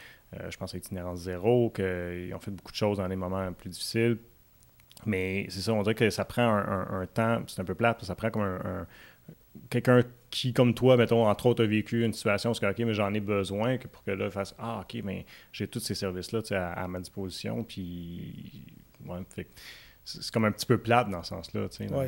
Euh, 0.41 0.51
je 0.51 0.57
pense 0.57 0.75
à 0.75 0.79
Itinérance 0.79 1.21
Zéro, 1.21 1.71
qu'ils 1.71 2.33
ont 2.35 2.41
fait 2.41 2.51
beaucoup 2.51 2.73
de 2.73 2.77
choses 2.77 2.99
dans 2.99 3.09
des 3.09 3.17
moments 3.17 3.53
plus 3.53 3.71
difficiles. 3.71 4.19
Mais 5.05 5.47
c'est 5.49 5.61
ça, 5.61 5.73
on 5.73 5.83
dirait 5.83 5.95
que 5.95 6.11
ça 6.11 6.25
prend 6.25 6.43
un, 6.43 7.07
temps, 7.07 7.43
c'est 7.49 7.61
un 7.61 7.65
peu 7.65 7.75
plate, 7.75 8.05
ça 8.05 8.15
prend 8.15 8.31
comme 8.31 8.43
un, 8.43 8.87
quelqu'un 9.71 10.03
qui, 10.31 10.53
comme 10.53 10.75
toi, 10.75 10.97
mettons, 10.97 11.27
entre 11.27 11.47
autres, 11.47 11.65
a 11.65 11.67
vécu 11.67 12.05
une 12.05 12.13
situation 12.13 12.55
c'est 12.55 12.67
OK, 12.67 12.79
mais 12.79 12.95
j'en 12.95 13.13
ai 13.13 13.21
besoin 13.21 13.79
pour 13.79 14.03
que 14.05 14.13
là, 14.13 14.31
fasse 14.31 14.55
Ah, 14.59 14.83
OK, 14.83 15.01
mais 15.05 15.27
j'ai 15.53 15.67
tous 15.67 15.81
ces 15.81 15.95
services-là 15.95 16.41
à, 16.75 16.87
ma 16.89 17.01
disposition. 17.01 17.65
Puis, 17.65 18.65
c'est 20.05 20.31
comme 20.33 20.45
un 20.45 20.53
petit 20.53 20.67
peu 20.67 20.79
plate 20.79 21.11
dans 21.11 21.23
ce 21.23 21.31
sens-là. 21.31 21.67
Oui. 21.81 22.07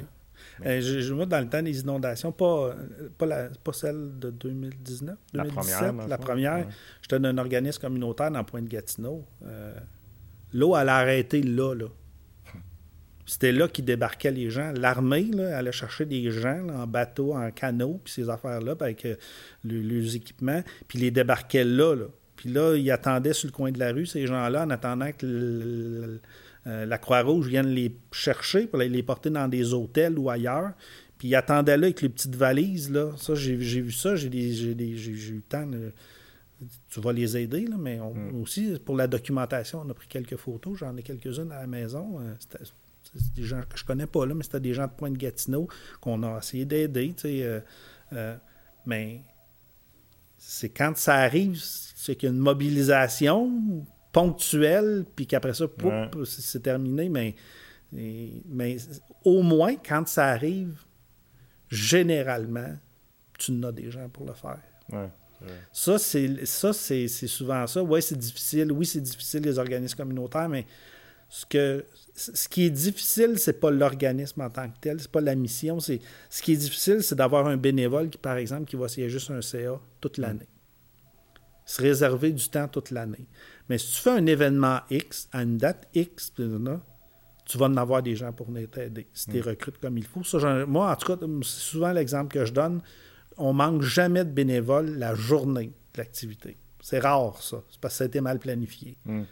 Euh, 0.65 0.81
je, 0.81 1.01
je 1.01 1.15
vois 1.15 1.27
dans 1.27 1.41
le 1.41 1.49
temps 1.49 1.63
des 1.63 1.81
inondations, 1.81 2.33
pas, 2.33 2.75
pas, 3.19 3.27
la, 3.27 3.49
pas 3.63 3.73
celle 3.73 4.19
de 4.19 4.31
2019, 4.31 5.17
2017, 5.33 5.35
la 5.35 5.45
première. 5.45 6.09
La 6.09 6.19
première 6.19 6.67
J'étais 7.03 7.19
dans 7.19 7.29
un 7.29 7.39
organisme 7.39 7.81
communautaire 7.81 8.31
dans 8.31 8.45
Pointe-Gatineau. 8.45 9.25
Euh, 9.47 9.75
l'eau, 10.53 10.77
elle 10.77 10.89
a 10.89 10.97
arrêté 10.97 11.43
là. 11.43 11.75
là. 11.75 11.87
C'était 13.27 13.53
là 13.53 13.69
qu'ils 13.69 13.87
débarquaient 13.87 14.31
les 14.31 14.51
gens. 14.51 14.73
L'armée 14.73 15.31
allait 15.41 15.73
chercher 15.73 16.05
des 16.05 16.31
gens 16.31 16.69
en 16.69 16.87
bateau, 16.87 17.35
en 17.35 17.51
canot, 17.51 18.01
puis 18.05 18.13
ces 18.13 18.29
affaires-là, 18.29 18.75
avec 18.79 19.07
euh, 19.07 19.17
les 19.65 20.17
équipements, 20.17 20.63
puis 20.89 20.99
les 20.99 21.11
débarquaient 21.11 21.65
là, 21.65 21.95
là. 21.95 22.07
Puis 22.37 22.53
là, 22.53 22.77
ils 22.77 22.91
attendaient 22.91 23.33
sur 23.33 23.47
le 23.47 23.53
coin 23.53 23.73
de 23.73 23.79
la 23.79 23.93
rue, 23.93 24.07
ces 24.07 24.27
gens-là, 24.27 24.65
en 24.65 24.71
attendant 24.71 25.11
que 25.13 25.25
le, 25.25 26.21
euh, 26.67 26.87
la 26.87 26.99
Croix-Rouge 26.99 27.49
vient 27.49 27.63
les 27.63 27.97
chercher 28.13 28.67
pour 28.67 28.79
les 28.79 29.03
porter 29.03 29.31
dans 29.31 29.49
des 29.49 29.75
hôtels 29.75 30.19
ou 30.19 30.31
ailleurs. 30.31 30.73
Puis 31.19 31.29
ils 31.29 31.35
attendaient 31.35 31.77
là 31.77 31.87
avec 31.87 32.03
les 32.03 32.09
petites 32.09 32.35
valises. 32.35 32.91
Là. 32.91 33.13
Ça, 33.17 33.35
j'ai, 33.35 33.55
vu 33.57 33.93
ça. 33.93 34.17
J'ai, 34.17 34.29
eu 34.29 34.75
le 34.75 35.41
temps. 35.43 35.69
tu 36.89 37.01
vas 37.01 37.13
les 37.13 37.37
aider, 37.37 37.67
là, 37.67 37.77
mais 37.79 37.99
mm. 37.99 38.41
aussi 38.41 38.79
pour 38.85 38.97
la 38.97 39.07
documentation, 39.07 39.83
on 39.85 39.91
a 39.91 39.95
pris 39.95 40.09
quelques 40.09 40.37
photos. 40.37 40.79
J'en 40.79 40.97
ai 40.97 41.03
quelques-unes 41.03 41.53
à 41.53 41.61
la 41.61 41.67
maison. 41.67 42.19
Euh, 42.21 42.35
c'est 43.13 43.35
des 43.35 43.43
gens 43.43 43.61
que 43.69 43.79
je 43.79 43.85
connais 43.85 44.07
pas, 44.07 44.27
là, 44.27 44.35
mais 44.35 44.43
c'était 44.43 44.61
des 44.61 44.75
gens 44.75 44.87
de 44.87 44.93
Pointe-Gatineau 44.93 45.69
qu'on 46.01 46.23
a 46.23 46.39
essayé 46.39 46.65
d'aider. 46.65 47.15
Euh, 47.25 47.61
euh, 48.13 48.37
mais 48.87 49.23
c'est 50.37 50.71
quand 50.71 50.97
ça 50.97 51.15
arrive, 51.15 51.61
c'est 51.63 52.17
qu'il 52.17 52.29
y 52.29 52.33
a 52.33 52.35
une 52.35 52.41
mobilisation 52.41 53.87
ponctuelle, 54.15 55.05
puis 55.15 55.27
qu'après 55.27 55.53
ça, 55.53 55.67
c'est 56.25 56.63
terminé. 56.63 57.11
Mais, 57.11 57.35
mais 57.93 58.77
au 59.25 59.43
moins, 59.43 59.75
quand 59.77 60.09
ça 60.09 60.27
arrive, 60.29 60.79
généralement, 61.69 62.75
tu 63.39 63.53
n'as 63.53 63.73
des 63.73 63.91
gens 63.91 64.09
pour 64.09 64.25
le 64.25 64.33
faire. 64.33 64.61
Ça, 65.73 65.99
c'est 65.99 66.47
ça, 66.47 66.73
c'est 66.73 67.09
souvent 67.09 67.67
ça. 67.67 67.83
Oui, 67.83 68.01
c'est 68.01 68.17
difficile. 68.17 68.73
Oui, 68.73 68.87
c'est 68.87 69.03
difficile 69.03 69.43
les 69.43 69.59
organismes 69.59 69.97
communautaires, 69.97 70.49
mais 70.49 70.65
ce 71.29 71.45
que 71.45 71.85
ce 72.15 72.49
qui 72.49 72.67
est 72.67 72.71
difficile, 72.71 73.41
c'est 73.41 73.59
pas 73.59 73.73
l'organisme 73.73 74.41
en 74.41 74.49
tant 74.49 74.69
que 74.69 74.79
tel, 74.81 75.01
c'est 75.01 75.11
pas 75.11 75.21
la 75.21 75.35
mission. 75.35 75.81
C'est 75.81 76.01
ce 76.31 76.41
qui 76.41 76.53
est 76.53 76.57
difficile, 76.57 77.03
c'est 77.03 77.17
d'avoir 77.17 77.49
un 77.49 77.57
bénévole 77.57 78.09
qui, 78.09 78.19
par 78.19 78.37
exemple, 78.37 78.67
qui 78.67 78.77
va 78.77 78.87
siéger 78.87 79.19
sur 79.19 79.35
un 79.35 79.43
CA 79.43 79.81
toute 80.01 80.19
l'année. 80.19 80.47
Se 81.67 81.83
réserver 81.83 82.31
du 82.31 82.49
temps 82.49 82.69
toute 82.69 82.93
l'année. 82.93 83.27
Mais 83.69 83.79
si 83.79 83.93
tu 83.93 84.01
fais 84.01 84.11
un 84.11 84.27
événement 84.27 84.81
X 84.91 85.29
à 85.33 85.43
une 85.43 85.57
date 85.57 85.89
X, 85.95 86.33
tu 86.35 87.59
vas 87.59 87.67
en 87.67 87.77
avoir 87.77 88.03
des 88.03 88.17
gens 88.17 88.33
pour 88.33 88.47
venir 88.51 88.69
t'aider 88.71 89.07
si 89.13 89.31
tu 89.31 89.39
mm. 89.39 89.43
recrutes 89.43 89.79
comme 89.79 89.99
il 89.99 90.05
faut. 90.05 90.23
moi, 90.67 90.91
en 90.91 90.97
tout 90.97 91.07
cas, 91.07 91.27
c'est 91.43 91.49
souvent 91.49 91.93
l'exemple 91.93 92.33
que 92.33 92.45
je 92.45 92.53
donne. 92.53 92.83
On 93.37 93.53
manque 93.53 93.83
jamais 93.83 94.25
de 94.25 94.31
bénévoles 94.31 94.97
la 94.99 95.15
journée 95.15 95.73
de 95.95 95.99
l'activité. 95.99 96.57
C'est 96.81 96.99
rare, 96.99 97.43
ça. 97.43 97.63
C'est 97.71 97.81
parce 97.81 97.95
que 97.95 97.99
ça 97.99 98.05
a 98.05 98.07
été 98.07 98.21
mal 98.21 98.39
planifié. 98.39 98.97
Mm. 99.05 99.23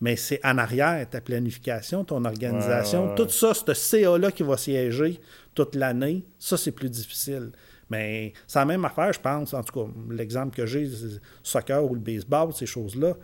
Mais 0.00 0.16
c'est 0.16 0.44
en 0.44 0.58
arrière, 0.58 1.08
ta 1.08 1.20
planification, 1.20 2.04
ton 2.04 2.24
organisation, 2.24 3.14
tout 3.14 3.28
ça, 3.28 3.54
ce 3.54 3.72
CA-là 3.72 4.32
qui 4.32 4.42
va 4.42 4.56
siéger 4.56 5.20
toute 5.54 5.76
l'année, 5.76 6.24
ça, 6.40 6.56
c'est 6.56 6.72
plus 6.72 6.90
difficile. 6.90 7.52
Mais 7.88 8.32
c'est 8.48 8.58
la 8.58 8.64
même 8.64 8.84
affaire, 8.84 9.12
je 9.12 9.20
pense. 9.20 9.54
En 9.54 9.62
tout 9.62 9.80
cas, 9.80 9.90
l'exemple 10.10 10.56
que 10.56 10.66
j'ai, 10.66 10.86
le 10.86 11.20
soccer 11.44 11.84
ou 11.84 11.94
le 11.94 12.00
baseball, 12.00 12.52
ces 12.52 12.66
choses-là 12.66 13.14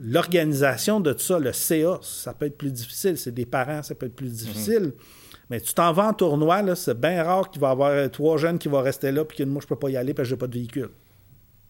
l'organisation 0.00 1.00
de 1.00 1.12
tout 1.12 1.20
ça, 1.20 1.38
le 1.38 1.52
CA, 1.52 1.98
ça 2.02 2.34
peut 2.34 2.46
être 2.46 2.58
plus 2.58 2.72
difficile. 2.72 3.16
C'est 3.16 3.32
des 3.32 3.46
parents, 3.46 3.82
ça 3.82 3.94
peut 3.94 4.06
être 4.06 4.16
plus 4.16 4.30
mhm. 4.30 4.36
difficile. 4.36 4.92
Mais 5.50 5.60
tu 5.60 5.74
t'en 5.74 5.92
vas 5.92 6.08
en 6.08 6.14
tournoi, 6.14 6.74
c'est 6.76 6.98
bien 6.98 7.22
rare 7.22 7.50
qu'il 7.50 7.60
va 7.60 7.68
y 7.68 7.72
avoir 7.72 8.10
trois 8.10 8.38
jeunes 8.38 8.58
qui 8.58 8.68
vont 8.68 8.80
rester 8.80 9.12
là, 9.12 9.24
puis 9.24 9.38
que 9.38 9.42
moi, 9.44 9.60
je 9.60 9.66
peux 9.66 9.76
pas 9.76 9.90
y 9.90 9.96
aller 9.96 10.14
parce 10.14 10.26
que 10.26 10.30
j'ai 10.30 10.38
pas 10.38 10.46
de 10.46 10.54
véhicule. 10.54 10.90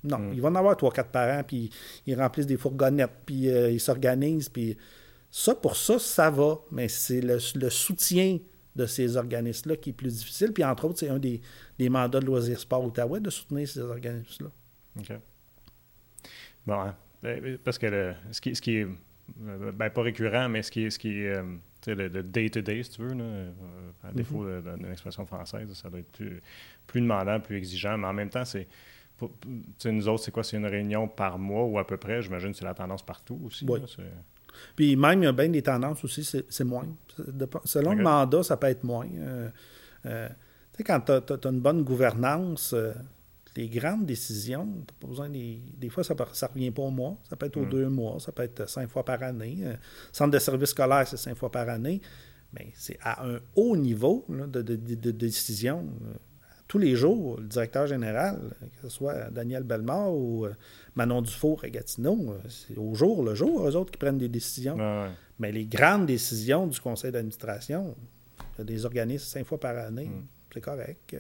Non, 0.05 0.19
mhm. 0.19 0.33
il 0.35 0.41
va 0.41 0.49
en 0.49 0.55
avoir 0.55 0.77
trois, 0.77 0.91
quatre 0.91 1.11
parents, 1.11 1.43
puis 1.45 1.71
ils 2.07 2.15
remplissent 2.15 2.47
des 2.47 2.57
fourgonnettes, 2.57 3.11
puis 3.27 3.49
euh, 3.49 3.71
ils 3.71 3.81
s'organisent, 3.81 4.49
puis 4.49 4.77
ça, 5.31 5.55
pour 5.55 5.77
ça, 5.77 5.99
ça 5.99 6.31
va. 6.31 6.61
Mais 6.71 6.89
c'est 6.89 7.21
le, 7.21 7.39
soutien 7.71 8.39
de 8.77 8.87
ces 8.87 9.17
organismes-là 9.17 9.77
qui 9.77 9.91
est 9.91 9.95
plus 9.95 10.17
difficile. 10.19 10.53
Puis 10.53 10.63
entre 10.63 10.85
autres, 10.85 10.99
c'est 10.99 11.09
un 11.09 11.19
des, 11.19 11.41
mandats 11.89 12.21
de 12.21 12.27
Loisirs 12.27 12.61
Sport 12.61 12.85
Outaouais 12.85 13.21
de 13.21 13.31
soutenir 13.31 13.67
ces 13.67 13.81
organismes-là. 13.81 14.51
OK. 15.01 15.19
Bon, 16.67 16.81
hein. 16.81 16.95
Ben, 17.23 17.59
parce 17.59 17.79
que 17.79 18.15
ce, 18.33 18.41
qui, 18.41 18.55
ce 18.57 18.61
qui 18.61 18.79
est, 18.79 18.87
euh, 19.47 19.73
ben, 19.73 19.91
pas 19.91 20.03
récurrent, 20.03 20.49
mais 20.49 20.63
ce 20.63 20.71
qui 20.71 20.85
est, 20.85 20.91
ce 20.91 20.99
qui 20.99 21.21
est 21.21 21.37
euh, 21.37 21.43
le 21.87 22.23
day-to-day, 22.23 22.83
si 22.83 22.91
tu 22.91 23.03
veux, 23.03 23.13
euh, 23.19 23.51
à 24.03 24.09
mm-hmm. 24.09 24.15
défaut 24.15 24.45
d'une 24.45 24.91
expression 24.91 25.25
française, 25.27 25.73
ça 25.75 25.89
doit 25.89 26.01
être 26.01 26.13
plus, 26.13 26.43
plus, 26.87 27.01
demandant, 27.01 27.39
plus 27.41 27.57
exigeant, 27.57 27.97
mais 27.97 28.07
en 28.07 28.13
même 28.13 28.31
temps, 28.31 28.45
c'est. 28.45 28.67
Nous 29.85 30.09
autres, 30.09 30.25
c'est 30.25 30.33
quoi? 30.33 30.43
C'est 30.43 30.57
une 30.57 30.67
réunion 30.67 31.07
par 31.07 31.39
mois 31.39 31.65
ou 31.65 31.79
à 31.79 31.87
peu 31.87 31.97
près? 31.97 32.23
J'imagine 32.23 32.51
que 32.51 32.57
c'est 32.57 32.65
la 32.65 32.75
tendance 32.75 33.05
partout 33.05 33.41
aussi. 33.45 33.65
Oui. 33.69 33.79
Puis 34.75 34.97
même, 34.97 35.23
il 35.23 35.27
y 35.27 35.29
a 35.29 35.33
bien 35.33 35.49
des 35.49 35.63
tendances 35.63 36.03
aussi, 36.03 36.25
c'est 36.25 36.65
moins. 36.65 36.89
selon 37.65 37.95
le 37.95 38.03
mandat, 38.03 38.43
ça 38.43 38.57
peut 38.57 38.67
être 38.67 38.83
moins. 38.83 39.07
tu 39.07 40.11
sais, 40.77 40.83
quand 40.85 41.01
tu 41.01 41.13
as, 41.13 41.51
une 41.51 41.61
bonne 41.61 41.85
gouvernance, 41.85 42.75
les 43.57 43.69
grandes 43.69 44.07
décisions, 44.07 44.67
pas 45.01 45.07
besoin 45.07 45.29
des, 45.29 45.61
des 45.77 45.89
fois, 45.91 46.03
ça 46.05 46.15
ne 46.15 46.53
revient 46.53 46.71
pas 46.71 46.83
au 46.83 46.91
mois. 46.91 47.19
Ça 47.29 47.37
peut 47.37 47.47
être 47.47 47.59
aux 47.59 47.67
mm. 47.67 47.71
deux 47.71 47.89
mois, 47.89 48.19
ça 48.19 48.33
peut 48.33 48.43
être 48.43 48.69
cinq 48.69 48.89
fois 48.89 49.05
par 49.05 49.23
année. 49.23 49.59
Euh, 49.63 49.75
centre 50.11 50.31
de 50.31 50.39
service 50.39 50.71
scolaire, 50.71 51.07
c'est 51.07 51.19
cinq 51.19 51.37
fois 51.37 51.51
par 51.51 51.69
année. 51.69 52.01
Mais 52.55 52.73
c'est 52.75 52.99
à 53.03 53.27
un 53.27 53.41
haut 53.55 53.77
niveau 53.77 54.25
de, 54.29 55.11
décision. 55.11 55.87
Euh, 56.05 56.15
tous 56.69 56.79
les 56.79 56.97
jours, 56.97 57.39
le 57.39 57.47
directeur 57.47 57.87
général, 57.87 58.41
que 58.61 58.83
ce 58.83 58.89
soit 58.89 59.31
Daniel 59.31 59.63
Bellemare 59.63 60.15
ou 60.15 60.47
euh, 60.47 60.55
Manon 60.95 61.21
Dufour 61.21 61.65
et 61.65 61.71
Gatineau, 61.71 62.37
c'est 62.49 62.79
au 62.79 62.95
jour 62.95 63.23
le 63.23 63.35
jour, 63.35 63.69
eux 63.69 63.77
autres 63.77 63.91
qui 63.91 63.99
prennent 63.99 64.19
des 64.19 64.29
décisions. 64.29 64.79
Mais 65.39 65.53
les 65.53 65.67
grandes 65.67 66.07
décisions 66.07 66.67
du 66.67 66.79
conseil 66.81 67.13
d'administration, 67.13 67.95
il 68.55 68.59
y 68.59 68.61
a 68.63 68.65
des 68.65 68.85
organismes 68.87 69.27
cinq 69.27 69.45
fois 69.45 69.61
par 69.61 69.77
année. 69.77 70.07
Mm. 70.07 70.27
C'est 70.55 70.61
correct. 70.61 71.17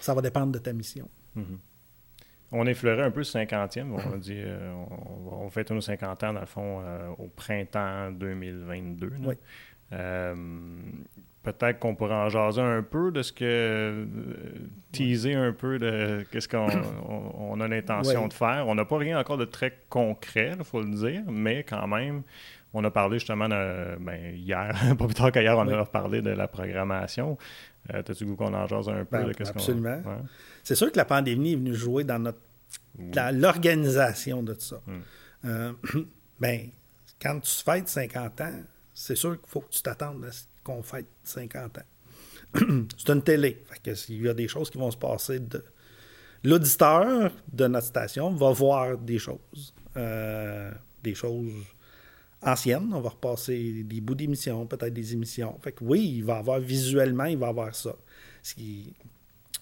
Ça 0.00 0.14
va 0.14 0.22
dépendre 0.22 0.52
de 0.52 0.58
ta 0.58 0.72
mission. 0.72 1.08
Mhm. 1.34 1.58
On 2.50 2.66
effleurait 2.66 3.02
un 3.02 3.10
peu 3.10 3.20
le 3.20 3.24
50e. 3.24 3.90
On 4.12 4.16
dit, 4.16 4.38
euh, 4.38 4.72
on, 5.30 5.50
fait 5.50 5.70
nos 5.70 5.80
50 5.80 6.24
ans, 6.24 6.32
dans 6.32 6.40
le 6.40 6.46
fond, 6.46 6.80
euh, 6.82 7.08
au 7.18 7.28
printemps 7.28 8.10
2022. 8.12 9.12
Oui. 9.24 9.34
Euh, 9.92 10.34
peut-être 11.42 11.78
qu'on 11.78 11.94
pourrait 11.94 12.14
en 12.14 12.28
jaser 12.28 12.62
un 12.62 12.82
peu 12.82 13.10
de 13.10 13.22
ce 13.22 13.32
que. 13.32 14.06
teaser 14.92 15.34
un 15.34 15.52
peu 15.52 15.78
de 15.78 16.26
qu'est-ce 16.30 16.48
qu'on 16.48 16.68
on, 17.08 17.60
a 17.60 17.68
l'intention 17.68 18.28
de 18.28 18.32
faire. 18.32 18.64
On 18.66 18.74
n'a 18.74 18.86
pas 18.86 18.96
rien 18.96 19.18
encore 19.18 19.36
de 19.36 19.44
très 19.44 19.78
concret, 19.90 20.52
il 20.58 20.64
faut 20.64 20.80
le 20.80 20.90
dire, 20.90 21.22
mais 21.28 21.64
quand 21.64 21.86
même, 21.86 22.22
on 22.74 22.84
a 22.84 22.90
parlé 22.90 23.18
justement 23.18 23.48
de, 23.48 23.96
ben, 23.98 24.34
hier, 24.34 24.74
pas 24.98 25.04
plus 25.04 25.14
tard 25.14 25.32
qu'hier, 25.32 25.56
on 25.56 25.68
a 25.68 25.84
parlé 25.84 26.22
de 26.22 26.30
la 26.30 26.48
programmation. 26.48 27.38
Euh, 27.92 28.02
T'as-tu 28.02 28.26
goût 28.26 28.36
qu'on 28.36 28.52
en 28.52 28.66
jase 28.66 28.88
un 28.88 29.04
peu? 29.04 29.18
Ben, 29.18 29.32
absolument. 29.46 30.02
C'est 30.62 30.74
sûr 30.74 30.92
que 30.92 30.96
la 30.96 31.04
pandémie 31.04 31.52
est 31.52 31.56
venue 31.56 31.74
jouer 31.74 32.04
dans 32.04 32.18
notre 32.18 32.38
l'organisation 33.32 34.42
de 34.42 34.54
tout 34.54 34.60
ça. 34.60 34.82
Hmm. 34.86 35.00
Euh, 35.44 35.72
ben, 36.40 36.68
quand 37.20 37.40
tu 37.40 37.62
fêtes 37.62 37.88
50 37.88 38.40
ans, 38.40 38.60
c'est 38.92 39.14
sûr 39.14 39.40
qu'il 39.40 39.48
faut 39.48 39.60
que 39.60 39.70
tu 39.70 39.82
t'attendes 39.82 40.24
à 40.24 40.32
ce 40.32 40.44
qu'on 40.64 40.82
fête 40.82 41.06
50 41.24 41.78
ans. 41.78 41.82
c'est 42.96 43.10
une 43.10 43.22
télé. 43.22 43.62
il 44.08 44.22
y 44.22 44.28
a 44.28 44.34
des 44.34 44.48
choses 44.48 44.70
qui 44.70 44.78
vont 44.78 44.90
se 44.90 44.96
passer. 44.96 45.38
De... 45.38 45.64
L'auditeur 46.44 47.32
de 47.52 47.66
notre 47.66 47.86
station 47.86 48.32
va 48.34 48.52
voir 48.52 48.98
des 48.98 49.18
choses. 49.18 49.74
Euh, 49.96 50.70
des 51.02 51.14
choses 51.14 51.52
ancienne. 52.42 52.90
On 52.92 53.00
va 53.00 53.10
repasser 53.10 53.82
des 53.84 54.00
bouts 54.00 54.14
d'émissions, 54.14 54.66
peut-être 54.66 54.94
des 54.94 55.12
émissions. 55.12 55.58
Fait 55.62 55.72
que 55.72 55.84
oui, 55.84 56.14
il 56.16 56.24
va 56.24 56.36
avoir 56.38 56.60
visuellement, 56.60 57.24
il 57.24 57.38
va 57.38 57.48
avoir 57.48 57.74
ça. 57.74 57.94
Ce 58.42 58.54
qui 58.54 58.92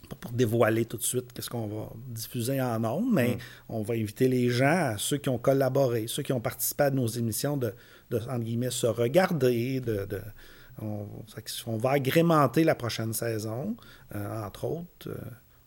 pas 0.07 0.17
pour 0.17 0.31
dévoiler 0.33 0.85
tout 0.85 0.97
de 0.97 1.03
suite 1.03 1.33
qu'est-ce 1.33 1.51
qu'on 1.51 1.67
va 1.67 1.91
diffuser 2.09 2.61
en 2.61 2.85
ondes, 2.85 3.13
mais 3.13 3.31
mm. 3.31 3.39
on 3.71 3.83
va 3.83 3.95
inviter 3.95 4.29
les 4.29 4.51
gens, 4.51 4.95
ceux 4.99 5.17
qui 5.19 5.29
ont 5.29 5.39
collaboré, 5.39 6.07
ceux 6.07 6.23
qui 6.23 6.33
ont 6.33 6.41
participé 6.41 6.85
à 6.85 6.91
nos 6.91 7.07
émissions, 7.07 7.57
de, 7.57 7.75
de 8.11 8.19
entre 8.19 8.39
guillemets, 8.39 8.71
se 8.71 8.87
regarder, 8.87 9.81
de, 9.81 10.07
on, 10.81 11.77
va 11.79 11.91
agrémenter 11.91 12.65
la 12.65 12.75
prochaine 12.75 13.13
saison, 13.13 13.77
euh, 14.15 14.47
entre 14.47 14.65
autres. 14.65 15.09
Euh, 15.09 15.15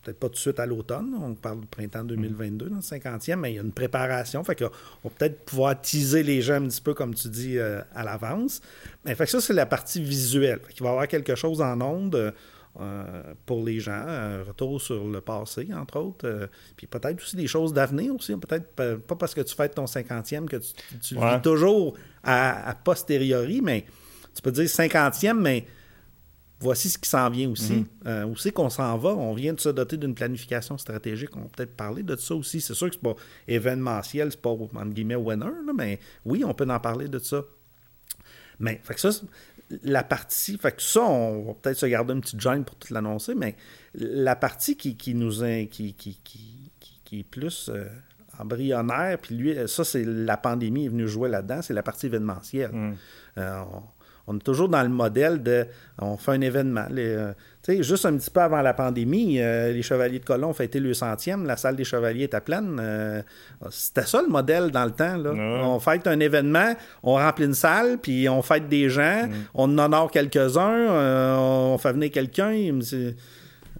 peut-être 0.02 0.18
pas 0.18 0.28
tout 0.28 0.34
de 0.34 0.38
suite 0.38 0.60
à 0.60 0.66
l'automne, 0.66 1.14
on 1.20 1.34
parle 1.34 1.60
du 1.60 1.66
printemps 1.66 2.04
2022, 2.04 2.70
dans 2.70 2.76
le 2.76 2.80
50e, 2.80 3.36
mais 3.36 3.52
il 3.52 3.56
y 3.56 3.58
a 3.58 3.62
une 3.62 3.72
préparation, 3.72 4.42
fait 4.44 4.56
qu'on 4.56 4.70
va 5.04 5.10
peut-être 5.16 5.44
pouvoir 5.44 5.80
teaser 5.80 6.22
les 6.22 6.40
gens 6.40 6.54
un 6.54 6.68
petit 6.68 6.80
peu, 6.80 6.94
comme 6.94 7.14
tu 7.14 7.28
dis, 7.28 7.58
euh, 7.58 7.80
à 7.94 8.04
l'avance. 8.04 8.60
Mais 9.04 9.14
fait 9.14 9.24
que 9.24 9.30
ça, 9.30 9.40
c'est 9.40 9.52
la 9.52 9.66
partie 9.66 10.02
visuelle. 10.02 10.60
il 10.74 10.82
va 10.82 10.88
y 10.88 10.92
avoir 10.92 11.08
quelque 11.08 11.34
chose 11.34 11.60
en 11.60 11.80
onde 11.80 12.32
euh, 12.80 13.34
pour 13.46 13.64
les 13.64 13.80
gens, 13.80 13.92
un 14.06 14.42
retour 14.42 14.80
sur 14.80 15.06
le 15.06 15.20
passé, 15.20 15.68
entre 15.74 15.98
autres, 15.98 16.48
puis 16.76 16.86
peut-être 16.86 17.20
aussi 17.20 17.36
des 17.36 17.46
choses 17.46 17.72
d'avenir 17.72 18.14
aussi, 18.14 18.34
peut-être 18.36 18.74
pas 18.74 19.16
parce 19.16 19.34
que 19.34 19.40
tu 19.42 19.54
fêtes 19.54 19.74
ton 19.74 19.84
50e 19.84 20.46
que 20.46 20.56
tu, 20.56 21.14
vis 21.14 21.42
toujours 21.42 21.94
à, 22.22 22.70
à 22.70 22.74
posteriori, 22.74 23.60
mais 23.60 23.84
tu 24.34 24.40
peux 24.40 24.52
dire 24.52 24.64
50e, 24.64 25.34
mais 25.34 25.66
voici 26.60 26.90
ce 26.90 26.98
qui 26.98 27.08
s'en 27.08 27.28
vient 27.30 27.50
aussi. 27.50 27.86
Euh, 28.06 28.24
où 28.24 28.36
c'est 28.36 28.52
qu'on 28.52 28.70
s'en 28.70 28.96
va? 28.98 29.10
On 29.10 29.34
vient 29.34 29.54
de 29.54 29.60
se 29.60 29.70
doter 29.70 29.96
d'une 29.96 30.14
planification 30.14 30.78
stratégique. 30.78 31.36
On 31.36 31.42
peut 31.42 31.48
peut-être 31.56 31.76
parler 31.76 32.02
de 32.02 32.14
ça 32.16 32.34
aussi. 32.34 32.60
C'est 32.60 32.74
sûr 32.74 32.88
que 32.88 32.94
c'est 32.94 33.02
pas 33.02 33.16
événementiel, 33.48 34.30
c'est 34.30 34.40
pas, 34.40 34.50
entre 34.50 34.84
guillemets, 34.84 35.16
winner, 35.16 35.46
mais 35.76 35.98
oui, 36.24 36.44
on 36.44 36.54
peut 36.54 36.68
en 36.68 36.78
parler 36.78 37.08
de 37.08 37.18
ça. 37.18 37.42
Mais, 38.60 38.78
fait 38.84 38.94
que 38.94 39.00
ça, 39.00 39.10
la 39.82 40.02
partie, 40.02 40.58
fait 40.58 40.72
que 40.72 40.82
ça, 40.82 41.00
on 41.00 41.44
va 41.44 41.54
peut-être 41.54 41.78
se 41.78 41.86
garder 41.86 42.12
une 42.12 42.20
petite 42.20 42.40
gêne 42.40 42.64
pour 42.64 42.76
tout 42.76 42.92
l'annoncer, 42.92 43.34
mais 43.34 43.56
la 43.94 44.36
partie 44.36 44.76
qui, 44.76 44.96
qui 44.96 45.14
nous 45.14 45.42
qui, 45.70 45.94
qui, 45.94 46.18
qui, 46.22 47.20
est 47.20 47.24
plus 47.24 47.70
euh, 47.72 47.88
embryonnaire, 48.38 49.18
puis 49.18 49.34
lui, 49.34 49.56
ça, 49.66 49.82
c'est 49.82 50.04
la 50.04 50.36
pandémie 50.36 50.84
est 50.84 50.88
venue 50.90 51.08
jouer 51.08 51.30
là-dedans, 51.30 51.62
c'est 51.62 51.74
la 51.74 51.82
partie 51.82 52.06
événementielle. 52.06 52.72
Mhm. 52.72 52.96
Euh, 53.38 53.62
on 53.72 53.82
est 54.36 54.42
toujours 54.42 54.68
dans 54.68 54.82
le 54.82 54.88
modèle 54.88 55.42
de 55.42 55.66
on 55.98 56.16
fait 56.16 56.32
un 56.32 56.40
événement. 56.40 56.86
Euh, 56.96 57.32
juste 57.68 58.06
un 58.06 58.16
petit 58.16 58.30
peu 58.30 58.40
avant 58.40 58.62
la 58.62 58.72
pandémie, 58.72 59.40
euh, 59.40 59.72
les 59.72 59.82
Chevaliers 59.82 60.18
de 60.18 60.24
Colomb 60.24 60.48
ont 60.48 60.54
fêté 60.54 60.80
le 60.80 60.94
centième, 60.94 61.44
la 61.46 61.56
salle 61.56 61.76
des 61.76 61.84
Chevaliers 61.84 62.24
était 62.24 62.40
pleine. 62.40 62.78
Euh, 62.80 63.22
c'était 63.70 64.06
ça 64.06 64.22
le 64.22 64.28
modèle 64.28 64.70
dans 64.70 64.84
le 64.84 64.92
temps. 64.92 65.16
Là. 65.16 65.32
On 65.32 65.78
fête 65.78 66.06
un 66.06 66.18
événement, 66.20 66.74
on 67.02 67.14
remplit 67.14 67.44
une 67.44 67.54
salle, 67.54 67.98
puis 67.98 68.28
on 68.28 68.42
fête 68.42 68.68
des 68.68 68.88
gens, 68.88 69.26
mm. 69.26 69.32
on 69.54 69.78
en 69.78 69.84
honore 69.86 70.10
quelques-uns, 70.10 71.36
on 71.36 71.78
fait 71.78 71.92
venir 71.92 72.10
quelqu'un. 72.10 72.80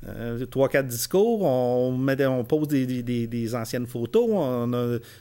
Euh, 0.08 0.46
trois, 0.46 0.68
quatre 0.68 0.86
discours, 0.86 1.42
on, 1.42 1.92
met, 1.92 2.24
on 2.24 2.42
pose 2.44 2.68
des, 2.68 3.54
anciennes 3.54 3.86
photos. 3.86 4.28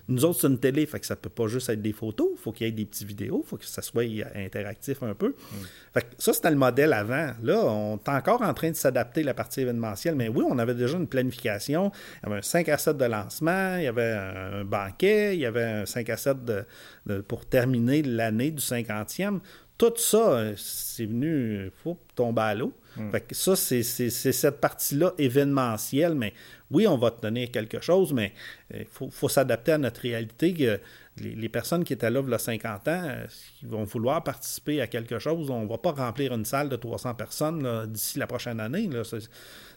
nous 0.08 0.26
autres, 0.26 0.40
c'est 0.42 0.48
une 0.48 0.60
télé, 0.60 0.86
fait 0.86 1.00
que 1.00 1.06
ça 1.06 1.16
peut 1.16 1.30
pas 1.30 1.48
juste 1.48 1.70
être 1.70 1.82
des 1.82 1.92
photos. 1.92 2.30
Il 2.34 2.40
faut 2.40 2.52
qu'il 2.52 2.66
y 2.66 2.70
ait 2.70 2.74
des 2.74 2.86
petites 2.86 3.08
vidéos, 3.08 3.42
il 3.46 3.48
faut 3.48 3.58
que 3.58 3.66
ça 3.66 3.82
soit 3.82 4.06
interactif 4.36 5.04
un 5.04 5.14
peu. 5.14 5.30
Mm. 5.30 5.56
Fait 5.94 6.02
que 6.02 6.08
ça, 6.18 6.34
c'était 6.34 6.50
le 6.50 6.56
modèle 6.56 6.94
avant. 6.94 7.32
Là, 7.44 7.66
on 7.66 7.98
est 7.98 8.10
encore 8.10 8.42
en 8.42 8.54
train 8.54 8.72
de 8.72 8.76
s'adapter 8.76 9.24
la 9.24 9.34
partie 9.34 9.62
événementielle, 9.62 10.16
mais 10.16 10.30
oui, 10.30 10.46
on 10.48 10.58
avait 10.58 10.76
déjà 10.76 10.98
une 10.98 11.08
planification. 11.08 11.92
Il 12.24 12.30
y 12.30 12.32
avait 12.32 12.40
un 12.40 12.42
5 12.42 12.70
à 12.70 12.78
7 12.78 12.98
de 12.98 13.06
lancement, 13.06 13.76
il 13.78 13.84
y 13.84 13.88
avait 13.88 14.14
un 14.14 14.64
banquet, 14.64 15.36
il 15.36 15.42
y 15.42 15.46
avait 15.46 15.64
un 15.64 15.86
5 15.86 16.10
à 16.10 16.18
7 16.18 16.38
pour 17.28 17.46
terminer 17.46 18.02
l'année 18.02 18.52
du 18.52 18.62
50e. 18.62 19.40
Tout 19.78 19.94
ça, 19.98 20.44
c'est 20.58 21.06
venu, 21.06 21.66
il 21.66 21.72
faut 21.84 21.98
tomber 22.16 22.42
à 22.42 22.56
l'eau. 22.56 22.74
Hmm. 23.00 23.12
ça, 23.32 23.56
c'est 23.56 23.84
cette 23.84 24.60
partie-là 24.60 25.14
événementielle, 25.18 26.16
mais 26.16 26.34
oui, 26.72 26.86
on 26.86 26.97
va 26.97 27.12
tenir 27.12 27.50
quelque 27.52 27.82
chose, 27.82 28.14
mais 28.14 28.34
il 28.74 28.82
euh, 28.82 29.10
faut, 29.12 29.30
s'adapter 29.30 29.72
à 29.74 29.78
notre 29.78 30.02
réalité. 30.02 30.80
les, 31.18 31.50
personnes 31.50 31.84
qui 31.84 31.93
étaient 31.93 32.10
là 32.10 32.22
il 32.24 32.30
y 32.30 32.34
a 32.34 32.38
50 32.38 32.88
ans, 32.88 33.02
euh, 33.06 33.26
ils 33.64 33.70
vont 33.70 33.84
vouloir 33.86 34.24
participer 34.24 34.82
à 34.82 34.88
quelque 34.88 35.18
chose. 35.18 35.50
On 35.50 35.64
ne 35.64 35.68
va 35.68 35.78
pas 35.78 35.91
remplir 35.91 36.34
une 36.34 36.45
salle 36.45 36.70
de 36.70 36.76
300 36.76 37.16
personnes 37.16 37.86
d'ici 37.88 38.20
la 38.20 38.28
prochaine 38.28 38.60
année. 38.60 38.89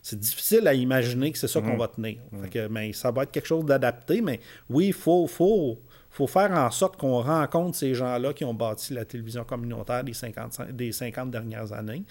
C'est 0.03 0.19
difficile 0.19 0.67
à 0.67 0.75
imaginer 0.75 1.33
que 1.33 1.39
c'est 1.39 1.49
ça 1.49 1.61
qu'on 1.61 1.77
hmm. 1.77 1.79
va 1.79 1.89
tenir. 1.89 2.19
Hmm. 2.33 2.69
mais 2.71 2.93
ça 2.93 3.11
va 3.11 3.23
être 3.23 3.31
quelque 3.31 3.47
chose 3.47 3.65
d'adapté, 3.65 4.21
mais 4.21 4.41
oui, 4.69 4.89
il 4.89 4.93
faut, 4.93 5.27
faut, 5.27 5.79
faut 6.11 6.27
faire 6.27 6.51
en 6.53 6.71
sorte 6.71 6.99
qu'on 6.99 7.23
rencontre 7.23 7.77
ces 7.77 7.95
gens-là 7.95 8.35
qui 8.35 8.45
ont 8.45 8.55
bâti 8.55 8.93
la 8.93 9.07
télévision 9.07 9.45
communautaire 9.45 10.05
des 10.05 10.13
50, 10.13 10.73
des 10.73 10.93
50 10.93 11.31
dernières 11.31 11.73
années. 11.73 12.05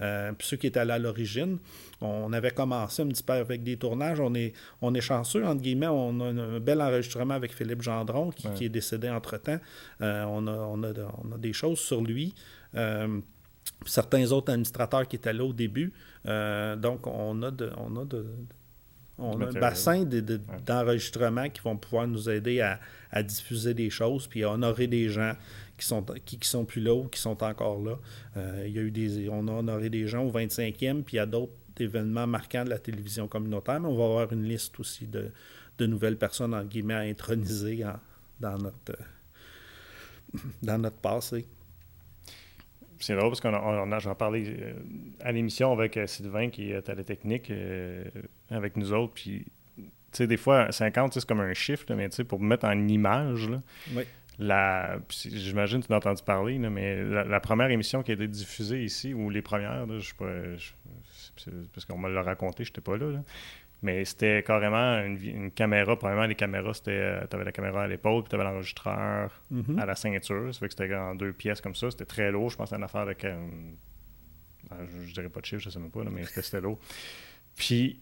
Euh, 0.00 0.32
puis 0.32 0.46
ceux 0.46 0.56
qui 0.56 0.66
étaient 0.66 0.84
là 0.84 0.94
à 0.94 0.98
l'origine, 0.98 1.58
on 2.00 2.32
avait 2.32 2.50
commencé 2.50 3.02
un 3.02 3.08
petit 3.08 3.22
peu 3.22 3.34
avec 3.34 3.62
des 3.62 3.76
tournages. 3.76 4.20
On 4.20 4.34
est, 4.34 4.52
on 4.80 4.94
est 4.94 5.00
chanceux, 5.00 5.44
entre 5.44 5.62
guillemets. 5.62 5.88
On 5.88 6.20
a 6.20 6.24
un 6.24 6.60
bel 6.60 6.80
enregistrement 6.80 7.34
avec 7.34 7.52
Philippe 7.54 7.82
Gendron, 7.82 8.30
qui, 8.30 8.64
est 8.64 8.68
décédé 8.68 9.10
entre-temps. 9.10 9.58
Euh, 10.00 10.24
on, 10.28 10.46
a, 10.46 10.52
on, 10.52 10.82
a, 10.82 10.92
on, 11.24 11.32
a, 11.32 11.38
des 11.38 11.52
choses 11.52 11.78
sur 11.78 12.02
lui. 12.02 12.34
Euh, 12.74 13.20
certains 13.86 14.30
autres 14.32 14.52
administrateurs 14.52 15.06
qui 15.06 15.16
étaient 15.16 15.32
là 15.32 15.44
au 15.44 15.52
début. 15.52 15.92
donc, 16.24 17.06
on 17.06 17.42
a 17.42 17.50
de, 17.50 17.70
on 17.76 17.96
a 17.96 18.04
de, 18.04 18.26
on 19.18 19.40
a 19.40 19.46
un 19.46 19.52
bassin 19.52 20.04
d'enregistrement 20.64 21.48
qui 21.48 21.60
vont 21.60 21.76
pouvoir 21.76 22.06
nous 22.06 22.30
aider 22.30 22.60
à, 22.60 22.78
à, 23.10 23.22
diffuser 23.22 23.74
des 23.74 23.90
choses 23.90 24.28
puis 24.28 24.44
à 24.44 24.52
honorer 24.52 24.86
des 24.86 25.08
gens 25.08 25.32
qui 25.78 25.86
sont, 25.86 26.02
qui, 26.02 26.38
sont 26.42 26.64
plus 26.64 26.80
là 26.80 26.94
ou 26.94 27.04
qui 27.04 27.20
sont 27.20 27.42
encore 27.42 27.80
là. 27.80 27.98
Euh, 28.36 28.64
il 28.66 28.74
y 28.74 28.78
a 28.78 28.82
eu 28.82 28.90
des, 28.90 29.28
on 29.28 29.46
a 29.48 29.52
honoré 29.52 29.88
des 29.88 30.06
gens 30.06 30.24
au 30.24 30.30
25e, 30.30 31.02
puis 31.02 31.14
il 31.14 31.16
y 31.16 31.20
a 31.20 31.26
d'autres 31.26 31.52
événements 31.78 32.26
marquants 32.26 32.64
de 32.64 32.70
la 32.70 32.78
télévision 32.78 33.28
communautaire, 33.28 33.80
mais 33.80 33.88
on 33.88 33.96
va 33.96 34.04
avoir 34.04 34.32
une 34.32 34.42
liste 34.42 34.78
aussi 34.80 35.06
de, 35.06 35.30
nouvelles 35.86 36.18
personnes, 36.18 36.60
guillemets, 36.68 36.94
à 36.94 36.98
introniser 37.00 37.84
dans, 38.40 38.58
notre, 38.58 38.98
dans 40.62 40.78
notre 40.78 40.96
passé. 40.96 41.46
C'est 42.98 43.14
drôle 43.14 43.28
parce 43.28 43.40
qu'on 43.40 43.54
a, 43.54 43.98
j'en 44.00 44.16
parlais 44.16 44.44
euh, 44.58 44.72
à 45.20 45.30
l'émission 45.30 45.70
avec 45.70 45.96
euh, 45.96 46.08
Sylvain 46.08 46.50
qui 46.50 46.72
est 46.72 46.88
à 46.88 46.96
la 46.96 47.04
technique 47.04 47.52
avec 48.50 48.76
nous 48.76 48.92
autres. 48.92 49.12
Puis, 49.14 49.46
tu 49.76 49.84
sais, 50.10 50.26
des 50.26 50.36
fois, 50.36 50.72
50, 50.72 51.14
c'est 51.14 51.24
comme 51.24 51.38
un 51.38 51.54
chiffre, 51.54 51.84
mais 51.94 52.08
tu 52.08 52.16
sais, 52.16 52.24
pour 52.24 52.40
mettre 52.40 52.64
en 52.64 52.88
image, 52.88 53.48
là, 53.48 53.62
oui 53.94 54.02
la 54.38 54.98
j'imagine 55.10 55.82
que 55.82 55.86
tu 55.86 55.92
as 55.92 55.96
entendu 55.96 56.22
parler, 56.22 56.58
mais 56.58 57.02
la, 57.02 57.40
première 57.40 57.70
émission 57.70 58.02
qui 58.02 58.12
a 58.12 58.14
été 58.14 58.28
diffusée 58.28 58.84
ici, 58.84 59.14
ou 59.14 59.30
les 59.30 59.42
premières, 59.42 59.86
je 59.98 60.08
sais 60.08 60.14
pas, 60.16 60.26
parce 61.72 61.84
qu'on 61.84 61.98
me 61.98 62.08
l'a 62.08 62.22
raconté, 62.22 62.64
je 62.64 62.70
n'étais 62.70 62.80
pas 62.80 62.96
là, 62.96 63.22
mais 63.82 64.04
c'était 64.04 64.42
carrément 64.42 64.98
une, 65.04 65.50
caméra. 65.52 65.96
Premièrement, 65.96 66.26
les 66.26 66.34
caméras, 66.34 66.74
c'était. 66.74 66.90
Euh, 66.90 67.26
tu 67.28 67.36
avais 67.36 67.44
la 67.44 67.52
caméra 67.52 67.84
à 67.84 67.86
l'épaule, 67.86 68.22
puis 68.22 68.30
tu 68.30 68.34
avais 68.34 68.44
l'enregistreur 68.44 69.30
mm-hmm. 69.52 69.78
à 69.78 69.86
la 69.86 69.94
ceinture. 69.94 70.52
Ça 70.52 70.60
fait 70.60 70.68
que 70.68 70.74
c'était 70.74 70.94
en 70.94 71.14
deux 71.14 71.32
pièces 71.32 71.60
comme 71.60 71.76
ça. 71.76 71.90
C'était 71.90 72.04
très 72.04 72.32
lourd. 72.32 72.50
Je 72.50 72.56
pense 72.56 72.70
que 72.70 72.76
c'était 72.76 72.78
une 72.78 72.84
affaire 72.84 73.06
de. 73.06 73.14
Euh, 73.24 74.86
je, 74.86 75.08
je, 75.08 75.14
dirais 75.14 75.28
pas 75.28 75.40
de 75.40 75.46
chiffre, 75.46 75.62
je 75.62 75.70
sais 75.70 75.78
même 75.78 75.92
pas, 75.92 76.02
mais 76.04 76.24
c'était 76.24 76.60
lourd. 76.60 76.78
Puis, 77.54 78.00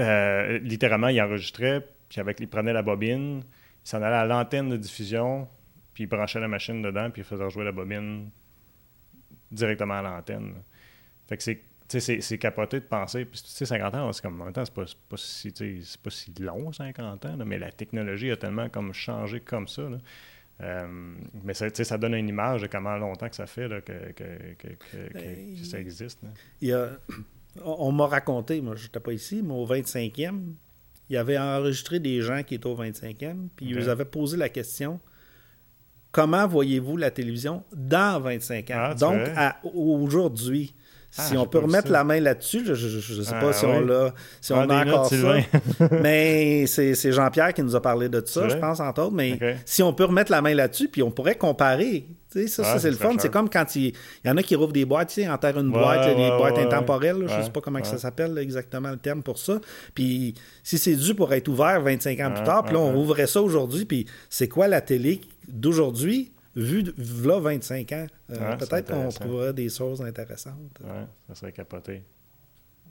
euh, 0.00 0.58
littéralement, 0.58 1.08
il 1.08 1.20
enregistrait, 1.20 1.86
puis 2.08 2.20
avec, 2.20 2.40
il 2.40 2.48
prenait 2.48 2.72
la 2.72 2.82
bobine, 2.82 3.42
il 3.84 3.88
s'en 3.88 4.02
allait 4.02 4.16
à 4.16 4.24
l'antenne 4.24 4.70
de 4.70 4.76
diffusion, 4.76 5.48
puis 5.94 6.04
il 6.04 6.06
branchait 6.06 6.40
la 6.40 6.48
machine 6.48 6.82
dedans, 6.82 7.10
puis 7.10 7.22
il 7.22 7.24
faisait 7.24 7.48
jouer 7.50 7.64
la 7.64 7.72
bobine 7.72 8.30
directement 9.50 9.94
à 9.94 10.02
l'antenne. 10.02 10.62
Fait 11.28 11.36
que 11.36 11.42
c'est 11.42 11.62
c'est 12.00 12.38
capoté 12.38 12.80
de 12.80 12.84
penser. 12.84 13.24
Puis, 13.24 13.42
tu 13.42 13.48
sais, 13.48 13.66
50 13.66 13.94
ans, 13.94 14.12
c'est 14.12 14.22
comme, 14.22 14.40
en 14.40 14.44
même 14.46 14.52
temps, 14.52 14.64
c'est 14.64 14.74
pas, 14.74 14.84
pas, 15.08 15.16
si, 15.16 15.52
pas 16.02 16.10
si 16.10 16.32
long, 16.40 16.72
50 16.72 17.26
ans, 17.26 17.36
mais 17.44 17.58
la 17.58 17.70
technologie 17.70 18.30
a 18.30 18.36
tellement 18.36 18.68
comme 18.68 18.92
changé 18.92 19.40
comme 19.40 19.68
ça. 19.68 19.82
Euh, 20.60 21.14
mais 21.42 21.54
ça, 21.54 21.68
ça 21.72 21.98
donne 21.98 22.14
une 22.14 22.28
image 22.28 22.62
de 22.62 22.66
comment 22.66 22.96
longtemps 22.96 23.28
que 23.28 23.34
ça 23.34 23.46
fait 23.46 23.68
que, 23.84 24.12
que, 24.12 24.54
que, 24.54 25.12
ben, 25.12 25.56
ça 25.64 25.80
existe. 25.80 26.20
Il 26.60 26.68
y 26.68 26.72
a, 26.72 26.90
on 27.64 27.90
m'a 27.92 28.06
raconté, 28.06 28.60
moi, 28.60 28.76
je 28.76 28.84
n'étais 28.84 29.00
pas 29.00 29.12
ici, 29.12 29.42
mais 29.42 29.54
au 29.54 29.66
25e, 29.66 30.54
il 31.08 31.16
avait 31.16 31.38
enregistré 31.38 32.00
des 32.00 32.20
gens 32.20 32.42
qui 32.42 32.54
étaient 32.54 32.66
au 32.66 32.76
25e, 32.76 33.48
puis 33.56 33.66
ils 33.66 33.90
avaient 33.90 34.04
posé 34.04 34.36
la 34.36 34.48
question 34.48 35.00
comment 36.12 36.46
voyez-vous 36.46 36.96
la 36.96 37.10
télévision 37.10 37.64
dans 37.74 38.20
25 38.20 38.70
ans? 38.70 38.74
Ah, 38.76 38.94
Donc, 38.94 39.18
aujourd'hui. 39.74 40.74
Ah, 41.18 41.22
si 41.24 41.36
on 41.36 41.46
peut 41.46 41.58
remettre 41.58 41.90
la 41.90 42.04
main 42.04 42.20
là-dessus, 42.20 42.64
je 42.64 42.72
ne 42.72 43.22
sais 43.22 43.32
pas 43.32 43.50
ah, 43.50 43.52
si 43.52 43.66
on 43.66 43.80
l'a, 43.80 44.14
si 44.40 44.52
on 44.54 44.70
a 44.70 44.86
encore 44.86 45.06
ça. 45.06 45.34
mais 46.02 46.66
c'est 46.66 47.12
Jean-Pierre 47.12 47.52
qui 47.52 47.62
nous 47.62 47.76
a 47.76 47.82
parlé 47.82 48.08
de 48.08 48.22
ça, 48.24 48.48
je 48.48 48.56
pense, 48.56 48.80
entre 48.80 49.02
autres. 49.02 49.14
Mais 49.14 49.38
si 49.66 49.82
on 49.82 49.92
peut 49.92 50.04
remettre 50.04 50.30
la 50.30 50.40
main 50.40 50.54
là-dessus, 50.54 50.88
puis 50.88 51.02
on 51.02 51.10
pourrait 51.10 51.34
comparer. 51.34 52.06
ça, 52.30 52.64
ça 52.64 52.78
c'est 52.78 52.90
le 52.90 52.96
fun. 52.96 53.14
C'est 53.18 53.30
comme 53.30 53.50
quand 53.50 53.76
il, 53.76 53.92
y 54.24 54.30
en 54.30 54.38
a 54.38 54.42
qui 54.42 54.56
rouvrent 54.56 54.72
des 54.72 54.86
boîtes, 54.86 55.14
ils 55.18 55.28
enterrent 55.28 55.60
une 55.60 55.70
boîte, 55.70 56.08
des 56.08 56.30
boîtes 56.30 56.58
intemporelles. 56.58 57.26
je 57.28 57.36
ne 57.36 57.42
sais 57.42 57.50
pas 57.50 57.60
comment 57.60 57.84
ça 57.84 57.98
s'appelle 57.98 58.38
exactement 58.38 58.90
le 58.90 58.96
terme 58.96 59.22
pour 59.22 59.38
ça. 59.38 59.60
Puis 59.94 60.34
si 60.62 60.78
c'est 60.78 60.96
dû 60.96 61.14
pour 61.14 61.34
être 61.34 61.48
ouvert 61.48 61.82
25 61.82 62.20
ans 62.20 62.32
plus 62.32 62.44
tard, 62.44 62.64
puis 62.64 62.72
là, 62.72 62.80
on 62.80 62.92
rouvrait 62.92 63.26
ça 63.26 63.42
aujourd'hui, 63.42 63.84
puis 63.84 64.06
c'est 64.30 64.48
quoi 64.48 64.66
la 64.66 64.80
télé 64.80 65.20
d'aujourd'hui? 65.46 66.31
Vu 66.54 66.82
là 67.24 67.38
25 67.40 67.92
ans, 67.92 68.06
euh, 68.30 68.56
peut-être 68.56 68.92
qu'on 68.92 69.08
trouverait 69.08 69.52
des 69.52 69.68
choses 69.68 70.02
intéressantes. 70.02 70.80
Oui, 70.82 71.06
ça 71.28 71.34
serait 71.34 71.52
capoté. 71.52 72.02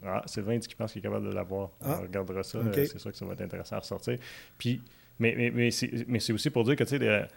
Ah, 0.04 0.24
Sylvain 0.26 0.58
dit 0.58 0.68
qu'il 0.68 0.78
pense 0.78 0.94
qu'il 0.94 1.00
est 1.00 1.04
capable 1.04 1.28
de 1.28 1.34
l'avoir. 1.34 1.72
Ah, 1.82 1.98
on 2.00 2.02
regardera 2.04 2.44
ça. 2.44 2.60
C'est 2.74 2.98
sûr 2.98 3.12
que 3.12 3.18
ça 3.18 3.26
va 3.26 3.34
être 3.34 3.42
intéressant 3.42 3.76
à 3.76 3.80
ressortir. 3.80 4.18
Puis, 4.58 4.82
mais, 5.20 5.52
mais, 5.52 5.70
mais 6.08 6.20
c'est 6.20 6.34
aussi 6.34 6.50
pour 6.50 6.64
dire 6.64 6.76
que, 6.76 6.84
tu 6.84 6.98
sais, 6.98 7.28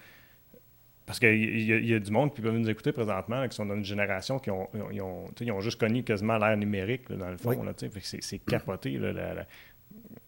parce 1.06 1.18
qu'il 1.18 1.60
y, 1.60 1.86
y, 1.86 1.94
a 1.94 1.98
du 1.98 2.10
monde 2.10 2.34
qui 2.34 2.40
peut 2.40 2.50
nous 2.50 2.68
écouter 2.70 2.92
présentement, 2.92 3.46
qui 3.46 3.54
sont 3.54 3.66
dans 3.66 3.74
une 3.74 3.84
génération 3.84 4.38
qui 4.38 4.50
ont, 4.50 4.68
ils 4.90 5.02
ont, 5.02 5.26
ils 5.38 5.52
ont 5.52 5.60
juste 5.60 5.78
connu 5.78 6.02
quasiment 6.02 6.38
l'ère 6.38 6.56
numérique, 6.56 7.12
dans 7.12 7.30
le 7.30 7.36
fond. 7.36 7.54
C'est 8.00 8.38
capoté, 8.38 8.96
la, 8.96 9.12
la, 9.12 9.46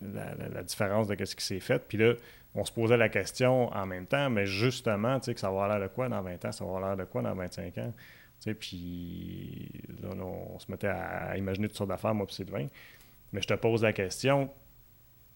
la, 0.02 0.62
différence 0.62 1.08
de 1.08 1.24
ce 1.24 1.34
qui 1.34 1.44
s'est 1.44 1.60
fait. 1.60 1.82
Puis 1.88 1.96
là, 1.96 2.12
on 2.56 2.64
se 2.64 2.72
posait 2.72 2.96
la 2.96 3.08
question 3.08 3.72
en 3.72 3.86
même 3.86 4.06
temps, 4.06 4.30
mais 4.30 4.46
justement, 4.46 5.20
tu 5.20 5.26
sais, 5.26 5.34
que 5.34 5.40
ça 5.40 5.48
va 5.48 5.64
avoir 5.64 5.68
l'air 5.68 5.88
de 5.88 5.94
quoi 5.94 6.08
dans 6.08 6.22
20 6.22 6.44
ans, 6.46 6.52
ça 6.52 6.64
va 6.64 6.70
avoir 6.70 6.88
l'air 6.88 6.96
de 6.96 7.10
quoi 7.10 7.22
dans 7.22 7.34
25 7.34 7.78
ans? 7.78 7.92
Tu 8.40 8.50
sais, 8.50 8.54
puis 8.54 9.70
là, 10.02 10.10
on 10.24 10.58
se 10.58 10.70
mettait 10.70 10.88
à, 10.88 11.36
imaginer 11.36 11.68
toutes 11.68 11.76
sortes 11.76 11.90
d'affaires, 11.90 12.14
moi, 12.14 12.26
puis 12.26 12.34
Sylvain. 12.34 12.66
Mais 13.32 13.42
je 13.42 13.46
te 13.46 13.54
pose 13.54 13.82
la 13.82 13.92
question, 13.92 14.50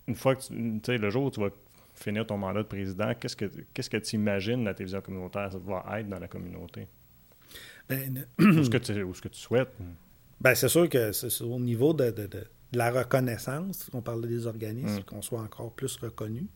une 0.06 0.14
fois 0.14 0.34
que 0.34 0.42
tu 0.42 0.80
sais, 0.82 0.96
le 0.96 1.10
jour 1.10 1.24
où 1.24 1.30
tu 1.30 1.40
vas 1.40 1.50
finir 1.94 2.26
ton 2.26 2.38
mandat 2.38 2.62
de 2.62 2.68
président, 2.68 3.12
qu'est-ce 3.14 3.36
que 3.36 3.50
qu'est-ce 3.74 3.90
que 3.90 3.98
tu 3.98 4.16
imagines 4.16 4.64
la 4.64 4.72
télévision 4.72 5.02
communautaire, 5.02 5.52
ça 5.52 5.58
va 5.58 6.00
être 6.00 6.08
dans 6.08 6.18
la 6.18 6.28
communauté? 6.28 6.88
Ben, 7.88 8.26
ou 8.38 8.62
ce 8.64 8.70
que 8.70 8.78
tu, 8.78 8.94
ce 8.94 9.20
que 9.20 9.28
tu 9.28 9.38
souhaites? 9.38 9.72
Ben, 10.40 10.54
c'est 10.54 10.68
sûr 10.68 10.88
que 10.88 11.12
c'est 11.12 11.42
au 11.42 11.58
niveau 11.58 11.92
de, 11.92 12.14
la 12.72 12.90
reconnaissance, 12.90 13.90
on 13.92 14.00
parle 14.00 14.26
des 14.26 14.46
organismes, 14.46 15.00
mm. 15.00 15.04
qu'on 15.04 15.20
soit 15.20 15.40
encore 15.40 15.72
plus 15.72 15.96
reconnu. 15.96 16.46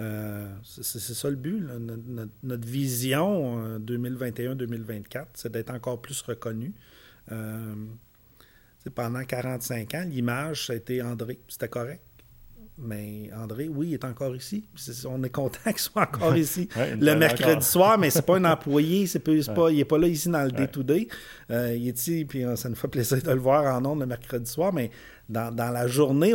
Euh, 0.00 0.48
c'est 0.64 0.98
ça 0.98 1.30
le 1.30 1.36
but. 1.36 1.64
Notre, 2.42 2.66
vision 2.66 3.78
2021-2024, 3.78 5.16
euh, 5.16 5.24
c'est 5.34 5.52
d'être 5.52 5.70
encore 5.70 6.00
plus 6.00 6.20
reconnu. 6.22 6.72
Euh, 7.32 7.74
pendant 8.94 9.24
45 9.24 9.94
ans, 9.94 10.04
l'image, 10.06 10.66
ça 10.66 10.72
a 10.72 10.76
été 10.76 11.00
André. 11.00 11.38
C'était 11.48 11.68
correct. 11.68 12.02
mais 12.76 13.30
André, 13.34 13.68
oui, 13.68 13.88
il 13.90 13.94
est 13.94 14.04
encore 14.04 14.34
ici. 14.34 14.68
on 15.06 15.22
est 15.22 15.30
content 15.30 15.70
qu'il 15.70 15.78
soit 15.78 16.02
encore 16.02 16.36
ici 16.36 16.68
le 16.76 17.14
mercredi 17.14 17.64
soir, 17.64 17.96
mais 17.96 18.10
c'est 18.10 18.26
pas 18.26 18.36
un 18.36 18.44
employé, 18.44 19.06
c'est 19.06 19.20
pas, 19.20 19.70
il 19.70 19.76
n'est 19.76 19.84
pas 19.84 19.98
là 19.98 20.08
ici 20.08 20.28
dans 20.28 20.42
le 20.42 20.50
day-to-day. 20.50 21.06
Euh, 21.50 21.74
il 21.74 21.88
est 21.88 21.98
ici, 21.98 22.24
puis 22.24 22.44
ça 22.56 22.68
nous 22.68 22.74
fait 22.74 22.88
plaisir 22.88 23.22
de 23.22 23.30
le 23.30 23.40
voir 23.40 23.74
en 23.74 23.84
ondes 23.86 24.00
le 24.00 24.06
mercredi 24.06 24.50
soir, 24.50 24.72
mais 24.72 24.90
dans, 25.28 25.54
la 25.56 25.86
journée, 25.86 26.34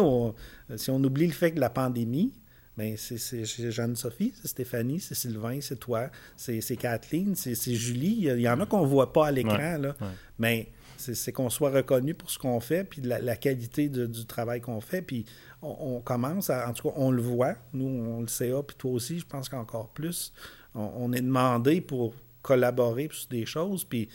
si 0.78 0.90
on 0.90 1.04
oublie 1.04 1.28
le 1.28 1.34
fait 1.34 1.52
que 1.52 1.60
la 1.60 1.70
pandémie, 1.70 2.32
ben 2.80 2.96
c'est 2.96 3.72
Jeanne-Sophie, 3.72 4.32
c'est 4.42 4.48
Stéphanie, 4.48 5.02
c'est 5.02 5.14
Sylvain, 5.14 5.60
c'est 5.60 5.78
toi, 5.78 6.10
c'est 6.38 6.78
Kathleen, 6.78 7.36
c'est 7.36 7.76
Julie. 7.76 8.30
Il 8.30 8.40
y 8.40 8.48
en 8.48 8.58
a 8.62 8.66
qu'on 8.66 8.84
ne 8.84 8.88
voit 8.88 9.12
pas 9.12 9.28
à 9.28 9.32
l'écran, 9.32 9.78
là. 9.78 9.96
Mais 10.38 10.70
c'est 10.96 11.34
qu'on 11.34 11.50
soit 11.50 11.72
reconnu 11.72 12.14
pour 12.14 12.30
ce 12.30 12.40
qu'on 12.40 12.62
fait, 12.62 12.86
puis 12.86 13.02
la, 13.02 13.36
qualité 13.36 13.90
du 13.90 14.26
travail 14.26 14.62
qu'on 14.62 14.80
fait. 14.80 15.02
Puis 15.02 15.26
on, 15.62 16.00
commence, 16.00 16.50
à, 16.50 16.70
en 16.70 16.74
tout 16.74 16.88
cas, 16.88 16.96
on 16.96 17.12
le 17.12 17.22
voit. 17.22 17.56
Nous, 17.74 17.86
on 17.86 18.22
le 18.22 18.28
sait, 18.28 18.54
puis 18.66 18.78
toi 18.78 18.92
aussi, 18.92 19.20
je 19.20 19.26
pense 19.26 19.50
qu'encore 19.50 19.90
plus. 19.90 20.32
On, 20.74 21.12
est 21.12 21.22
demandé 21.22 21.82
pour 21.82 22.14
collaborer 22.42 23.10
sur 23.12 23.28
des 23.28 23.46
choses. 23.46 23.84
Puis 23.84 24.08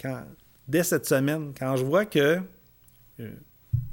quand, 0.00 0.24
dès 0.66 0.82
cette 0.82 1.06
semaine, 1.06 1.52
quand 1.56 1.76
je 1.76 1.84
vois 1.84 2.04
que, 2.04 2.40
euh, 3.20 3.30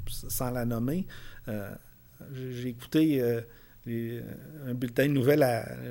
sans 0.08 0.50
la 0.50 0.64
nommer, 0.64 1.06
euh, 1.46 1.70
j'ai 2.32 2.70
écouté. 2.70 3.22
Euh, 3.22 3.40
euh, 3.88 4.20
un 4.66 4.74
bulletin 4.74 5.06
de 5.06 5.12
nouvelles, 5.12 5.46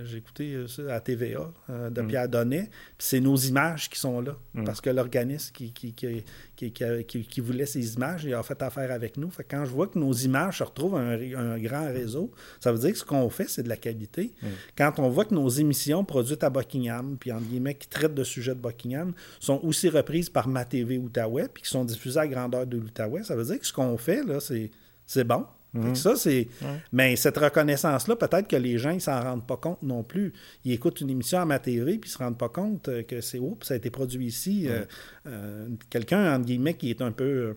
j'ai 0.06 0.18
écouté 0.18 0.66
ça 0.68 0.94
à 0.96 1.00
TVA 1.00 1.52
euh, 1.70 1.90
de 1.90 2.02
mm. 2.02 2.08
Pierre 2.08 2.30
Donnet, 2.30 2.70
c'est 3.00 3.20
nos 3.20 3.36
images 3.36 3.90
qui 3.90 4.00
sont 4.00 4.22
là, 4.22 4.38
mm. 4.54 4.64
parce 4.64 4.80
que 4.80 4.92
l'organisme 4.92 5.52
qui 5.54 5.72
qui, 5.72 5.94
qui, 5.94 6.72
qui, 7.04 7.42
voulait 7.42 7.66
ces 7.66 7.96
images, 7.96 8.26
il 8.26 8.34
a 8.34 8.44
fait 8.44 8.62
affaire 8.62 8.92
avec 8.92 9.18
nous. 9.18 9.32
Fait 9.32 9.44
quand 9.44 9.66
je 9.66 9.72
vois 9.72 9.88
que 9.88 9.98
nos 9.98 10.14
images 10.14 10.60
se 10.60 10.64
retrouvent 10.64 10.98
un, 10.98 11.18
un 11.36 11.58
grand 11.58 11.88
réseau, 11.88 12.32
ça 12.60 12.72
veut 12.72 12.78
dire 12.78 12.92
que 12.92 12.98
ce 13.00 13.06
qu'on 13.06 13.30
fait, 13.30 13.50
c'est 13.50 13.64
de 13.64 13.70
la 13.70 13.78
qualité. 13.78 14.34
Mm. 14.42 14.48
Quand 14.78 15.00
on 15.00 15.10
voit 15.10 15.26
que 15.26 15.34
nos 15.34 15.50
émissions 15.50 16.04
produites 16.04 16.44
à 16.44 16.52
Buckingham, 16.52 17.18
puis 17.20 17.32
en 17.32 17.40
guillemets, 17.40 17.76
qui 17.76 17.88
traitent 17.88 18.14
de 18.14 18.24
sujets 18.24 18.54
de 18.54 18.60
Buckingham, 18.60 19.14
sont 19.40 19.60
aussi 19.64 19.90
reprises 19.90 20.30
par 20.30 20.48
ma 20.48 20.64
TV 20.64 20.98
Outaouais, 21.00 21.48
puis 21.52 21.64
qui 21.64 21.70
sont 21.70 21.86
diffusées 21.86 22.20
à 22.20 22.28
grandeur 22.28 22.68
de 22.68 22.78
l'Outaouais, 22.78 23.24
ça 23.24 23.36
veut 23.36 23.46
dire 23.46 23.60
que 23.60 23.66
ce 23.66 23.74
qu'on 23.74 23.98
fait, 23.98 24.24
là, 24.24 24.40
c'est 24.40 25.24
bon. 25.24 25.46
Mhm. 25.74 25.96
Ça, 25.96 26.16
c'est. 26.16 26.48
Mais 26.92 27.16
cette 27.16 27.38
reconnaissance-là, 27.38 28.16
peut-être 28.16 28.48
que 28.48 28.56
les 28.56 28.78
gens, 28.78 28.92
ils 28.92 29.02
s'en 29.02 29.22
rendent 29.22 29.46
pas 29.46 29.58
compte 29.58 29.82
non 29.84 30.04
plus. 30.04 30.34
Ils 30.66 30.74
écoutent 30.74 31.02
une 31.02 31.10
émission 31.10 31.40
à 31.40 31.46
ma 31.46 31.60
TV, 31.60 31.98
puis 31.98 32.10
ils 32.10 32.14
se 32.14 32.18
rendent 32.18 32.38
pas 32.38 32.50
compte 32.50 32.88
euh, 32.88 33.04
que 33.04 33.22
c'est 33.22 33.40
oups, 33.40 33.68
ça 33.68 33.76
a 33.76 33.78
été 33.78 33.90
produit 33.90 34.26
ici. 34.26 34.68
Euh, 34.68 34.84
euh, 35.28 35.68
quelqu'un, 35.90 36.36
entre 36.36 36.46
guillemets, 36.46 36.74
qui 36.74 36.90
est 36.90 37.02
un 37.02 37.12
peu 37.12 37.56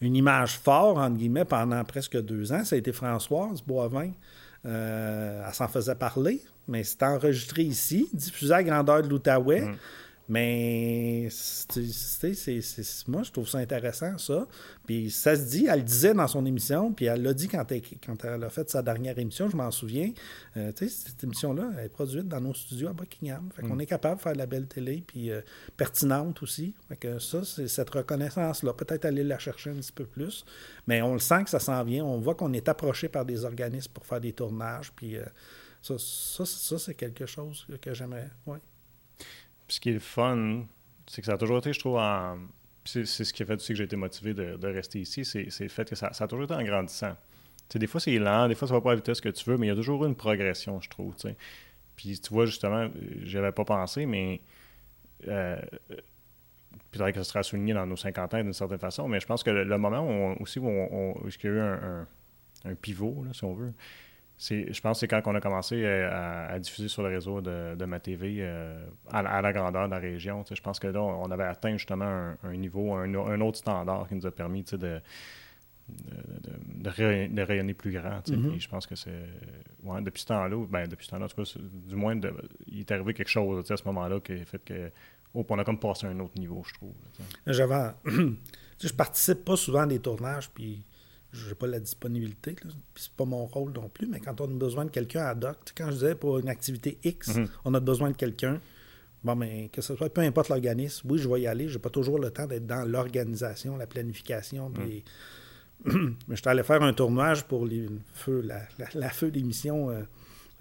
une 0.00 0.16
image 0.16 0.58
forte, 0.58 0.98
entre 0.98 1.16
guillemets, 1.16 1.44
pendant 1.44 1.82
presque 1.84 2.20
deux 2.20 2.52
ans, 2.52 2.64
ça 2.64 2.74
a 2.74 2.78
été 2.78 2.92
Françoise 2.92 3.62
Boivin. 3.62 4.10
elle 4.64 5.44
s'en 5.52 5.68
faisait 5.68 5.94
parler, 5.94 6.40
mais 6.66 6.82
c'est 6.82 7.02
enregistré 7.02 7.62
ici, 7.62 8.08
diffusé 8.12 8.52
à 8.52 8.62
grandeur 8.62 9.02
de 9.02 9.08
l'Outaouais. 9.08 9.64
Mais 10.28 11.28
c'est, 11.30 13.08
moi, 13.08 13.22
je 13.22 13.30
trouve 13.30 13.48
ça 13.48 13.58
intéressant, 13.58 14.18
ça. 14.18 14.48
Puis 14.84 15.10
ça 15.10 15.36
se 15.36 15.42
dit, 15.42 15.66
elle 15.70 15.80
le 15.80 15.84
disait 15.84 16.14
dans 16.14 16.26
son 16.26 16.44
émission, 16.46 16.92
puis 16.92 17.06
elle 17.06 17.22
l'a 17.22 17.32
dit 17.32 17.46
quand 17.46 17.70
elle, 17.70 17.82
quand 18.04 18.24
elle 18.24 18.42
a 18.42 18.50
fait 18.50 18.68
sa 18.68 18.82
dernière 18.82 19.16
émission, 19.18 19.48
je 19.48 19.56
m'en 19.56 19.70
souviens. 19.70 20.12
Euh, 20.56 20.72
tu 20.72 20.88
sais, 20.88 21.04
cette 21.08 21.22
émission-là, 21.22 21.70
elle 21.78 21.86
est 21.86 21.90
produite 21.90 22.26
dans 22.26 22.40
nos 22.40 22.54
studios 22.54 22.88
à 22.88 22.92
Buckingham. 22.92 23.48
Fait 23.54 23.62
qu'on 23.62 23.76
mm. 23.76 23.82
est 23.82 23.86
capable 23.86 24.16
de 24.16 24.22
faire 24.22 24.32
de 24.32 24.38
la 24.38 24.46
belle 24.46 24.66
télé, 24.66 25.04
puis 25.06 25.30
euh, 25.30 25.42
pertinente 25.76 26.42
aussi. 26.42 26.74
Fait 26.88 26.96
que 26.96 27.20
ça, 27.20 27.44
c'est 27.44 27.68
cette 27.68 27.90
reconnaissance-là. 27.90 28.72
Peut-être 28.72 29.04
aller 29.04 29.22
la 29.22 29.38
chercher 29.38 29.70
un 29.70 29.76
petit 29.76 29.92
peu 29.92 30.06
plus. 30.06 30.44
Mais 30.88 31.02
on 31.02 31.12
le 31.12 31.20
sent 31.20 31.44
que 31.44 31.50
ça 31.50 31.60
s'en 31.60 31.84
vient. 31.84 32.04
On 32.04 32.18
voit 32.18 32.34
qu'on 32.34 32.52
est 32.52 32.68
approché 32.68 33.08
par 33.08 33.24
des 33.24 33.44
organismes 33.44 33.92
pour 33.92 34.04
faire 34.04 34.20
des 34.20 34.32
tournages. 34.32 34.92
Puis 34.96 35.16
euh, 35.16 35.24
ça, 35.82 35.94
ça, 35.98 36.44
ça 36.44 36.78
c'est 36.80 36.94
quelque 36.94 37.26
chose 37.26 37.64
que 37.80 37.94
j'aimerais. 37.94 38.30
Ouais 38.46 38.58
ce 39.68 39.80
qui 39.80 39.90
est 39.90 39.94
le 39.94 40.00
fun, 40.00 40.64
c'est 41.06 41.20
que 41.20 41.26
ça 41.26 41.34
a 41.34 41.38
toujours 41.38 41.58
été, 41.58 41.72
je 41.72 41.78
trouve, 41.78 41.96
en. 41.96 42.38
C'est 42.84 43.04
ce 43.04 43.32
qui 43.32 43.42
a 43.42 43.46
fait 43.46 43.54
aussi 43.54 43.72
que 43.72 43.74
j'ai 43.74 43.84
été 43.84 43.96
motivé 43.96 44.32
de, 44.32 44.66
rester 44.68 45.00
ici, 45.00 45.24
c'est 45.24 45.48
le 45.60 45.68
fait 45.68 45.88
que 45.88 45.96
ça, 45.96 46.12
a 46.16 46.28
toujours 46.28 46.44
été 46.44 46.54
en 46.54 46.62
grandissant. 46.62 47.16
des 47.74 47.86
fois, 47.88 48.00
c'est 48.00 48.16
lent, 48.16 48.46
des 48.46 48.54
fois, 48.54 48.68
ça 48.68 48.74
va 48.74 48.80
pas 48.80 48.90
à 48.90 48.92
la 48.92 48.96
vitesse 48.96 49.20
que 49.20 49.28
tu 49.28 49.50
veux, 49.50 49.56
mais 49.56 49.66
il 49.66 49.70
y 49.70 49.72
a 49.72 49.74
toujours 49.74 50.04
une 50.06 50.14
progression, 50.14 50.80
je 50.80 50.88
trouve. 50.88 51.14
Puis 51.96 52.20
tu 52.20 52.32
vois, 52.32 52.46
justement, 52.46 52.88
j'avais 53.22 53.52
pas 53.52 53.64
pensé, 53.64 54.06
mais. 54.06 54.40
Euh, 55.26 55.60
peut-être 56.92 57.12
que 57.12 57.22
ça 57.22 57.24
sera 57.24 57.42
souligné 57.42 57.74
dans 57.74 57.86
nos 57.86 57.96
50 57.96 58.34
ans 58.34 58.42
d'une 58.42 58.52
certaine 58.52 58.78
façon, 58.78 59.08
mais 59.08 59.18
je 59.18 59.26
pense 59.26 59.42
que 59.42 59.50
le, 59.50 59.78
moment 59.78 60.00
où 60.00 60.36
aussi 60.40 60.58
où, 60.58 60.68
on, 60.68 61.12
où 61.12 61.28
il 61.28 61.44
y 61.44 61.46
a 61.48 61.50
eu 61.50 61.60
un, 61.60 62.06
un 62.66 62.74
pivot, 62.74 63.24
là, 63.24 63.32
si 63.32 63.44
on 63.44 63.54
veut, 63.54 63.72
je 64.38 64.80
pense 64.80 64.96
que 64.96 65.00
c'est 65.00 65.08
quand 65.08 65.22
on 65.26 65.34
a 65.34 65.40
commencé 65.40 65.82
euh, 65.82 66.48
à, 66.50 66.58
diffuser 66.58 66.88
sur 66.88 67.02
le 67.02 67.08
réseau 67.08 67.40
de, 67.40 67.84
ma 67.84 68.00
TV 68.00 68.36
euh, 68.40 68.86
à, 69.10 69.40
la 69.40 69.52
grandeur 69.52 69.86
de 69.86 69.90
la 69.90 69.98
région. 69.98 70.44
Je 70.50 70.60
pense 70.60 70.78
que 70.78 70.88
là, 70.88 71.00
on 71.00 71.30
avait 71.30 71.44
atteint 71.44 71.76
justement 71.76 72.34
un, 72.42 72.56
niveau, 72.56 72.94
un, 72.94 73.40
autre 73.40 73.58
standard 73.58 74.08
qui 74.08 74.14
nous 74.14 74.26
a 74.26 74.30
permis 74.30 74.62
de, 74.62 74.76
de, 74.78 75.00
de, 75.88 77.42
rayonner 77.42 77.74
plus 77.74 77.92
grand. 77.92 78.20
Mm-hmm. 78.28 78.60
je 78.60 78.68
pense 78.68 78.86
que 78.86 78.94
c'est. 78.94 79.24
depuis 80.02 80.20
ce 80.20 80.26
temps-là, 80.26 80.66
ben, 80.68 80.86
depuis 80.86 81.06
ce 81.06 81.12
temps-là, 81.12 81.26
en 81.26 81.28
tout 81.28 81.42
cas, 81.42 81.58
du 81.72 81.96
moins, 81.96 82.14
il 82.66 82.80
est 82.80 82.92
arrivé 82.92 83.14
quelque 83.14 83.30
chose 83.30 83.70
à 83.70 83.76
ce 83.76 83.84
moment-là 83.84 84.20
qui 84.20 84.32
a 84.32 84.44
fait 84.44 84.62
que. 84.62 84.90
Oh, 85.34 85.44
on 85.50 85.58
a 85.58 85.64
comme 85.64 85.78
passé 85.78 86.06
à 86.06 86.10
un 86.10 86.20
autre 86.20 86.38
niveau, 86.38 86.62
je 86.66 86.74
trouve. 86.74 86.94
J'avais. 87.46 87.90
je 88.80 88.92
participe 88.92 89.44
pas 89.44 89.56
souvent 89.56 89.80
à 89.80 89.86
des 89.86 89.98
tournages, 89.98 90.50
puis 90.50 90.82
je 91.36 91.48
n'ai 91.48 91.54
pas 91.54 91.66
la 91.66 91.80
disponibilité, 91.80 92.52
puis 92.52 92.68
c'est 92.96 93.12
pas 93.12 93.24
mon 93.24 93.46
rôle 93.46 93.72
non 93.72 93.88
plus, 93.88 94.06
mais 94.06 94.20
quand 94.20 94.40
on 94.40 94.44
a 94.44 94.54
besoin 94.54 94.84
de 94.84 94.90
quelqu'un 94.90 95.24
à 95.24 95.34
doc, 95.34 95.56
quand 95.76 95.86
je 95.86 95.92
disais 95.92 96.14
pour 96.14 96.38
une 96.38 96.48
activité 96.48 96.98
X, 97.04 97.36
mhm. 97.36 97.48
on 97.64 97.74
a 97.74 97.80
besoin 97.80 98.10
de 98.10 98.16
quelqu'un, 98.16 98.60
bon, 99.24 99.36
mais 99.36 99.68
que 99.72 99.80
ce 99.82 99.94
soit, 99.94 100.08
peu 100.08 100.22
importe 100.22 100.48
l'organisme, 100.48 101.10
oui, 101.10 101.18
je 101.18 101.28
vais 101.28 101.42
y 101.42 101.46
aller, 101.46 101.68
j'ai 101.68 101.78
pas 101.78 101.90
toujours 101.90 102.18
le 102.18 102.30
temps 102.30 102.46
d'être 102.46 102.66
dans 102.66 102.84
l'organisation, 102.84 103.76
la 103.76 103.86
planification, 103.86 104.70
mhm. 104.70 105.02
mais 106.28 106.36
je 106.36 106.36
suis 106.36 106.48
allé 106.48 106.62
faire 106.62 106.82
un 106.82 106.92
tournage 106.92 107.44
pour 107.44 107.66
les 107.66 107.86
feux, 108.14 108.42
la, 108.94 109.10
feu 109.10 109.30
d'émission 109.30 109.90
euh, 109.90 110.02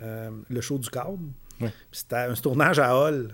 euh, 0.02 0.30
Le 0.50 0.62
Show 0.62 0.78
du 0.78 0.90
câble. 0.90 1.30
C'était 1.92 2.16
un 2.18 2.34
tournage 2.34 2.80
à 2.80 2.98
Hall. 2.98 3.34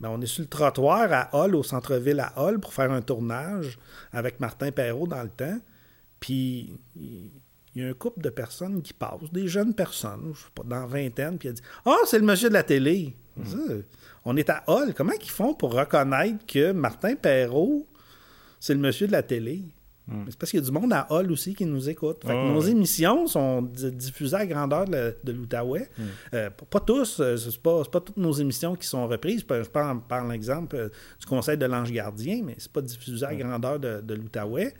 Ben, 0.00 0.08
on 0.10 0.20
est 0.20 0.26
sur 0.26 0.42
le 0.42 0.48
trottoir 0.48 1.12
à 1.12 1.28
Hall, 1.34 1.54
au 1.54 1.62
centre-ville 1.62 2.20
à 2.20 2.32
Hall, 2.36 2.58
pour 2.58 2.72
faire 2.72 2.90
un 2.90 3.02
tournage 3.02 3.78
avec 4.12 4.40
Martin 4.40 4.72
Perrault 4.72 5.06
dans 5.06 5.22
le 5.22 5.28
temps. 5.28 5.58
Puis 6.24 6.70
il 6.96 7.82
y 7.82 7.84
a 7.84 7.88
un 7.88 7.92
couple 7.92 8.22
de 8.22 8.30
personnes 8.30 8.80
qui 8.80 8.94
passent, 8.94 9.30
des 9.30 9.46
jeunes 9.46 9.74
personnes, 9.74 10.32
je 10.34 10.40
sais 10.40 10.46
pas, 10.54 10.62
dans 10.62 10.86
vingtaine, 10.86 11.36
puis 11.36 11.48
elle 11.48 11.54
dit 11.54 11.62
Ah, 11.84 11.96
oh, 12.00 12.04
c'est 12.06 12.18
le 12.18 12.24
monsieur 12.24 12.48
de 12.48 12.54
la 12.54 12.62
télé. 12.62 13.14
Hmm. 13.36 13.82
on 14.24 14.34
est 14.38 14.48
à 14.48 14.64
Hall. 14.66 14.94
Comment 14.94 15.12
ils 15.20 15.28
font 15.28 15.52
pour 15.52 15.74
reconnaître 15.74 16.46
que 16.46 16.72
Martin 16.72 17.14
Perrault, 17.14 17.86
c'est 18.58 18.72
le 18.72 18.80
monsieur 18.80 19.06
de 19.06 19.12
la 19.12 19.22
télé? 19.22 19.64
Hmm. 20.08 20.24
C'est 20.30 20.38
parce 20.38 20.50
qu'il 20.50 20.60
y 20.60 20.62
a 20.62 20.64
du 20.64 20.72
monde 20.72 20.94
à 20.94 21.06
Hall 21.12 21.30
aussi 21.30 21.54
qui 21.54 21.66
nous 21.66 21.90
écoute. 21.90 22.22
Ah, 22.26 22.32
nos 22.32 22.62
émissions 22.62 23.26
sont 23.26 23.60
diffusées 23.60 24.36
à 24.36 24.46
grandeur 24.46 24.86
de, 24.86 25.14
l'Outaouais. 25.30 25.90
Hmm. 25.98 26.02
Euh, 26.32 26.48
pas 26.48 26.80
tous, 26.80 27.20
euh, 27.20 27.36
c'est 27.36 27.60
pas, 27.60 27.84
pas 27.84 28.00
toutes 28.00 28.16
nos 28.16 28.32
émissions 28.32 28.76
qui 28.76 28.86
sont 28.86 29.06
reprises. 29.06 29.44
Je 29.46 29.68
prends 29.68 29.98
par 29.98 30.26
l'exemple 30.26 30.74
euh, 30.76 30.88
du 31.20 31.26
Conseil 31.26 31.58
de 31.58 31.66
l'Ange 31.66 31.92
Gardien, 31.92 32.40
mais 32.42 32.54
c'est 32.56 32.72
pas 32.72 32.80
diffusé 32.80 33.26
à 33.26 33.34
grandeur 33.34 33.78
de, 33.78 34.00
de 34.00 34.14
l'Outaouais 34.14 34.72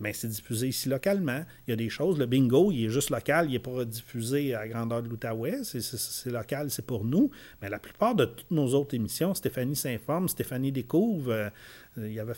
mais 0.00 0.14
c'est 0.14 0.28
diffusé 0.28 0.68
ici 0.68 0.88
localement. 0.88 1.44
Il 1.66 1.70
y 1.70 1.72
a 1.74 1.76
des 1.76 1.90
choses. 1.90 2.18
Le 2.18 2.26
bingo, 2.26 2.72
il 2.72 2.86
est 2.86 2.88
juste 2.88 3.10
local, 3.10 3.46
il 3.48 3.52
n'est 3.52 3.58
pas 3.58 3.84
diffusé 3.84 4.54
à 4.54 4.66
grandeur 4.66 5.02
de 5.02 5.08
l'Outaouais. 5.08 5.60
C'est 5.62 6.30
local, 6.30 6.70
c'est 6.70 6.86
pour 6.86 7.04
nous. 7.04 7.30
Mais 7.60 7.68
la 7.68 7.78
plupart 7.78 8.14
de 8.14 8.24
toutes 8.24 8.50
nos 8.50 8.74
autres 8.74 8.94
émissions, 8.94 9.34
Stéphanie 9.34 9.76
s'informe, 9.76 10.28
Stéphanie 10.28 10.72
découvre, 10.72 11.32
euh, 11.32 11.50
il 11.98 12.12
y 12.12 12.20
avait 12.20 12.32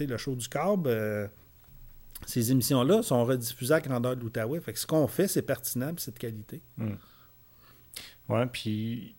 le 0.00 0.16
show 0.16 0.36
du 0.36 0.48
câble. 0.48 0.88
Euh, 0.88 1.26
ces 2.24 2.52
émissions-là 2.52 3.02
sont 3.02 3.24
rediffusées 3.24 3.74
à 3.74 3.80
grandeur 3.80 4.16
de 4.16 4.20
l'Outaouais. 4.20 4.60
Fait 4.60 4.72
que 4.72 4.78
ce 4.78 4.86
qu'on 4.86 5.08
fait, 5.08 5.26
c'est 5.26 5.42
pertinent 5.42 5.92
c'est 5.96 6.14
de 6.14 6.18
qualité. 6.20 6.62
Hmm. 6.76 6.94
Oui, 8.28 8.46
puis 8.52 9.14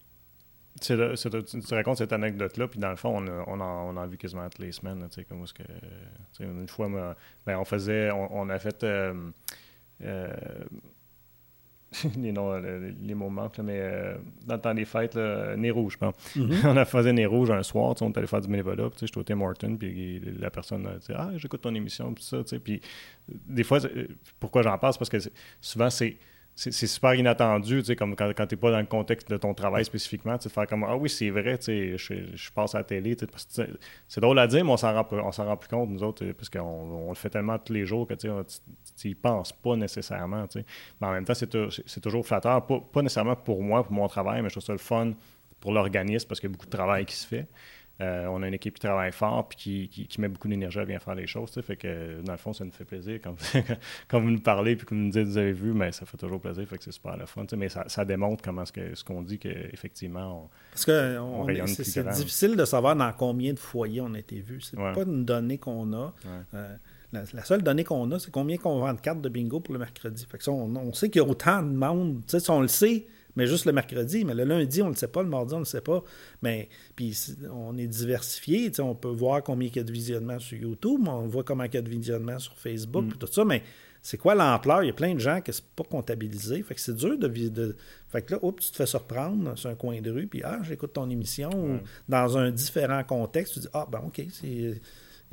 tu, 0.82 0.94
racontes 1.74 1.98
cette 1.98 2.14
anecdote-là, 2.14 2.68
puis 2.68 2.80
dans 2.80 2.90
le 2.90 2.96
fond, 2.96 3.16
on, 3.16 3.28
a, 3.28 3.44
on, 3.48 3.60
en, 3.60 3.96
on 3.96 3.98
a 3.98 4.08
vu 4.08 4.18
quasiment 4.18 4.44
toutes 4.50 4.60
les 4.60 4.72
semaines. 4.72 5.06
Tu 5.10 5.22
sais, 5.22 5.24
comme 5.24 5.46
que, 5.46 6.44
une 6.44 6.68
fois, 6.68 6.90
ben, 7.46 7.58
on 7.58 7.66
faisait, 7.66 8.12
on, 8.12 8.50
a 8.50 8.60
fait 8.60 8.84
euh, 8.84 9.14
euh, 10.04 10.34
les, 12.18 12.32
noms, 12.32 12.60
les 13.02 13.14
mots 13.14 13.30
manquent, 13.30 13.60
mais 13.60 13.80
euh, 13.80 14.16
dans 14.46 14.56
le 14.56 14.62
temps 14.62 14.74
des 14.74 14.86
fêtes, 14.86 15.14
là, 15.14 15.56
Nez 15.56 15.72
Rouge, 15.72 15.94
je 15.94 15.98
pense. 16.00 16.16
Mm-hmm. 16.36 16.62
on 16.68 16.78
a 16.78 16.86
fait 16.86 17.14
Nez 17.14 17.26
Rouge 17.26 17.52
un 17.52 17.64
soir, 17.64 17.96
on 18.02 18.12
est 18.12 18.18
allé 18.18 18.28
faire 18.28 18.42
du 18.42 18.48
bénévolat, 18.48 18.90
puis 18.90 19.06
j'étais 19.06 19.18
au 19.18 19.24
Tim 19.24 19.42
Horton, 19.42 19.78
puis 19.78 20.20
la 20.40 20.50
personne 20.50 20.88
a 20.88 20.96
dit 20.98 21.12
Ah, 21.16 21.32
j'écoute 21.36 21.62
ton 21.62 21.76
émission, 21.76 22.14
puis 22.14 22.24
ça, 22.24 22.38
puis 22.64 22.82
des 23.28 23.64
fois, 23.64 23.80
pourquoi 24.40 24.64
j'en 24.64 24.78
passe 24.78 24.98
Parce 24.98 25.10
que 25.10 25.18
souvent, 25.62 25.90
c'est 25.90 26.18
c'est 26.56 26.88
super 26.88 27.16
inattendu, 27.16 27.80
tu 27.80 27.86
sais, 27.86 27.96
comme 27.96 28.16
quand, 28.16 28.32
tu 28.32 28.42
n'es 28.56 28.60
pas 28.60 28.70
dans 28.70 28.80
le 28.80 28.86
contexte 28.86 29.30
de 29.30 29.38
ton 29.38 29.56
travail 29.56 29.86
spécifiquement, 29.86 30.38
tu 30.38 30.44
sais, 30.44 30.50
faire 30.50 30.68
comme 30.68 30.84
Ah 30.84 30.96
oui, 30.96 31.10
c'est 31.10 31.32
vrai, 31.32 31.58
tu 31.58 31.66
sais, 31.66 31.98
je, 31.98 32.36
je, 32.36 32.52
passe 32.52 32.76
à 32.76 32.80
la 32.80 32.84
télé. 32.84 33.18
C'est 34.08 34.22
drôle 34.22 34.38
à 34.38 34.46
dire, 34.46 34.64
mais 34.64 34.72
on 34.72 34.78
s'en 34.78 34.94
rend, 34.94 35.08
on 35.12 35.32
s'en 35.32 35.46
rend 35.46 35.58
plus 35.58 35.70
compte, 35.70 35.90
nous 35.90 36.04
autres, 36.04 36.24
parce 36.34 36.50
qu'on 36.50 36.60
on 36.60 37.10
le 37.10 37.16
fait 37.16 37.32
tellement 37.32 37.58
tous 37.58 37.74
les 37.74 37.88
jours 37.88 38.08
que 38.08 38.14
tu 38.14 38.30
n'y 39.08 39.16
penses 39.16 39.52
pas 39.52 39.76
nécessairement. 39.76 40.46
Tu 40.46 40.60
sais. 40.60 40.66
Mais 41.02 41.08
en 41.08 41.12
même 41.12 41.26
temps, 41.26 41.34
c'est 41.34 42.02
toujours 42.02 42.26
flatteur, 42.26 42.64
pas, 42.68 42.80
pas, 42.80 43.02
nécessairement 43.02 43.36
pour 43.36 43.64
moi, 43.64 43.84
pour 43.84 43.94
mon 43.94 44.08
travail, 44.08 44.44
mais 44.44 44.50
je 44.50 44.54
trouve 44.54 44.66
ça 44.66 44.74
le 44.74 44.78
fun 44.78 45.14
pour 45.60 45.72
l'organisme 45.72 46.28
parce 46.28 46.40
qu'il 46.40 46.50
y 46.50 46.52
a 46.52 46.54
beaucoup 46.54 46.68
de 46.68 46.72
travail 46.72 47.06
qui 47.06 47.16
se 47.16 47.26
fait. 47.26 47.48
Euh, 48.02 48.26
on 48.26 48.42
a 48.42 48.48
une 48.48 48.56
équipe 48.56 48.74
qui 48.74 48.80
travaille 48.80 49.12
fort 49.12 49.48
puis 49.48 49.88
qui, 49.88 50.22
met 50.22 50.28
beaucoup 50.28 50.48
d'énergie 50.48 50.80
à 50.80 50.86
bien 50.86 51.00
faire 51.00 51.14
les 51.14 51.28
choses. 51.28 51.52
Fait 51.62 51.76
que 51.76 52.22
dans 52.22 52.32
le 52.32 52.38
fond, 52.40 52.52
ça 52.52 52.66
nous 52.66 52.72
fait 52.72 52.86
plaisir. 52.86 53.20
Quand, 53.24 53.36
quand 54.08 54.20
vous 54.20 54.32
nous 54.32 54.40
parlez 54.40 54.76
puis 54.76 54.86
que 54.86 54.96
vous 54.96 55.02
nous 55.02 55.12
dites 55.12 55.28
vous 55.28 55.38
avez 55.38 55.54
vu, 55.54 55.74
mais 55.74 55.92
ça 55.92 56.06
fait 56.06 56.18
toujours 56.18 56.42
plaisir. 56.42 56.68
Fait 56.68 56.78
que 56.78 56.84
c'est 56.84 56.92
super 56.92 57.16
le 57.18 57.28
fun. 57.28 57.46
Mais 57.56 57.70
ça, 57.70 58.06
démontre 58.06 58.44
comment 58.44 58.64
ce 58.66 59.04
qu'on 59.04 59.22
dit 59.22 59.38
qu'effectivement 59.38 60.46
on, 60.46 60.50
Parce 60.72 60.86
que 60.86 61.84
c'est 61.84 62.08
difficile 62.10 62.56
de 62.56 62.66
savoir 62.66 62.96
dans 62.96 63.12
combien 63.14 63.54
de 63.54 63.60
foyers 63.60 64.02
on 64.02 64.14
a 64.16 64.20
été 64.20 64.40
vu. 64.42 64.60
C'est 64.62 64.78
pas 64.78 65.04
une 65.06 65.24
donnée 65.24 65.60
qu'on 65.60 65.94
a. 65.94 66.14
Euh, 66.56 66.76
la, 67.12 67.44
seule 67.44 67.62
donnée 67.62 67.84
qu'on 67.84 68.10
a, 68.12 68.18
c'est 68.18 68.32
combien 68.32 68.58
qu'on 68.58 68.80
vend 68.80 68.94
de 68.94 69.00
cartes 69.00 69.22
de 69.22 69.30
bingo 69.30 69.60
pour 69.60 69.74
le 69.74 69.80
mercredi. 69.80 70.26
Fait 70.30 70.40
que 70.40 70.50
on, 70.50 70.94
sait 70.94 71.10
qu'il 71.10 71.22
y 71.22 71.26
a 71.26 71.28
autant 71.28 71.62
de 71.62 71.70
monde. 71.70 72.22
Si 72.28 72.50
on 72.50 72.62
le 72.62 72.68
sait, 72.68 73.06
mais 73.36 73.48
juste 73.48 73.66
le 73.66 73.72
mercredi. 73.72 74.26
Mais 74.26 74.34
le 74.34 74.44
lundi, 74.44 74.82
on 74.82 74.88
ne 74.88 74.92
le 74.92 74.98
sait 74.98 75.08
pas, 75.08 75.24
le 75.24 75.30
mardi, 75.30 75.54
on 75.54 75.58
ne 75.58 75.62
le 75.62 75.66
sait 75.66 75.82
pas. 75.82 76.04
Mais 76.42 76.70
puis 76.96 77.18
on 77.52 77.78
est 77.78 77.88
diversifié. 77.88 78.72
On 78.80 78.96
peut 78.96 79.10
voir 79.10 79.44
combien 79.44 79.68
il 79.68 79.76
y 79.76 79.80
a 79.80 79.84
de 79.84 79.92
visionnements 79.92 80.40
sur 80.40 80.58
YouTube, 80.58 81.08
on 81.08 81.28
voit 81.28 81.44
comment 81.44 81.64
il 81.64 81.74
y 81.74 81.78
a 81.78 81.82
de 81.82 81.90
visionnements 81.90 82.40
sur 82.40 82.58
Facebook, 82.58 83.06
mm. 83.06 83.18
tout 83.18 83.28
ça. 83.32 83.46
Mais 83.46 83.64
c'est 84.02 84.18
quoi 84.18 84.36
l'ampleur? 84.36 84.84
Il 84.84 84.88
y 84.88 84.90
a 84.90 84.94
plein 84.94 85.14
de 85.14 85.20
gens 85.20 85.42
qui 85.42 85.52
ne 85.52 85.54
sont 85.54 85.64
pas 85.76 85.86
comptabilisés. 85.86 86.62
Fait 86.64 86.76
que 86.76 86.82
c'est 86.82 86.96
dur 86.96 87.18
de, 87.18 87.28
de, 87.28 87.76
Fait 88.10 88.22
que 88.22 88.34
là, 88.34 88.40
oups, 88.42 88.66
tu 88.66 88.72
te 88.72 88.78
fais 88.78 88.86
surprendre 88.86 89.58
sur 89.58 89.70
un 89.70 89.76
coin 89.76 90.02
de 90.02 90.12
rue, 90.12 90.28
puis 90.28 90.42
ah, 90.44 90.60
j'écoute 90.64 90.94
ton 90.94 91.10
émission. 91.10 91.50
Ou 91.52 91.80
dans 92.10 92.38
un 92.38 92.52
différent 92.52 93.04
contexte, 93.04 93.54
tu 93.54 93.60
dis 93.62 93.68
Ah 93.74 93.88
ben 93.90 94.02
OK, 94.06 94.22
c'est 94.30 94.82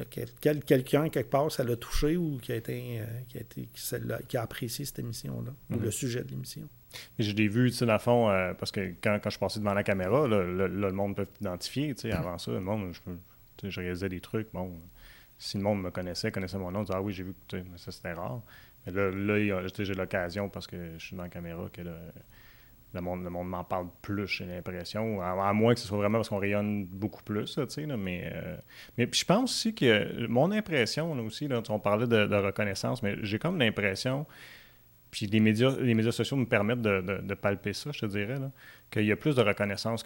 quelqu'un 0.08 1.10
quelque 1.10 1.28
part 1.28 1.50
ça 1.52 1.62
l'a 1.64 1.76
touché 1.76 2.16
ou 2.16 2.38
qui 2.38 2.52
a 2.52 2.56
été, 2.56 3.00
euh, 3.00 3.04
qui 3.28 3.36
a, 3.36 3.40
été 3.40 3.68
qui, 4.28 4.36
a, 4.36 4.42
apprécié 4.42 4.86
cette 4.86 4.98
émission-là, 4.98 5.52
ou 5.70 5.78
mm. 5.78 5.82
le 5.82 5.90
sujet 5.90 6.22
de 6.22 6.30
l'émission. 6.30 6.68
Je 7.18 7.32
l'ai 7.32 7.48
vu, 7.48 7.70
tu 7.70 7.76
sais, 7.76 7.86
dans 7.86 7.94
le 7.94 7.98
fond, 7.98 8.30
euh, 8.30 8.54
parce 8.54 8.72
que 8.72 8.94
quand, 9.02 9.18
quand, 9.22 9.30
je 9.30 9.38
passais 9.38 9.60
devant 9.60 9.74
la 9.74 9.82
caméra, 9.82 10.26
le, 10.26 10.92
monde 10.92 11.16
peut 11.16 11.26
t'identifier, 11.26 11.94
tu 11.94 12.02
sais, 12.02 12.12
avant 12.12 12.38
ça, 12.38 12.50
le 12.50 12.60
monde, 12.60 12.92
je, 13.62 13.68
je 13.68 13.80
réalisais 13.80 14.08
des 14.08 14.20
trucs, 14.20 14.52
bon, 14.52 14.80
si 15.38 15.56
le 15.56 15.62
monde 15.62 15.82
me 15.82 15.90
connaissait, 15.90 16.32
connaissait 16.32 16.58
mon 16.58 16.70
nom, 16.70 16.82
disait, 16.82 16.94
ah 16.96 17.02
oui, 17.02 17.12
j'ai 17.12 17.22
vu, 17.22 17.34
que 17.48 17.56
ça 17.76 17.92
c'était 17.92 18.12
rare. 18.12 18.42
Mais 18.86 18.92
là, 18.92 19.10
là 19.10 19.66
j'ai 19.78 19.94
l'occasion, 19.94 20.48
parce 20.48 20.66
que 20.66 20.98
je 20.98 21.04
suis 21.06 21.16
dans 21.16 21.22
la 21.22 21.28
caméra, 21.28 21.68
que 21.72 21.80
le, 21.80 23.00
monde, 23.00 23.22
le 23.22 23.30
monde 23.30 23.48
m'en 23.48 23.64
parle 23.64 23.86
plus, 24.02 24.26
j'ai 24.26 24.46
l'impression, 24.46 25.22
à, 25.22 25.52
moins 25.52 25.74
que 25.74 25.80
ce 25.80 25.86
soit 25.86 25.98
vraiment 25.98 26.18
parce 26.18 26.28
qu'on 26.28 26.38
rayonne 26.38 26.86
beaucoup 26.86 27.22
plus, 27.22 27.54
tu 27.54 27.62
sais, 27.68 27.86
mais, 27.86 28.32
euh, 28.34 28.56
mais 28.98 29.08
je 29.12 29.24
pense 29.24 29.52
aussi 29.52 29.74
que 29.74 30.26
mon 30.26 30.50
impression, 30.50 31.14
là, 31.14 31.22
aussi, 31.22 31.46
là, 31.46 31.62
on 31.68 31.78
parlait 31.78 32.06
de, 32.06 32.26
de 32.26 32.36
reconnaissance, 32.36 33.02
mais 33.02 33.16
j'ai 33.22 33.38
comme 33.38 33.58
l'impression 33.58 34.26
puis 35.10 35.26
les 35.26 35.40
médias, 35.40 35.76
les 35.80 35.94
médias 35.94 36.12
sociaux 36.12 36.36
me 36.36 36.46
permettent 36.46 36.82
de, 36.82 37.34
palper 37.34 37.72
ça, 37.72 37.90
je 37.92 38.00
te 38.00 38.06
dirais, 38.06 38.38
qu'il 38.90 39.04
y 39.04 39.12
a 39.12 39.16
plus 39.16 39.34
de 39.34 39.42
reconnaissance 39.42 40.04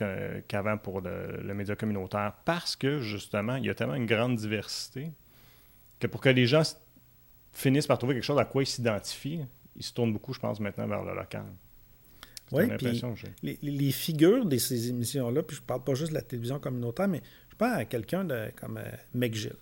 qu'avant 0.48 0.78
pour 0.78 1.00
le, 1.00 1.54
média 1.54 1.76
communautaire. 1.76 2.32
Parce 2.44 2.74
que, 2.74 3.00
justement, 3.00 3.56
il 3.56 3.66
y 3.66 3.70
a 3.70 3.74
tellement 3.74 3.94
une 3.94 4.06
grande 4.06 4.36
diversité 4.36 5.10
que 6.00 6.06
pour 6.06 6.20
que 6.20 6.30
les 6.30 6.46
gens 6.46 6.62
finissent 7.52 7.86
par 7.86 7.98
trouver 7.98 8.14
quelque 8.14 8.24
chose 8.24 8.38
à 8.38 8.44
quoi 8.44 8.62
ils 8.62 8.66
s'identifient, 8.66 9.44
ils 9.76 9.82
se 9.82 9.92
tournent 9.92 10.12
beaucoup, 10.12 10.32
je 10.32 10.40
pense, 10.40 10.58
maintenant 10.60 10.86
vers 10.86 11.04
le 11.04 11.14
local. 11.14 11.44
Oui, 12.52 12.68
puis 12.76 13.02
les, 13.42 13.58
les, 13.62 13.90
figures 13.90 14.44
de 14.44 14.56
ces 14.58 14.90
émissions-là, 14.90 15.42
puis 15.42 15.56
je 15.56 15.62
parle 15.62 15.82
pas 15.82 15.94
juste 15.94 16.10
de 16.10 16.14
la 16.14 16.22
télévision 16.22 16.60
communautaire, 16.60 17.08
mais 17.08 17.22
je 17.50 17.56
pense 17.56 17.72
à 17.72 17.84
quelqu'un 17.84 18.26
comme 18.54 18.78
euh, 18.78 19.32
Gilles 19.32 19.56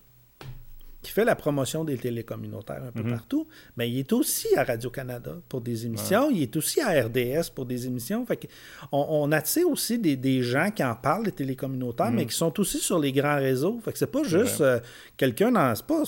qui 1.02 1.10
fait 1.10 1.24
la 1.24 1.34
promotion 1.34 1.84
des 1.84 1.98
télécommunautaires 1.98 2.82
un 2.84 2.92
peu 2.92 3.02
mhm. 3.02 3.10
partout, 3.10 3.46
mais 3.76 3.90
il 3.90 3.98
est 3.98 4.12
aussi 4.12 4.54
à 4.56 4.62
Radio-Canada 4.62 5.36
pour 5.48 5.60
des 5.60 5.84
émissions, 5.84 6.30
il 6.30 6.42
est 6.42 6.56
aussi 6.56 6.80
à 6.80 6.90
RDS 7.04 7.50
pour 7.54 7.66
des 7.66 7.86
émissions. 7.86 8.24
Fait 8.24 8.48
on, 8.92 9.06
on, 9.10 9.32
attire 9.32 9.68
aussi 9.68 9.98
des, 9.98 10.42
gens 10.42 10.70
qui 10.70 10.84
en 10.84 10.94
parlent 10.94 11.24
des 11.24 11.32
télécommunautaires, 11.32 12.12
mais 12.12 12.22
mhm. 12.22 12.28
qui 12.28 12.36
sont 12.36 12.60
aussi 12.60 12.78
sur 12.78 12.98
les 12.98 13.12
grands 13.12 13.36
réseaux. 13.36 13.80
Fait 13.84 13.92
que 13.92 13.98
c'est 13.98 14.06
pas 14.06 14.22
juste 14.22 14.60
euh, 14.60 14.78
quelqu'un 15.16 15.50
dans. 15.50 15.74
C'est 15.74 15.86
pas, 15.86 16.02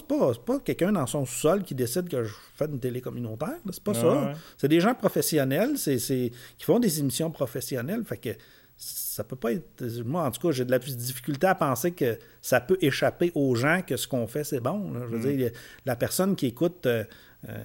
pas, 0.46 0.60
quelqu'un 0.60 0.92
dans 0.92 1.06
son 1.06 1.24
sous-sol 1.24 1.64
qui 1.64 1.74
décide 1.74 2.08
que 2.08 2.22
je 2.22 2.32
fais 2.54 2.66
une 2.66 2.78
télécommunautaire. 2.78 3.56
C'est 3.70 3.82
pas 3.82 3.94
ça. 3.94 4.32
C'est 4.56 4.68
des 4.68 4.80
gens 4.80 4.94
professionnels 4.94 5.76
c'est, 5.76 5.96
qui 5.98 6.64
font 6.64 6.78
des 6.78 7.00
émissions 7.00 7.30
professionnelles. 7.30 8.04
Fait 8.04 8.16
que 8.16 8.30
ça 8.76 9.22
peut 9.24 9.36
pas 9.36 9.52
être. 9.52 9.84
Moi, 10.04 10.24
en 10.24 10.30
tout 10.30 10.40
cas, 10.40 10.52
j'ai 10.52 10.64
de 10.64 10.70
la 10.70 10.78
difficulté 10.78 11.46
à 11.46 11.54
penser 11.54 11.92
que 11.92 12.18
ça 12.42 12.60
peut 12.60 12.78
échapper 12.80 13.30
aux 13.34 13.54
gens 13.54 13.82
que 13.82 13.96
ce 13.96 14.08
qu'on 14.08 14.26
fait, 14.26 14.44
c'est 14.44 14.60
bon. 14.60 14.92
Je 14.94 15.16
veux 15.16 15.18
mm. 15.18 15.36
dire, 15.36 15.50
la 15.86 15.96
personne 15.96 16.34
qui 16.34 16.46
écoute 16.46 16.86
euh, 16.86 17.04
euh, 17.48 17.64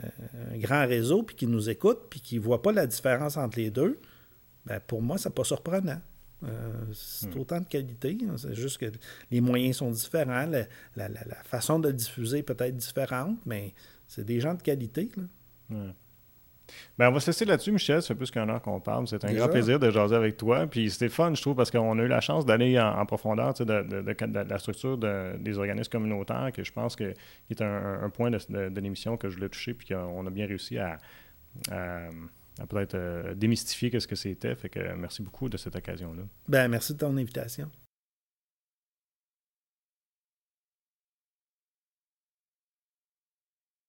un 0.53 0.57
grand 0.57 0.87
réseau, 0.87 1.23
puis 1.23 1.35
qui 1.35 1.47
nous 1.47 1.69
écoute, 1.69 2.01
puis 2.09 2.19
qui 2.19 2.35
ne 2.35 2.41
voit 2.41 2.61
pas 2.61 2.71
la 2.71 2.85
différence 2.85 3.37
entre 3.37 3.57
les 3.57 3.71
deux, 3.71 3.99
ben, 4.65 4.79
pour 4.79 5.01
moi, 5.01 5.17
c'est 5.17 5.33
pas 5.33 5.43
surprenant. 5.43 6.01
Euh, 6.43 6.71
c'est 6.93 7.35
mm. 7.35 7.39
autant 7.39 7.59
de 7.59 7.67
qualité. 7.67 8.17
Hein. 8.23 8.35
c'est 8.37 8.55
juste 8.55 8.77
que 8.77 8.91
les 9.31 9.41
moyens 9.41 9.77
sont 9.77 9.91
différents. 9.91 10.49
La, 10.95 11.17
façon 11.43 11.79
de 11.79 11.87
le 11.87 11.93
diffuser 11.93 12.43
peut 12.43 12.55
être 12.59 12.77
différente, 12.77 13.37
mais 13.45 13.73
c'est 14.07 14.23
des 14.23 14.39
gens 14.39 14.53
de 14.53 14.61
qualité. 14.61 15.09
Là. 15.17 15.93
Ben, 16.97 17.09
on 17.09 17.11
va 17.11 17.19
se 17.19 17.27
laisser 17.27 17.45
là-dessus, 17.45 17.71
Michel. 17.71 18.01
Ça 18.01 18.09
fait 18.09 18.15
plus 18.15 18.31
qu'un 18.31 18.47
heure 18.49 18.61
qu'on 18.61 18.79
parle. 18.79 19.07
C'est 19.07 19.23
un 19.25 19.33
grand 19.33 19.47
plaisir 19.47 19.79
de 19.79 19.89
jaser 19.89 20.15
avec 20.15 20.37
toi. 20.37 20.67
Puis 20.67 20.89
c'était 20.89 21.09
fun, 21.09 21.33
je 21.33 21.41
trouve, 21.41 21.55
parce 21.55 21.71
qu'on 21.71 21.97
a 21.99 22.03
eu 22.03 22.07
la 22.07 22.21
chance 22.21 22.45
d'aller 22.45 22.79
en, 22.79 23.05
profondeur 23.05 23.53
de, 23.53 23.63
de, 23.63 24.49
la 24.49 24.59
structure 24.59 24.97
des 24.97 25.57
organismes 25.57 25.91
communautaires, 25.91 26.51
que 26.53 26.63
je 26.63 26.71
pense 26.71 26.95
que 26.95 27.13
qui 27.47 27.53
est 27.53 27.61
un, 27.61 28.09
point 28.09 28.31
de, 28.31 28.79
l'émission 28.79 29.17
que 29.17 29.29
je 29.29 29.35
voulais 29.35 29.49
toucher, 29.49 29.73
puis 29.73 29.87
qu'on 29.87 30.25
a 30.25 30.29
bien 30.29 30.47
réussi 30.47 30.77
à, 30.77 30.97
peut-être 32.67 32.95
euh, 32.95 33.33
démystifier 33.35 33.97
ce 33.99 34.07
que 34.07 34.15
c'était. 34.15 34.55
Fait 34.55 34.69
que 34.69 34.79
merci 34.95 35.21
beaucoup 35.21 35.49
de 35.49 35.57
cette 35.57 35.75
occasion-là. 35.75 36.23
Ben, 36.47 36.67
merci 36.67 36.93
de 36.93 36.99
ton 36.99 37.15
invitation. 37.17 37.69